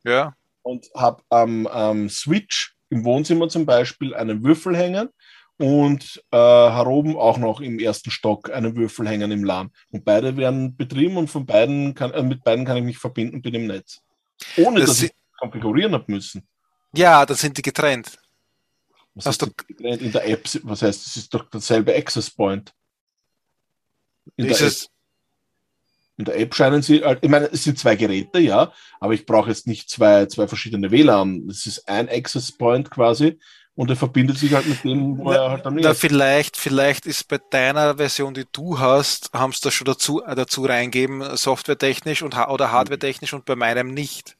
Ja, 0.04 0.34
und 0.62 0.86
habe 0.94 1.22
am 1.30 1.66
am 1.66 2.08
Switch 2.08 2.74
im 2.90 3.04
Wohnzimmer 3.04 3.48
zum 3.48 3.66
Beispiel 3.66 4.14
einen 4.14 4.44
Würfel 4.44 4.76
hängen 4.76 5.08
und 5.58 6.22
äh, 6.30 6.36
heroben 6.36 7.16
auch 7.16 7.38
noch 7.38 7.60
im 7.60 7.78
ersten 7.78 8.10
Stock 8.10 8.50
einen 8.50 8.76
Würfel 8.76 9.08
hängen 9.08 9.30
im 9.30 9.44
LAN. 9.44 9.70
Und 9.90 10.04
beide 10.04 10.36
werden 10.36 10.76
betrieben 10.76 11.16
und 11.16 11.28
von 11.28 11.46
beiden 11.46 11.94
kann, 11.94 12.12
äh, 12.12 12.22
mit 12.22 12.42
beiden 12.44 12.64
kann 12.64 12.76
ich 12.76 12.84
mich 12.84 12.98
verbinden 12.98 13.40
mit 13.44 13.54
dem 13.54 13.66
Netz. 13.66 14.00
Ohne 14.56 14.80
Das 14.80 14.90
dass 14.90 15.02
ich 15.02 15.12
konfigurieren 15.38 15.92
habe 15.92 16.04
müssen. 16.08 16.46
ja, 16.94 17.24
dann 17.24 17.36
sind 17.36 17.56
die 17.56 17.62
getrennt. 17.62 18.18
Was 19.14 19.26
Hast 19.26 19.42
heißt 19.42 19.56
getrennt 19.66 20.02
in 20.02 20.12
der 20.12 20.26
App? 20.28 20.48
Was 20.62 20.82
heißt, 20.82 21.06
es 21.06 21.16
ist 21.16 21.34
doch 21.34 21.48
derselbe 21.50 21.94
Access 21.94 22.30
Point. 22.30 22.72
In 24.36 24.46
der 24.46 24.52
Ist 24.52 24.60
App 24.60 24.66
es, 24.68 24.90
In 26.20 26.26
der 26.26 26.38
App 26.38 26.54
scheinen 26.54 26.82
sie, 26.82 27.02
halt- 27.02 27.20
ich 27.22 27.30
meine, 27.30 27.46
es 27.50 27.64
sind 27.64 27.78
zwei 27.78 27.96
Geräte, 27.96 28.38
ja, 28.40 28.72
aber 29.00 29.14
ich 29.14 29.24
brauche 29.24 29.48
jetzt 29.48 29.66
nicht 29.66 29.88
zwei, 29.88 30.26
zwei 30.26 30.46
verschiedene 30.46 30.90
WLAN. 30.90 31.48
Es 31.48 31.64
ist 31.66 31.88
ein 31.88 32.08
Access 32.10 32.52
Point 32.52 32.90
quasi 32.90 33.38
und 33.74 33.88
er 33.88 33.96
verbindet 33.96 34.36
sich 34.36 34.52
halt 34.52 34.66
mit 34.66 34.84
dem, 34.84 35.16
wo 35.16 35.32
er 35.32 35.50
halt 35.50 35.64
am 35.66 35.76
Na, 35.76 35.88
nächsten 35.88 36.08
vielleicht, 36.08 36.58
vielleicht 36.58 37.06
ist 37.06 37.26
bei 37.28 37.38
deiner 37.50 37.96
Version, 37.96 38.34
die 38.34 38.44
du 38.52 38.78
hast, 38.78 39.30
haben 39.32 39.52
sie 39.54 39.60
das 39.62 39.72
schon 39.72 39.86
dazu, 39.86 40.22
äh, 40.22 40.34
dazu 40.34 40.64
reingeben, 40.66 41.36
softwaretechnisch 41.38 42.20
und, 42.22 42.36
oder 42.36 42.70
hardwaretechnisch 42.70 43.32
und 43.32 43.46
bei 43.46 43.56
meinem 43.56 43.88
nicht. 43.94 44.36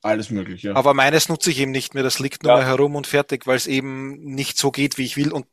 alles 0.00 0.30
möglich, 0.30 0.62
ja. 0.62 0.74
Aber 0.76 0.94
meines 0.94 1.28
nutze 1.28 1.50
ich 1.50 1.58
eben 1.58 1.72
nicht 1.72 1.92
mehr, 1.92 2.04
das 2.04 2.20
liegt 2.20 2.42
nur 2.44 2.52
Ja. 2.52 2.58
mal 2.58 2.64
herum 2.66 2.94
und 2.96 3.06
fertig, 3.06 3.46
weil 3.46 3.56
es 3.56 3.66
eben 3.66 4.14
nicht 4.34 4.56
so 4.56 4.70
geht, 4.70 4.96
wie 4.96 5.04
ich 5.04 5.16
will. 5.18 5.32
Und 5.32 5.46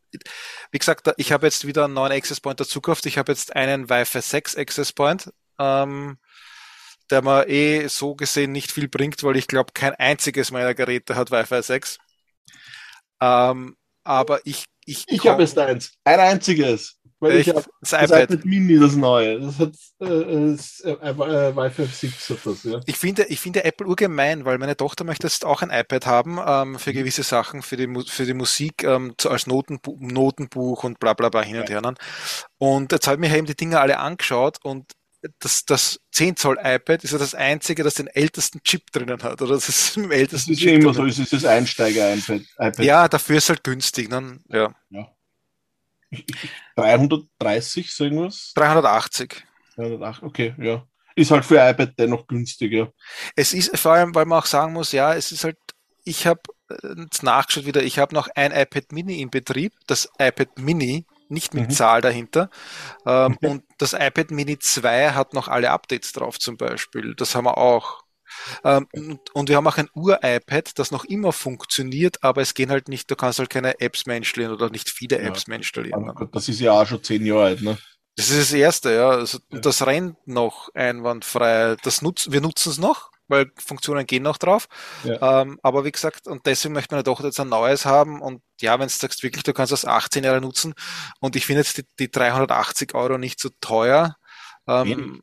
wie 0.72 0.78
gesagt, 0.78 1.12
ich 1.18 1.32
habe 1.34 1.48
jetzt 1.48 1.66
wieder 1.68 1.86
einen 1.86 1.96
neuen 1.96 2.12
Access 2.14 2.40
Point 2.40 2.60
dazu 2.60 2.80
gekauft. 2.80 3.06
Ich 3.08 3.18
habe 3.18 3.32
jetzt 3.32 3.56
einen 3.56 3.90
Wi-Fi 3.90 4.22
6 4.22 4.56
Access 4.56 4.94
Point, 4.94 5.34
ähm, 5.60 6.18
der 7.12 7.22
mir 7.22 7.48
eh 7.48 7.88
so 7.88 8.16
gesehen 8.16 8.52
nicht 8.52 8.72
viel 8.72 8.88
bringt, 8.88 9.24
weil 9.24 9.38
ich 9.38 9.48
glaube, 9.48 9.74
kein 9.74 9.94
einziges 9.96 10.52
meiner 10.52 10.74
Geräte 10.74 11.16
hat 11.16 11.32
Wi-Fi 11.32 11.62
6. 11.62 11.98
Ähm, 13.22 13.76
aber 14.04 14.46
ich, 14.46 14.66
ich, 14.86 15.06
Ich 15.08 15.28
habe 15.28 15.44
jetzt 15.44 15.58
eins, 15.58 15.94
ein 16.04 16.20
einziges. 16.20 16.98
Weil 17.20 17.38
ich 17.38 17.50
habe 17.50 17.64
das 17.82 17.92
das 17.92 18.04
iPad. 18.10 18.32
iPad 18.32 18.46
Mini, 18.46 18.78
das 18.78 18.96
neue. 18.96 19.40
Das 19.40 19.58
hat 19.58 19.74
äh, 20.02 20.06
äh, 20.06 20.58
äh, 20.84 20.92
äh, 20.92 21.56
Wi-Fi 21.56 21.86
6 21.86 22.30
hat 22.30 22.46
das, 22.46 22.64
ja. 22.64 22.80
Ich 22.86 22.98
finde, 22.98 23.24
ich 23.30 23.40
finde 23.40 23.64
Apple 23.64 23.88
urgemein, 23.88 24.46
weil 24.46 24.58
meine 24.58 24.76
Tochter 24.76 25.06
möchte 25.06 25.26
jetzt 25.28 25.46
auch 25.46 25.62
ein 25.62 25.72
iPad 25.72 26.06
haben 26.06 26.40
ähm, 26.46 26.78
für 26.78 26.94
gewisse 26.94 27.24
Sachen, 27.24 27.62
für 27.62 27.78
die, 27.78 27.88
für 28.06 28.26
die 28.26 28.34
Musik 28.34 28.84
ähm, 28.84 29.16
als 29.24 29.48
Notenbu 29.48 29.96
Notenbuch 30.00 30.84
und 30.84 31.00
bla 31.00 31.14
bla 31.14 31.30
bla 31.30 31.42
hin 31.42 31.58
und 31.58 31.70
her. 31.70 31.82
ne? 31.82 31.94
Und 32.58 32.92
jetzt 32.92 33.08
habe 33.08 33.16
ich 33.24 33.30
mir 33.30 33.36
eben 33.38 33.48
die 33.48 33.56
Dinge 33.56 33.80
alle 33.80 33.98
angeschaut 34.00 34.58
und 34.64 34.92
das, 35.40 35.66
das 35.66 36.00
10 36.12 36.36
Zoll 36.36 36.58
iPad 36.62 37.04
ist 37.04 37.12
ja 37.12 37.18
das 37.18 37.36
einzige, 37.36 37.84
das 37.84 37.96
den 37.96 38.08
ältesten 38.08 38.62
Chip 38.64 38.92
drinnen 38.92 39.22
hat. 39.24 39.42
Oder 39.42 39.56
das 39.56 39.70
ist 39.70 39.98
mit 39.98 40.06
dem 40.06 40.10
Das 40.12 40.20
ältesten 40.20 40.54
ist 40.54 40.60
Chip 40.60 40.70
ja 40.70 40.76
immer 40.76 40.94
so, 40.94 41.02
drinnen. 41.02 41.10
es 41.12 41.20
ist 41.20 41.34
das 41.34 41.46
Einsteiger-iPad. 41.46 42.42
iPad. 42.60 42.80
Ja, 42.80 43.08
dafür 43.08 43.38
ist 43.38 43.50
halt 43.50 43.64
günstig. 43.64 44.10
Ne? 44.10 44.40
Ja. 44.50 44.74
330, 46.76 47.94
so 47.94 48.04
irgendwas? 48.06 48.52
380. 48.56 49.44
308, 49.76 50.24
okay, 50.24 50.56
ja. 50.58 50.88
Ist 51.16 51.32
halt 51.32 51.46
für 51.46 51.58
iPad 51.58 51.94
dennoch 51.98 52.28
günstiger. 52.28 52.92
Es 53.36 53.54
ist 53.54 53.78
vor 53.78 53.94
allem, 53.94 54.14
weil 54.16 54.26
man 54.26 54.40
auch 54.40 54.46
sagen 54.46 54.74
muss, 54.74 54.92
ja, 54.92 55.14
es 55.16 55.32
ist 55.32 55.44
halt, 55.46 55.58
ich 56.04 56.28
habe 56.28 56.42
jetzt 56.98 57.24
nachgeschaut 57.24 57.66
wieder, 57.66 57.84
ich 57.84 58.00
habe 58.00 58.14
noch 58.14 58.28
ein 58.36 58.52
iPad 58.52 58.92
Mini 58.92 59.22
in 59.22 59.30
Betrieb, 59.30 59.74
das 59.88 60.10
iPad 60.20 60.58
Mini, 60.60 61.06
nicht 61.30 61.54
mit 61.54 61.66
Mhm. 61.70 61.72
Zahl 61.72 62.02
dahinter. 62.02 62.50
Ähm, 63.06 63.34
Okay. 63.36 63.48
Und 63.50 63.64
das 63.78 63.94
iPad 63.94 64.32
Mini 64.32 64.60
2 64.60 65.12
hat 65.12 65.34
noch 65.34 65.48
alle 65.48 65.72
Updates 65.72 66.12
drauf 66.14 66.40
zum 66.40 66.58
Beispiel. 66.58 67.16
Das 67.16 67.36
haben 67.36 67.46
wir 67.46 67.58
auch. 67.58 68.04
Ähm, 68.64 68.88
und, 68.94 69.20
und 69.36 69.50
wir 69.50 69.56
haben 69.58 69.68
auch 69.68 69.78
ein 69.78 69.90
Ur-iPad, 69.96 70.78
das 70.80 70.92
noch 70.92 71.06
immer 71.06 71.32
funktioniert, 71.32 72.24
aber 72.24 72.42
es 72.42 72.54
gehen 72.54 72.70
halt 72.72 72.90
nicht, 72.90 73.10
du 73.10 73.16
kannst 73.16 73.40
halt 73.40 73.50
keine 73.50 73.80
Apps 73.80 74.06
mehr 74.08 74.18
installieren 74.18 74.54
oder 74.54 74.70
nicht 74.70 74.90
viele 74.90 75.22
Ja. 75.22 75.28
Apps 75.28 75.48
mehr 75.48 75.58
installieren. 75.58 76.14
Gut, 76.16 76.36
das 76.36 76.50
ist 76.50 76.60
ja 76.60 76.72
auch 76.74 76.86
schon 76.88 77.04
zehn 77.04 77.26
Jahre 77.26 77.44
alt, 77.46 77.62
ne? 77.62 77.78
Das 78.18 78.30
ist 78.30 78.40
das 78.40 78.54
erste, 78.54 78.94
ja. 78.94 79.10
Also, 79.10 79.40
Ja. 79.52 79.60
Das 79.60 79.86
rennt 79.86 80.16
noch 80.28 80.70
einwandfrei. 80.74 81.76
Das 81.84 82.02
nutz, 82.02 82.32
wir 82.32 82.42
nutzen 82.42 82.72
es 82.72 82.78
noch, 82.78 83.12
weil 83.28 83.52
Funktionen 83.58 84.06
gehen 84.06 84.24
noch 84.24 84.38
drauf. 84.38 84.68
Ja. 85.04 85.42
Ähm, 85.42 85.60
aber 85.64 85.86
wie 85.86 85.92
gesagt, 85.92 86.28
und 86.28 86.46
deswegen 86.46 86.74
möchte 86.74 86.96
man 86.96 87.04
doch 87.04 87.24
jetzt 87.24 87.40
ein 87.40 87.50
neues 87.50 87.86
haben. 87.86 88.22
Und 88.22 88.42
ja, 88.62 88.80
wenn 88.80 88.88
du 88.88 88.94
sagst 88.94 89.24
wirklich, 89.24 89.44
du 89.44 89.54
kannst 89.54 89.72
das 89.72 89.86
18 89.86 90.24
Jahre 90.24 90.42
nutzen. 90.42 90.74
Und 91.20 91.36
ich 91.36 91.46
finde 91.46 91.62
jetzt 91.62 91.78
die, 91.78 91.86
die 92.00 92.12
380 92.12 92.94
Euro 92.96 93.18
nicht 93.18 93.40
so 93.40 93.50
teuer. 93.62 94.16
Ähm, 94.68 95.22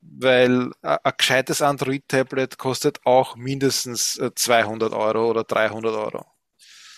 weil 0.00 0.70
ein 0.82 0.98
ein 1.02 1.12
gescheites 1.16 1.62
Android-Tablet 1.62 2.58
kostet 2.58 3.04
auch 3.04 3.36
mindestens 3.36 4.16
äh, 4.18 4.30
200 4.34 4.92
Euro 4.92 5.30
oder 5.30 5.44
300 5.44 5.94
Euro. 5.94 6.26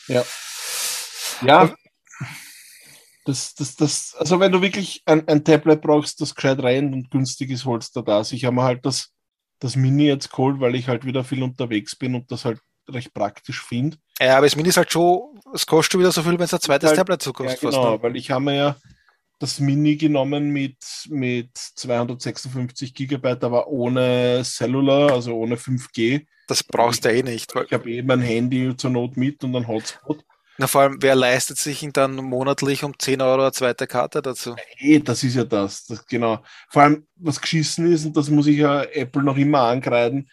Ja. 0.09 0.25
Ja. 1.43 1.75
Das, 3.25 3.55
das, 3.55 3.75
das, 3.75 4.15
also 4.17 4.39
wenn 4.39 4.53
du 4.53 4.63
wirklich 4.63 5.03
ein, 5.05 5.27
ein 5.27 5.45
Tablet 5.45 5.81
brauchst, 5.81 6.21
das 6.21 6.35
gescheit 6.35 6.61
rennt 6.61 6.95
und 6.95 7.11
günstig 7.11 7.51
ist, 7.51 7.65
holst 7.65 7.97
du 7.97 8.03
das. 8.03 8.31
Ich 8.31 8.45
habe 8.45 8.55
mir 8.55 8.63
halt 8.63 8.87
das, 8.87 9.13
das 9.59 9.77
Mini 9.77 10.07
jetzt 10.07 10.31
geholt, 10.31 10.61
weil 10.61 10.75
ich 10.75 10.89
halt 10.89 11.05
wieder 11.05 11.25
viel 11.25 11.43
unterwegs 11.43 11.97
bin 11.97 12.15
und 12.15 12.31
das 12.31 12.45
halt 12.45 12.61
recht 12.89 13.13
praktisch 13.15 13.63
finde. 13.63 13.97
Ja, 14.21 14.37
aber 14.37 14.47
das 14.47 14.57
Mini 14.57 14.69
ist 14.69 14.77
halt 14.77 14.93
schon, 14.93 15.41
es 15.55 15.67
kostet 15.67 15.93
schon 15.93 16.01
wieder 16.01 16.13
so 16.13 16.23
viel, 16.23 16.33
wenn 16.33 16.41
es 16.43 16.55
ein 16.55 16.61
zweites 16.61 16.89
Halt- 16.91 16.99
Tablet 16.99 17.23
so 17.23 17.31
Ja, 17.31 17.35
kostet. 17.35 17.61
genau, 17.61 17.73
fast, 17.73 17.93
ne? 17.97 18.03
weil 18.03 18.17
ich 18.17 18.31
habe 18.31 18.45
mir 18.45 18.55
ja 18.55 18.77
das 19.39 19.61
Mini 19.61 19.97
genommen 19.97 20.51
mit, 20.51 20.77
mit 21.09 21.51
256 21.57 22.95
Gigabyte, 22.95 23.45
aber 23.45 23.69
ohne 23.69 24.43
Cellular, 24.45 25.13
also 25.13 25.35
ohne 25.35 25.57
5G. 25.57 26.27
Das 26.49 26.63
brauchst 26.63 27.05
du 27.05 27.13
eh 27.13 27.23
nicht. 27.23 27.53
Ich 27.67 27.73
habe 27.73 27.91
eben 27.91 28.07
mein 28.07 28.21
Handy 28.21 28.75
zur 28.77 28.91
Not 28.91 29.17
mit 29.17 29.43
und 29.45 29.55
einen 29.57 29.67
Hotspot. 29.69 30.25
Na, 30.59 30.67
vor 30.67 30.83
allem, 30.83 30.99
wer 31.01 31.15
leistet 31.15 31.59
sich 31.59 31.83
ihn 31.83 31.93
dann 31.93 32.17
monatlich 32.17 32.85
um 32.85 32.99
10 32.99 33.21
Euro 33.21 33.43
eine 33.43 33.53
zweite 33.53 33.87
Karte 33.87 34.23
dazu? 34.23 34.55
Eh, 34.79 34.99
das 35.01 35.23
ist 35.23 35.35
ja 35.37 35.45
das, 35.45 35.85
das. 35.87 36.07
Genau. 36.07 36.43
Vor 36.71 36.83
allem, 36.83 37.07
was 37.17 37.41
geschissen 37.41 37.93
ist, 37.93 38.07
und 38.07 38.17
das 38.17 38.31
muss 38.31 38.47
ich 38.47 38.59
ja 38.59 38.83
Apple 38.83 39.23
noch 39.23 39.37
immer 39.37 39.61
ankreiden, 39.61 40.31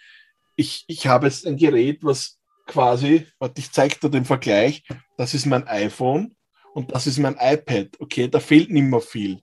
ich, 0.56 0.86
ich 0.88 1.08
habe 1.08 1.28
jetzt 1.28 1.46
ein 1.48 1.58
Gerät, 1.58 2.04
was 2.04 2.38
quasi, 2.68 3.28
warte, 3.40 3.60
ich 3.60 3.72
zeige 3.72 4.00
dir 4.00 4.10
den 4.10 4.26
Vergleich, 4.26 4.84
das 5.18 5.34
ist 5.34 5.46
mein 5.46 5.68
iPhone 5.68 6.36
und 6.74 6.94
das 6.94 7.08
ist 7.08 7.18
mein 7.18 7.36
iPad. 7.40 7.90
Okay, 8.00 8.28
da 8.28 8.40
fehlt 8.40 8.70
nicht 8.70 8.84
mehr 8.84 9.02
viel. 9.02 9.42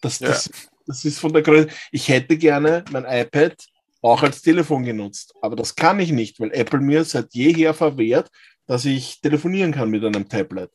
Das, 0.00 0.18
Ja. 0.18 0.28
das, 0.28 0.50
das 0.86 1.04
ist 1.04 1.18
von 1.20 1.32
der 1.32 1.42
Größe. 1.42 1.68
Ich 1.92 2.08
hätte 2.08 2.36
gerne 2.36 2.84
mein 2.90 3.04
iPad 3.04 3.54
auch 4.02 4.22
als 4.22 4.42
Telefon 4.42 4.84
genutzt, 4.84 5.32
aber 5.40 5.54
das 5.54 5.76
kann 5.76 6.00
ich 6.00 6.10
nicht, 6.10 6.40
weil 6.40 6.50
Apple 6.52 6.80
mir 6.80 7.04
seit 7.04 7.32
jeher 7.34 7.72
verwehrt, 7.72 8.28
dass 8.72 8.86
ich 8.86 9.20
telefonieren 9.20 9.70
kann 9.70 9.90
mit 9.90 10.02
einem 10.02 10.30
Tablet. 10.30 10.70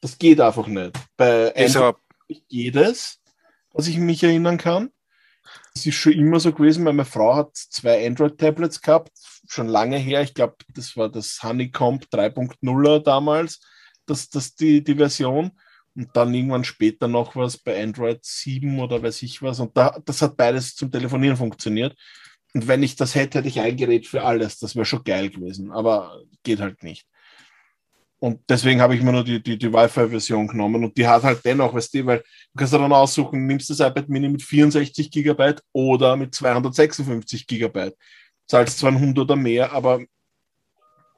Das 0.00 0.16
geht 0.18 0.40
einfach 0.40 0.68
nicht. 0.68 0.96
Bei 1.16 1.48
Ist 1.48 1.74
Android 1.74 1.96
aber, 1.96 2.38
geht 2.48 2.76
es, 2.76 3.18
was 3.72 3.88
ich 3.88 3.98
mich 3.98 4.22
erinnern 4.22 4.56
kann. 4.56 4.90
Es 5.74 5.84
ist 5.84 5.96
schon 5.96 6.12
immer 6.12 6.38
so 6.38 6.52
gewesen, 6.52 6.84
weil 6.84 6.92
meine 6.92 7.04
Frau 7.04 7.34
hat 7.34 7.56
zwei 7.56 8.06
Android-Tablets 8.06 8.80
gehabt, 8.80 9.10
schon 9.48 9.66
lange 9.66 9.96
her. 9.96 10.22
Ich 10.22 10.32
glaube, 10.32 10.54
das 10.68 10.96
war 10.96 11.08
das 11.08 11.42
Honeycomb 11.42 12.04
3.0er 12.04 13.00
damals, 13.00 13.58
das, 14.06 14.30
das 14.30 14.54
die, 14.54 14.84
die 14.84 14.94
Version. 14.94 15.58
Und 15.96 16.10
dann 16.14 16.32
irgendwann 16.32 16.62
später 16.62 17.08
noch 17.08 17.34
was 17.34 17.58
bei 17.58 17.82
Android 17.82 18.24
7 18.24 18.78
oder 18.78 19.02
weiß 19.02 19.22
ich 19.22 19.42
was. 19.42 19.58
Und 19.58 19.76
da, 19.76 19.98
das 20.04 20.22
hat 20.22 20.36
beides 20.36 20.76
zum 20.76 20.92
Telefonieren 20.92 21.36
funktioniert. 21.36 21.96
Und 22.52 22.68
wenn 22.68 22.84
ich 22.84 22.94
das 22.94 23.16
hätte, 23.16 23.38
hätte 23.38 23.48
ich 23.48 23.58
ein 23.58 23.76
Gerät 23.76 24.06
für 24.06 24.22
alles. 24.22 24.60
Das 24.60 24.76
wäre 24.76 24.84
schon 24.84 25.02
geil 25.02 25.30
gewesen. 25.30 25.72
Aber 25.72 26.22
geht 26.44 26.60
halt 26.60 26.84
nicht. 26.84 27.08
Und 28.24 28.40
deswegen 28.48 28.80
habe 28.80 28.94
ich 28.96 29.02
mir 29.02 29.12
nur 29.12 29.22
die, 29.22 29.42
die, 29.42 29.58
die 29.58 29.70
Wi-Fi-Version 29.70 30.48
genommen 30.48 30.82
und 30.82 30.96
die 30.96 31.06
hat 31.06 31.24
halt 31.24 31.44
dennoch, 31.44 31.74
weißt 31.74 31.92
du, 31.92 32.06
weil 32.06 32.20
du 32.20 32.56
kannst 32.56 32.72
dann 32.72 32.90
aussuchen, 32.90 33.44
nimmst 33.44 33.68
das 33.68 33.80
iPad 33.80 34.08
Mini 34.08 34.30
mit 34.30 34.42
64 34.42 35.10
Gigabyte 35.10 35.62
oder 35.72 36.16
mit 36.16 36.34
256 36.34 37.46
Gigabyte. 37.46 37.94
Zahlst 38.46 38.78
zwar 38.78 38.92
ein 38.92 38.98
Hund 38.98 39.18
oder 39.18 39.36
mehr, 39.36 39.70
aber 39.72 40.00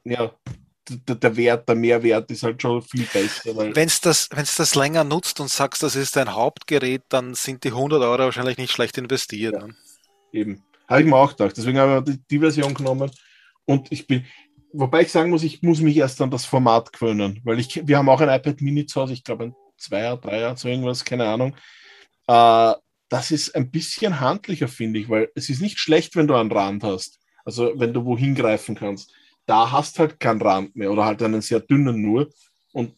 ja, 0.03 0.33
der, 0.89 1.15
der 1.15 1.37
Wert, 1.37 1.69
der 1.69 1.75
Mehrwert 1.77 2.29
ist 2.29 2.43
halt 2.43 2.61
schon 2.61 2.81
viel 2.81 3.05
besser. 3.05 3.55
Wenn 3.55 3.87
es 3.87 4.01
das, 4.01 4.27
wenn's 4.33 4.57
das 4.57 4.75
länger 4.75 5.05
nutzt 5.05 5.39
und 5.39 5.49
sagst, 5.49 5.83
das 5.83 5.95
ist 5.95 6.17
dein 6.17 6.33
Hauptgerät, 6.33 7.03
dann 7.07 7.35
sind 7.35 7.63
die 7.63 7.69
100 7.69 8.01
Euro 8.01 8.23
wahrscheinlich 8.23 8.57
nicht 8.57 8.73
schlecht 8.73 8.97
investiert. 8.97 9.53
Ja. 9.53 9.65
ne? 9.65 9.75
Eben. 10.33 10.61
Habe 10.89 10.99
ich 10.99 11.07
mir 11.07 11.15
auch 11.15 11.29
gedacht. 11.29 11.55
Deswegen 11.55 11.79
habe 11.79 12.03
ich 12.05 12.17
die, 12.17 12.23
die 12.31 12.39
Version 12.39 12.73
genommen. 12.73 13.09
Und 13.63 13.91
ich 13.93 14.07
bin, 14.07 14.25
wobei 14.73 15.01
ich 15.01 15.11
sagen 15.11 15.29
muss, 15.29 15.43
ich 15.43 15.61
muss 15.61 15.81
mich 15.81 15.97
erst 15.97 16.21
an 16.21 16.31
das 16.31 16.45
Format 16.45 16.93
gewöhnen, 16.93 17.41
weil 17.43 17.59
ich, 17.59 17.87
wir 17.87 17.97
haben 17.97 18.09
auch 18.09 18.21
ein 18.21 18.29
iPad 18.29 18.61
Mini 18.61 18.85
zu 18.85 19.01
Hause, 19.01 19.13
ich 19.13 19.23
glaube 19.23 19.45
ein 19.45 19.55
Zweier, 19.77 20.17
Dreier, 20.17 20.55
so 20.57 20.67
irgendwas, 20.67 21.05
keine 21.05 21.27
Ahnung. 21.27 21.55
Äh, 22.27 22.73
das 23.09 23.31
ist 23.31 23.55
ein 23.55 23.71
bisschen 23.71 24.19
handlicher, 24.19 24.67
finde 24.67 24.99
ich, 24.99 25.09
weil 25.09 25.29
es 25.35 25.49
ist 25.49 25.61
nicht 25.61 25.79
schlecht, 25.79 26.15
wenn 26.15 26.27
du 26.27 26.35
einen 26.35 26.51
Rand 26.51 26.83
hast. 26.83 27.19
Also 27.45 27.71
wenn 27.75 27.93
du 27.93 28.03
wohin 28.03 28.35
greifen 28.35 28.75
kannst. 28.75 29.13
Da 29.45 29.71
hast 29.71 29.97
halt 29.99 30.19
keinen 30.19 30.41
Rand 30.41 30.75
mehr 30.75 30.91
oder 30.91 31.05
halt 31.05 31.23
einen 31.23 31.41
sehr 31.41 31.61
dünnen 31.61 32.01
nur. 32.01 32.29
Und 32.73 32.93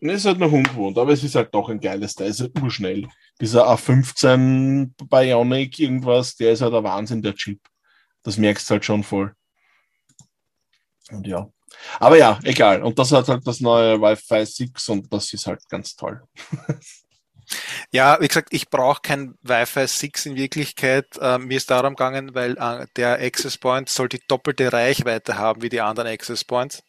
es 0.00 0.18
ist 0.18 0.26
halt 0.26 0.38
noch 0.38 0.52
ungewohnt, 0.52 0.96
aber 0.98 1.12
es 1.12 1.24
ist 1.24 1.34
halt 1.34 1.52
doch 1.52 1.68
ein 1.68 1.80
geiles 1.80 2.14
Teil, 2.14 2.28
es 2.28 2.38
ist 2.38 2.54
halt 2.54 2.62
urschnell 2.62 3.08
dieser 3.40 3.68
A15 3.68 4.90
Bionic 5.08 5.78
irgendwas, 5.78 6.36
der 6.36 6.52
ist 6.52 6.62
halt 6.62 6.72
der 6.72 6.84
Wahnsinn, 6.84 7.22
der 7.22 7.34
Chip. 7.34 7.60
Das 8.22 8.38
merkst 8.38 8.68
du 8.68 8.72
halt 8.72 8.84
schon 8.84 9.02
voll. 9.02 9.34
Und 11.10 11.26
ja. 11.26 11.48
Aber 11.98 12.16
ja, 12.16 12.38
egal. 12.44 12.82
Und 12.82 12.98
das 12.98 13.12
hat 13.12 13.28
halt 13.28 13.46
das 13.46 13.60
neue 13.60 14.00
Wi-Fi 14.00 14.46
6 14.46 14.88
und 14.90 15.12
das 15.12 15.32
ist 15.32 15.46
halt 15.46 15.60
ganz 15.68 15.94
toll. 15.96 16.22
Ja, 17.90 18.18
wie 18.20 18.28
gesagt, 18.28 18.48
ich 18.52 18.70
brauche 18.70 19.02
kein 19.02 19.34
Wi-Fi 19.42 19.86
6 19.86 20.26
in 20.26 20.36
Wirklichkeit. 20.36 21.06
Äh, 21.20 21.38
mir 21.38 21.56
ist 21.56 21.70
darum 21.70 21.94
gegangen, 21.94 22.34
weil 22.34 22.56
äh, 22.56 22.86
der 22.96 23.20
Access 23.20 23.58
Point 23.58 23.88
soll 23.88 24.08
die 24.08 24.20
doppelte 24.26 24.72
Reichweite 24.72 25.36
haben 25.36 25.62
wie 25.62 25.68
die 25.68 25.80
anderen 25.80 26.08
Access 26.08 26.44
Points. 26.44 26.82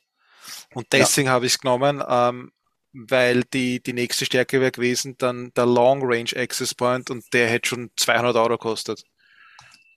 Und 0.73 0.87
deswegen 0.91 1.29
habe 1.29 1.45
ich 1.45 1.53
es 1.53 1.59
genommen, 1.59 2.03
ähm, 2.07 2.51
weil 2.93 3.43
die, 3.43 3.81
die 3.81 3.93
nächste 3.93 4.25
Stärke 4.25 4.61
wäre 4.61 4.71
gewesen, 4.71 5.15
dann 5.17 5.51
der 5.55 5.65
Long 5.65 6.01
Range 6.03 6.29
Access 6.35 6.73
Point 6.73 7.09
und 7.09 7.25
der 7.33 7.49
hätte 7.49 7.69
schon 7.69 7.91
200 7.97 8.35
Euro 8.35 8.57
kostet. 8.57 9.03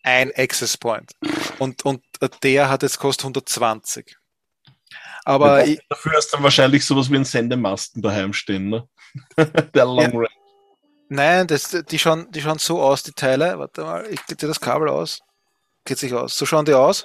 Ein 0.09 0.33
Access 0.35 0.79
Point. 0.79 1.13
Und, 1.59 1.85
und 1.85 2.03
der 2.43 2.71
hat 2.71 2.83
jetzt 2.83 2.99
kostet 2.99 3.25
120. 3.25 4.17
Aber 5.27 5.67
ich, 5.67 5.79
Dafür 5.91 6.13
hast 6.17 6.33
du 6.33 6.37
dann 6.37 6.45
wahrscheinlich 6.45 6.87
sowas 6.87 7.11
wie 7.11 7.17
einen 7.17 7.27
Sendemasten 7.27 8.01
daheim 8.01 8.33
stehen, 8.33 8.71
ne? 8.71 8.89
der 9.37 9.85
Long. 9.85 9.99
Range. 9.99 10.29
Nein, 11.11 11.47
das, 11.47 11.77
die, 11.91 11.99
schauen, 11.99 12.27
die 12.31 12.41
schauen 12.41 12.59
so 12.59 12.81
aus, 12.81 13.03
die 13.03 13.13
Teile. 13.13 13.59
Warte 13.59 13.83
mal, 13.83 14.07
ich 14.07 14.25
gebe 14.25 14.37
dir 14.37 14.47
das 14.47 14.61
Kabel 14.61 14.89
aus. 14.89 15.21
Geht 15.85 15.99
sich 15.99 16.15
aus. 16.15 16.39
So 16.39 16.47
schauen 16.47 16.65
die 16.65 16.73
aus. 16.73 17.05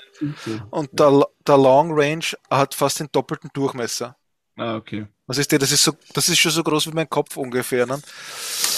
Und 0.70 0.98
der, 0.98 1.26
der 1.46 1.58
Long 1.58 1.92
Range 1.92 2.26
hat 2.50 2.74
fast 2.74 3.02
den 3.02 3.10
doppelten 3.12 3.50
Durchmesser. 3.54 4.16
Ah, 4.56 4.78
okay. 4.78 5.08
Was 5.28 5.38
ist 5.38 5.52
der? 5.52 5.60
Das 5.60 5.74
ist 5.74 5.84
so, 5.84 5.92
das 6.14 6.30
ist 6.30 6.40
schon 6.40 6.52
so 6.54 6.64
groß 6.64 6.88
wie 6.88 6.94
mein 6.96 7.10
Kopf 7.10 7.36
ungefähr. 7.36 7.86
Ne? 7.86 8.02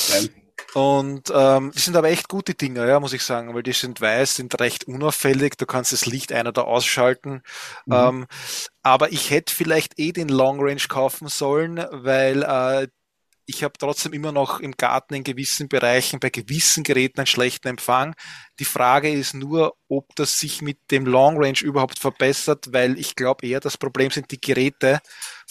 Geil. 0.10 0.30
Und 0.76 1.31
ähm, 1.34 1.72
die 1.73 1.80
sind 1.80 1.95
aber 1.95 2.10
echt 2.10 2.27
gute 2.27 2.53
Dinger, 2.53 2.85
ja, 2.85 2.99
muss 2.99 3.14
ich 3.14 3.22
sagen, 3.23 3.56
weil 3.56 3.64
die 3.64 3.72
sind 3.72 4.02
weiß, 4.02 4.35
sind 4.35 4.60
recht 4.60 4.84
unauffällig. 4.84 5.57
Du 5.57 5.65
kannst 5.65 5.93
das 5.93 6.06
Licht 6.06 6.34
ein- 6.34 6.47
oder 6.47 6.68
ausschalten. 6.68 7.43
Mhm. 7.85 7.93
Ähm, 7.93 8.27
aber 8.84 9.14
ich 9.14 9.30
hätte 9.30 9.53
vielleicht 9.56 9.97
eh 9.99 10.11
den 10.11 10.27
Long 10.27 10.60
Range 10.60 10.81
kaufen 10.89 11.30
sollen, 11.30 11.77
weil 11.91 12.43
äh, 12.43 12.88
ich 13.45 13.64
habe 13.64 13.73
trotzdem 13.77 14.11
immer 14.11 14.34
noch 14.34 14.60
im 14.60 14.73
Garten 14.73 15.14
in 15.14 15.23
gewissen 15.23 15.69
Bereichen 15.69 16.19
bei 16.19 16.30
gewissen 16.30 16.84
Geräten 16.84 17.19
einen 17.19 17.27
schlechten 17.27 17.69
Empfang. 17.69 18.14
Die 18.60 18.65
Frage 18.65 19.10
ist 19.10 19.34
nur, 19.34 19.76
ob 19.88 20.14
das 20.15 20.39
sich 20.39 20.61
mit 20.61 20.91
dem 20.91 21.06
Long 21.06 21.38
Range 21.41 21.60
überhaupt 21.61 21.99
verbessert, 21.99 22.73
weil 22.73 22.99
ich 22.99 23.15
glaube 23.15 23.47
eher 23.47 23.61
das 23.61 23.77
Problem 23.77 24.11
sind 24.11 24.30
die 24.31 24.41
Geräte 24.41 24.99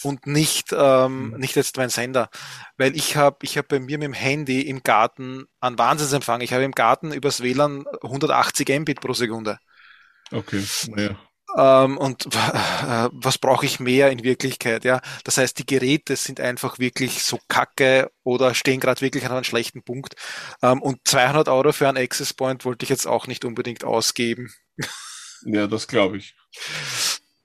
und 0.03 0.27
nicht 0.27 0.73
ähm, 0.77 1.35
nicht 1.37 1.55
jetzt 1.55 1.77
mein 1.77 1.89
Sender, 1.89 2.29
weil 2.77 2.95
ich 2.95 3.15
habe 3.15 3.37
ich 3.43 3.57
habe 3.57 3.67
bei 3.67 3.79
mir 3.79 3.97
mit 3.97 4.05
dem 4.05 4.13
Handy 4.13 4.61
im 4.61 4.83
Garten 4.83 5.45
einen 5.59 5.77
Wahnsinnsempfang. 5.77 6.41
Ich 6.41 6.53
habe 6.53 6.63
im 6.63 6.73
Garten 6.73 7.11
übers 7.11 7.41
WLAN 7.41 7.85
180 8.01 8.67
Mbit 8.79 9.01
pro 9.01 9.13
Sekunde. 9.13 9.59
Okay. 10.31 10.63
Naja. 10.87 11.17
Ähm, 11.57 11.97
und 11.97 12.25
äh, 12.25 12.29
was 13.11 13.37
brauche 13.37 13.65
ich 13.65 13.79
mehr 13.79 14.11
in 14.11 14.23
Wirklichkeit? 14.23 14.83
Ja, 14.83 15.01
das 15.23 15.37
heißt, 15.37 15.57
die 15.57 15.65
Geräte 15.65 16.15
sind 16.15 16.39
einfach 16.39 16.79
wirklich 16.79 17.23
so 17.23 17.39
kacke 17.47 18.11
oder 18.23 18.53
stehen 18.53 18.79
gerade 18.79 19.01
wirklich 19.01 19.25
an 19.25 19.31
einem 19.31 19.43
schlechten 19.43 19.83
Punkt. 19.83 20.15
Ähm, 20.61 20.81
und 20.81 20.99
200 21.05 21.47
Euro 21.47 21.71
für 21.71 21.87
einen 21.87 21.97
Access 21.97 22.33
Point 22.33 22.65
wollte 22.65 22.83
ich 22.83 22.89
jetzt 22.89 23.07
auch 23.07 23.27
nicht 23.27 23.45
unbedingt 23.45 23.83
ausgeben. 23.83 24.51
Ja, 25.45 25.67
das 25.67 25.87
glaube 25.87 26.17
ich. 26.17 26.35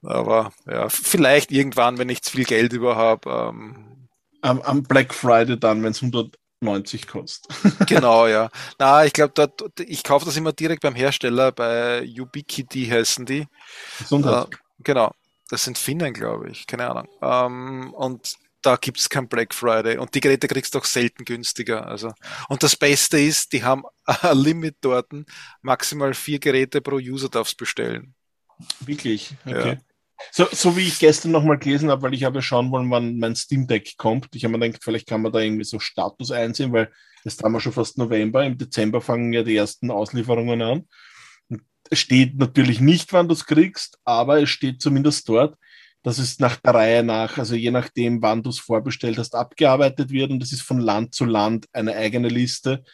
Aber 0.02 0.52
ja, 0.66 0.89
vielleicht 0.89 1.52
irgendwann, 1.52 1.98
wenn 1.98 2.09
ich 2.09 2.22
zu 2.22 2.32
viel 2.32 2.44
Geld 2.44 2.72
über 2.72 2.97
habe. 2.97 3.31
Ähm, 3.31 4.09
Am, 4.43 4.62
am 4.62 4.82
Black 4.82 5.12
Friday 5.12 5.59
dann, 5.59 5.82
wenn 5.82 5.90
es 5.90 6.02
100 6.02 6.36
90 6.60 7.06
kostet. 7.06 7.51
Genau, 7.89 8.27
ja. 8.27 8.51
Na, 8.78 9.05
ich 9.05 9.12
glaube, 9.12 9.32
dort, 9.35 9.81
ich 9.81 10.05
kaufe 10.05 10.27
das 10.27 10.36
immer 10.36 10.52
direkt 10.52 10.82
beim 10.82 10.94
Hersteller, 10.94 11.52
bei 11.52 12.02
Ubiquiti 12.02 12.86
heißen 12.86 13.24
die. 13.27 13.47
Gesundheit. 13.98 14.48
Äh, 14.52 14.56
genau. 14.81 15.12
Das 15.48 15.64
sind 15.64 15.78
Finnen, 15.78 16.12
glaube 16.12 16.51
ich. 16.51 16.66
Keine 16.66 16.89
Ahnung. 16.90 17.09
Ähm, 17.22 17.94
und 17.94 18.35
da 18.62 18.77
gibt's 18.77 19.09
kein 19.09 19.28
Black 19.28 19.55
Friday. 19.55 19.97
Und 19.97 20.14
die 20.14 20.20
Geräte 20.20 20.47
kriegst 20.48 20.74
du 20.74 20.78
auch 20.78 20.85
selten 20.85 21.24
günstiger. 21.24 21.86
Also. 21.86 22.12
Und 22.48 22.62
das 22.62 22.77
Beste 22.77 23.18
ist, 23.18 23.52
die 23.52 23.64
haben 23.64 23.85
ein 24.05 24.36
Limit 24.36 24.77
dort. 24.82 25.10
Maximal 25.62 26.14
vier 26.14 26.39
Geräte 26.39 26.81
pro 26.81 26.97
User 26.97 27.28
darfst 27.28 27.56
bestellen. 27.56 28.14
Wirklich? 28.81 29.35
Okay. 29.47 29.68
Ja. 29.70 29.89
So, 30.32 30.47
so 30.52 30.76
wie 30.76 30.86
ich 30.86 30.98
gestern 30.98 31.32
nochmal 31.32 31.59
gelesen 31.59 31.90
habe, 31.90 32.02
weil 32.02 32.14
ich 32.14 32.24
habe 32.24 32.42
schauen 32.42 32.70
wollen, 32.70 32.90
wann 32.90 33.18
mein 33.18 33.36
Steam 33.36 33.66
Deck 33.66 33.97
kommt. 33.97 34.28
Ich 34.34 34.44
habe 34.44 34.56
mir 34.56 34.66
gedacht, 34.66 34.84
vielleicht 34.84 35.09
kann 35.09 35.22
man 35.22 35.32
da 35.32 35.40
irgendwie 35.40 35.64
so 35.64 35.78
Status 35.78 36.30
einsehen, 36.30 36.72
weil 36.72 36.90
jetzt 37.24 37.42
haben 37.42 37.52
wir 37.52 37.60
schon 37.60 37.72
fast 37.72 37.98
November. 37.98 38.44
Im 38.44 38.59
Dezember 38.59 39.01
fangen 39.01 39.32
ja 39.32 39.42
die 39.42 39.56
ersten 39.56 39.90
Auslieferungen 39.90 40.62
an. 40.62 40.88
Und 41.48 41.62
es 41.90 41.98
steht 41.98 42.36
natürlich 42.36 42.80
nicht, 42.80 43.12
wann 43.12 43.28
du 43.28 43.34
es 43.34 43.47
kriegst, 43.47 43.98
aber 44.05 44.40
es 44.42 44.51
steht 44.51 44.80
zumindest 44.80 45.28
dort, 45.28 45.56
dass 46.02 46.18
es 46.18 46.38
nach 46.38 46.56
der 46.56 46.74
Reihe 46.74 47.02
nach, 47.02 47.36
also 47.36 47.55
je 47.55 47.70
nachdem, 47.70 48.22
wann 48.22 48.42
du 48.42 48.51
es 48.51 48.59
vorbestellt 48.59 49.18
hast, 49.18 49.34
abgearbeitet 49.34 50.10
wird. 50.10 50.30
Und 50.30 50.40
das 50.40 50.52
ist 50.52 50.62
von 50.62 50.78
Land 50.78 51.14
zu 51.14 51.24
Land 51.24 51.66
eine 51.72 51.94
eigene 51.94 52.28
Liste. 52.28 52.84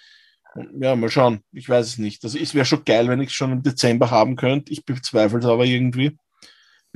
Ja, 0.81 0.97
mal 0.97 1.11
schauen. 1.11 1.41
Ich 1.53 1.69
weiß 1.69 1.87
es 1.87 1.99
nicht. 1.99 2.25
Also 2.25 2.39
es 2.39 2.55
wäre 2.55 2.65
schon 2.65 2.85
geil, 2.85 3.09
wenn 3.09 3.21
ich 3.21 3.29
es 3.29 3.35
schon 3.35 3.53
im 3.53 3.63
Dezember 3.63 4.11
haben 4.11 4.37
könnte. 4.37 4.73
Ich 4.73 4.85
bezweifle 4.85 5.39
es 5.39 5.45
aber 5.45 5.67
irgendwie. 5.67 6.17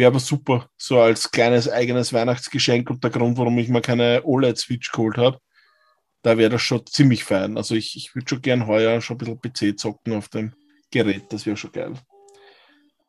Wäre 0.01 0.13
aber 0.13 0.21
super, 0.21 0.67
so 0.79 0.99
als 0.99 1.31
kleines 1.31 1.69
eigenes 1.69 2.15
Weihnachtsgeschenk 2.15 2.89
und 2.89 3.05
der 3.05 3.11
Grund, 3.11 3.37
warum 3.37 3.59
ich 3.59 3.69
mir 3.69 3.83
keine 3.83 4.23
OLED-Switch 4.25 4.93
geholt 4.93 5.19
habe. 5.19 5.39
Da 6.23 6.39
wäre 6.39 6.49
das 6.49 6.63
schon 6.63 6.87
ziemlich 6.87 7.23
fein. 7.23 7.59
Also 7.59 7.75
ich, 7.75 7.95
ich 7.97 8.15
würde 8.15 8.27
schon 8.27 8.41
gern 8.41 8.67
heuer 8.67 9.03
schon 9.03 9.19
ein 9.19 9.39
bisschen 9.43 9.75
PC 9.75 9.79
zocken 9.79 10.15
auf 10.15 10.31
dem 10.31 10.55
Gerät. 10.91 11.25
Das 11.29 11.45
wäre 11.45 11.59
schon 11.59 11.73
geil. 11.73 11.93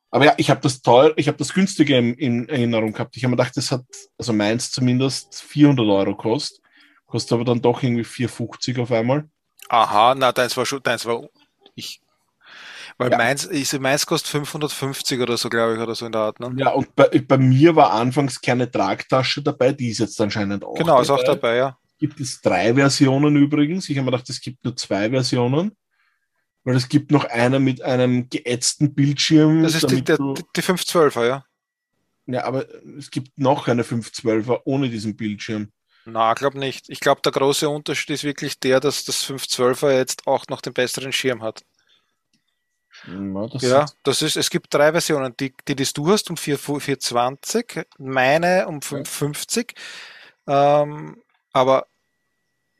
Aber 0.09 0.26
ja, 0.26 0.34
ich 0.35 0.49
habe 0.49 0.59
das 0.59 0.81
teuer, 0.81 1.13
ich 1.15 1.30
habe 1.30 1.38
das 1.38 1.53
günstige 1.53 1.97
in, 1.97 2.13
in, 2.15 2.49
Erinnerung 2.49 2.91
gehabt. 2.91 3.15
Ich 3.15 3.23
habe 3.23 3.31
mir 3.31 3.38
gedacht, 3.38 3.55
das 3.55 3.72
hat, 3.72 3.85
also 4.18 4.34
meins 4.34 4.69
zumindest 4.69 5.41
400 5.43 5.88
Euro 5.88 6.13
kostet. 6.18 6.59
Kostet 7.05 7.31
aber 7.31 7.45
dann 7.45 7.61
doch 7.61 7.81
irgendwie 7.81 8.03
450 8.03 8.80
auf 8.80 8.91
einmal. 8.91 9.30
Aha, 9.69 10.13
na, 10.13 10.34
deins 10.34 10.57
war 10.57 10.65
schon, 10.65 10.84
deins 10.84 11.05
war, 11.05 11.26
ich, 11.73 12.01
weil 13.02 13.11
ja. 13.11 13.18
meins, 13.18 13.48
ich, 13.48 13.80
meins 13.80 14.06
kostet 14.06 14.30
550 14.30 15.19
oder 15.22 15.36
so, 15.36 15.49
glaube 15.49 15.73
ich, 15.73 15.80
oder 15.80 15.95
so 15.95 16.06
in 16.06 16.11
der 16.11 16.22
Art. 16.22 16.40
Ne? 16.40 16.53
Ja, 16.57 16.69
und 16.69 16.95
bei, 16.95 17.07
bei, 17.07 17.38
mir 17.40 17.76
war 17.76 17.94
anfangs 17.94 18.40
keine 18.40 18.69
Tragtasche 18.69 19.41
dabei, 19.41 19.73
die 19.73 19.90
ist 19.90 19.98
jetzt 19.98 20.22
anscheinend 20.22 20.64
auch 20.64 20.76
Genau, 20.76 20.94
dabei. 20.94 21.02
ist 21.02 21.10
auch 21.10 21.23
dabei, 21.23 21.56
ja. 21.56 21.78
Gibt 21.98 22.19
es 22.19 22.41
drei 22.41 22.76
Versionen 22.76 23.36
übrigens. 23.38 23.90
Ich 23.90 23.98
habe 23.98 24.06
mir 24.06 24.11
gedacht, 24.11 24.30
es 24.30 24.40
gibt 24.40 24.64
nur 24.64 24.76
zwei 24.76 25.10
Versionen. 25.10 25.76
Weil 26.64 26.76
es 26.76 26.90
gibt 26.90 27.10
noch 27.10 27.26
eine 27.26 27.60
mit 27.60 27.82
einem 27.82 28.30
geätzten 28.30 28.94
Bildschirm. 28.94 29.64
Das 29.64 29.73
ist 29.73 29.90
die, 29.90 30.03
der, 30.03 30.18
du... 30.18 30.36
die 30.56 30.61
512er, 30.61 31.26
ja. 31.26 31.45
Ja, 32.28 32.44
aber 32.44 32.68
es 32.99 33.10
gibt 33.10 33.36
noch 33.40 33.68
eine 33.68 33.82
512er 33.82 34.61
ohne 34.65 34.90
diesen 34.90 35.15
Bildschirm. 35.15 35.72
Na, 36.06 36.36
glaube 36.36 36.60
nicht. 36.60 36.88
Ich 36.90 36.99
glaube, 36.99 37.22
der 37.23 37.32
große 37.32 37.68
Unterschied 37.68 38.11
ist 38.11 38.23
wirklich 38.23 38.60
der, 38.60 38.80
dass 38.80 39.06
das 39.06 39.26
512er 39.26 39.91
jetzt 39.91 40.28
auch 40.28 40.45
noch 40.49 40.61
den 40.61 40.73
besseren 40.73 41.14
Schirm 41.14 41.41
hat. 41.41 41.64
Na, 43.07 43.48
das 43.48 43.61
ja, 43.61 43.86
das 44.03 44.22
ist, 44.22 44.38
es 44.38 44.49
gibt 44.49 44.73
drei 44.73 44.91
Versionen. 44.91 45.36
Die, 45.40 45.53
die, 45.68 45.76
die 45.76 45.86
du 45.94 46.11
hast 46.11 46.30
um 46.30 46.38
4, 46.38 46.57
420, 46.57 47.86
meine 47.98 48.68
um 48.68 48.82
550. 48.82 49.73
Ähm, 50.48 51.22
aber 51.52 51.88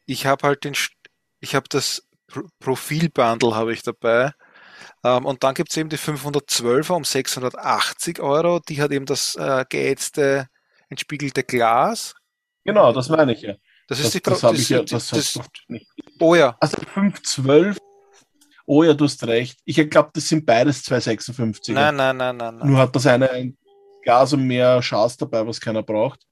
ich 0.06 0.26
habe 0.26 0.48
halt 0.48 0.64
den, 0.64 0.76
ich 1.39 1.56
habe 1.56 1.68
das 1.69 2.07
Profilbundle 2.60 3.56
habe 3.56 3.73
ich 3.73 3.84
dabei. 3.84 4.34
Ähm, 5.03 5.26
und 5.26 5.43
dann 5.43 5.56
gibt 5.56 5.72
es 5.72 5.77
eben 5.77 5.89
die 5.89 5.98
512er 5.98 6.93
um 6.93 7.03
680 7.03 8.19
Euro. 8.19 8.60
Die 8.60 8.81
hat 8.81 8.91
eben 8.91 9.06
das 9.06 9.35
äh, 9.35 9.65
geätzte, 9.68 10.48
entspiegelte 10.89 11.43
Glas. 11.43 12.14
Genau, 12.64 12.93
das 12.93 13.10
meine 13.10 13.34
ich 13.34 13.41
ja. 13.41 13.56
Das 13.88 13.99
ist 13.99 14.06
das, 14.06 14.11
die 14.14 14.19
Pro 14.19 14.31
das, 14.31 14.41
das, 14.41 14.69
ja, 14.69 14.84
das, 14.84 15.10
das 15.10 15.39
nicht. 15.68 15.88
Oh 16.19 16.35
ja. 16.35 16.56
Also 16.60 16.77
512 16.77 17.77
Oh 18.73 18.84
ja, 18.84 18.93
du 18.93 19.03
hast 19.03 19.22
recht. 19.27 19.60
Ich 19.65 19.76
glaube, 19.89 20.11
das 20.14 20.30
sind 20.30 20.45
beides 20.45 20.84
256. 20.84 21.76
Nein, 21.76 21.93
nein, 21.93 22.15
nein, 22.15 22.38
nein, 22.38 22.56
nein. 22.56 22.69
Nur 22.69 22.77
hat 22.77 22.95
das 22.95 23.06
eine 23.06 23.30
ein 23.30 23.57
Gas 24.02 24.31
und 24.31 24.48
mehr 24.48 24.81
Schaß 24.81 25.18
dabei, 25.18 25.45
was 25.45 25.60
keiner 25.60 25.84
braucht. 25.84 26.26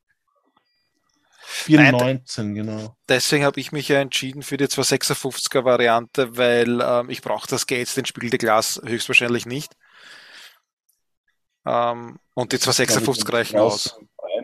419, 1.41 2.55
genau. 2.55 2.95
Deswegen 3.09 3.43
habe 3.43 3.59
ich 3.59 3.73
mich 3.73 3.89
ja 3.89 3.99
entschieden 3.99 4.41
für 4.41 4.55
die 4.55 4.67
256er 4.67 5.65
Variante, 5.65 6.37
weil 6.37 6.79
ähm, 6.81 7.09
ich 7.09 7.21
brauche 7.21 7.45
das 7.49 7.67
Gates, 7.67 7.95
den 7.95 8.05
spiegelte 8.05 8.37
Glas 8.37 8.79
höchstwahrscheinlich 8.85 9.45
nicht. 9.45 9.75
Ähm, 11.65 12.19
und 12.35 12.53
die 12.53 12.59
256 12.59 13.33
reichen 13.33 13.59
aus. 13.59 13.99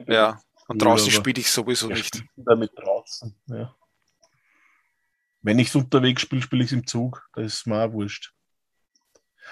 Ja, 0.07 0.41
und 0.67 0.81
draußen 0.81 1.11
spiele 1.11 1.39
ich 1.39 1.49
sowieso 1.49 1.87
nicht. 1.87 2.25
Damit 2.35 2.71
draußen, 2.75 3.33
ja. 3.47 3.73
Wenn 5.45 5.59
ich 5.59 5.67
es 5.67 5.75
unterwegs 5.75 6.23
spiele, 6.23 6.41
spiele 6.41 6.63
ich 6.63 6.71
es 6.71 6.73
im 6.73 6.87
Zug. 6.87 7.29
Das 7.35 7.45
ist 7.45 7.67
mir 7.67 7.85
auch 7.85 7.93
wurscht. 7.93 8.33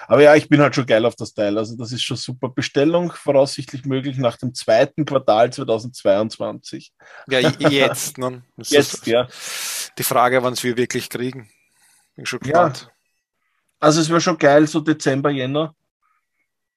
Aber 0.08 0.22
ja, 0.22 0.34
ich 0.34 0.48
bin 0.48 0.60
halt 0.60 0.74
schon 0.74 0.86
geil 0.86 1.06
auf 1.06 1.14
das 1.14 1.32
Teil. 1.34 1.56
Also 1.56 1.76
das 1.76 1.92
ist 1.92 2.02
schon 2.02 2.16
super. 2.16 2.48
Bestellung 2.48 3.12
voraussichtlich 3.12 3.84
möglich 3.84 4.18
nach 4.18 4.36
dem 4.36 4.52
zweiten 4.54 5.04
Quartal 5.04 5.52
2022. 5.52 6.92
Ja, 7.30 7.38
jetzt. 7.38 8.18
Ne? 8.18 8.42
jetzt, 8.56 9.06
ja. 9.06 9.28
Die 9.96 10.02
Frage, 10.02 10.42
wann 10.42 10.54
es 10.54 10.64
wir 10.64 10.76
wirklich 10.76 11.08
kriegen. 11.08 11.48
Bin 12.16 12.26
schon 12.26 12.40
gespannt. 12.40 12.88
Ja. 12.88 12.92
Also 13.78 14.00
es 14.00 14.08
wäre 14.08 14.20
schon 14.20 14.38
geil, 14.38 14.66
so 14.66 14.80
Dezember, 14.80 15.30
Jänner. 15.30 15.76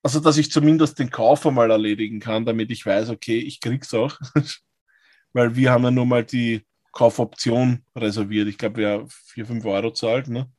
Also, 0.03 0.19
dass 0.19 0.37
ich 0.37 0.51
zumindest 0.51 0.99
den 0.99 1.09
Kauf 1.09 1.43
einmal 1.47 1.71
erledigen 1.71 2.19
kann, 2.19 2.45
damit 2.45 2.69
ich 2.69 2.85
weiß, 2.85 3.09
okay, 3.09 3.39
ich 3.39 3.61
krieg's 3.61 3.91
auch. 3.95 4.19
Weil 5.33 5.55
wir 5.55 5.71
haben 5.71 5.85
ja 5.85 5.91
nur 5.91 6.05
mal 6.05 6.23
die 6.23 6.63
Kaufoption 6.97 7.83
reserviert. 7.95 8.47
Ich 8.47 8.57
glaube, 8.57 8.77
wer 8.77 9.05
4, 9.07 9.45
5 9.45 9.65
Euro 9.65 9.91
zahlt, 9.91 10.29
ne? 10.29 10.49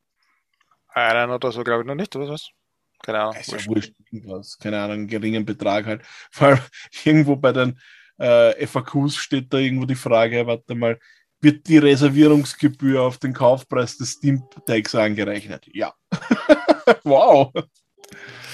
Einen 0.87 1.33
oder 1.33 1.51
so, 1.51 1.65
glaube 1.65 1.83
ich, 1.83 1.87
noch 1.89 1.97
nicht, 1.97 2.15
oder 2.15 2.29
was? 2.29 2.51
Keine 3.03 3.19
Ahnung. 3.19 3.41
Ist 3.41 3.51
ja 3.51 3.67
wurscht, 3.67 3.93
irgendwas. 4.09 4.57
Keine 4.57 4.81
Ahnung, 4.81 5.09
geringen 5.09 5.45
Betrag 5.45 5.87
halt. 5.87 6.03
Vor 6.31 6.49
allem 6.49 6.61
irgendwo 7.05 7.35
bei 7.35 7.51
den 7.51 7.81
äh, 8.19 8.65
FAQs 8.69 9.17
steht 9.17 9.53
da 9.53 9.59
irgendwo 9.59 9.85
die 9.85 9.97
Frage, 9.97 10.47
warte 10.47 10.77
mal, 10.77 11.01
wird 11.41 11.67
die 11.67 11.79
Reservierungsgebühr 11.79 13.03
auf 13.03 13.19
den 13.19 13.33
Kaufpreis 13.33 13.97
des 13.97 14.13
Steam 14.13 14.45
Decks 14.69 14.95
angerechnet? 14.95 15.67
Ja. 15.73 15.93
wow. 17.03 17.53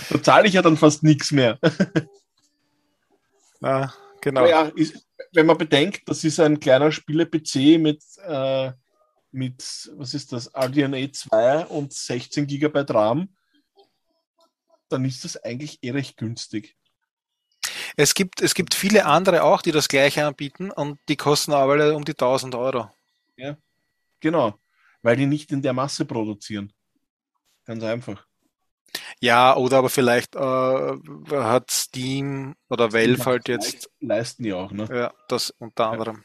Da 0.09 0.23
zahle 0.23 0.49
ich 0.49 0.55
ja 0.55 0.63
dann 0.63 0.79
fast 0.79 1.03
nichts 1.03 1.33
mehr. 1.33 1.59
Na, 3.61 3.93
genau. 4.23 4.47
Ja, 4.47 4.71
ist, 4.75 5.07
wenn 5.35 5.47
man 5.47 5.59
bedenkt, 5.59 6.09
das 6.09 6.25
ist 6.25 6.41
ein 6.41 6.61
kleiner 6.61 6.93
Spiele-PC 6.93 7.79
mit, 7.79 8.03
äh, 8.25 8.73
mit, 9.33 9.91
was 9.97 10.15
ist 10.15 10.33
das, 10.33 10.51
RDNA 10.55 11.13
2 11.13 11.67
und 11.67 11.93
16 11.93 12.47
GB 12.47 12.85
RAM, 12.89 13.29
dann 14.89 15.05
ist 15.05 15.25
das 15.25 15.37
eigentlich 15.37 15.79
eh 15.83 15.91
recht 15.91 16.17
günstig. 16.17 16.77
Es 17.97 18.15
gibt, 18.15 18.41
es 18.43 18.55
gibt 18.55 18.75
viele 18.75 19.07
andere 19.07 19.43
auch, 19.43 19.63
die 19.63 19.73
das 19.73 19.89
gleiche 19.89 20.25
anbieten 20.25 20.71
und 20.71 20.99
die 21.09 21.17
kosten 21.17 21.53
aber 21.53 21.73
alle 21.73 21.95
um 21.95 22.05
die 22.05 22.13
1000 22.13 22.55
Euro. 22.55 22.91
Ja, 23.37 23.57
genau, 24.21 24.59
weil 25.03 25.17
die 25.17 25.27
nicht 25.27 25.51
in 25.51 25.63
der 25.63 25.73
Masse 25.73 26.05
produzieren. 26.05 26.73
Ganz 27.65 27.83
einfach. 27.83 28.27
Ja, 29.21 29.57
oder 29.57 29.79
aber 29.79 29.91
vielleicht 29.91 30.35
äh, 30.35 30.39
hat 30.39 31.71
Steam 31.71 32.55
oder 32.69 32.93
Valve 32.93 33.25
halt 33.25 33.49
jetzt. 33.49 33.91
Leisten 34.01 34.43
die 34.43 34.53
auch, 34.53 34.71
ne? 34.71 34.87
Ja, 34.91 35.13
das 35.29 35.51
unter 35.59 35.91
anderem. 35.91 36.25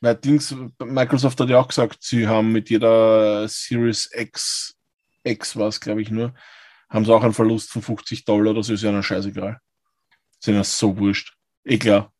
Weil 0.00 0.16
Dings, 0.16 0.54
Microsoft 0.80 1.38
hat 1.38 1.48
ja 1.48 1.60
auch 1.60 1.68
gesagt, 1.68 2.02
sie 2.02 2.26
haben 2.26 2.50
mit 2.50 2.70
jeder 2.70 3.46
Series 3.46 4.10
X, 4.12 4.74
X 5.22 5.56
war 5.56 5.68
es, 5.68 5.80
glaube 5.80 6.02
ich, 6.02 6.10
nur, 6.10 6.34
haben 6.90 7.04
sie 7.04 7.14
auch 7.14 7.22
einen 7.22 7.34
Verlust 7.34 7.70
von 7.70 7.82
50 7.82 8.24
Dollar 8.24 8.50
oder 8.50 8.62
so, 8.64 8.72
ist 8.72 8.82
ja 8.82 8.90
dann 8.90 9.04
scheißegal. 9.04 9.60
Sind 10.40 10.56
ja 10.56 10.64
so 10.64 10.98
wurscht. 10.98 11.36
Eh 11.64 11.78
klar. 11.78 12.12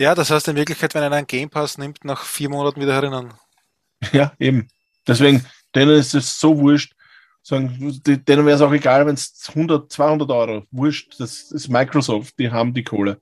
Ja, 0.00 0.14
das 0.14 0.30
heißt 0.30 0.48
in 0.48 0.56
Wirklichkeit, 0.56 0.94
wenn 0.94 1.04
einer 1.04 1.16
einen 1.16 1.26
Game 1.26 1.50
Pass 1.50 1.78
nimmt, 1.78 2.04
nach 2.04 2.24
vier 2.24 2.48
Monaten 2.48 2.80
wieder 2.80 2.94
erinnern. 2.94 3.34
Ja, 4.12 4.32
eben. 4.38 4.66
Deswegen, 5.06 5.44
denen 5.74 5.90
ist 5.92 6.14
es 6.14 6.40
so 6.40 6.58
wurscht, 6.58 6.94
sagen, 7.50 8.00
denen 8.04 8.46
wäre 8.46 8.56
es 8.56 8.62
auch 8.62 8.72
egal, 8.72 9.06
wenn 9.06 9.14
es 9.14 9.44
100, 9.48 9.92
200 9.92 10.30
Euro, 10.30 10.66
wurscht, 10.70 11.18
das 11.18 11.50
ist 11.50 11.68
Microsoft, 11.68 12.38
die 12.38 12.50
haben 12.50 12.72
die 12.72 12.84
Kohle. 12.84 13.20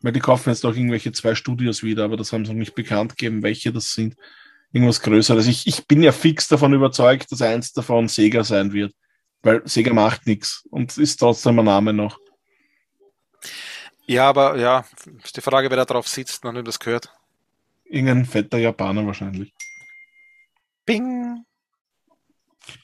Weil 0.00 0.12
die 0.12 0.20
kaufen 0.20 0.50
jetzt 0.50 0.64
auch 0.64 0.74
irgendwelche 0.74 1.12
zwei 1.12 1.34
Studios 1.34 1.82
wieder, 1.82 2.04
aber 2.04 2.16
das 2.16 2.32
haben 2.32 2.44
sie 2.44 2.52
noch 2.52 2.58
nicht 2.58 2.74
bekannt 2.74 3.16
gegeben, 3.16 3.42
welche 3.42 3.72
das 3.72 3.92
sind. 3.92 4.16
Irgendwas 4.72 5.00
Größeres. 5.00 5.46
Ich, 5.46 5.66
ich 5.66 5.86
bin 5.86 6.02
ja 6.02 6.12
fix 6.12 6.48
davon 6.48 6.74
überzeugt, 6.74 7.30
dass 7.32 7.42
eins 7.42 7.72
davon 7.72 8.08
Sega 8.08 8.44
sein 8.44 8.72
wird. 8.72 8.92
Weil 9.42 9.62
Sega 9.66 9.92
macht 9.92 10.26
nichts 10.26 10.66
und 10.70 10.96
ist 10.98 11.16
trotzdem 11.16 11.58
ein 11.58 11.64
Name 11.64 11.92
noch. 11.92 12.18
Ja, 14.06 14.28
aber 14.28 14.56
ja, 14.58 14.84
ist 15.24 15.36
die 15.36 15.40
Frage, 15.40 15.70
wer 15.70 15.76
da 15.78 15.84
drauf 15.84 16.08
sitzt 16.08 16.44
wem 16.44 16.64
das 16.64 16.78
gehört. 16.78 17.10
Irgendein 17.84 18.24
fetter 18.24 18.58
Japaner 18.58 19.06
wahrscheinlich. 19.06 19.52
Bing! 20.86 21.44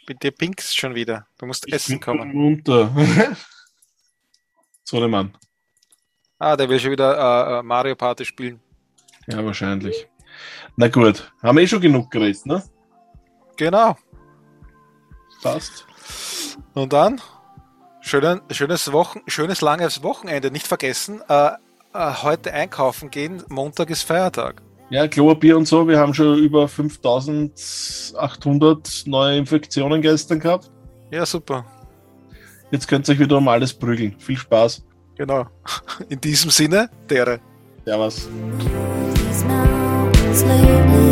Bitte 0.07 0.33
pinkst 0.33 0.77
schon 0.77 0.95
wieder. 0.95 1.27
Du 1.39 1.47
musst 1.47 1.67
Ich 1.67 1.75
essen 1.75 1.93
bin 1.93 2.01
kommen. 2.01 2.31
Runter. 2.33 2.93
so 4.85 4.99
der 4.99 5.09
Mann. 5.09 5.37
Ah, 6.39 6.57
der 6.57 6.69
will 6.69 6.81
schon 6.81 6.91
wieder 6.91 7.17
äh, 7.17 7.59
äh, 7.59 7.63
Mario 7.63 7.95
Party 7.95 8.25
spielen. 8.25 8.61
Ja, 9.29 9.45
wahrscheinlich. 9.45 10.09
Na 10.77 10.89
gut, 10.89 11.33
haben 11.43 11.57
wir 11.57 11.63
eh 11.63 11.69
schon 11.69 11.81
genug 11.81 12.11
geredet, 12.11 12.45
ne? 12.47 12.63
Genau. 13.57 13.97
Passt. 15.41 15.87
Und 16.75 16.93
dann 16.93 17.21
schönen, 18.01 18.41
schönes 18.51 18.93
Wochen, 18.93 19.21
schönes 19.29 19.61
langes 19.61 20.03
Wochenende. 20.03 20.51
Nicht 20.51 20.67
vergessen, 20.67 21.23
äh, 21.29 21.53
äh, 21.95 22.15
heute 22.23 22.53
einkaufen 22.53 23.11
gehen. 23.11 23.45
Montag 23.49 23.91
ist 23.91 24.03
Feiertag. 24.03 24.63
Ja, 24.93 25.09
Klopapier 25.09 25.57
und 25.57 25.67
so, 25.67 25.89
wir 25.89 25.99
haben 25.99 26.13
schon 26.13 26.39
über 26.39 26.69
5800 26.69 29.05
neue 29.07 29.39
Infektionen 29.39 30.03
gestern 30.03 30.39
gehabt. 30.39 30.71
Ja, 31.11 31.25
super. 31.25 31.65
Jetzt 32.71 32.87
könnt 32.89 33.09
ihr 33.09 33.15
euch 33.15 33.19
wieder 33.19 33.39
um 33.39 33.49
alles 33.49 33.73
prügeln. 33.73 34.15
Viel 34.19 34.37
Spaß. 34.37 34.85
Genau. 35.17 35.47
In 36.11 36.21
diesem 36.21 36.51
Sinne, 36.51 36.91
dere. 37.09 37.41
Servus. 37.87 38.29
These 40.13 41.12